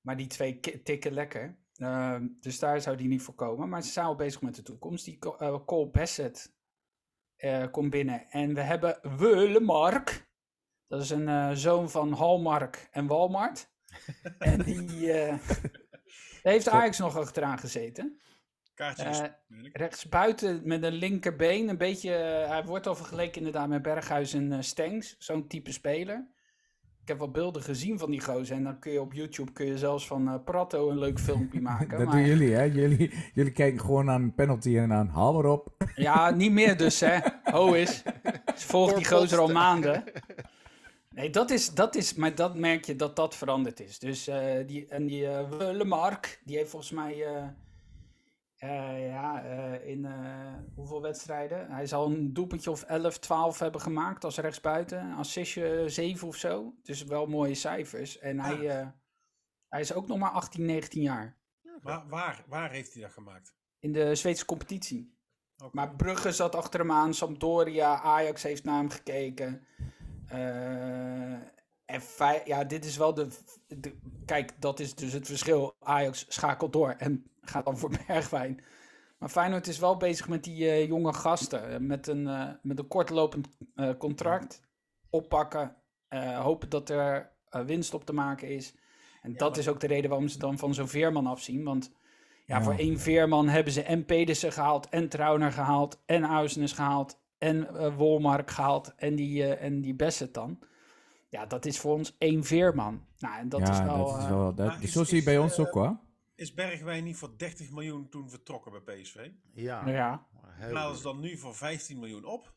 Maar 0.00 0.16
die 0.16 0.26
twee 0.26 0.60
tikken 0.82 1.12
lekker. 1.12 1.58
Ehm, 1.74 2.28
dus 2.40 2.58
daar 2.58 2.80
zou 2.80 2.96
die 2.96 3.08
niet 3.08 3.22
voor 3.22 3.34
komen. 3.34 3.68
Maar 3.68 3.82
ze 3.82 3.92
zijn 3.92 4.06
al 4.06 4.14
bezig 4.14 4.42
met 4.42 4.54
de 4.54 4.62
toekomst. 4.62 5.04
Die 5.04 5.18
eh, 5.38 5.64
Cole 5.64 5.90
Bassett 5.90 6.60
komt 7.70 7.90
binnen. 7.90 8.30
En 8.30 8.54
we 8.54 8.60
hebben 8.60 9.16
Willemark. 9.16 10.30
Dat 10.86 11.02
is 11.02 11.10
een 11.10 11.56
zoon 11.56 11.90
van 11.90 12.12
Halmark 12.12 12.88
en 12.90 13.06
Walmart. 13.06 13.70
en 14.38 14.62
die 14.62 15.06
daar 16.42 16.52
heeft 16.52 16.68
Ajax 16.68 16.98
nog 16.98 17.16
achteraan 17.16 17.58
gezeten. 17.58 18.20
Kaartjes. 18.74 19.20
Eh, 19.20 19.26
natuurlijk. 19.48 19.76
rechtsbuiten 19.76 20.60
met 20.64 20.82
een 20.82 20.92
linkerbeen. 20.92 21.68
Een 21.68 21.78
beetje, 21.78 22.14
eh, 22.14 22.48
hij 22.48 22.64
wordt 22.64 22.86
al 22.86 22.94
vergeleken 22.94 23.36
inderdaad 23.36 23.68
met 23.68 23.82
Berghuis 23.82 24.34
en 24.34 24.52
eh, 24.52 24.60
Stengs. 24.60 25.16
Zo'n 25.18 25.46
type 25.46 25.72
speler. 25.72 26.26
ik 27.02 27.08
heb 27.08 27.18
wel 27.18 27.30
beelden 27.30 27.62
gezien 27.62 27.98
van 27.98 28.10
die 28.10 28.20
gozer. 28.20 28.56
En 28.56 28.64
dan 28.64 28.78
kun 28.78 28.92
je 28.92 29.00
op 29.00 29.12
YouTube 29.12 29.52
kun 29.52 29.66
je 29.66 29.78
zelfs 29.78 30.06
van 30.06 30.28
eh, 30.28 30.34
Prato 30.44 30.90
een 30.90 30.98
leuk 30.98 31.20
filmpje 31.20 31.60
maken. 31.70 31.98
dat 31.98 32.06
maar, 32.06 32.16
doen 32.16 32.26
jullie, 32.26 32.52
hè? 32.52 32.62
Jullie, 32.62 33.12
jullie 33.34 33.52
kijken 33.52 33.80
gewoon 33.80 34.10
aan 34.10 34.22
een 34.22 34.34
penalty 34.34 34.78
en 34.78 34.92
aan 34.92 35.08
haal 35.08 35.32
maar 35.32 35.44
op. 35.44 35.84
Ja, 35.94 36.30
niet 36.30 36.52
meer 36.52 36.76
dus, 36.76 37.00
hè. 37.00 37.18
Ho 37.52 37.72
is. 37.72 38.02
Ze 38.56 38.66
volgt 38.66 38.96
die 38.96 39.06
gozer 39.06 39.38
al 39.38 39.48
maanden. 39.48 40.04
Nee, 41.14 41.30
dat 41.30 41.50
is, 41.50 41.74
dat 41.74 41.94
is, 41.94 42.14
maar 42.14 42.34
dat 42.34 42.56
merk 42.56 42.84
je 42.84 42.96
dat 42.96 43.16
dat 43.16 43.34
veranderd 43.34 43.80
is. 43.80 43.98
Dus, 43.98 44.28
eh, 44.28 44.66
die, 44.66 44.86
en 44.88 45.06
die 45.06 45.22
uh, 45.22 45.48
Lemark, 45.50 46.40
die 46.44 46.56
heeft 46.56 46.70
volgens 46.70 46.92
mij, 46.92 47.24
eh, 48.62 49.08
ja, 49.08 49.44
eh, 49.44 49.88
in 49.88 50.04
eh, 50.04 50.54
hoeveel 50.74 51.02
wedstrijden? 51.02 51.70
Hij 51.70 51.86
zal 51.86 52.06
een 52.06 52.32
doelpuntje 52.32 52.70
of 52.70 52.82
11, 52.82 53.18
12 53.18 53.58
hebben 53.58 53.80
gemaakt 53.80 54.24
als 54.24 54.38
rechtsbuiten. 54.38 55.12
Assistje 55.12 55.88
7 55.88 56.28
of 56.28 56.36
zo. 56.36 56.74
Dus 56.82 57.04
wel 57.04 57.26
mooie 57.26 57.54
cijfers. 57.54 58.18
En 58.18 58.40
hij, 58.40 58.68
eh, 58.68 58.86
hij 59.68 59.80
is 59.80 59.92
ook 59.92 60.06
nog 60.06 60.18
maar 60.18 60.30
18, 60.30 60.64
19 60.64 61.02
jaar. 61.02 61.36
Maar 61.82 62.08
waar, 62.08 62.44
waar 62.48 62.70
heeft 62.70 62.92
hij 62.92 63.02
dat 63.02 63.12
gemaakt? 63.12 63.54
In 63.78 63.92
de 63.92 64.14
Zweedse 64.14 64.44
competitie. 64.44 65.16
Maar 65.72 65.96
Brugge 65.96 66.32
zat 66.32 66.54
achter 66.54 66.80
hem 66.80 66.92
aan, 66.92 67.14
Sampdoria, 67.14 68.00
Ajax 68.00 68.42
heeft 68.42 68.64
naar 68.64 68.76
hem 68.78 68.90
gekeken. 68.90 69.66
Eh, 70.26 71.32
en 71.84 72.02
ja, 72.44 72.64
dit 72.64 72.84
is 72.84 72.96
wel 72.96 73.14
de, 73.14 73.28
de- 73.66 73.98
Kijk, 74.24 74.60
dat 74.60 74.80
is 74.80 74.94
dus 74.94 75.12
het 75.12 75.26
verschil. 75.26 75.74
Ajax 75.80 76.24
schakelt 76.28 76.72
door 76.72 76.90
en 76.90 77.26
gaat 77.42 77.64
dan 77.64 77.78
voor 77.78 77.90
Bergwijn. 78.06 78.60
Maar 79.18 79.28
Feyenoord 79.28 79.66
is 79.66 79.78
wel 79.78 79.96
bezig 79.96 80.28
met 80.28 80.44
die 80.44 80.68
eh, 80.68 80.86
jonge 80.86 81.12
gasten. 81.12 81.70
eh, 81.72 81.78
met, 81.78 82.06
een, 82.06 82.26
eh, 82.26 82.48
met 82.62 82.78
een 82.78 82.88
kortlopend 82.88 83.48
eh, 83.74 83.90
contract. 83.98 84.62
Oppakken. 85.10 85.76
eh, 86.08 86.38
hopen 86.40 86.68
dat 86.68 86.88
er 86.90 87.30
eh, 87.48 87.62
winst 87.64 87.94
op 87.94 88.04
te 88.04 88.12
maken 88.12 88.48
is. 88.48 88.74
En 89.22 89.32
dat 89.36 89.50
maar- 89.50 89.58
is 89.58 89.68
ook 89.68 89.80
de 89.80 89.86
reden 89.86 90.10
waarom 90.10 90.28
ze 90.28 90.38
dan 90.38 90.58
van 90.58 90.74
zo'n 90.74 90.88
Veerman 90.88 91.26
afzien. 91.26 91.64
Want 91.64 91.92
ja, 92.46 92.56
Ja. 92.58 92.62
voor 92.62 92.74
één 92.74 92.98
Veerman 93.00 93.48
hebben 93.48 93.72
ze 93.72 93.82
en 93.82 94.04
Pedersen 94.04 94.52
gehaald, 94.52 94.88
en 94.88 95.08
Trauner 95.08 95.52
gehaald, 95.52 96.02
en 96.06 96.28
Uisnes 96.28 96.72
gehaald, 96.72 97.20
en 97.38 97.68
Wolmark 97.96 98.50
gehaald, 98.50 98.94
en 98.96 99.14
die, 99.16 99.44
eh 99.44 99.64
en 99.66 99.80
die 99.80 99.94
Besset 99.94 100.34
dan. 100.34 100.58
Ja, 101.28 101.46
dat 101.46 101.64
is 101.66 101.78
voor 101.78 101.94
ons 101.94 102.14
één 102.18 102.44
Veerman. 102.44 103.04
Nou, 103.18 103.38
en 103.38 103.48
dat 103.48 103.60
ja, 103.60 103.70
is 103.72 103.78
wel... 103.80 104.06
dat 104.06 104.18
is 104.22 104.28
wel 104.28 104.54
dat, 104.54 104.74
zo 104.82 105.04
zie 105.04 105.16
je 105.18 105.22
bij 105.24 105.38
ons 105.38 105.58
ook, 105.58 105.70
hoor. 105.72 105.96
Is 106.42 106.54
Bergwijn 106.54 107.04
niet 107.04 107.16
voor 107.16 107.34
30 107.36 107.70
miljoen 107.70 108.08
toen 108.08 108.30
vertrokken 108.30 108.72
bij 108.72 109.00
PSV? 109.00 109.30
Ja, 109.54 109.88
ja. 109.88 110.26
Halen 110.58 110.88
goed. 110.88 110.96
ze 110.96 111.02
dan 111.02 111.20
nu 111.20 111.36
voor 111.36 111.54
15 111.54 111.98
miljoen 111.98 112.24
op? 112.24 112.54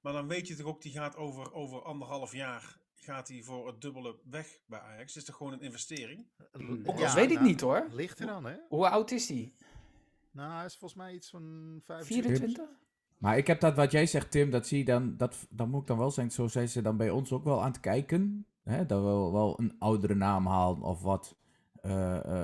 Maar 0.00 0.12
dan 0.12 0.28
weet 0.28 0.48
je 0.48 0.56
toch 0.56 0.66
ook, 0.66 0.82
die 0.82 0.92
gaat 0.92 1.16
over, 1.16 1.52
over 1.52 1.82
anderhalf 1.82 2.32
jaar 2.32 2.78
gaat 2.94 3.28
hij 3.28 3.42
voor 3.42 3.66
het 3.66 3.80
dubbele 3.80 4.16
weg 4.30 4.58
bij 4.66 4.80
Ajax. 4.80 5.14
Het 5.14 5.22
is 5.22 5.24
toch 5.24 5.36
gewoon 5.36 5.52
een 5.52 5.60
investering? 5.60 6.26
dat 6.36 6.98
Ja, 6.98 7.14
weet 7.14 7.30
ik 7.30 7.34
nou, 7.34 7.46
niet 7.46 7.60
hoor. 7.60 7.86
Ligt 7.90 8.18
er 8.18 8.26
dan, 8.26 8.44
hè? 8.44 8.56
Hoe 8.68 8.88
oud 8.88 9.10
is 9.10 9.26
die? 9.26 9.54
Nou, 10.30 10.52
hij 10.52 10.64
is 10.64 10.76
volgens 10.76 11.00
mij 11.00 11.14
iets 11.14 11.30
van 11.30 11.80
25. 11.84 12.36
24? 12.36 12.68
Maar 13.18 13.36
ik 13.36 13.46
heb 13.46 13.60
dat 13.60 13.76
wat 13.76 13.92
jij 13.92 14.06
zegt, 14.06 14.30
Tim, 14.30 14.50
dat 14.50 14.66
zie 14.66 14.78
je 14.78 14.84
dan, 14.84 15.16
dat, 15.16 15.46
dan 15.50 15.70
moet 15.70 15.80
ik 15.80 15.86
dan 15.86 15.98
wel 15.98 16.10
zeggen, 16.10 16.34
zo 16.34 16.46
zijn 16.46 16.68
ze 16.68 16.82
dan 16.82 16.96
bij 16.96 17.10
ons 17.10 17.32
ook 17.32 17.44
wel 17.44 17.62
aan 17.62 17.70
het 17.70 17.80
kijken. 17.80 18.46
Hè, 18.62 18.86
dat 18.86 18.98
we 18.98 19.06
wel, 19.06 19.32
wel 19.32 19.60
een 19.60 19.76
oudere 19.78 20.14
naam 20.14 20.46
halen 20.46 20.82
of 20.82 21.02
wat 21.02 21.36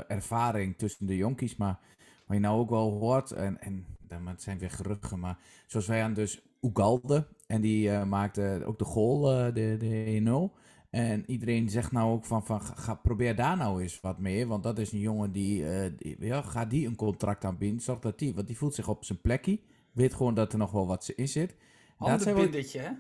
ervaring 0.09 0.79
tussen 0.79 1.07
de 1.07 1.17
jonkies. 1.17 1.57
Maar 1.57 1.79
wat 2.27 2.37
je 2.37 2.43
nou 2.43 2.59
ook 2.61 2.71
wel 2.71 2.91
hoort, 2.91 3.31
en, 3.31 3.61
en 3.61 3.87
dan- 4.01 4.27
het 4.27 4.43
zijn 4.43 4.59
weer 4.59 4.71
geruchten, 4.71 5.19
maar 5.19 5.39
zoals 5.67 5.87
wij 5.87 6.03
aan 6.03 6.15
dus 6.15 6.43
Ugalde, 6.61 7.27
en 7.47 7.61
die 7.61 7.91
eh, 7.91 8.05
maakte 8.05 8.63
ook 8.67 8.79
de 8.79 8.85
goal, 8.85 9.33
eh, 9.33 9.55
de, 9.55 9.77
de 9.79 10.51
1-0. 10.55 10.61
En 10.91 11.31
iedereen 11.31 11.69
zegt 11.71 11.93
nou 11.93 12.13
ook 12.13 12.25
van, 12.25 12.45
van 12.47 12.63
ga, 12.63 12.95
probeer 12.95 13.37
daar 13.37 13.57
nou 13.57 13.83
eens 13.83 14.01
wat 14.01 14.19
mee. 14.19 14.47
Want 14.47 14.63
dat 14.63 14.79
is 14.79 14.93
een 14.93 14.99
jongen 14.99 15.33
die, 15.33 15.69
eh, 15.69 15.91
die 15.97 16.17
ja, 16.21 16.43
ga 16.43 16.65
die 16.65 16.87
een 16.87 16.97
contract 16.97 17.45
aanbieden. 17.45 17.81
Zorg 17.81 17.99
dat 17.99 18.19
die, 18.19 18.35
want 18.35 18.47
die 18.47 18.57
voelt 18.57 18.75
zich 18.75 18.89
op 18.89 19.05
zijn 19.05 19.21
plekje. 19.21 19.61
Weet 19.93 20.15
gewoon 20.15 20.35
dat 20.35 20.53
er 20.53 20.59
nog 20.59 20.71
wel 20.71 20.87
wat 20.87 21.09
in 21.17 21.29
zit. 21.29 21.57
Handenbindertje, 21.97 22.79
hè? 22.81 22.91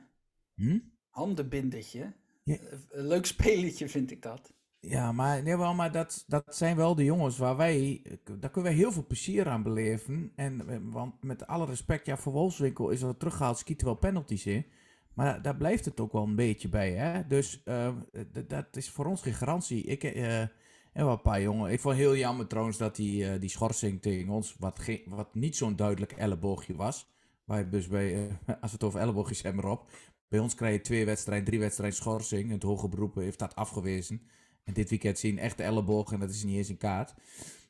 Hm? 0.54 0.78
Handenbindertje. 1.10 2.12
Ja. 2.42 2.54
Eh, 2.54 2.78
Een 2.90 3.06
leuk 3.06 3.26
spelletje 3.26 3.88
vind 3.88 4.10
ik 4.10 4.22
dat. 4.22 4.52
Ja, 4.84 5.12
maar, 5.12 5.42
nee, 5.42 5.56
wel, 5.56 5.74
maar 5.74 5.92
dat, 5.92 6.24
dat 6.26 6.56
zijn 6.56 6.76
wel 6.76 6.94
de 6.94 7.04
jongens 7.04 7.38
waar 7.38 7.56
wij, 7.56 8.02
daar 8.38 8.50
kunnen 8.50 8.70
wij 8.70 8.80
heel 8.80 8.92
veel 8.92 9.06
plezier 9.06 9.48
aan 9.48 9.62
beleven. 9.62 10.32
En, 10.36 10.68
eh, 10.68 10.76
want 10.82 11.22
met 11.22 11.46
alle 11.46 11.66
respect, 11.66 12.06
ja, 12.06 12.16
voor 12.16 12.32
Wolfswinkel 12.32 12.90
is 12.90 13.02
er 13.02 13.16
teruggehaald, 13.16 13.58
schieten 13.58 13.86
wel 13.86 13.94
penalties 13.96 14.46
in. 14.46 14.66
Maar 15.14 15.42
daar 15.42 15.56
blijft 15.56 15.84
het 15.84 16.00
ook 16.00 16.12
wel 16.12 16.22
een 16.22 16.36
beetje 16.36 16.68
bij, 16.68 16.92
hè. 16.92 17.26
Dus 17.26 17.62
eh, 17.64 17.88
d- 18.32 18.48
dat 18.50 18.76
is 18.76 18.90
voor 18.90 19.06
ons 19.06 19.22
geen 19.22 19.34
garantie. 19.34 19.82
Ik 19.84 20.04
eh, 20.04 20.40
en 20.40 20.50
wel 20.92 21.10
een 21.12 21.22
paar 21.22 21.42
jongen. 21.42 21.72
Ik 21.72 21.80
vond 21.80 21.96
heel 21.96 22.16
jammer 22.16 22.46
trouwens 22.46 22.78
dat 22.78 22.96
die, 22.96 23.28
eh, 23.30 23.40
die 23.40 23.48
schorsing 23.50 24.02
tegen 24.02 24.28
ons, 24.28 24.56
wat, 24.58 24.80
wat 25.06 25.34
niet 25.34 25.56
zo'n 25.56 25.76
duidelijk 25.76 26.12
elleboogje 26.12 26.74
was. 26.76 27.10
Waar 27.44 27.70
dus 27.70 27.88
bij, 27.88 28.14
eh, 28.14 28.34
als 28.60 28.70
we 28.70 28.76
het 28.76 28.84
over 28.84 29.00
elleboogjes 29.00 29.42
hebben 29.42 29.64
erop. 29.64 29.90
Bij 30.28 30.38
ons 30.40 30.54
krijg 30.54 30.74
je 30.74 30.80
twee 30.80 31.04
wedstrijden, 31.04 31.46
drie 31.46 31.58
wedstrijden 31.60 31.96
schorsing. 31.96 32.50
Het 32.50 32.62
hoge 32.62 32.88
beroep 32.88 33.14
heeft 33.14 33.38
dat 33.38 33.54
afgewezen. 33.54 34.22
En 34.64 34.72
dit 34.72 34.90
weekend 34.90 35.18
zien 35.18 35.38
echte 35.38 35.62
ellebogen 35.62 36.14
en 36.14 36.20
dat 36.20 36.30
is 36.30 36.44
niet 36.44 36.56
eens 36.56 36.68
een 36.68 36.76
kaart. 36.78 37.14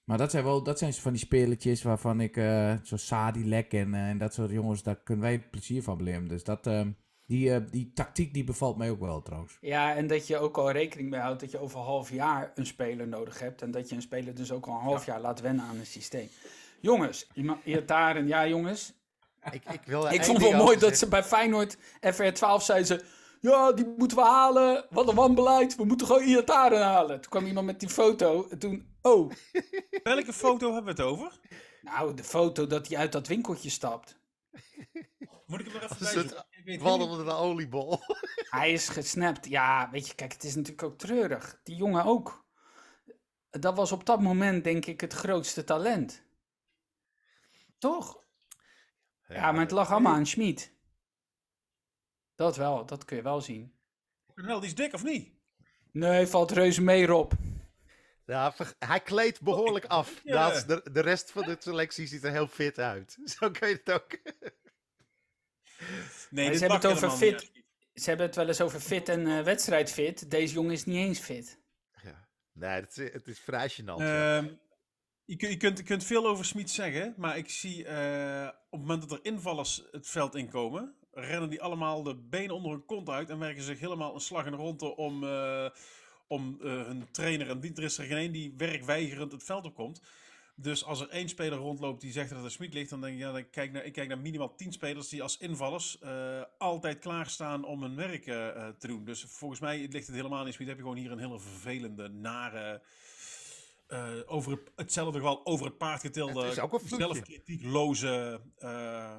Maar 0.05 0.19
dat 0.19 0.31
zijn 0.31 0.45
wel 0.45 0.63
dat 0.63 0.79
zijn 0.79 0.93
van 0.95 1.13
die 1.13 1.21
spelertjes 1.21 1.83
waarvan 1.83 2.21
ik, 2.21 2.37
eh 2.37 2.75
zo 2.83 2.97
Sadilek 2.97 3.73
en, 3.73 3.95
eh, 3.95 4.09
en 4.09 4.19
dat 4.19 4.35
soort 4.35 4.51
jongens, 4.51 4.83
daar 4.83 4.97
kunnen 4.97 5.25
wij 5.25 5.41
plezier 5.41 5.83
van 5.83 5.97
beleven. 5.97 6.29
Dus 6.29 6.45
dat, 6.45 6.67
eh, 6.67 6.81
die, 7.27 7.55
eh, 7.55 7.61
die 7.71 7.93
tactiek 7.95 8.35
die 8.35 8.45
bevalt 8.45 8.77
mij 8.77 8.91
ook 8.91 9.01
wel 9.01 9.23
trouwens. 9.23 9.59
Ja, 9.61 9.95
en 9.95 10.07
dat 10.07 10.27
je 10.27 10.39
ook 10.39 10.57
al 10.59 10.71
rekening 10.71 11.11
mee 11.11 11.21
houdt 11.21 11.41
dat 11.41 11.51
je 11.51 11.59
over 11.59 11.79
een 11.79 11.85
half 11.85 12.11
jaar 12.11 12.53
een 12.55 12.67
speler 12.67 13.09
nodig 13.09 13.39
hebt. 13.39 13.63
En 13.63 13.71
dat 13.71 13.89
je 13.89 13.95
een 13.95 14.03
speler 14.03 14.35
dus 14.35 14.53
ook 14.53 14.67
al 14.67 14.75
een 14.75 14.81
half 14.81 15.07
jaar 15.07 15.21
laat 15.21 15.41
wennen 15.41 15.65
aan 15.65 15.79
een 15.79 15.87
systeem. 15.87 16.29
Jongens, 16.81 17.27
iemand- 17.35 17.65
Iataren, 17.65 18.27
ja 18.27 18.47
jongens. 18.47 18.93
Ik, 19.53 19.63
ik, 19.73 19.81
wil 19.85 20.13
Ik 20.13 20.25
vond 20.25 20.39
wel 20.39 20.53
mooi 20.57 20.79
dat 20.79 20.99
ze 20.99 21.09
bij 21.09 21.23
Feyenoord 21.25 21.77
FR12 22.15 22.63
zeiden 22.63 22.87
ze... 22.87 23.05
Ja, 23.43 23.73
die 23.73 23.95
moeten 23.97 24.17
we 24.17 24.23
halen. 24.23 24.87
Wat 24.91 25.09
een 25.09 25.15
wanbeleid. 25.15 25.77
We 25.77 25.85
moeten 25.85 26.07
gewoon 26.07 26.23
Iataren 26.23 26.83
halen. 26.83 27.21
Toen 27.21 27.31
kwam 27.31 27.47
iemand 27.47 27.67
met 27.67 27.81
die 27.81 27.89
foto. 27.89 28.47
En 28.49 28.59
toen, 28.59 28.97
oh. 29.01 29.33
Welke 30.03 30.33
foto 30.33 30.73
hebben 30.73 30.95
we 30.95 31.03
het 31.03 31.11
over? 31.11 31.41
Nou, 31.81 32.15
de 32.15 32.25
foto 32.25 32.67
dat 32.67 32.89
hij 32.89 32.99
uit 32.99 33.13
dat 33.13 33.27
winkeltje 33.27 33.71
stapt. 33.71 34.19
Moet 35.47 35.61
ik 35.61 35.67
hem 35.67 35.75
er 35.75 35.83
even 35.83 36.83
bij 36.83 36.91
onder 36.91 37.25
de 37.25 37.33
oliebol. 37.33 38.01
Hij 38.59 38.73
is 38.73 38.89
gesnapt. 38.89 39.49
Ja, 39.49 39.89
weet 39.91 40.07
je, 40.07 40.15
kijk, 40.15 40.33
het 40.33 40.45
is 40.45 40.55
natuurlijk 40.55 40.83
ook 40.83 40.99
treurig. 40.99 41.61
Die 41.63 41.77
jongen 41.77 42.05
ook. 42.05 42.45
Dat 43.51 43.77
was 43.77 43.93
op 43.93 44.07
dat 44.07 44.21
moment, 44.21 44.65
denk 44.65 44.87
ik, 44.87 45.01
het 45.01 45.13
grootste 45.13 45.65
talent. 45.65 46.23
Toch? 47.79 48.25
Ja, 49.29 49.53
maar 49.53 49.61
het 49.61 49.71
lag 49.71 49.91
allemaal 49.91 50.15
aan 50.15 50.27
Schmid. 50.27 50.73
Dat 52.43 52.57
wel, 52.57 52.87
dat 52.87 53.05
kun 53.05 53.17
je 53.17 53.23
wel 53.23 53.41
zien. 53.41 53.73
Wel, 54.35 54.61
die 54.61 54.69
is 54.69 54.75
dik 54.75 54.93
of 54.93 55.05
niet? 55.05 55.33
Nee, 55.93 56.27
valt 56.27 56.51
reuze 56.51 56.83
mee, 56.83 57.07
Rob. 57.07 57.33
Ja, 58.27 58.55
hij 58.79 59.01
kleedt 59.01 59.41
behoorlijk 59.41 59.85
af. 59.85 60.21
Ja. 60.25 60.61
De, 60.61 60.91
de 60.93 61.01
rest 61.01 61.31
van 61.31 61.43
de 61.43 61.57
selectie 61.59 62.07
ziet 62.07 62.25
er 62.25 62.31
heel 62.31 62.47
fit 62.47 62.79
uit. 62.79 63.19
Zo 63.39 63.51
kun 63.51 63.69
je 63.69 63.81
het 63.85 63.93
ook. 63.93 64.19
Nee, 66.31 66.45
ze 66.45 66.51
dit 66.51 66.61
hebben 66.61 66.79
het 66.79 66.87
over 66.87 67.11
fit. 67.11 67.51
Ze 67.95 68.09
hebben 68.09 68.27
het 68.27 68.37
wel 68.37 68.49
eens 68.49 68.61
over 68.61 68.81
fit 68.81 69.09
en 69.09 69.27
eh, 69.27 69.45
wedstrijdfit. 69.45 70.31
Deze 70.31 70.55
jongen 70.55 70.73
is 70.73 70.85
niet 70.85 70.97
eens 70.97 71.19
fit. 71.19 71.59
Ja. 72.03 72.29
Nee, 72.53 72.81
het 72.81 72.97
is, 72.97 73.13
het 73.13 73.29
is 73.29 73.41
vrij 73.41 73.71
gênant. 73.71 74.01
Ehm, 74.01 74.49
je, 75.25 75.37
kunt, 75.37 75.79
je 75.79 75.85
kunt 75.85 76.05
veel 76.05 76.27
over 76.27 76.45
Smit 76.45 76.71
zeggen, 76.71 77.15
maar 77.17 77.37
ik 77.37 77.51
zie 77.51 77.85
eh, 77.85 78.49
op 78.49 78.79
het 78.79 78.81
moment 78.81 79.09
dat 79.09 79.19
er 79.19 79.25
invallers 79.25 79.89
het 79.91 80.09
veld 80.09 80.35
inkomen, 80.35 80.97
rennen 81.15 81.51
die 81.51 81.63
allemaal 81.63 82.03
de 82.03 82.15
benen 82.15 82.55
onder 82.55 82.71
hun 82.71 82.85
kont 82.85 83.09
uit 83.09 83.31
en 83.31 83.39
werken 83.39 83.63
zich 83.63 83.81
helemaal 83.81 84.15
een 84.15 84.21
slag 84.21 84.45
in 84.45 84.51
de 84.51 84.57
ronde 84.57 84.97
om, 84.97 85.25
eh, 85.25 85.69
om 86.27 86.59
eh, 86.61 86.69
hun 86.69 87.11
trainer. 87.11 87.49
En 87.49 87.61
die, 87.61 87.75
er 87.75 87.83
is 87.83 87.99
er 87.99 88.05
geen 88.05 88.17
één 88.17 88.33
die 88.33 88.55
werkweigerend 88.57 89.33
het 89.33 89.45
veld 89.45 89.65
opkomt. 89.65 90.03
Dus 90.55 90.85
als 90.85 91.01
er 91.01 91.09
één 91.09 91.29
speler 91.29 91.59
rondloopt 91.59 92.01
die 92.01 92.13
zegt 92.13 92.31
dat 92.31 92.45
er 92.45 92.51
Smit 92.51 92.75
ligt, 92.75 92.91
dan 92.91 93.01
denk 93.01 93.15
ik, 93.15 93.21
ja, 93.21 93.33
dan 93.33 93.51
kijk 93.51 93.73
naar, 93.73 93.85
ik 93.85 93.93
kijk 93.93 94.09
naar 94.09 94.19
minimaal 94.19 94.55
tien 94.55 94.73
spelers 94.73 95.09
die 95.09 95.23
als 95.23 95.39
invallers 95.39 95.99
eh, 95.99 96.43
altijd 96.59 96.99
klaarstaan 96.99 97.65
om 97.65 97.83
hun 97.83 97.97
werk 97.97 98.25
te 98.79 98.87
doen. 98.87 99.05
Dus 99.05 99.25
volgens 99.29 99.61
mij 99.61 99.89
ligt 99.91 100.07
het 100.07 100.17
helemaal 100.17 100.45
niet 100.45 100.55
Smit. 100.55 100.69
Heb 100.69 100.77
je 100.77 100.83
gewoon 100.83 100.99
hier 100.99 101.13
een 101.13 101.19
hele 101.19 101.41
vervelende, 101.41 102.09
nare, 102.09 102.83
over 104.27 104.51
het, 104.51 104.73
hetzelfde 104.77 105.19
geval 105.19 105.47
over 105.47 105.67
het 105.67 105.79
paard 105.79 106.01
getilde, 106.01 106.47
een 106.47 106.89
zelfkritiekloze 106.89 108.41
eh 108.59 109.17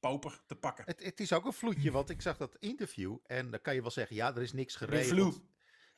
pauper 0.00 0.40
te 0.46 0.54
pakken. 0.54 0.84
Het, 0.86 1.04
het 1.04 1.20
is 1.20 1.32
ook 1.32 1.44
een 1.44 1.52
vloedje, 1.52 1.90
want 1.90 2.10
ik 2.10 2.22
zag 2.22 2.36
dat 2.36 2.56
interview 2.58 3.16
en 3.26 3.50
dan 3.50 3.60
kan 3.60 3.74
je 3.74 3.80
wel 3.80 3.90
zeggen, 3.90 4.16
ja, 4.16 4.34
er 4.34 4.42
is 4.42 4.52
niks 4.52 4.76
geregeld. 4.76 5.10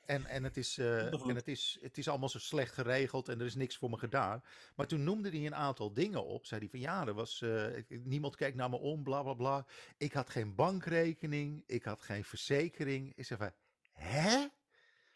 En, 0.04 0.26
en, 0.26 0.44
het, 0.44 0.56
is, 0.56 0.78
eh, 0.78 1.10
en 1.28 1.34
het, 1.36 1.48
is, 1.48 1.78
het 1.80 1.98
is 1.98 2.08
allemaal 2.08 2.28
zo 2.28 2.38
slecht 2.38 2.74
geregeld 2.74 3.28
en 3.28 3.40
er 3.40 3.46
is 3.46 3.54
niks 3.54 3.76
voor 3.76 3.90
me 3.90 3.98
gedaan. 3.98 4.42
Maar 4.76 4.86
toen 4.86 5.04
noemde 5.04 5.28
hij 5.28 5.46
een 5.46 5.54
aantal 5.54 5.92
dingen 5.94 6.24
op. 6.24 6.46
Zei 6.46 6.60
hij 6.60 6.68
van 6.70 6.80
ja, 6.80 7.06
er 7.06 7.14
was, 7.14 7.42
ik- 7.76 8.04
niemand 8.04 8.36
keek 8.36 8.54
naar 8.54 8.70
me 8.70 8.76
om, 8.78 9.02
bla 9.02 9.22
bla 9.22 9.34
bla. 9.34 9.66
Ik 9.96 10.12
had 10.12 10.30
geen 10.30 10.54
bankrekening, 10.54 11.62
ik 11.66 11.84
had 11.84 12.02
geen 12.02 12.24
verzekering. 12.24 13.12
Ik 13.16 13.24
zei 13.24 13.38
van, 13.40 13.52
hè? 13.92 14.46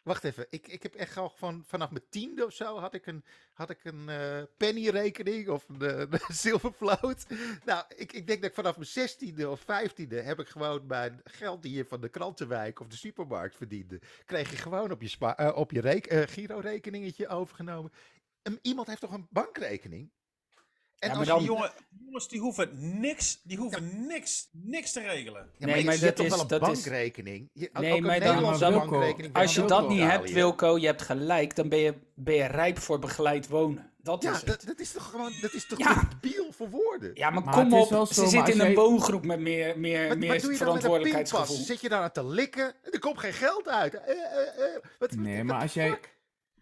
Wacht 0.04 0.24
even, 0.24 0.46
ik, 0.50 0.68
ik 0.68 0.82
heb 0.82 0.94
echt 0.94 1.16
al 1.16 1.30
van, 1.30 1.64
vanaf 1.66 1.90
mijn 1.90 2.04
tiende 2.08 2.44
of 2.44 2.52
zo 2.52 2.78
had 2.78 2.94
ik 2.94 3.06
een, 3.06 3.24
had 3.52 3.70
ik 3.70 3.84
een 3.84 4.08
eh, 4.08 4.42
pennyrekening 4.56 5.48
of 5.48 5.68
een, 5.68 5.82
een 6.12 6.20
zilvervloot. 6.28 7.26
Nou, 7.64 7.84
ik, 7.96 8.12
ik 8.12 8.26
denk 8.26 8.40
dat 8.40 8.50
ik 8.50 8.54
vanaf 8.54 8.76
mijn 8.76 8.88
zestiende 8.88 9.48
of 9.50 9.60
vijftiende 9.60 10.20
heb 10.20 10.40
ik 10.40 10.48
gewoon 10.48 10.86
mijn 10.86 11.20
geld 11.24 11.62
die 11.62 11.76
je 11.76 11.84
van 11.84 12.00
de 12.00 12.08
krantenwijk 12.08 12.80
of 12.80 12.86
de 12.86 12.96
supermarkt 12.96 13.56
verdiende, 13.56 14.00
kreeg 14.24 14.50
je 14.50 14.56
gewoon 14.56 14.90
op 14.90 15.02
je, 15.02 15.08
spa, 15.08 15.36
eh, 15.36 15.56
op 15.56 15.70
je 15.70 15.80
rek, 15.80 16.06
eh, 16.06 16.22
girorekeningetje 16.26 17.28
overgenomen. 17.28 17.92
Em, 18.42 18.58
iemand 18.62 18.86
heeft 18.86 19.00
toch 19.00 19.12
een 19.12 19.28
bankrekening? 19.30 20.10
En 20.98 21.10
Ja, 21.10 21.16
als 21.16 21.26
maar 21.28 21.36
je- 21.40 21.44
dan- 21.46 21.54
Jongen, 21.54 21.70
jongens, 22.04 22.28
die 22.28 22.40
hoeven 22.40 23.00
niks, 23.00 23.40
die 23.42 23.56
hoeven 23.58 24.06
niks, 24.06 24.48
niks 24.52 24.92
te 24.92 25.00
regelen. 25.00 25.50
Ja, 25.58 25.66
Nee, 25.66 25.74
maar, 25.74 25.84
maar 25.84 25.94
je 25.94 26.00
hebt 26.00 26.00
dat 26.00 26.16
toch 26.16 26.24
is- 26.26 26.30
wel 26.32 26.40
een 26.40 26.60
dat 26.60 26.68
is- 26.76 26.82
bankrekening? 26.82 27.48
Je, 27.52 27.70
Nee, 27.72 27.90
ook 27.92 27.96
een 27.98 28.02
maar 28.04 28.18
dan- 28.20 28.28
Nederlandse 28.28 28.60
dan- 28.70 28.72
bankrekening. 28.72 29.32
kan 29.32 29.42
Als 29.42 29.54
je 29.54 29.64
dat 29.64 29.88
niet 29.88 30.00
hebt, 30.00 30.28
ja. 30.28 30.34
Wilco, 30.34 30.78
je 30.78 30.86
hebt 30.86 31.02
gelijk, 31.02 31.56
dan 31.56 31.68
ben 31.68 31.78
je, 31.78 31.94
ben 32.14 32.34
je 32.34 32.44
rijp 32.44 32.78
voor 32.78 32.98
begeleid 32.98 33.48
wonen. 33.48 33.92
Dat 34.02 34.22
Ja, 34.22 34.30
is 34.30 34.36
het. 34.36 34.46
dat, 34.46 34.62
dat 34.66 34.78
is 34.78 34.92
toch 34.92 35.10
gewoon, 35.10 35.32
dat 35.40 35.52
is 35.52 35.66
toch 35.66 35.78
Ja. 35.78 36.08
debiel 36.20 36.52
voor 36.52 36.70
woorden? 36.70 37.10
Ja, 37.14 37.30
maar, 37.30 37.44
Maar 37.44 37.54
kom 37.54 37.72
op, 37.74 37.86
ze 37.88 38.14
zo, 38.14 38.20
maar 38.22 38.30
zitten 38.30 38.52
in 38.54 38.60
een 38.60 38.66
jij- 38.66 38.74
woongroep 38.74 39.24
met 39.24 39.40
meer, 39.40 39.78
meer, 39.78 40.08
Wat, 40.08 40.18
meer 40.18 40.28
wat 40.32 40.40
doe 40.40 40.52
je 40.52 40.58
dan 40.58 40.66
met 40.66 40.74
een 40.76 40.80
verantwoordelijkheidsgevoel. 40.80 41.56
Zit 41.56 41.80
je 41.80 41.88
daar 41.88 42.02
aan 42.02 42.12
te 42.12 42.24
likken? 42.26 42.74
Er 42.90 42.98
komt 42.98 43.18
geen 43.18 43.32
geld 43.32 43.68
uit. 43.68 43.94
Eh, 43.94 44.10
eh, 44.10 44.74
eh, 44.74 44.82
wat, 44.98 45.10
Nee, 45.16 45.36
wat- 45.36 45.44
maar 45.46 45.60
als 45.62 45.74
jij- 45.74 45.88
fuck? 45.88 46.13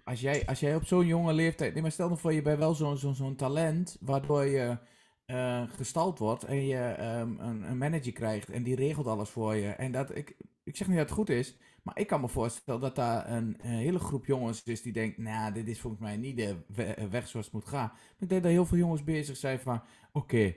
Als 0.05 0.21
jij, 0.21 0.47
als 0.47 0.61
jij 0.61 0.75
op 0.75 0.85
zo'n 0.85 1.07
jonge 1.07 1.33
leeftijd. 1.33 1.73
Nee, 1.73 1.83
maar 1.83 1.93
stel 1.93 2.09
nou 2.09 2.21
voor 2.21 2.33
je 2.33 2.43
bent 2.43 2.59
wel 2.59 2.75
zo'n 2.75 2.97
zo'n 2.97 3.15
zo'n 3.15 3.37
talent. 3.37 3.97
waardoor 4.01 4.45
je 4.45 4.79
eh, 5.25 5.63
gestald 5.69 6.19
wordt. 6.19 6.45
en 6.45 6.67
je 6.67 6.77
ehm, 6.79 7.39
een, 7.39 7.63
een 7.71 7.79
manager 7.79 8.13
krijgt. 8.13 8.51
en 8.51 8.63
die 8.63 8.75
regelt 8.77 9.07
alles 9.07 9.29
voor 9.31 9.55
je. 9.55 9.69
En 9.69 9.93
dat, 9.93 10.17
ik, 10.17 10.37
ik 10.65 10.77
zeg 10.77 10.89
niet 10.89 10.97
dat 10.97 11.07
het 11.07 11.17
goed 11.17 11.29
is. 11.31 11.57
maar 11.83 11.99
ik 11.99 12.07
kan 12.07 12.21
me 12.21 12.29
voorstellen 12.29 12.81
dat 12.81 12.97
daar 12.97 13.31
een, 13.31 13.57
hele 13.61 13.99
groep 13.99 14.27
jongens 14.27 14.63
is. 14.63 14.83
die 14.83 14.93
denkt. 14.93 15.19
Nou, 15.19 15.53
dit 15.53 15.69
is 15.69 15.81
volgens 15.81 16.03
mij 16.03 16.17
niet 16.17 16.37
de 16.37 16.57
we- 16.69 17.09
weg 17.11 17.29
zoals 17.29 17.47
het 17.47 17.55
moet 17.55 17.69
gaan. 17.69 17.89
Maar 17.93 18.17
ik 18.19 18.29
denk 18.29 18.43
dat 18.43 18.53
heel 18.53 18.67
veel 18.67 18.79
jongens 18.79 19.05
bezig 19.05 19.37
zijn 19.37 19.61
van. 19.61 19.83
Oké, 20.13 20.55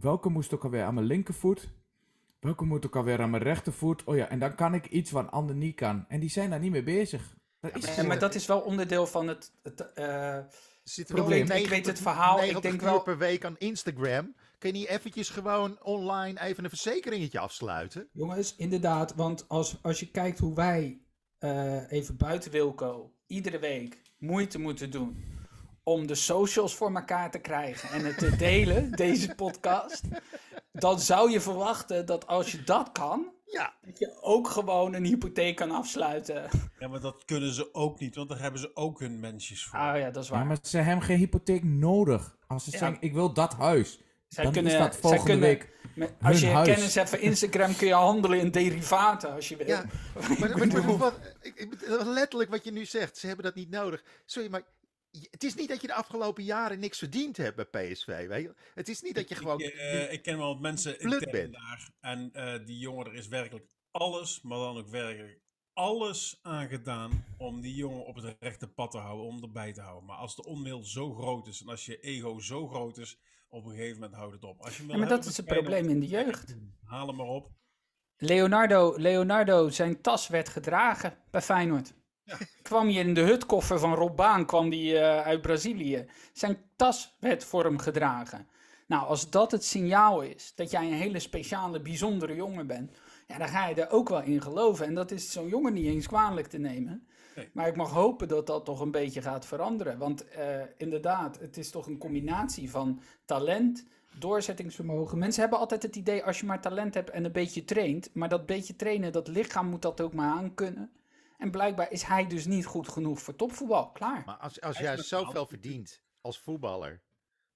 welke 0.00 0.28
moest 0.28 0.54
ook 0.54 0.64
alweer 0.64 0.82
aan 0.84 0.94
mijn 0.94 1.06
linkervoet? 1.06 1.76
Welke 2.40 2.64
moet 2.64 2.86
ook 2.86 2.96
alweer 2.96 3.20
aan 3.20 3.30
mijn 3.30 3.42
rechtervoet? 3.42 4.04
Oh 4.04 4.16
ja, 4.16 4.28
en 4.28 4.38
dan 4.38 4.54
kan 4.54 4.74
ik 4.74 4.86
iets 4.86 5.10
wat 5.10 5.22
een 5.24 5.30
ander 5.30 5.56
niet 5.56 5.74
kan. 5.74 6.04
En 6.08 6.20
die 6.20 6.30
zijn 6.30 6.50
daar 6.50 6.60
niet 6.60 6.70
mee 6.70 6.82
bezig. 6.82 7.36
Ja, 7.96 8.02
maar 8.02 8.18
dat 8.18 8.34
is 8.34 8.46
wel 8.46 8.60
onderdeel 8.60 9.06
van 9.06 9.28
het... 9.28 9.52
het 9.62 9.92
eh, 9.92 10.04
Er 10.34 10.48
zitten 10.82 11.14
probleem. 11.14 11.46
wel 11.46 11.56
Ik 11.56 11.62
weet 11.62 11.70
90 11.70 11.92
het 11.92 12.02
verhaal, 12.02 12.34
ik 12.36 12.40
90 12.40 12.62
denk 12.70 12.82
uur 12.82 12.88
wel- 12.88 13.00
per 13.02 13.18
week 13.18 13.44
aan 13.44 13.58
Instagram. 13.58 14.34
Kun 14.58 14.72
je 14.72 14.78
niet 14.78 14.88
eventjes 14.88 15.28
gewoon 15.28 15.82
online 15.82 16.40
even 16.40 16.64
een 16.64 16.70
verzekeringetje 16.70 17.38
afsluiten? 17.38 18.08
Jongens, 18.12 18.56
inderdaad, 18.56 19.14
want 19.14 19.44
als, 19.48 19.76
als 19.82 20.00
je 20.00 20.10
kijkt 20.10 20.38
hoe 20.38 20.54
wij, 20.54 21.00
eh, 21.38 21.92
even 21.92 22.16
buiten 22.16 22.50
Wilco, 22.50 23.12
iedere 23.26 23.58
week 23.58 24.02
moeite 24.18 24.58
moeten 24.58 24.90
doen 24.90 25.24
om 25.82 26.06
de 26.06 26.14
socials 26.14 26.74
voor 26.74 26.94
elkaar 26.94 27.30
te 27.30 27.38
krijgen 27.38 27.90
en 27.90 28.04
het 28.04 28.18
te 28.18 28.36
delen, 28.36 28.90
deze 29.06 29.34
podcast, 29.34 30.02
dan 30.72 31.00
zou 31.00 31.30
je 31.30 31.40
verwachten 31.40 32.06
dat 32.06 32.26
als 32.26 32.52
je 32.52 32.62
dat 32.62 32.92
kan, 32.92 33.32
Ja, 33.50 33.74
dat 33.84 33.98
je 33.98 34.18
ook 34.22 34.48
gewoon 34.48 34.94
een 34.94 35.04
hypotheek 35.04 35.56
kan 35.56 35.70
afsluiten. 35.70 36.48
Ja, 36.78 36.88
maar 36.88 37.00
dat 37.00 37.24
kunnen 37.24 37.52
ze 37.52 37.74
ook 37.74 37.98
niet, 38.00 38.14
want 38.14 38.28
daar 38.28 38.40
hebben 38.40 38.60
ze 38.60 38.70
ook 38.76 39.00
hun 39.00 39.20
mensjes 39.20 39.64
voor. 39.64 39.78
Ah 39.78 39.98
ja, 39.98 40.10
dat 40.10 40.22
is 40.22 40.28
Ja, 40.28 40.34
waar. 40.34 40.46
maar 40.46 40.58
ze 40.62 40.78
hebben 40.78 41.04
geen 41.04 41.18
hypotheek 41.18 41.64
nodig. 41.64 42.36
Als 42.46 42.64
ze 42.64 42.70
Ja. 42.72 42.78
zeggen, 42.78 42.96
ik 43.00 43.12
wil 43.12 43.32
dat 43.32 43.54
huis. 43.54 44.00
zij 44.28 44.44
dan 44.44 44.52
kunnen, 44.52 44.72
is 44.72 44.78
dat 44.78 44.96
volgende 44.96 45.24
kunnen, 45.24 45.40
week 45.48 45.68
met- 45.94 46.12
als 46.22 46.40
je 46.40 46.46
huis. 46.46 46.68
kennis 46.68 46.94
hebt 46.94 47.10
van 47.10 47.18
Instagram 47.18 47.76
kun 47.76 47.86
je 47.86 47.92
handelen 47.94 48.38
in 48.38 48.50
derivaten 48.50 49.32
als 49.32 49.48
je 49.48 49.56
wil. 49.56 49.66
ja. 49.66 49.84
Maar, 50.38 50.58
maar, 50.58 50.66
maar 50.82 50.96
wat, 50.96 51.14
ik, 51.40 51.54
ik, 51.54 51.74
letterlijk 52.04 52.50
wat 52.50 52.64
je 52.64 52.72
nu 52.72 52.84
zegt, 52.84 53.16
ze 53.18 53.26
hebben 53.26 53.44
dat 53.44 53.54
niet 53.54 53.70
nodig. 53.70 54.04
Sorry, 54.26 54.50
maar 54.50 54.62
het 55.10 55.44
is 55.44 55.54
niet 55.54 55.68
dat 55.68 55.80
je 55.80 55.86
de 55.86 55.94
afgelopen 55.94 56.44
jaren 56.44 56.78
niks 56.78 56.98
verdiend 56.98 57.36
hebt 57.36 57.56
bij 57.56 57.90
PSV. 57.90 58.26
Weet 58.26 58.42
je? 58.42 58.54
Het 58.74 58.88
is 58.88 59.02
niet 59.02 59.14
dat 59.14 59.28
je 59.28 59.34
gewoon... 59.34 59.60
Ik, 59.60 59.74
eh, 59.74 60.12
ik 60.12 60.22
ken 60.22 60.38
wel 60.38 60.46
wat 60.46 60.60
mensen 60.60 61.00
intern 61.00 61.30
bent. 61.30 61.52
daar. 61.52 61.90
En 62.00 62.30
eh, 62.32 62.66
die 62.66 62.78
jongen, 62.78 63.06
er 63.06 63.14
is 63.14 63.28
werkelijk 63.28 63.66
alles, 63.90 64.40
maar 64.42 64.58
dan 64.58 64.76
ook 64.76 64.88
werkelijk 64.88 65.40
alles 65.72 66.38
aan 66.42 66.68
gedaan 66.68 67.24
om 67.36 67.60
die 67.60 67.74
jongen 67.74 68.04
op 68.04 68.14
het 68.14 68.36
rechte 68.40 68.68
pad 68.68 68.90
te 68.90 68.98
houden, 68.98 69.26
om 69.26 69.42
erbij 69.42 69.72
te 69.72 69.80
houden. 69.80 70.04
Maar 70.04 70.16
als 70.16 70.36
de 70.36 70.44
onmail 70.44 70.84
zo 70.84 71.14
groot 71.14 71.46
is 71.46 71.60
en 71.60 71.68
als 71.68 71.86
je 71.86 72.00
ego 72.00 72.38
zo 72.38 72.68
groot 72.68 72.98
is, 72.98 73.18
op 73.48 73.64
een 73.64 73.70
gegeven 73.70 73.94
moment 73.94 74.14
houdt 74.14 74.34
het 74.34 74.44
op. 74.44 74.60
Als 74.60 74.76
je 74.76 74.86
Ja, 74.86 74.96
maar 74.96 75.08
dat 75.08 75.24
is 75.24 75.36
het 75.36 75.46
probleem 75.46 75.88
in 75.88 76.00
de 76.00 76.06
jeugd. 76.06 76.56
Haal 76.84 77.06
hem 77.06 77.16
maar 77.16 77.26
op. 77.26 77.50
Leonardo, 78.16 78.94
Leonardo, 78.96 79.68
zijn 79.68 80.00
tas 80.00 80.28
werd 80.28 80.48
gedragen 80.48 81.16
bij 81.30 81.42
Feyenoord. 81.42 81.94
Kwam 82.62 82.86
hij 82.86 82.94
in 82.94 83.14
de 83.14 83.20
hutkoffer 83.20 83.78
van 83.78 83.94
Rob 83.94 84.16
Baan, 84.16 84.46
kwam 84.46 84.70
die 84.70 84.98
eh, 84.98 85.26
uit 85.26 85.40
Brazilië. 85.40 86.06
Zijn 86.32 86.58
tas 86.76 87.16
werd 87.20 87.44
voor 87.44 87.64
hem 87.64 87.78
gedragen. 87.78 88.46
Nou, 88.86 89.06
als 89.06 89.30
dat 89.30 89.50
het 89.50 89.64
signaal 89.64 90.20
is 90.20 90.52
dat 90.54 90.70
jij 90.70 90.86
een 90.86 90.92
hele 90.92 91.18
speciale, 91.18 91.80
bijzondere 91.80 92.34
jongen 92.34 92.66
bent, 92.66 92.98
ja, 93.26 93.38
dan 93.38 93.48
ga 93.48 93.68
je 93.68 93.74
er 93.74 93.90
ook 93.90 94.08
wel 94.08 94.22
in 94.22 94.42
geloven. 94.42 94.86
En 94.86 94.94
dat 94.94 95.10
is 95.10 95.32
zo'n 95.32 95.48
jongen 95.48 95.72
niet 95.72 95.86
eens 95.86 96.06
kwalijk 96.06 96.46
te 96.46 96.58
nemen. 96.58 97.06
Nee. 97.34 97.48
Maar 97.52 97.68
ik 97.68 97.76
mag 97.76 97.90
hopen 97.90 98.28
dat 98.28 98.46
dat 98.46 98.64
toch 98.64 98.80
een 98.80 98.90
beetje 98.90 99.22
gaat 99.22 99.46
veranderen. 99.46 99.98
Want 99.98 100.28
eh, 100.28 100.60
inderdaad, 100.76 101.38
het 101.38 101.56
is 101.56 101.70
toch 101.70 101.86
een 101.86 101.98
combinatie 101.98 102.70
van 102.70 103.00
talent, 103.24 103.84
doorzettingsvermogen. 104.18 105.18
Mensen 105.18 105.40
hebben 105.40 105.58
altijd 105.58 105.82
het 105.82 105.96
idee 105.96 106.24
als 106.24 106.40
je 106.40 106.46
maar 106.46 106.60
talent 106.60 106.94
hebt 106.94 107.10
en 107.10 107.24
een 107.24 107.32
beetje 107.32 107.64
traint. 107.64 108.10
Maar 108.14 108.28
dat 108.28 108.46
beetje 108.46 108.76
trainen, 108.76 109.12
dat 109.12 109.28
lichaam 109.28 109.66
moet 109.66 109.82
dat 109.82 110.00
ook 110.00 110.12
maar 110.14 110.30
aankunnen. 110.30 110.90
En 111.38 111.50
blijkbaar 111.50 111.90
is 111.92 112.02
hij 112.02 112.26
dus 112.26 112.46
niet 112.46 112.66
goed 112.66 112.88
genoeg 112.88 113.20
voor 113.20 113.36
topvoetbal. 113.36 113.90
Klaar. 113.90 114.22
Maar 114.26 114.36
als, 114.36 114.60
als 114.60 114.78
jij 114.78 114.96
zoveel 114.96 115.46
verdient 115.46 116.02
als 116.20 116.38
voetballer, 116.40 117.02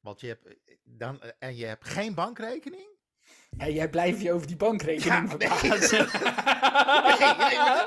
want 0.01 0.21
je 0.21 0.27
hebt, 0.27 0.47
eh, 0.47 0.55
dan, 0.85 1.21
eh, 1.23 1.31
en 1.39 1.57
je 1.57 1.65
hebt 1.67 1.85
geen 1.89 2.15
bankrekening? 2.15 2.91
Ja, 3.59 3.69
jij 3.69 3.91
blijft 3.91 4.21
je 4.21 4.33
over 4.33 4.47
die 4.47 4.57
bankrekening 4.57 5.31
Ja, 5.31 5.37
nee. 5.37 5.49
verbazen. 5.49 5.99
Nee, 6.93 7.19
nee, 7.19 7.57
maar, 7.59 7.87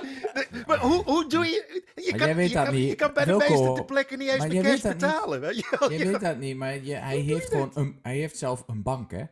nee, 0.51 0.63
maar 0.67 0.77
hoe, 0.79 1.03
hoe 1.03 1.27
doe 1.29 1.45
je... 1.45 1.83
Je 1.95 2.09
Maar 2.09 2.19
kan, 2.19 2.27
jij 2.27 2.35
weet 2.35 2.47
je 2.49 2.55
dat 2.55 2.65
kan, 2.65 2.73
niet. 2.73 2.89
Je 2.89 2.95
kan 2.95 3.13
bij 3.13 3.25
Wilco, 3.25 3.45
de 3.45 3.51
meeste 3.53 3.73
ter 3.73 3.85
plekke 3.85 4.15
niet 4.17 4.27
eens 4.29 4.37
maar 4.37 4.47
met 4.47 4.55
jij 4.55 4.63
cash 4.63 4.83
niet. 4.83 4.93
betalen. 4.97 5.39
Weet 5.41 5.55
Je- 5.55 5.87
weet 5.89 6.19
dat 6.19 6.37
niet, 6.37 6.55
maar 6.55 6.83
je, 6.83 6.95
hij 6.95 7.17
heeft 7.17 7.49
gewoon 7.49 7.71
een, 7.73 7.99
hij 8.01 8.15
heeft 8.17 8.37
zelf 8.37 8.63
een 8.67 8.81
bank, 8.83 9.11
hè? 9.11 9.23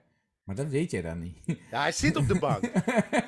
Maar 0.44 0.56
dat 0.56 0.68
weet 0.68 0.92
jij 0.92 1.02
dan 1.02 1.20
niet. 1.20 1.38
Ja, 1.72 1.82
hij 1.82 1.92
zit 1.92 2.16
op 2.16 2.28
de 2.28 2.40
bank. 2.40 2.64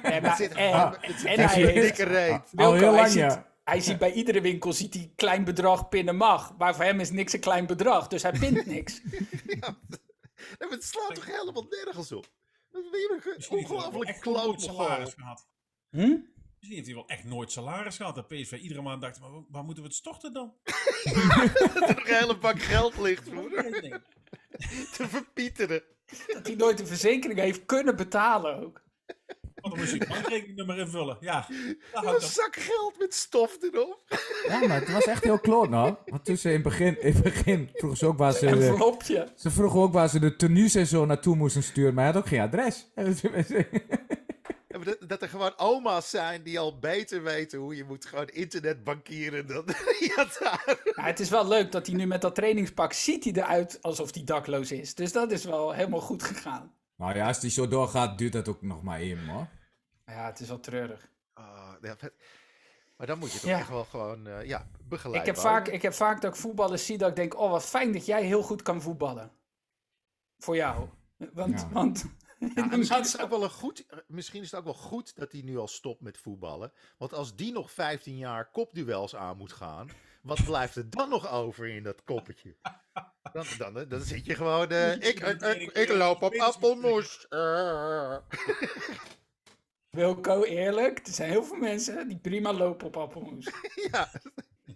En, 0.03 0.35
zit, 0.35 0.51
en, 0.53 0.73
ah, 0.73 0.91
het 1.01 1.19
zit 1.19 1.25
en 1.29 1.47
hij 1.47 1.61
een 1.63 1.69
heeft- 1.69 1.97
dikke 1.97 2.03
reet. 2.13 2.41
Al 2.55 2.73
heel 2.73 2.93
hij, 2.93 3.01
lang, 3.01 3.31
ziet, 3.31 3.41
hij 3.63 3.79
ziet 3.81 3.97
bij 3.97 4.11
iedere 4.13 4.41
winkel 4.41 4.73
ziet 4.73 4.93
hij 4.93 5.11
klein 5.15 5.43
bedrag 5.43 5.89
pinnen 5.89 6.15
mag. 6.15 6.57
Maar 6.57 6.75
voor 6.75 6.83
hem 6.83 6.99
is 6.99 7.11
niks 7.11 7.33
een 7.33 7.39
klein 7.39 7.65
bedrag, 7.65 8.07
dus 8.07 8.21
hij 8.21 8.31
pint 8.31 8.65
niks. 8.75 9.01
Maar 10.59 10.69
het 10.69 10.83
slaat 10.83 11.15
toch 11.15 11.25
helemaal 11.25 11.65
nergens 11.69 12.11
op? 12.11 12.27
Dat 12.71 12.83
is 12.83 12.89
weer 12.91 13.11
een 13.35 13.57
ongelooflijk 13.59 14.09
echt 14.09 14.25
nooit 14.25 14.39
kloot 14.43 14.61
salaris 14.61 15.13
gehad. 15.13 15.47
Hm? 15.89 15.99
Misschien 15.99 16.75
heeft 16.75 16.85
hij 16.85 16.95
wel 16.95 17.07
echt 17.07 17.23
nooit 17.23 17.51
salaris 17.51 17.95
gehad. 17.97 18.15
Dat 18.15 18.27
PSV 18.27 18.51
iedere 18.51 18.81
maand 18.81 19.01
dacht, 19.01 19.19
maar 19.19 19.29
waar 19.49 19.63
moeten 19.63 19.83
we 19.83 19.89
het 19.89 19.97
storten 19.97 20.33
dan? 20.33 20.53
Dat 21.73 21.89
er 21.89 21.97
een 22.07 22.15
hele 22.15 22.37
bak 22.37 22.61
geld 22.61 22.97
ligt 22.97 23.29
voor 23.29 23.49
Nee. 23.81 23.93
te 24.91 25.07
verpieteren. 25.07 25.83
Dat 26.33 26.47
hij 26.47 26.55
nooit 26.55 26.79
een 26.79 26.87
verzekering 26.87 27.39
heeft 27.39 27.65
kunnen 27.65 27.95
betalen 27.95 28.63
ook. 28.63 28.83
Want 29.55 29.75
dan 29.75 29.77
moest 29.77 29.91
je 29.93 29.99
je 29.99 30.07
bankrekeningnummer 30.07 30.77
invullen. 30.77 31.17
Ja, 31.19 31.47
Een 31.93 32.21
zak 32.21 32.55
geld 32.55 32.99
met 32.99 33.13
stof 33.13 33.57
erop. 33.61 34.01
Ja, 34.47 34.67
maar 34.67 34.79
het 34.79 34.91
was 34.91 35.05
echt 35.05 35.23
heel 35.23 35.39
kloot, 35.39 35.69
nou. 35.69 35.95
Want 36.05 36.25
tussen 36.25 36.49
in 36.49 36.55
het 36.55 36.63
begin, 36.65 37.01
in 37.01 37.13
het 37.13 37.23
begin 37.23 37.69
vroegen 37.73 37.99
ze 37.99 38.05
ook 38.05 38.17
waar 38.17 38.33
ze... 38.33 38.47
Een 38.47 38.59
de- 38.59 38.65
envelopje. 38.67 39.27
ze 39.35 39.51
vroegen 39.51 39.79
ook 39.79 39.93
waar 39.93 40.09
ze 40.09 40.19
de 40.19 40.35
tenues 40.35 40.75
en 40.75 40.87
zo 40.87 41.05
naartoe 41.05 41.35
moesten 41.35 41.63
sturen, 41.63 41.93
maar 41.93 42.03
hij 42.03 42.13
had 42.13 42.21
ook 42.21 42.27
geen 42.29 42.39
adres. 42.39 42.91
Dat, 44.83 44.97
dat 45.09 45.21
er 45.21 45.29
gewoon 45.29 45.57
oma's 45.57 46.09
zijn 46.09 46.43
die 46.43 46.59
al 46.59 46.79
beter 46.79 47.23
weten 47.23 47.59
hoe 47.59 47.75
je 47.75 47.83
moet 47.83 48.05
gewoon 48.05 48.27
internetbankieren 48.27 49.47
dan 49.47 49.63
ja, 50.15 50.25
daar. 50.39 50.79
Nou, 50.95 51.07
het 51.07 51.19
is 51.19 51.29
wel 51.29 51.47
leuk 51.47 51.71
dat 51.71 51.87
hij 51.87 51.95
nu 51.95 52.05
met 52.05 52.21
dat 52.21 52.35
trainingspak 52.35 52.93
ziet 52.93 53.23
hij 53.23 53.33
eruit 53.33 53.81
alsof 53.81 54.13
hij 54.13 54.23
dakloos 54.23 54.71
is. 54.71 54.95
Dus 54.95 55.11
dat 55.11 55.31
is 55.31 55.43
wel 55.45 55.71
helemaal 55.73 55.99
goed 56.01 56.23
gegaan. 56.23 56.73
nou 56.95 57.15
ja, 57.15 57.27
als 57.27 57.39
die 57.39 57.49
zo 57.51 57.67
doorgaat, 57.67 58.17
duurt 58.17 58.33
dat 58.33 58.47
ook 58.47 58.61
nog 58.61 58.81
maar 58.83 58.99
even, 58.99 59.27
hoor. 59.27 59.47
Ja, 60.05 60.25
het 60.25 60.39
is 60.39 60.47
wel 60.47 60.59
treurig. 60.59 61.09
Ah, 61.33 61.71
ja, 61.81 61.95
maar 62.97 63.07
dan 63.07 63.19
moet 63.19 63.31
je 63.31 63.39
toch 63.39 63.49
Ja. 63.49 63.59
echt 63.59 63.69
wel 63.69 63.83
gewoon 63.85 64.27
uh, 64.27 64.43
ja, 64.45 64.67
begeleid 64.83 65.19
Ik 65.21 65.25
heb, 65.25 65.37
vaak, 65.37 65.67
ik 65.67 65.81
heb 65.81 65.93
vaak 65.93 66.21
dat 66.21 66.33
ik 66.33 66.39
voetballers 66.39 66.85
zie 66.85 66.97
dat 66.97 67.09
ik 67.09 67.15
denk, 67.15 67.39
oh 67.39 67.51
wat 67.51 67.65
fijn 67.65 67.91
dat 67.93 68.05
jij 68.05 68.23
heel 68.23 68.41
goed 68.43 68.61
kan 68.61 68.81
voetballen. 68.81 69.31
Voor 70.37 70.55
jou. 70.55 70.89
Want, 71.33 71.59
Ja. 71.59 71.69
want 71.69 72.05
Ja, 72.55 72.65
misschien, 72.77 72.99
is 72.99 73.11
het 73.11 73.21
ook 73.21 73.29
wel 73.29 73.43
een 73.43 73.49
goed, 73.49 73.85
misschien 74.07 74.41
is 74.41 74.51
het 74.51 74.59
ook 74.59 74.65
wel 74.65 74.73
goed 74.73 75.15
dat 75.15 75.31
hij 75.31 75.41
nu 75.41 75.57
al 75.57 75.67
stopt 75.67 76.01
met 76.01 76.17
voetballen. 76.17 76.71
Want 76.97 77.13
als 77.13 77.35
die 77.35 77.51
nog 77.51 77.71
15 77.71 78.17
jaar 78.17 78.51
kopduels 78.51 79.15
aan 79.15 79.37
moet 79.37 79.53
gaan, 79.53 79.89
wat 80.21 80.43
blijft 80.45 80.75
er 80.75 80.89
dan 80.89 81.09
nog 81.09 81.29
over 81.31 81.67
in 81.67 81.83
dat 81.83 82.03
koppetje? 82.03 82.55
Dan, 83.33 83.45
dan, 83.57 83.87
dan 83.87 84.01
zit 84.01 84.25
je 84.25 84.35
gewoon. 84.35 84.69
eh, 84.69 84.93
ik, 85.09 85.19
ik, 85.19 85.41
ik, 85.41 85.71
ik 85.71 85.89
loop 85.89 86.21
op 86.21 86.35
appelmoes. 86.35 87.27
Eh. 87.27 88.17
Wilco, 89.89 90.43
eerlijk, 90.43 91.07
er 91.07 91.13
zijn 91.13 91.29
heel 91.29 91.43
veel 91.43 91.57
mensen 91.57 92.07
die 92.07 92.17
prima 92.17 92.53
lopen 92.53 92.87
op 92.87 92.97
appelmoes. 92.97 93.49
ja, 93.91 94.11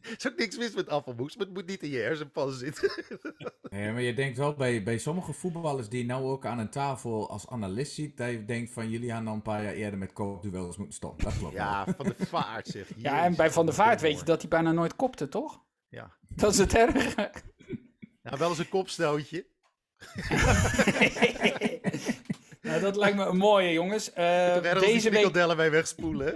er 0.04 0.16
is 0.18 0.28
ook 0.28 0.38
niks 0.38 0.58
mis 0.58 0.74
met 0.74 0.90
appelmoes, 0.90 1.36
maar 1.36 1.46
het 1.46 1.56
moet 1.56 1.68
niet 1.68 1.84
in 1.84 1.90
je 1.90 1.98
hersenpan 1.98 2.52
zitten. 2.52 2.92
Nee, 3.70 3.92
maar 3.92 4.02
je 4.02 4.14
denkt 4.14 4.38
wel 4.38 4.54
bij, 4.54 4.84
bij 4.84 4.98
sommige 4.98 5.34
voetballers 5.34 5.90
die 5.90 6.06
nou 6.06 6.24
ook 6.24 6.46
aan 6.46 6.60
een 6.60 6.70
tafel 6.70 7.30
als 7.30 7.48
analist 7.48 7.94
ziet, 7.94 8.18
dat 8.18 8.30
je 8.30 8.46
denkt 8.46 8.72
van 8.72 8.90
jullie 8.90 9.12
hadden 9.12 9.30
al 9.30 9.36
een 9.36 9.42
paar 9.42 9.64
jaar 9.64 9.74
eerder 9.74 10.00
met 10.00 10.14
kookduels 10.14 10.78
moeten 10.78 10.96
stoppen. 10.96 11.24
Dat 11.26 11.38
klopt 11.38 11.54
wel. 11.54 11.64
ja, 11.64 11.86
van 11.98 12.06
de 12.06 12.26
vaart 12.26 12.68
zeg. 12.68 12.88
Ja, 12.96 13.18
en 13.18 13.22
Jezus, 13.22 13.38
bij 13.38 13.52
Van 13.52 13.66
der 13.66 13.80
een 13.80 13.84
Vaart 13.84 14.02
weet 14.02 14.20
je 14.20 14.26
dat 14.26 14.42
hij 14.42 14.50
bijna 14.50 14.72
nooit 14.72 14.96
kopte, 14.96 15.30
toch? 15.30 15.64
Ja. 15.88 16.18
Dat 16.28 16.52
is 16.52 16.58
het 16.58 16.76
erge. 16.76 17.32
ja, 18.22 18.38
wel 18.38 18.50
eens 18.50 18.60
een 18.60 18.70
kopstootje. 18.70 19.48
nou, 22.62 22.80
dat 22.80 22.96
lijkt 22.96 23.18
me 23.18 23.26
een 23.26 23.38
mooie, 23.38 23.72
jongens. 23.72 24.14
Eh, 24.14 24.54
die 24.54 24.80
deze 24.80 25.10
week... 25.10 25.56
mee 25.56 25.70
wegspoelen. 25.70 26.34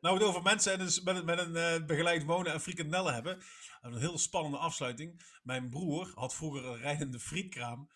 Nou, 0.00 0.14
we 0.18 0.20
het 0.20 0.30
over 0.30 0.42
mensen 0.42 0.72
en 0.72 0.78
dus 0.78 1.00
met, 1.02 1.16
een- 1.16 1.24
met 1.24 1.38
een 1.38 1.56
eh, 1.56 1.84
begeleid 1.86 2.24
wonen 2.24 2.52
en 2.52 2.60
frikandellen 2.60 3.14
hebben. 3.14 3.38
Een 3.82 3.96
heel 3.98 4.18
spannende 4.18 4.58
afsluiting. 4.58 5.20
Mijn 5.42 5.68
broer 5.68 6.12
had 6.14 6.34
vroeger 6.34 6.64
een 6.66 6.78
rijdende 6.78 7.18
frietkraam. 7.18 7.88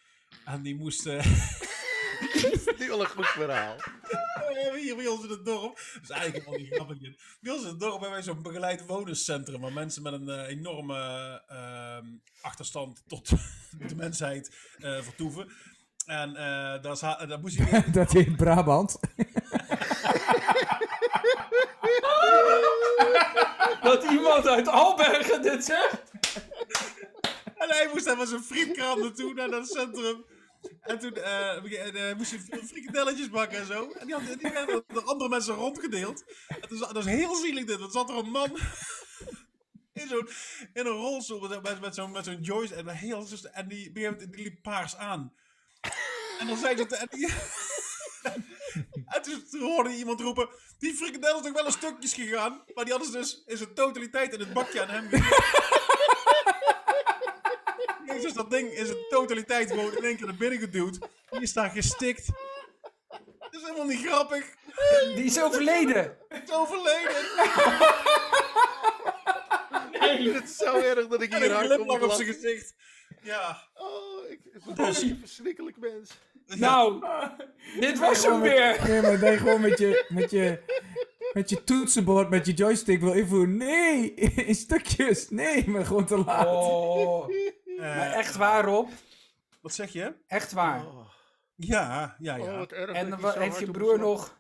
En 0.45 0.63
die 0.63 0.77
moest 0.77 1.07
eh, 1.07 1.27
nu 2.79 2.91
al 2.93 3.01
een 3.01 3.07
goed 3.07 3.27
verhaal. 3.27 3.77
hier 4.81 4.97
bij 4.97 5.07
ons 5.07 5.25
in 5.25 5.31
het 5.31 5.45
dorp. 5.45 5.77
Dat 5.95 6.03
is 6.03 6.11
eigenlijk 6.11 6.45
helemaal 6.45 6.65
niet 6.67 6.75
grappig. 6.75 6.99
Bij 7.41 7.53
ons 7.53 7.63
in 7.63 7.69
het 7.69 7.81
dorp 7.81 7.93
hebben 7.93 8.11
wij 8.11 8.23
zo'n 8.23 8.43
begeleid 8.43 8.87
wonencentrum. 8.87 9.61
Waar 9.61 9.73
mensen 9.73 10.03
met 10.03 10.13
een 10.13 10.29
eh, 10.29 10.49
enorme 10.49 10.97
ehm, 11.49 12.07
achterstand 12.41 13.03
tot 13.07 13.29
de 13.89 13.95
mensheid 13.97 14.57
eh, 14.79 15.01
vertoeven. 15.03 15.53
En 16.07 16.37
eh, 16.37 16.83
daar, 16.83 17.27
daar 17.29 17.41
moest 17.41 17.59
hij 17.59 17.91
dat 17.91 18.15
in 18.15 18.37
Brabant. 18.37 18.99
Dat 23.83 24.05
iemand 24.05 24.47
uit 24.47 24.69
Albergen 24.69 25.43
dit 25.43 25.65
zegt. 25.65 26.11
En 27.55 27.69
hij 27.69 27.89
moest 27.93 28.05
daar 28.05 28.17
met 28.17 28.29
zijn 28.29 28.43
frietkraam 28.43 29.01
naartoe, 29.01 29.35
naar 29.35 29.51
dat 29.51 29.69
centrum. 29.69 30.25
En 30.81 30.99
toen 30.99 31.15
eh, 31.15 32.11
eh, 32.11 32.17
moest 32.17 32.31
hij 32.31 32.63
frikandelletjes 32.63 33.29
bakken 33.29 33.59
en 33.59 33.67
zo. 33.67 33.91
En 33.91 34.07
die, 34.07 34.37
die 34.37 34.51
werden 34.51 34.85
door 34.87 35.05
andere 35.05 35.31
mensen 35.31 35.55
rondgedeeld. 35.55 36.25
Dat 36.79 36.97
is 36.97 37.05
heel 37.05 37.35
zielig 37.35 37.65
dit. 37.65 37.79
Want 37.79 37.93
zat 37.93 38.11
er 38.11 38.17
een 38.17 38.31
man 38.31 38.59
in, 39.93 40.09
zo'n, 40.09 40.29
in 40.73 40.87
een 40.87 40.93
rolstoel 40.93 41.49
met, 41.49 41.81
met, 41.81 41.95
zo'n 41.95 42.11
met 42.11 42.25
zo'n 42.25 42.41
joystick. 42.41 42.79
En, 42.79 42.89
heel, 42.89 43.27
en 43.53 43.69
die, 43.69 43.93
die 43.93 44.29
liep 44.31 44.63
paars 44.63 44.97
aan. 44.97 45.33
En 46.39 46.47
dan 46.47 46.57
zei 46.57 46.77
ze... 46.77 46.97
En, 46.97 47.07
die, 47.11 47.29
en 49.15 49.23
toen, 49.23 49.45
toen 49.51 49.61
hoorde 49.61 49.91
iemand 49.91 50.21
roepen... 50.21 50.49
Die 50.79 50.95
frikandel 50.95 51.37
is 51.37 51.43
toch 51.43 51.53
wel 51.53 51.67
een 51.67 51.73
stukjes 51.73 52.15
gegaan. 52.15 52.63
Maar 52.75 52.85
die 52.85 52.93
hadden 52.93 53.13
ze 53.13 53.19
dus 53.19 53.43
in 53.47 53.57
zijn 53.57 53.75
totaliteit 53.75 54.33
in 54.33 54.41
het 54.41 54.53
bakje 54.53 54.83
aan 54.83 54.89
hem 54.89 55.09
gegeven. 55.09 55.69
Jezus, 58.15 58.33
dat 58.33 58.51
ding 58.51 58.73
is 58.73 58.89
een 58.89 59.05
totaliteit 59.09 59.71
gewoon 59.71 59.97
in 59.97 60.05
één 60.05 60.17
keer 60.17 60.27
naar 60.27 60.37
binnen 60.37 60.59
geduwd. 60.59 60.99
Die 61.31 61.41
is 61.41 61.53
daar 61.53 61.71
gestikt. 61.71 62.27
Dat 63.39 63.55
is 63.55 63.63
helemaal 63.63 63.87
niet 63.87 64.07
grappig. 64.07 64.45
Die 65.15 65.25
is 65.25 65.41
overleden. 65.41 66.17
Het 66.29 66.49
is 66.49 66.55
overleden. 66.55 67.15
Het 70.35 70.49
is 70.49 70.57
zo 70.57 70.77
erg 70.77 71.07
dat 71.07 71.23
ik 71.23 71.35
hier 71.35 71.45
een 71.45 71.57
hard 71.57 71.71
om 71.71 71.77
glimlach 71.77 72.03
op 72.03 72.13
zijn 72.13 72.35
gezicht. 72.35 72.75
Ja. 73.23 73.69
Oh, 73.75 74.10
ik, 74.31 74.41
ik 74.45 74.77
Dus- 74.77 75.01
ben 75.01 75.11
een 75.11 75.19
verschrikkelijk 75.19 75.77
mens. 75.77 76.11
Nou, 76.59 77.05
dit 77.81 77.99
was 77.99 78.27
hem 78.27 78.41
weer. 78.41 78.81
Nee, 78.89 79.03
maar 79.03 79.31
je 79.33 79.39
gewoon 79.39 79.61
met 79.61 79.79
je, 79.79 80.05
met 80.09 80.31
je, 80.31 80.63
met 81.33 81.51
je 81.51 81.65
toetsenbord, 81.65 82.31
met 82.31 82.47
je 82.47 82.53
joystick 82.53 83.01
wil 83.01 83.13
invoeren. 83.13 83.57
Nee, 83.57 84.15
in 84.51 84.55
stukjes. 84.55 85.31
Nee, 85.31 85.69
maar 85.69 85.87
gewoon 85.87 86.07
te 86.07 86.19
laat. 86.19 86.47
Oh, 86.47 87.29
maar 87.77 88.13
echt 88.13 88.37
waar, 88.37 88.65
Rob. 88.65 88.89
Wat 89.61 89.75
zeg 89.75 89.93
je? 89.93 90.15
Echt 90.27 90.53
waar. 90.53 90.87
Oh, 90.87 91.09
Ja, 91.55 92.17
ja, 92.19 92.37
ja. 92.37 92.43
oh, 92.43 92.59
wat 92.59 92.73
erg. 92.73 92.93
En 92.93 93.19
heeft 93.39 93.59
je 93.59 93.71
broer 93.71 93.99
nog... 93.99 94.39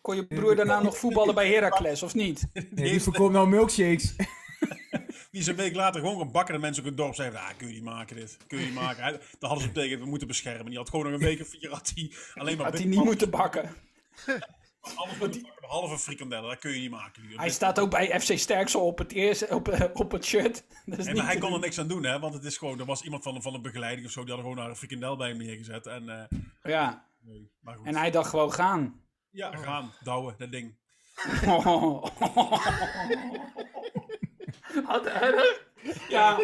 Kon 0.00 0.16
je 0.16 0.26
broer 0.26 0.56
daarna 0.56 0.82
nog 0.82 0.96
voetballen 0.96 1.34
bij 1.34 1.52
Heracles, 1.52 2.02
of 2.02 2.14
niet? 2.14 2.48
Nee, 2.52 2.90
die 2.90 3.02
verkoopt 3.02 3.32
nou 3.32 3.48
milkshakes. 3.48 4.14
Die 5.32 5.40
is 5.40 5.46
een 5.46 5.56
week 5.56 5.74
later 5.74 6.00
gewoon 6.00 6.18
gaan 6.18 6.30
bakken. 6.32 6.54
En 6.54 6.60
mensen 6.60 6.82
in 6.82 6.88
het 6.88 6.98
dorp 6.98 7.14
zeiden: 7.14 7.40
ah, 7.40 7.48
kun 7.56 7.66
je 7.68 7.72
niet 7.74 7.82
maken 7.82 8.16
dit. 8.16 8.36
Kun 8.46 8.58
je 8.58 8.64
niet 8.64 8.74
maken. 8.74 9.02
Hij- 9.02 9.12
Daar 9.12 9.20
hadden 9.38 9.60
ze 9.60 9.68
op 9.68 9.74
tegen, 9.74 9.98
we 9.98 10.06
moeten 10.06 10.28
beschermen. 10.28 10.66
Die 10.66 10.76
had 10.78 10.90
gewoon 10.90 11.04
nog 11.04 11.14
een 11.20 11.26
week 11.26 11.40
of 11.40 11.48
vier 11.48 11.70
had 11.70 11.92
hij 11.94 12.12
alleen 12.34 12.56
maar 12.56 12.66
Had 12.66 12.78
hij 12.78 12.84
niet 12.86 13.04
moeten 13.04 13.30
bakken. 13.30 13.74
alles 14.94 15.18
moeten 15.18 15.42
bakken, 15.42 15.60
behalve 15.60 15.98
frikandellen. 15.98 16.48
Dat 16.50 16.58
kun 16.58 16.70
je 16.70 16.80
niet 16.80 16.90
maken. 16.90 17.22
Hij 17.36 17.50
staat 17.50 17.80
ook 17.80 17.90
bij 17.90 18.20
FC 18.20 18.38
Sterksel 18.38 18.86
op 18.86 18.98
het, 18.98 19.12
eerste, 19.12 19.46
op, 19.48 19.68
eh, 19.68 19.84
op 19.92 20.10
het 20.12 20.24
shirt. 20.24 20.64
Dat 20.86 20.98
is 20.98 21.06
En 21.06 21.14
niet 21.14 21.22
hij 21.22 21.38
kon 21.38 21.52
er 21.52 21.58
niks 21.60 21.78
aan 21.78 21.88
doen, 21.88 22.04
hè? 22.04 22.18
Want 22.18 22.34
het 22.34 22.44
is 22.44 22.56
gewoon, 22.56 22.78
er 22.78 22.84
was 22.84 23.02
iemand 23.02 23.22
van, 23.22 23.42
van 23.42 23.54
een 23.54 23.62
begeleiding 23.62 24.06
of 24.06 24.12
zo, 24.12 24.24
die 24.24 24.34
hadden 24.34 24.52
gewoon 24.52 24.68
een 24.70 24.76
frikandel 24.76 25.16
bij 25.16 25.28
hem 25.28 25.38
neergezet. 25.38 25.86
En, 25.86 26.08
eh, 26.08 26.38
Ja, 26.62 27.06
nee, 27.20 27.50
maar 27.60 27.76
goed. 27.76 27.86
en 27.86 27.96
hij 27.96 28.10
dacht 28.10 28.30
gewoon 28.30 28.52
gaan. 28.52 29.00
Ja, 29.30 29.56
gaan, 29.56 29.92
douwen, 30.02 30.34
dat 30.38 30.50
ding. 30.50 30.74
Wat 34.86 35.06
erg. 35.06 35.60
Ja, 36.08 36.38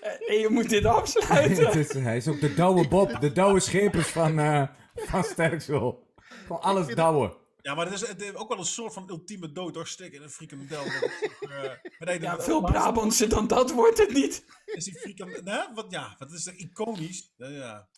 eh, 0.00 0.30
en 0.30 0.38
je 0.38 0.48
moet 0.50 0.68
dit 0.68 0.84
afsluiten. 0.84 1.66
Het 1.66 1.74
is, 1.76 1.92
hij 1.92 2.16
is 2.16 2.28
ook 2.28 2.40
de 2.40 2.54
douwe 2.54 2.88
Bob, 2.88 3.20
de 3.20 3.32
douwe 3.32 3.60
schepers 3.60 4.08
van, 4.08 4.38
eh 4.38 4.62
van 4.94 5.24
Sterksel. 5.24 6.08
Gewoon 6.46 6.62
alles 6.62 6.94
douwen. 6.94 7.38
Ja, 7.62 7.74
maar 7.74 7.84
het 7.84 7.94
is, 7.94 8.08
het 8.08 8.22
is 8.22 8.34
ook 8.34 8.48
wel 8.48 8.58
een 8.58 8.64
soort 8.64 8.92
van 8.92 9.08
ultieme 9.10 9.52
dood, 9.52 9.74
hoor. 9.74 9.86
Stikken 9.86 10.18
in 10.18 10.24
een 10.24 10.30
frikandel. 10.30 10.82
Toch, 10.84 11.40
eh, 11.40 11.48
maar 11.62 11.80
nee, 11.98 12.20
Ja, 12.20 12.30
dat- 12.36 12.44
veel 12.44 12.60
Brabantse 12.62 13.26
dan 13.26 13.46
dat 13.46 13.72
wordt 13.72 13.98
het 13.98 14.12
niet. 14.12 14.44
Is 14.64 14.84
die 14.84 14.98
frikandel... 14.98 15.40
Hè? 15.44 15.74
Wat, 15.74 15.86
ja, 15.88 16.14
wat 16.18 16.32
is 16.32 16.46
er 16.46 16.54
iconisch? 16.54 17.32
Ja, 17.36 17.48
ja. 17.48 17.88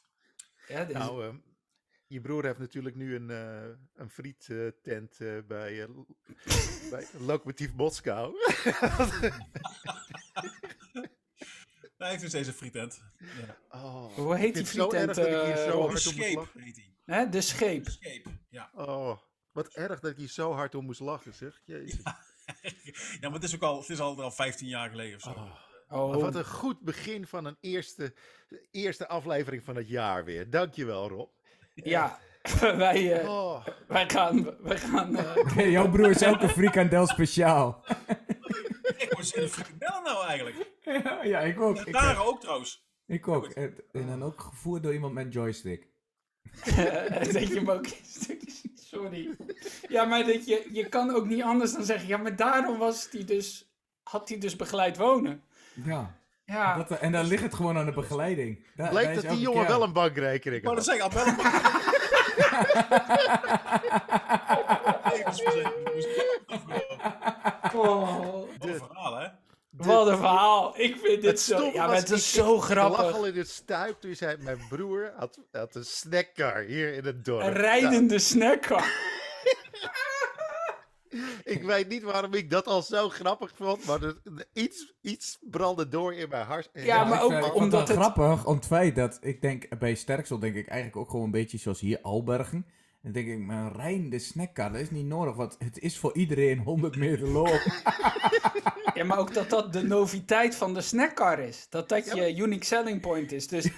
Ja, 0.68 0.78
dit 0.84 0.88
is- 0.96 1.02
Nou, 1.02 1.24
ehm, 1.24 1.36
je 2.12 2.20
broer 2.20 2.44
heeft 2.44 2.58
natuurlijk 2.58 2.96
nu 2.96 3.14
een, 3.14 3.30
eh 3.30 3.64
een 3.94 4.10
friettent 4.10 5.20
eh, 5.20 5.38
bij, 5.46 5.82
eh, 5.82 5.88
bij 6.90 7.06
Lokomotief 7.28 7.74
Moskou. 7.74 8.34
Hij 11.96 12.10
heeft 12.10 12.22
dus 12.22 12.32
deze 12.32 12.52
frietent. 12.52 13.02
Ja. 13.18 13.58
Oh, 13.68 14.14
Hoe 14.14 14.36
heet 14.36 14.54
die 14.54 14.66
frietent, 14.66 15.18
eh? 15.18 15.24
De 15.90 15.98
scheep 15.98 16.52
heet. 16.58 16.90
Hè, 17.04 17.28
de 17.28 17.40
scheep. 17.40 17.88
Scheep, 17.88 18.26
ja. 18.48 18.70
Oh, 18.74 19.18
wat 19.52 19.68
erg 19.68 20.00
dat 20.00 20.10
ik 20.10 20.16
hier 20.16 20.28
zo 20.28 20.52
hard 20.52 20.74
om 20.74 20.84
moest 20.84 21.00
lachen, 21.00 21.34
zeg. 21.34 21.62
Jezus. 21.64 22.00
ja, 23.20 23.20
maar 23.28 23.32
het 23.32 23.42
is 23.42 23.54
ook 23.54 23.62
al, 23.62 23.80
het 23.80 23.88
is 23.88 24.00
al, 24.00 24.22
al 24.22 24.30
15 24.30 24.68
jaar 24.68 24.90
geleden 24.90 25.16
of 25.16 25.22
zo. 25.22 25.30
Oh. 25.30 25.54
Oh, 25.88 26.20
Wat 26.20 26.34
een 26.34 26.44
goed 26.44 26.80
begin 26.80 27.26
van 27.26 27.44
een 27.44 27.56
eerste, 27.60 28.14
eerste 28.70 29.08
aflevering 29.08 29.64
van 29.64 29.76
het 29.76 29.88
jaar 29.88 30.24
weer. 30.24 30.50
Dankjewel, 30.50 31.08
Rob. 31.08 31.30
Ja. 31.74 32.18
wij, 32.60 33.20
eh, 33.20 33.28
Oh, 33.28 33.66
wij 33.88 34.08
gaan... 34.10 34.62
Wij 34.62 34.78
gaan 34.78 35.16
eh, 35.16 35.70
jouw 35.76 35.90
broer 35.90 36.10
is 36.10 36.24
ook 36.24 36.42
een 36.42 36.48
frikandel 36.48 37.06
speciaal. 37.06 37.84
Ik 38.96 39.12
was 39.16 39.32
in 39.32 39.42
de 39.42 39.48
frikandellen 39.48 40.02
nou 40.02 40.26
eigenlijk. 40.26 40.70
ja, 40.80 41.22
ja, 41.32 41.40
ik 41.40 41.60
ook. 41.60 41.78
Ik, 41.78 41.92
Daar 41.92 42.26
ook 42.26 42.40
trouwens. 42.40 42.86
ik 43.06 43.28
ook. 43.28 43.46
En 43.46 43.76
en 43.92 44.06
dan 44.06 44.22
ook 44.22 44.40
gevoerd 44.40 44.82
door 44.82 44.92
iemand 44.92 45.12
met 45.12 45.32
joystick. 45.32 45.88
dat 47.32 47.48
je 47.48 47.54
hem 47.54 47.70
ook 47.70 47.86
in 47.86 48.04
stukjes... 48.04 48.62
Sorry. 48.74 49.36
Ja, 49.88 50.04
maar 50.04 50.24
dat 50.26 50.46
je, 50.46 50.68
je 50.72 50.88
kan 50.88 51.10
ook 51.14 51.26
niet 51.26 51.42
anders 51.42 51.72
dan 51.72 51.84
zeggen... 51.84 52.08
Ja, 52.08 52.16
maar 52.16 52.36
daarom 52.36 52.78
was 52.78 53.10
die 53.10 53.24
dus, 53.24 53.72
had 54.02 54.28
hij 54.28 54.38
dus 54.38 54.56
begeleid 54.56 54.96
wonen. 54.96 55.42
Ja. 55.84 56.21
Ja, 56.52 56.76
Dat, 56.76 56.90
en 56.98 57.12
dan 57.12 57.24
ligt 57.24 57.42
het 57.42 57.54
gewoon 57.54 57.78
aan 57.78 57.86
de 57.86 57.92
begeleiding. 57.92 58.56
Daar- 58.58 58.66
daar 58.76 58.88
blijkt 58.90 59.16
is 59.16 59.22
dat 59.22 59.30
die 59.32 59.40
jongen 59.40 59.60
keer- 59.66 59.68
wel 59.76 59.82
een 59.82 59.92
bankrekening 59.92 60.62
Ik 60.62 60.68
had. 60.68 60.84
dat 60.84 61.00
al 61.00 61.10
wel 61.10 61.26
een 61.26 61.36
levensverzekering. 65.12 65.92
Dus 65.94 66.06
oh, 67.74 68.18
Wat 68.58 68.68
een 68.68 68.74
verhaal, 68.76 69.16
hè? 69.18 69.26
wat 69.70 70.06
een 70.06 70.16
verhaal. 70.16 70.74
Ik 70.80 70.96
vind 71.02 71.22
dit 71.22 71.40
zo... 71.40 71.70
Ja, 71.72 71.86
maar 71.86 71.96
het 71.96 72.10
is 72.10 72.34
ik- 72.36 72.42
zo 72.44 72.54
Ik 72.56 72.68
lag 72.74 72.78
al 72.78 72.90
grappig. 72.94 73.26
in 73.32 73.38
het 73.38 73.48
stuip 73.50 74.00
toen 74.00 74.10
je 74.10 74.16
zei, 74.16 74.36
mijn 74.40 74.60
broer 74.68 75.12
had, 75.16 75.38
had 75.52 75.74
een 75.74 75.84
snackcar 75.84 76.60
hier 76.62 76.94
in 76.94 77.04
het 77.04 77.24
dorp. 77.24 77.40
Nou, 77.40 77.52
Een 77.54 77.60
rijdende 77.60 78.18
snackcar. 78.18 78.84
Ik 81.44 81.62
weet 81.62 81.88
niet 81.88 82.02
waarom 82.02 82.34
ik 82.34 82.50
dat 82.50 82.66
al 82.66 82.82
zo 82.82 83.08
grappig 83.08 83.52
vond, 83.54 83.86
maar 83.86 84.02
er, 84.02 84.16
iets, 84.52 84.94
iets 85.00 85.38
brandde 85.40 85.88
door 85.88 86.14
in 86.14 86.28
mijn 86.28 86.46
hart. 86.46 86.70
Ja, 86.72 87.04
maar 87.04 87.22
ook 87.22 87.32
ik 87.32 87.42
vond 87.42 87.54
omdat 87.54 87.88
het 87.88 87.96
grappig 87.96 88.46
om 88.46 88.54
het 88.54 88.66
feit 88.66 88.96
dat 88.96 89.18
ik 89.20 89.42
denk 89.42 89.78
bij 89.78 89.94
Sterksel 89.94 90.38
denk 90.38 90.54
ik 90.54 90.68
eigenlijk 90.68 91.00
ook 91.00 91.10
gewoon 91.10 91.24
een 91.24 91.30
beetje 91.30 91.58
zoals 91.58 91.80
hier 91.80 91.98
Albergen. 92.02 92.66
Dan 93.02 93.12
denk 93.12 93.28
ik, 93.28 93.38
mijn 93.38 93.72
Rijn 93.72 94.10
de 94.10 94.18
snackkar, 94.18 94.72
dat 94.72 94.80
is 94.80 94.90
niet 94.90 95.06
nodig, 95.06 95.34
want 95.34 95.56
het 95.58 95.78
is 95.78 95.98
voor 95.98 96.16
iedereen 96.16 96.58
100 96.58 96.96
meter 96.96 97.28
loop. 97.28 97.62
Ja, 98.94 99.04
maar 99.04 99.18
ook 99.18 99.34
dat 99.34 99.50
dat 99.50 99.72
de 99.72 99.82
noviteit 99.82 100.54
van 100.54 100.74
de 100.74 100.80
snackcar 100.80 101.38
is. 101.38 101.66
Dat 101.68 101.88
dat 101.88 102.12
je 102.14 102.36
unique 102.36 102.64
selling 102.64 103.00
point 103.00 103.32
is. 103.32 103.48
Dus 103.48 103.68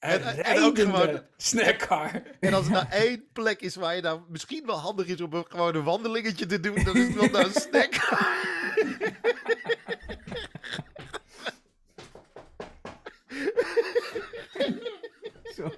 En- 0.00 0.44
en 0.44 0.62
ook 0.62 0.78
gewoon- 0.78 1.22
snackcar. 1.36 2.22
En 2.40 2.54
als 2.54 2.66
er 2.66 2.72
nou 2.72 2.86
één 2.90 3.24
plek 3.32 3.60
is 3.60 3.74
waar 3.74 3.94
je 3.96 4.02
nou 4.02 4.20
misschien 4.28 4.66
wel 4.66 4.78
handig 4.78 5.06
is 5.06 5.20
om 5.20 5.32
een, 5.32 5.44
gewoon 5.48 5.74
een 5.74 5.82
wandelingetje 5.84 6.46
te 6.46 6.60
doen, 6.60 6.84
dan 6.84 6.96
is 6.96 7.06
het 7.06 7.14
wel 7.14 7.28
naar 7.28 7.44
een 7.44 7.52
snack. 7.60 7.94
Zo, 15.56 15.72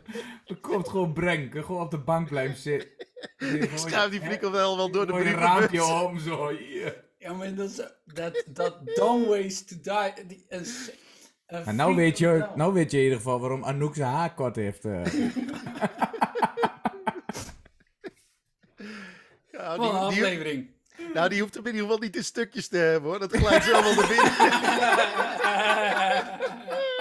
er 0.46 0.56
komt 0.60 0.88
gewoon 0.88 1.12
Brenk, 1.12 1.54
gewoon 1.54 1.82
op 1.82 1.90
de 1.90 1.98
bank 1.98 2.28
blijven 2.28 2.56
zitten. 2.56 2.88
Ik 3.38 3.70
schuif 3.74 4.10
die 4.10 4.20
frikandel 4.20 4.76
wel 4.76 4.90
door 4.90 5.06
de 5.06 5.12
een 5.12 5.18
brievenbus. 5.18 5.48
raampje 5.48 5.84
om, 5.84 6.18
zo. 6.18 6.48
hier. 6.48 7.04
Ja, 7.18 7.32
maar 7.32 7.54
dat 7.54 7.70
is... 7.70 7.80
Dat, 8.04 8.44
dat 8.46 8.76
don't 8.94 9.26
waste 9.26 9.80
to 9.80 10.10
die. 10.26 10.46
Maar 11.64 11.74
nou 11.74 11.94
weet, 11.94 12.18
je, 12.18 12.46
nou 12.54 12.72
weet 12.72 12.90
je 12.90 12.96
in 12.96 13.02
ieder 13.02 13.18
geval 13.18 13.40
waarom 13.40 13.64
Anouk 13.64 13.94
zijn 13.94 14.12
haar 14.12 14.34
kort 14.34 14.56
heeft. 14.56 14.84
eh. 14.84 15.04
Ja, 19.50 19.76
Wat 19.76 19.92
een 19.92 20.08
die, 20.08 20.08
die, 20.08 20.24
aflevering. 20.24 20.66
nou, 21.14 21.28
die 21.28 21.40
hoeft 21.40 21.54
hem 21.54 21.66
in 21.66 21.72
ieder 21.72 21.86
geval 21.86 22.02
niet 22.02 22.16
in 22.16 22.24
stukjes 22.24 22.68
te 22.68 22.76
hebben 22.76 23.10
hoor. 23.10 23.18
Dat 23.18 23.36
glijdt 23.36 23.64
zo 23.64 23.82
wel 23.82 23.94
naar 23.94 24.08
binnen. 24.08 24.32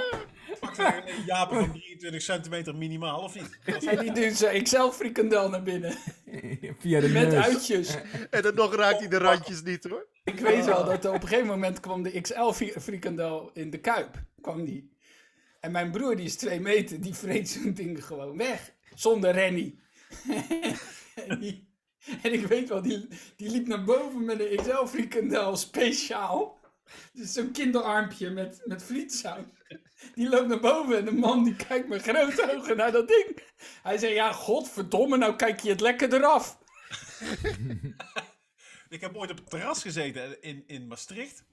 Een 0.88 1.24
Jaap 1.26 1.50
van 1.54 1.72
23 1.72 2.22
centimeter 2.22 2.76
minimaal, 2.76 3.22
of 3.22 3.36
niet? 3.36 3.60
En 3.90 3.98
die 3.98 4.12
doet 4.12 4.38
zijn 4.38 4.56
Excel 4.56 4.92
frikandel 4.92 5.50
naar 5.50 5.64
binnen. 5.64 5.92
Via 6.80 7.00
de 7.00 7.10
Met 7.10 7.30
neus. 7.32 7.44
uitjes. 7.46 7.98
En 8.30 8.42
dan 8.42 8.56
nog 8.56 8.76
raakt 8.76 9.00
hij 9.00 9.08
de 9.08 9.18
randjes 9.18 9.62
niet 9.64 9.84
hoor. 9.84 10.08
Ik 10.24 10.40
weet 10.40 10.66
wel 10.66 10.86
dat 10.86 11.04
er 11.06 11.14
op 11.14 11.22
een 11.22 11.28
gegeven 11.28 11.48
moment 11.48 11.80
kwam 11.80 12.04
de 12.04 12.22
XL 12.22 12.50
fri- 12.52 12.74
frikandel 12.80 13.50
in 13.54 13.70
de 13.70 13.80
kuip. 13.80 14.22
Kwam 14.42 14.66
die. 14.66 14.96
En 15.60 15.72
mijn 15.72 15.92
broer, 15.92 16.16
die 16.16 16.26
is 16.26 16.36
twee 16.36 16.60
meter, 16.60 17.02
die 17.02 17.14
vreet 17.14 17.50
zo'n 17.50 17.74
ding 17.74 18.06
gewoon 18.06 18.38
weg. 18.38 18.74
Zonder 18.96 19.32
Rennie. 19.32 19.80
en, 21.28 21.40
die- 21.40 21.70
en 22.22 22.34
ik 22.34 22.46
weet 22.46 22.70
wel, 22.70 22.82
die, 22.82 23.08
die 23.36 23.50
liep 23.50 23.68
naar 23.68 23.84
boven 23.84 24.26
met 24.26 24.40
een 24.40 24.56
XL 24.56 24.86
frikandel 24.86 25.56
speciaal. 25.58 26.60
Dus 27.14 27.34
zo'n 27.34 27.52
kinderarmpje 27.52 28.30
met, 28.30 28.62
met 28.66 28.84
frietsaus. 28.84 29.44
Die 30.16 30.30
loopt 30.30 30.48
naar 30.48 30.60
boven 30.60 30.98
en 30.98 31.06
de 31.06 31.12
man 31.12 31.44
die 31.44 31.56
kijkt 31.56 31.88
met 31.88 32.02
grote 32.02 32.56
ogen 32.58 32.78
naar 32.78 32.92
dat 32.92 33.08
ding. 33.08 33.44
Hij 33.84 33.98
zei, 33.98 34.14
ja, 34.14 34.32
godverdomme, 34.32 35.18
nou 35.18 35.36
kijk 35.36 35.60
je 35.60 35.70
het 35.70 35.82
lekker 35.82 36.14
eraf. 36.14 36.58
Ik 38.90 39.02
heb 39.02 39.16
ooit 39.16 39.32
op 39.32 39.38
het 39.38 39.50
terras 39.50 39.82
gezeten 39.82 40.42
in, 40.42 40.64
in 40.68 40.88
Maastricht. 40.88 41.44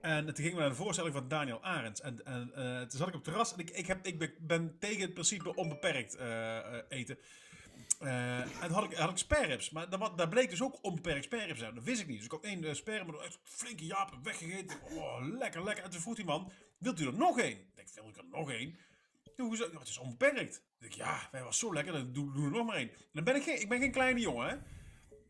En 0.00 0.24
toen 0.24 0.34
gingen 0.34 0.54
we 0.54 0.60
naar 0.60 0.68
een 0.68 0.76
voorstelling 0.76 1.14
van 1.14 1.28
Daniel 1.28 1.62
Arends. 1.62 2.00
En, 2.00 2.24
en 2.24 2.50
eh, 2.54 2.80
toen 2.80 2.98
zat 2.98 3.08
ik 3.08 3.14
op 3.14 3.24
het 3.24 3.24
terras. 3.24 3.52
En 3.52 3.58
ik, 3.58 3.70
ik, 3.70 3.86
heb, 3.86 4.06
ik 4.06 4.46
ben, 4.46 4.76
tegen 4.78 5.00
het 5.00 5.12
principe 5.12 5.54
onbeperkt 5.54 6.16
eh, 6.16 6.58
eh, 6.58 6.82
eten. 6.88 7.18
En 7.98 8.70
had 8.70 8.84
ik, 8.84 8.96
had 8.96 9.10
ik 9.10 9.16
spareribs. 9.16 9.70
Maar 9.70 9.90
daar, 9.90 10.16
daar 10.16 10.28
bleek 10.28 10.50
dus 10.50 10.62
ook 10.62 10.78
onbeperkt 10.82 11.24
spareribs 11.24 11.62
uit. 11.62 11.74
Dat 11.74 11.84
wist 11.84 12.00
ik 12.00 12.06
niet. 12.06 12.16
Dus 12.16 12.24
ik 12.24 12.30
had 12.30 12.44
één 12.44 12.64
uh, 12.64 13.24
echt 13.24 13.38
flinke 13.42 13.86
jaap 13.86 14.18
weggegeten. 14.22 14.76
Oh, 14.90 15.18
lekker, 15.20 15.64
lekker. 15.64 15.84
En 15.84 15.90
toen 15.90 16.00
vroeg 16.00 16.16
die 16.16 16.24
man, 16.24 16.52
wilt 16.78 17.00
u 17.00 17.06
er 17.06 17.14
nog 17.14 17.38
één? 17.38 17.58
Ik 17.58 17.74
denk, 17.74 17.88
wil 17.94 18.08
ik 18.08 18.16
er 18.16 18.24
nog 18.30 18.50
één? 18.50 18.78
Toen 19.36 19.46
hoezo? 19.46 19.68
Ja, 19.72 19.78
het 19.78 19.88
is 19.88 19.98
onbeperkt. 19.98 20.56
Ik 20.56 20.62
denk, 20.78 20.92
ja, 20.92 21.28
wij 21.32 21.42
was 21.42 21.58
zo 21.58 21.72
lekker, 21.74 21.92
dan 21.92 22.12
doen 22.12 22.32
doe 22.34 22.44
er 22.44 22.50
nog 22.50 22.66
maar 22.66 22.76
één. 22.76 22.90
En 22.90 22.96
dan 23.12 23.24
ben 23.24 23.36
ik 23.36 23.42
geen, 23.42 23.60
ik 23.60 23.68
ben 23.68 23.78
geen 23.78 23.92
kleine 23.92 24.20
jongen, 24.20 24.48
hè. 24.48 24.56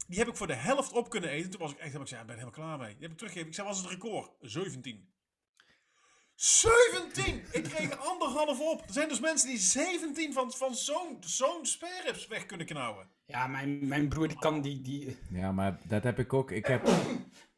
Die 0.08 0.18
heb 0.18 0.28
ik 0.28 0.36
voor 0.36 0.46
de 0.46 0.54
helft 0.54 0.92
op 0.92 1.10
kunnen 1.10 1.30
eten. 1.30 1.50
Toen 1.50 1.60
was 1.60 1.72
ik 1.72 1.78
echt, 1.78 1.92
heb 1.92 2.02
ik 2.02 2.08
ben 2.08 2.18
er 2.20 2.28
helemaal 2.28 2.50
klaar 2.50 2.78
mee. 2.78 2.92
Die 2.92 3.02
heb 3.02 3.10
ik 3.10 3.16
teruggegeven. 3.16 3.48
Ik 3.48 3.54
zei, 3.54 3.66
was 3.68 3.78
het 3.78 3.90
record? 3.90 4.30
17. 4.40 5.08
17! 6.34 7.42
Ik 7.52 7.62
kreeg 7.62 7.98
anderhalf 7.98 8.60
op. 8.60 8.82
Er 8.86 8.92
zijn 8.92 9.08
dus 9.08 9.20
mensen 9.20 9.48
die 9.48 9.58
17 9.58 10.32
van, 10.32 10.52
van 10.52 10.74
zo'n 10.74 11.16
zo'n 11.20 11.66
spareribs 11.66 12.26
weg 12.26 12.46
kunnen 12.46 12.66
knauwen. 12.66 13.08
Ja, 13.26 13.46
mijn, 13.46 13.88
mijn 13.88 14.08
broer 14.08 14.28
die 14.28 14.38
kan 14.38 14.60
die... 14.62 14.80
die 14.80 15.18
Ja, 15.30 15.52
maar 15.52 15.80
dat 15.84 16.02
heb 16.02 16.18
ik 16.18 16.32
ook. 16.32 16.50
Ik 16.50 16.66
heb, 16.66 16.82
nou, 16.84 16.98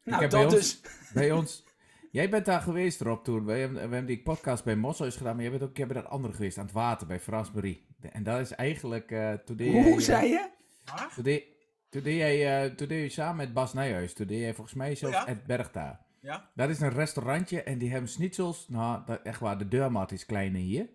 heb 0.03 0.19
bij 0.19 0.27
dat 0.29 0.43
ons- 0.43 0.53
dus. 0.53 0.81
bij 1.13 1.31
ons... 1.31 1.63
Jij 2.11 2.29
bent 2.29 2.45
daar 2.45 2.61
geweest, 2.61 3.01
Rob, 3.01 3.23
toen. 3.23 3.45
We 3.45 3.51
hebben, 3.51 3.73
we 3.75 3.79
hebben 3.81 4.05
die 4.05 4.21
podcast 4.21 4.63
bij 4.63 4.75
Mosselhuis 4.75 5.15
gedaan, 5.15 5.33
maar 5.33 5.41
jij 5.41 5.51
bent 5.51 5.61
ook 5.63 5.67
een 5.69 5.75
keer 5.75 5.87
bij 5.87 6.01
dat 6.01 6.11
andere 6.11 6.33
geweest, 6.33 6.57
aan 6.57 6.63
het 6.65 6.73
water, 6.73 7.07
bij 7.07 7.19
Frasbury. 7.19 7.81
En 8.11 8.23
dat 8.23 8.39
is 8.39 8.51
eigenlijk... 8.51 9.11
eh 9.11 9.33
toen 9.33 9.55
deed 9.55 9.71
jij, 9.71 9.83
Hoe 9.83 9.91
eh, 9.93 9.99
zei 9.99 10.27
je? 10.29 10.49
Waar? 10.85 11.11
Toen 11.15 11.23
deed, 11.23 11.43
toen 11.89 12.03
deed 12.03 12.17
jij, 12.17 12.63
eh, 12.63 12.71
toen 12.75 12.87
deed 12.87 13.03
je 13.03 13.09
samen 13.09 13.35
met 13.35 13.53
Bas 13.53 13.73
Nijhuis, 13.73 14.13
toen 14.13 14.27
deed 14.27 14.39
jij 14.39 14.53
volgens 14.53 14.75
mij 14.75 14.95
zelfs 14.95 15.15
Ja. 15.15 15.25
het 15.25 15.43
berg 15.45 15.71
daar. 15.71 15.99
Ja? 16.19 16.49
Dat 16.55 16.69
is 16.69 16.79
een 16.79 16.89
restaurantje 16.91 17.63
en 17.63 17.77
die 17.77 17.91
hebben 17.91 18.09
schnitzels. 18.09 18.67
Nou, 18.69 19.01
dat, 19.05 19.21
echt 19.23 19.39
waar, 19.39 19.57
de 19.57 19.67
deurmat 19.67 20.11
is 20.11 20.25
kleiner 20.25 20.61
hier. 20.61 20.89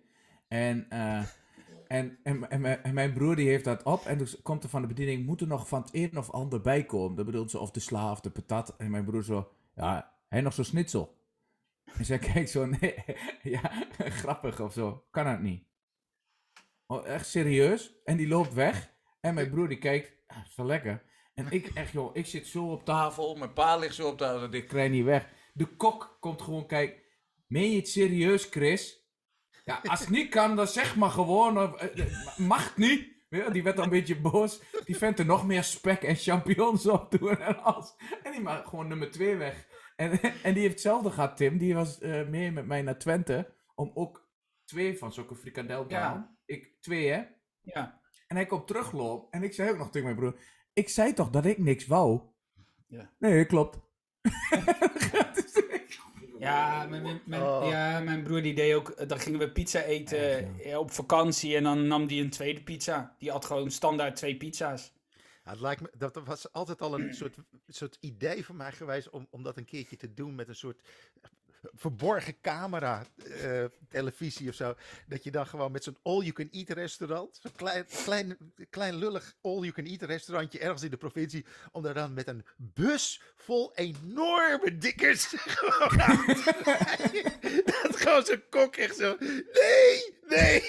En, 0.47 0.85
eh, 0.89 1.19
en, 1.97 2.17
en, 2.23 2.49
en, 2.49 2.61
mijn- 2.61 2.83
en 2.83 2.93
mijn 2.93 3.13
broer 3.13 3.35
die 3.35 3.47
heeft 3.49 3.63
dat 3.63 3.83
op. 3.83 4.05
En 4.05 4.17
dus 4.17 4.41
komt 4.41 4.63
er 4.63 4.69
van 4.69 4.81
de 4.81 4.87
bediening, 4.87 5.25
moet 5.25 5.41
er 5.41 5.47
nog 5.47 5.67
van 5.67 5.81
het 5.81 5.89
een 5.93 6.17
of 6.17 6.29
ander 6.31 6.61
bij 6.61 6.83
komen. 6.85 7.15
Dat 7.17 7.25
bedoelt 7.25 7.51
ze 7.51 7.59
of 7.59 7.71
de 7.71 7.79
sla 7.79 8.11
of 8.11 8.19
de 8.19 8.29
patat. 8.29 8.75
En 8.77 8.91
mijn 8.91 9.05
broer 9.05 9.23
zo, 9.23 9.51
ja, 9.75 10.11
hij 10.27 10.41
nog 10.41 10.53
zo'n 10.53 10.65
schnitzel. 10.65 11.15
En 11.97 12.05
zij 12.05 12.17
kijkt 12.33 12.49
zo, 12.49 12.65
nee, 12.65 12.95
ja, 13.55 13.71
grappig 14.21 14.59
of 14.59 14.73
zo. 14.73 15.05
Kan 15.11 15.25
dat 15.25 15.39
niet. 15.39 15.65
Oh, 16.85 17.07
echt 17.07 17.27
serieus? 17.27 18.01
En 18.03 18.17
die 18.17 18.27
loopt 18.27 18.53
weg. 18.53 18.95
En 19.21 19.33
mijn 19.33 19.49
broer 19.49 19.67
die 19.67 19.77
kijkt, 19.77 20.11
ja, 20.27 20.43
is 20.47 20.55
wel 20.55 20.65
lekker. 20.65 21.03
En 21.33 21.47
ik 21.49 21.67
echt, 21.67 21.91
joh, 21.91 22.15
ik 22.15 22.25
zit 22.25 22.47
zo 22.47 22.71
op 22.71 22.85
tafel. 22.85 23.35
Mijn 23.35 23.53
pa 23.53 23.75
ligt 23.77 23.95
zo 23.95 24.07
op 24.07 24.17
tafel. 24.17 24.53
Ik 24.53 24.67
krijg 24.67 24.91
niet 24.91 25.03
weg. 25.03 25.27
De 25.53 25.65
kok 25.65 26.17
komt 26.19 26.41
gewoon 26.41 26.67
kijken. 26.67 27.01
Meen 27.47 27.71
je 27.71 27.77
het 27.77 27.87
serieus, 27.89 28.45
Chris? 28.45 29.05
Ja, 29.65 29.81
als 29.83 29.99
het 29.99 30.09
niet 30.09 30.29
kan, 30.29 30.55
dan 30.55 30.67
zeg 30.67 30.95
maar 30.95 31.09
gewoon. 31.09 31.57
eh, 31.77 31.99
eh, 31.99 32.37
mag 32.37 32.67
het 32.67 32.77
niet? 32.77 33.15
Ja, 33.29 33.49
die 33.49 33.63
werd 33.63 33.75
dan 33.75 33.85
een 33.85 33.91
beetje 33.91 34.19
boos. 34.19 34.61
Die 34.85 34.97
vindt 34.97 35.19
er 35.19 35.25
nog 35.25 35.45
meer 35.45 35.63
spek 35.63 36.03
en 36.03 36.15
champignons 36.15 36.85
op 36.87 37.11
doen 37.11 37.39
en 37.39 37.63
alles. 37.63 37.95
En 38.23 38.31
die 38.31 38.41
maakt 38.41 38.67
gewoon 38.67 38.87
nummer 38.87 39.11
2 39.11 39.35
weg. 39.35 39.67
En, 39.97 40.11
en 40.43 40.53
die 40.53 40.61
heeft 40.61 40.73
hetzelfde 40.73 41.11
gehad, 41.11 41.37
Tim. 41.37 41.57
Die 41.57 41.73
was 41.75 41.99
eh 41.99 42.27
mee 42.27 42.51
met 42.51 42.65
mij 42.65 42.81
naar 42.81 42.97
Twente. 42.97 43.53
Om 43.75 43.91
ook 43.93 44.29
twee 44.65 44.97
van 44.97 45.13
zulke 45.13 45.35
frikandel 45.35 45.85
te 45.85 45.93
Ja. 45.93 46.01
halen. 46.01 46.37
Ik 46.45 46.75
twee, 46.79 47.07
hè? 47.11 47.23
Ja. 47.61 48.01
En 48.27 48.35
hij 48.35 48.45
komt 48.45 48.67
teruglopen. 48.67 49.27
En 49.31 49.43
ik 49.43 49.53
zei 49.53 49.69
ook 49.71 49.77
nog 49.77 49.89
tegen 49.91 50.03
mijn 50.07 50.15
broer: 50.19 50.39
Ik 50.73 50.89
zei 50.89 51.13
toch 51.13 51.29
dat 51.29 51.45
ik 51.45 51.57
niks 51.57 51.87
wou? 51.87 52.21
Ja. 52.87 53.09
Nee, 53.19 53.45
klopt. 53.45 53.77
Ja, 56.39 56.85
mijn, 56.89 57.01
mijn, 57.01 57.21
mijn- 57.25 57.41
Oh. 57.41 57.67
ja, 57.69 57.99
mijn 57.99 58.23
broer 58.23 58.41
die 58.41 58.53
deed 58.53 58.73
ook, 58.73 59.09
dan 59.09 59.19
gingen 59.19 59.39
we 59.39 59.51
pizza 59.51 59.81
eten 59.81 60.59
eh, 60.59 60.77
op 60.77 60.91
vakantie 60.91 61.55
en 61.55 61.63
dan 61.63 61.87
nam 61.87 62.07
hij 62.07 62.19
een 62.19 62.29
tweede 62.29 62.63
pizza. 62.63 63.15
Die 63.19 63.31
had 63.31 63.45
gewoon 63.45 63.71
standaard 63.71 64.15
twee 64.15 64.37
pizza's. 64.37 64.93
Het 65.47 65.59
lijkt 65.59 65.81
me, 65.81 65.91
dat 65.97 66.13
dat 66.13 66.25
was 66.25 66.51
altijd 66.51 66.81
al 66.81 66.99
een 66.99 67.13
soort, 67.13 67.37
soort 67.67 67.97
idee 67.99 68.45
van 68.45 68.55
mij 68.55 68.71
geweest 68.71 69.09
om, 69.09 69.27
om 69.29 69.43
dat 69.43 69.57
een 69.57 69.65
keertje 69.65 69.95
te 69.97 70.13
doen 70.13 70.35
met 70.35 70.47
een 70.47 70.55
soort 70.55 70.81
verborgen 71.73 72.41
camera 72.41 73.05
eh, 73.41 73.63
televisie 73.89 74.49
of 74.49 74.55
zo. 74.55 74.75
Dat 75.07 75.23
je 75.23 75.31
dan 75.31 75.47
gewoon 75.47 75.71
met 75.71 75.83
zo'n 75.83 75.97
all-you-can-eat 76.03 76.69
restaurant, 76.69 77.39
zo'n 77.41 77.51
klein, 77.55 77.85
klein, 78.03 78.37
klein 78.69 78.95
lullig 78.95 79.35
all-you-can-eat 79.41 80.01
restaurantje 80.01 80.59
ergens 80.59 80.83
in 80.83 80.89
de 80.89 80.97
provincie, 80.97 81.45
om 81.71 81.83
daar 81.83 81.93
dan 81.93 82.13
met 82.13 82.27
een 82.27 82.45
bus 82.57 83.21
vol 83.35 83.71
enorme 83.75 84.77
dikkers 84.77 85.25
gewoon 85.55 86.01
aan 86.01 86.25
te. 86.25 87.63
Dat 87.81 87.95
gewoon 87.95 88.25
zo'n 88.25 88.43
kok 88.49 88.75
echt 88.75 88.95
zo, 88.95 89.15
nee, 89.19 90.15
nee, 90.27 90.63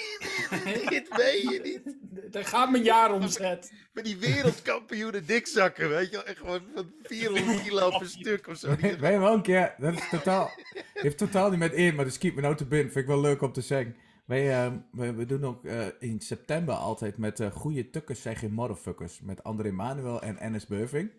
dit 0.89 1.17
meen 1.17 1.51
je 1.51 1.59
niet. 1.63 1.97
Daar 2.33 2.45
gaat 2.45 2.71
mijn 2.71 2.83
jaaromzet. 2.83 3.71
Met 3.91 4.03
die 4.03 4.17
wereldkampioenen 4.17 5.25
dikzakken, 5.25 5.89
weet 5.89 6.09
je 6.09 6.15
wel. 6.15 6.25
Echt 6.25 6.37
gewoon 6.37 6.61
van 6.75 6.93
400 7.03 7.63
kilo 7.63 7.97
per 7.97 8.07
stuk 8.19 8.47
of 8.47 8.57
zo. 8.57 8.67
Wij 8.67 8.89
hebben 8.89 9.19
wel 9.19 9.33
een 9.33 9.41
keer, 9.41 9.75
dat 9.77 9.93
is 9.93 10.09
totaal, 10.09 10.51
heeft 10.93 11.17
totaal 11.17 11.49
niet 11.49 11.59
met 11.59 11.73
één, 11.73 11.95
maar 11.95 12.05
dat 12.05 12.13
schiet 12.13 12.35
me 12.35 12.41
nou 12.41 12.55
te 12.55 12.65
binnen. 12.65 12.91
Vind 12.91 13.05
ik 13.05 13.11
wel 13.11 13.21
leuk 13.21 13.41
om 13.41 13.51
te 13.51 13.61
zeggen. 13.61 13.95
Wij, 14.25 14.65
eh, 14.65 14.73
we, 14.91 15.13
we 15.13 15.25
doen 15.25 15.45
ook 15.45 15.65
eh, 15.65 15.85
in 15.99 16.21
september 16.21 16.75
altijd 16.75 17.17
met 17.17 17.39
eh 17.39 17.51
goede 17.51 17.89
tukkers 17.89 18.21
zijn 18.21 18.35
geen 18.35 18.53
motherfuckers. 18.53 19.21
Met 19.21 19.43
André 19.43 19.71
Manuel 19.71 20.21
en 20.21 20.37
Ennis 20.37 20.65
Beuving. 20.65 21.11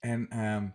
En 0.00 0.28
ehm, 0.30 0.68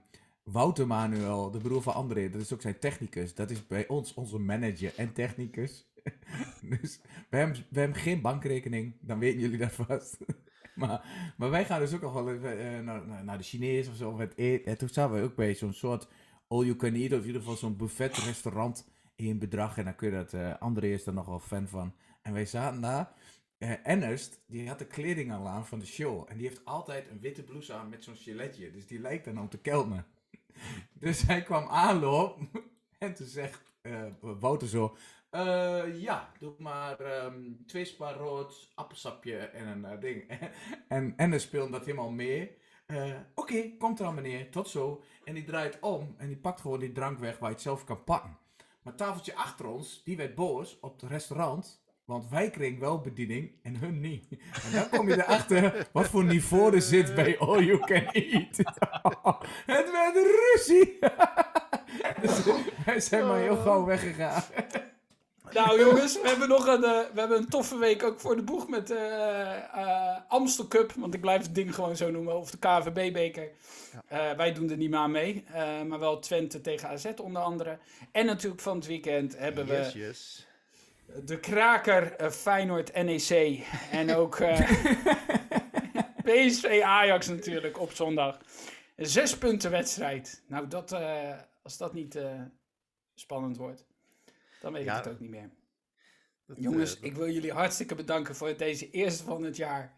Wouter 0.43 0.87
Manuel, 0.87 1.51
de 1.51 1.57
broer 1.57 1.81
van 1.81 1.93
André, 1.93 2.29
dat 2.29 2.41
is 2.41 2.53
ook 2.53 2.61
zijn 2.61 2.79
technicus. 2.79 3.35
Dat 3.35 3.49
is 3.49 3.67
bij 3.67 3.87
ons 3.87 4.13
onze 4.13 4.39
manager 4.39 4.93
en 4.95 5.13
technicus. 5.13 5.91
dus 6.81 6.99
we 7.29 7.37
hebben, 7.37 7.65
hebben 7.71 7.97
geen 7.97 8.21
bankrekening, 8.21 8.95
dan 9.01 9.19
weten 9.19 9.39
jullie 9.39 9.57
dat 9.57 9.71
vast. 9.71 10.17
maar, 10.75 11.33
maar 11.37 11.49
wij 11.49 11.65
gaan 11.65 11.79
dus 11.79 11.93
ook 11.93 12.01
nog 12.01 12.13
wel 12.13 12.27
eh, 12.27 12.79
naar, 12.79 13.07
naar, 13.07 13.23
naar 13.23 13.37
de 13.37 13.43
Chinees 13.43 13.87
of 13.87 13.95
zo 13.95 14.11
met 14.11 14.37
eten. 14.37 14.71
En 14.71 14.77
toen 14.77 14.89
zaten 14.89 15.15
we 15.15 15.23
ook 15.23 15.35
bij 15.35 15.55
zo'n 15.55 15.73
soort 15.73 16.07
all 16.47 16.63
you 16.65 16.75
can 16.75 16.95
eat, 16.95 17.13
of 17.13 17.19
in 17.19 17.25
ieder 17.25 17.41
geval 17.41 17.55
zo'n 17.55 17.77
buffetrestaurant 17.77 18.87
in 19.15 19.39
bedrag. 19.39 19.77
En 19.77 19.83
dan 19.83 19.95
kun 19.95 20.09
je 20.09 20.15
dat, 20.15 20.33
eh 20.33 20.53
André 20.59 20.87
is 20.87 21.05
er 21.05 21.13
nog 21.13 21.25
wel 21.25 21.39
fan 21.39 21.67
van. 21.67 21.93
En 22.21 22.33
wij 22.33 22.45
zaten 22.45 22.81
daar. 22.81 23.11
eh 23.57 23.71
Ernest, 23.87 24.41
die 24.47 24.67
had 24.67 24.79
de 24.79 24.85
kleding 24.87 25.33
al 25.33 25.47
aan 25.47 25.65
van 25.65 25.79
de 25.79 25.85
show. 25.85 26.25
En 26.29 26.37
die 26.37 26.47
heeft 26.47 26.65
altijd 26.65 27.09
een 27.09 27.19
witte 27.19 27.43
blouse 27.43 27.73
aan 27.73 27.89
met 27.89 28.03
zo'n 28.03 28.15
giletje. 28.15 28.71
Dus 28.71 28.87
die 28.87 28.99
lijkt 28.99 29.25
dan 29.25 29.39
op 29.41 29.51
de 29.51 29.57
kelner. 29.57 30.05
Dus 30.93 31.21
hij 31.21 31.41
kwam 31.43 31.67
aanlopen. 31.67 32.49
En 32.97 33.13
toen 33.13 33.27
zegt 33.27 33.61
eh, 33.81 34.03
Wouter 34.19 34.67
zo... 34.67 34.97
Ja, 35.97 36.31
doe 36.39 36.53
maar 36.57 36.99
ehm, 36.99 37.41
twee 37.65 37.85
spa 37.85 38.11
rood, 38.13 38.71
appelsapje 38.75 39.37
en 39.37 39.83
een 39.83 39.99
ding. 39.99 40.23
en, 41.17 41.29
dan 41.29 41.39
speelt 41.39 41.71
dat 41.71 41.85
helemaal 41.85 42.11
mee. 42.11 42.56
Eh, 42.87 43.03
Oké, 43.35 43.71
komt 43.77 43.99
eraan 43.99 44.15
meneer, 44.15 44.49
tot 44.51 44.69
zo. 44.69 45.03
En 45.23 45.33
die 45.33 45.43
draait 45.43 45.77
om 45.79 46.15
en 46.17 46.27
die 46.27 46.37
pakt 46.37 46.61
gewoon 46.61 46.79
die 46.79 46.91
drank 46.91 47.19
weg 47.19 47.37
waar 47.39 47.49
je 47.49 47.55
het 47.55 47.63
zelf 47.63 47.83
kan 47.83 48.03
pakken. 48.03 48.37
Maar 48.57 48.93
het 48.93 48.97
tafeltje 48.97 49.35
achter 49.35 49.65
ons, 49.67 50.01
die 50.03 50.17
werd 50.17 50.35
boos 50.35 50.77
op 50.81 51.01
het 51.01 51.09
restaurant. 51.09 51.85
Want 52.05 52.29
wij 52.29 52.49
kregen 52.49 52.79
wel 52.79 53.01
bediening 53.01 53.51
en 53.63 53.75
hun 53.75 53.99
niet. 53.99 54.25
En 54.63 54.71
dan 54.71 54.89
kom 54.89 55.07
je 55.09 55.23
erachter 55.23 55.89
wat 55.91 56.07
voor 56.07 56.23
niveau 56.23 56.75
er 56.75 56.81
zit 56.81 57.15
bij 57.15 57.37
All 57.39 57.63
You 57.63 57.79
Can 57.79 58.05
Eat. 58.05 58.57
het 59.65 59.91
werd 59.91 60.15
ruzie. 60.15 60.99
dus 62.21 62.43
wij 62.85 62.99
zijn 62.99 63.27
maar 63.27 63.39
heel 63.39 63.57
gauw 63.57 63.85
weggegaan. 63.85 64.43
Nou 65.53 65.79
jongens, 65.79 66.21
we 66.21 66.27
hebben 66.27 66.47
nog 66.49 66.67
een, 66.67 66.83
eh, 66.83 66.99
we 67.13 67.19
hebben 67.19 67.37
een 67.37 67.49
toffe 67.49 67.77
week 67.77 68.03
ook 68.03 68.19
voor 68.19 68.35
de 68.35 68.41
boeg 68.43 68.67
met 68.69 68.87
de 68.87 68.95
uh, 69.75 70.17
Amstel 70.27 70.67
Cup. 70.67 70.91
Want 70.91 71.13
ik 71.13 71.21
blijf 71.21 71.41
het 71.41 71.55
ding 71.55 71.75
gewoon 71.75 71.95
zo 71.95 72.11
noemen. 72.11 72.37
Of 72.37 72.51
de 72.51 72.57
KVB-beker. 72.57 73.51
Eh, 74.07 74.31
wij 74.31 74.53
doen 74.53 74.69
er 74.69 74.77
niet 74.77 74.89
meer 74.89 74.99
aan 74.99 75.11
mee. 75.11 75.43
eh, 75.53 75.81
maar 75.81 75.99
wel 75.99 76.19
Twente 76.19 76.61
tegen 76.61 76.89
AZ 76.89 77.05
onder 77.21 77.41
andere. 77.41 77.77
En 78.11 78.25
natuurlijk 78.25 78.61
van 78.61 78.75
het 78.77 78.85
weekend 78.85 79.37
hebben 79.37 79.65
we 79.65 79.73
Yes, 79.73 79.93
yes. 79.93 80.47
de 81.25 81.39
kraker 81.39 82.13
eh, 82.15 82.29
Feyenoord 82.29 82.93
NEC. 83.03 83.63
En 83.91 84.15
ook 84.15 84.35
eh, 84.39 84.59
PSV 86.23 86.81
Ajax 86.83 87.27
natuurlijk 87.27 87.79
op 87.79 87.91
zondag. 87.91 88.37
Een 88.95 89.05
zes 89.05 89.37
punten 89.37 89.71
wedstrijd. 89.71 90.43
Nou, 90.47 90.67
dat, 90.67 90.91
eh, 90.91 91.31
als 91.63 91.77
dat 91.77 91.93
niet 91.93 92.15
eh, 92.15 92.31
spannend 93.15 93.57
wordt, 93.57 93.85
dan 94.71 94.75
weet 94.75 94.85
Ja, 94.85 94.97
ik 94.97 95.03
het 95.03 95.13
ook 95.13 95.19
niet 95.19 95.29
meer. 95.29 95.49
Dat, 96.45 96.57
Jongens, 96.59 96.99
eh, 96.99 97.03
ik 97.03 97.15
wil 97.15 97.29
jullie 97.29 97.51
hartstikke 97.51 97.95
bedanken 97.95 98.35
voor 98.35 98.57
deze 98.57 98.89
eerste 98.89 99.23
van 99.23 99.43
het 99.43 99.55
jaar. 99.57 99.95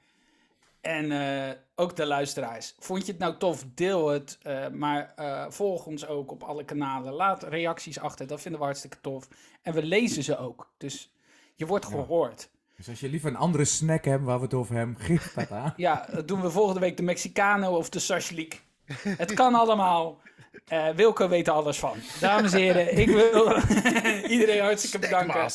En 0.81 1.11
eh, 1.11 1.55
ook 1.75 1.95
de 1.95 2.05
luisteraars. 2.05 2.75
Vond 2.79 3.05
je 3.05 3.11
het 3.11 3.21
nou 3.21 3.37
tof? 3.37 3.65
Deel 3.73 4.07
het. 4.07 4.37
eh, 4.41 4.67
maar 4.69 5.13
eh, 5.15 5.45
volg 5.49 5.85
ons 5.85 6.07
ook 6.07 6.31
op 6.31 6.43
alle 6.43 6.65
kanalen. 6.65 7.13
Laat 7.13 7.43
reacties 7.43 7.99
achter. 7.99 8.27
Dat 8.27 8.41
vinden 8.41 8.59
we 8.59 8.65
hartstikke 8.65 8.97
tof. 9.01 9.27
En 9.61 9.73
we 9.73 9.83
lezen 9.83 10.23
ze 10.23 10.37
ook. 10.37 10.73
Dus 10.77 11.13
je 11.55 11.65
wordt 11.65 11.85
Ja. 11.85 11.91
gehoord. 11.91 12.49
Dus 12.75 12.89
als 12.89 12.99
je 12.99 13.09
liever 13.09 13.29
een 13.29 13.35
andere 13.35 13.65
snack 13.65 14.05
hebt 14.05 14.23
waar 14.23 14.37
we 14.37 14.43
het 14.43 14.53
over 14.53 14.75
hebben, 14.75 14.97
geef 14.99 15.33
dat 15.33 15.51
aan. 15.51 15.73
Ja, 15.77 16.07
dat 16.11 16.27
doen 16.27 16.41
we 16.41 16.49
volgende 16.51 16.79
week 16.79 16.97
de 16.97 17.03
Mexicano 17.03 17.77
of 17.77 17.89
de 17.89 17.99
Sashlik. 17.99 18.61
Het 19.03 19.33
kan 19.33 19.53
allemaal. 19.55 20.19
Eh 20.67 20.89
Wilco 20.95 21.27
weet 21.29 21.47
er 21.47 21.53
alles 21.53 21.77
van. 21.77 21.97
Dames 22.19 22.53
en 22.53 22.59
heren, 22.59 22.97
ik 22.97 23.07
wil 23.09 23.53
iedereen 24.35 24.61
hartstikke 24.61 24.99
bedanken. 24.99 25.49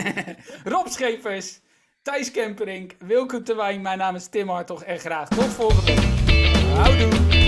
Rob 0.64 0.88
Schepers, 0.88 1.60
Thijs 2.02 2.30
Kemperink, 2.30 2.92
Wilco 2.98 3.42
Terwijn. 3.42 3.82
Mijn 3.82 3.98
naam 3.98 4.14
is 4.14 4.26
Tim 4.26 4.48
Hartog 4.48 4.82
en 4.82 4.98
graag 4.98 5.28
tot 5.28 5.44
volgende 5.44 5.94
week. 5.94 6.34
Houdoe. 6.74 7.39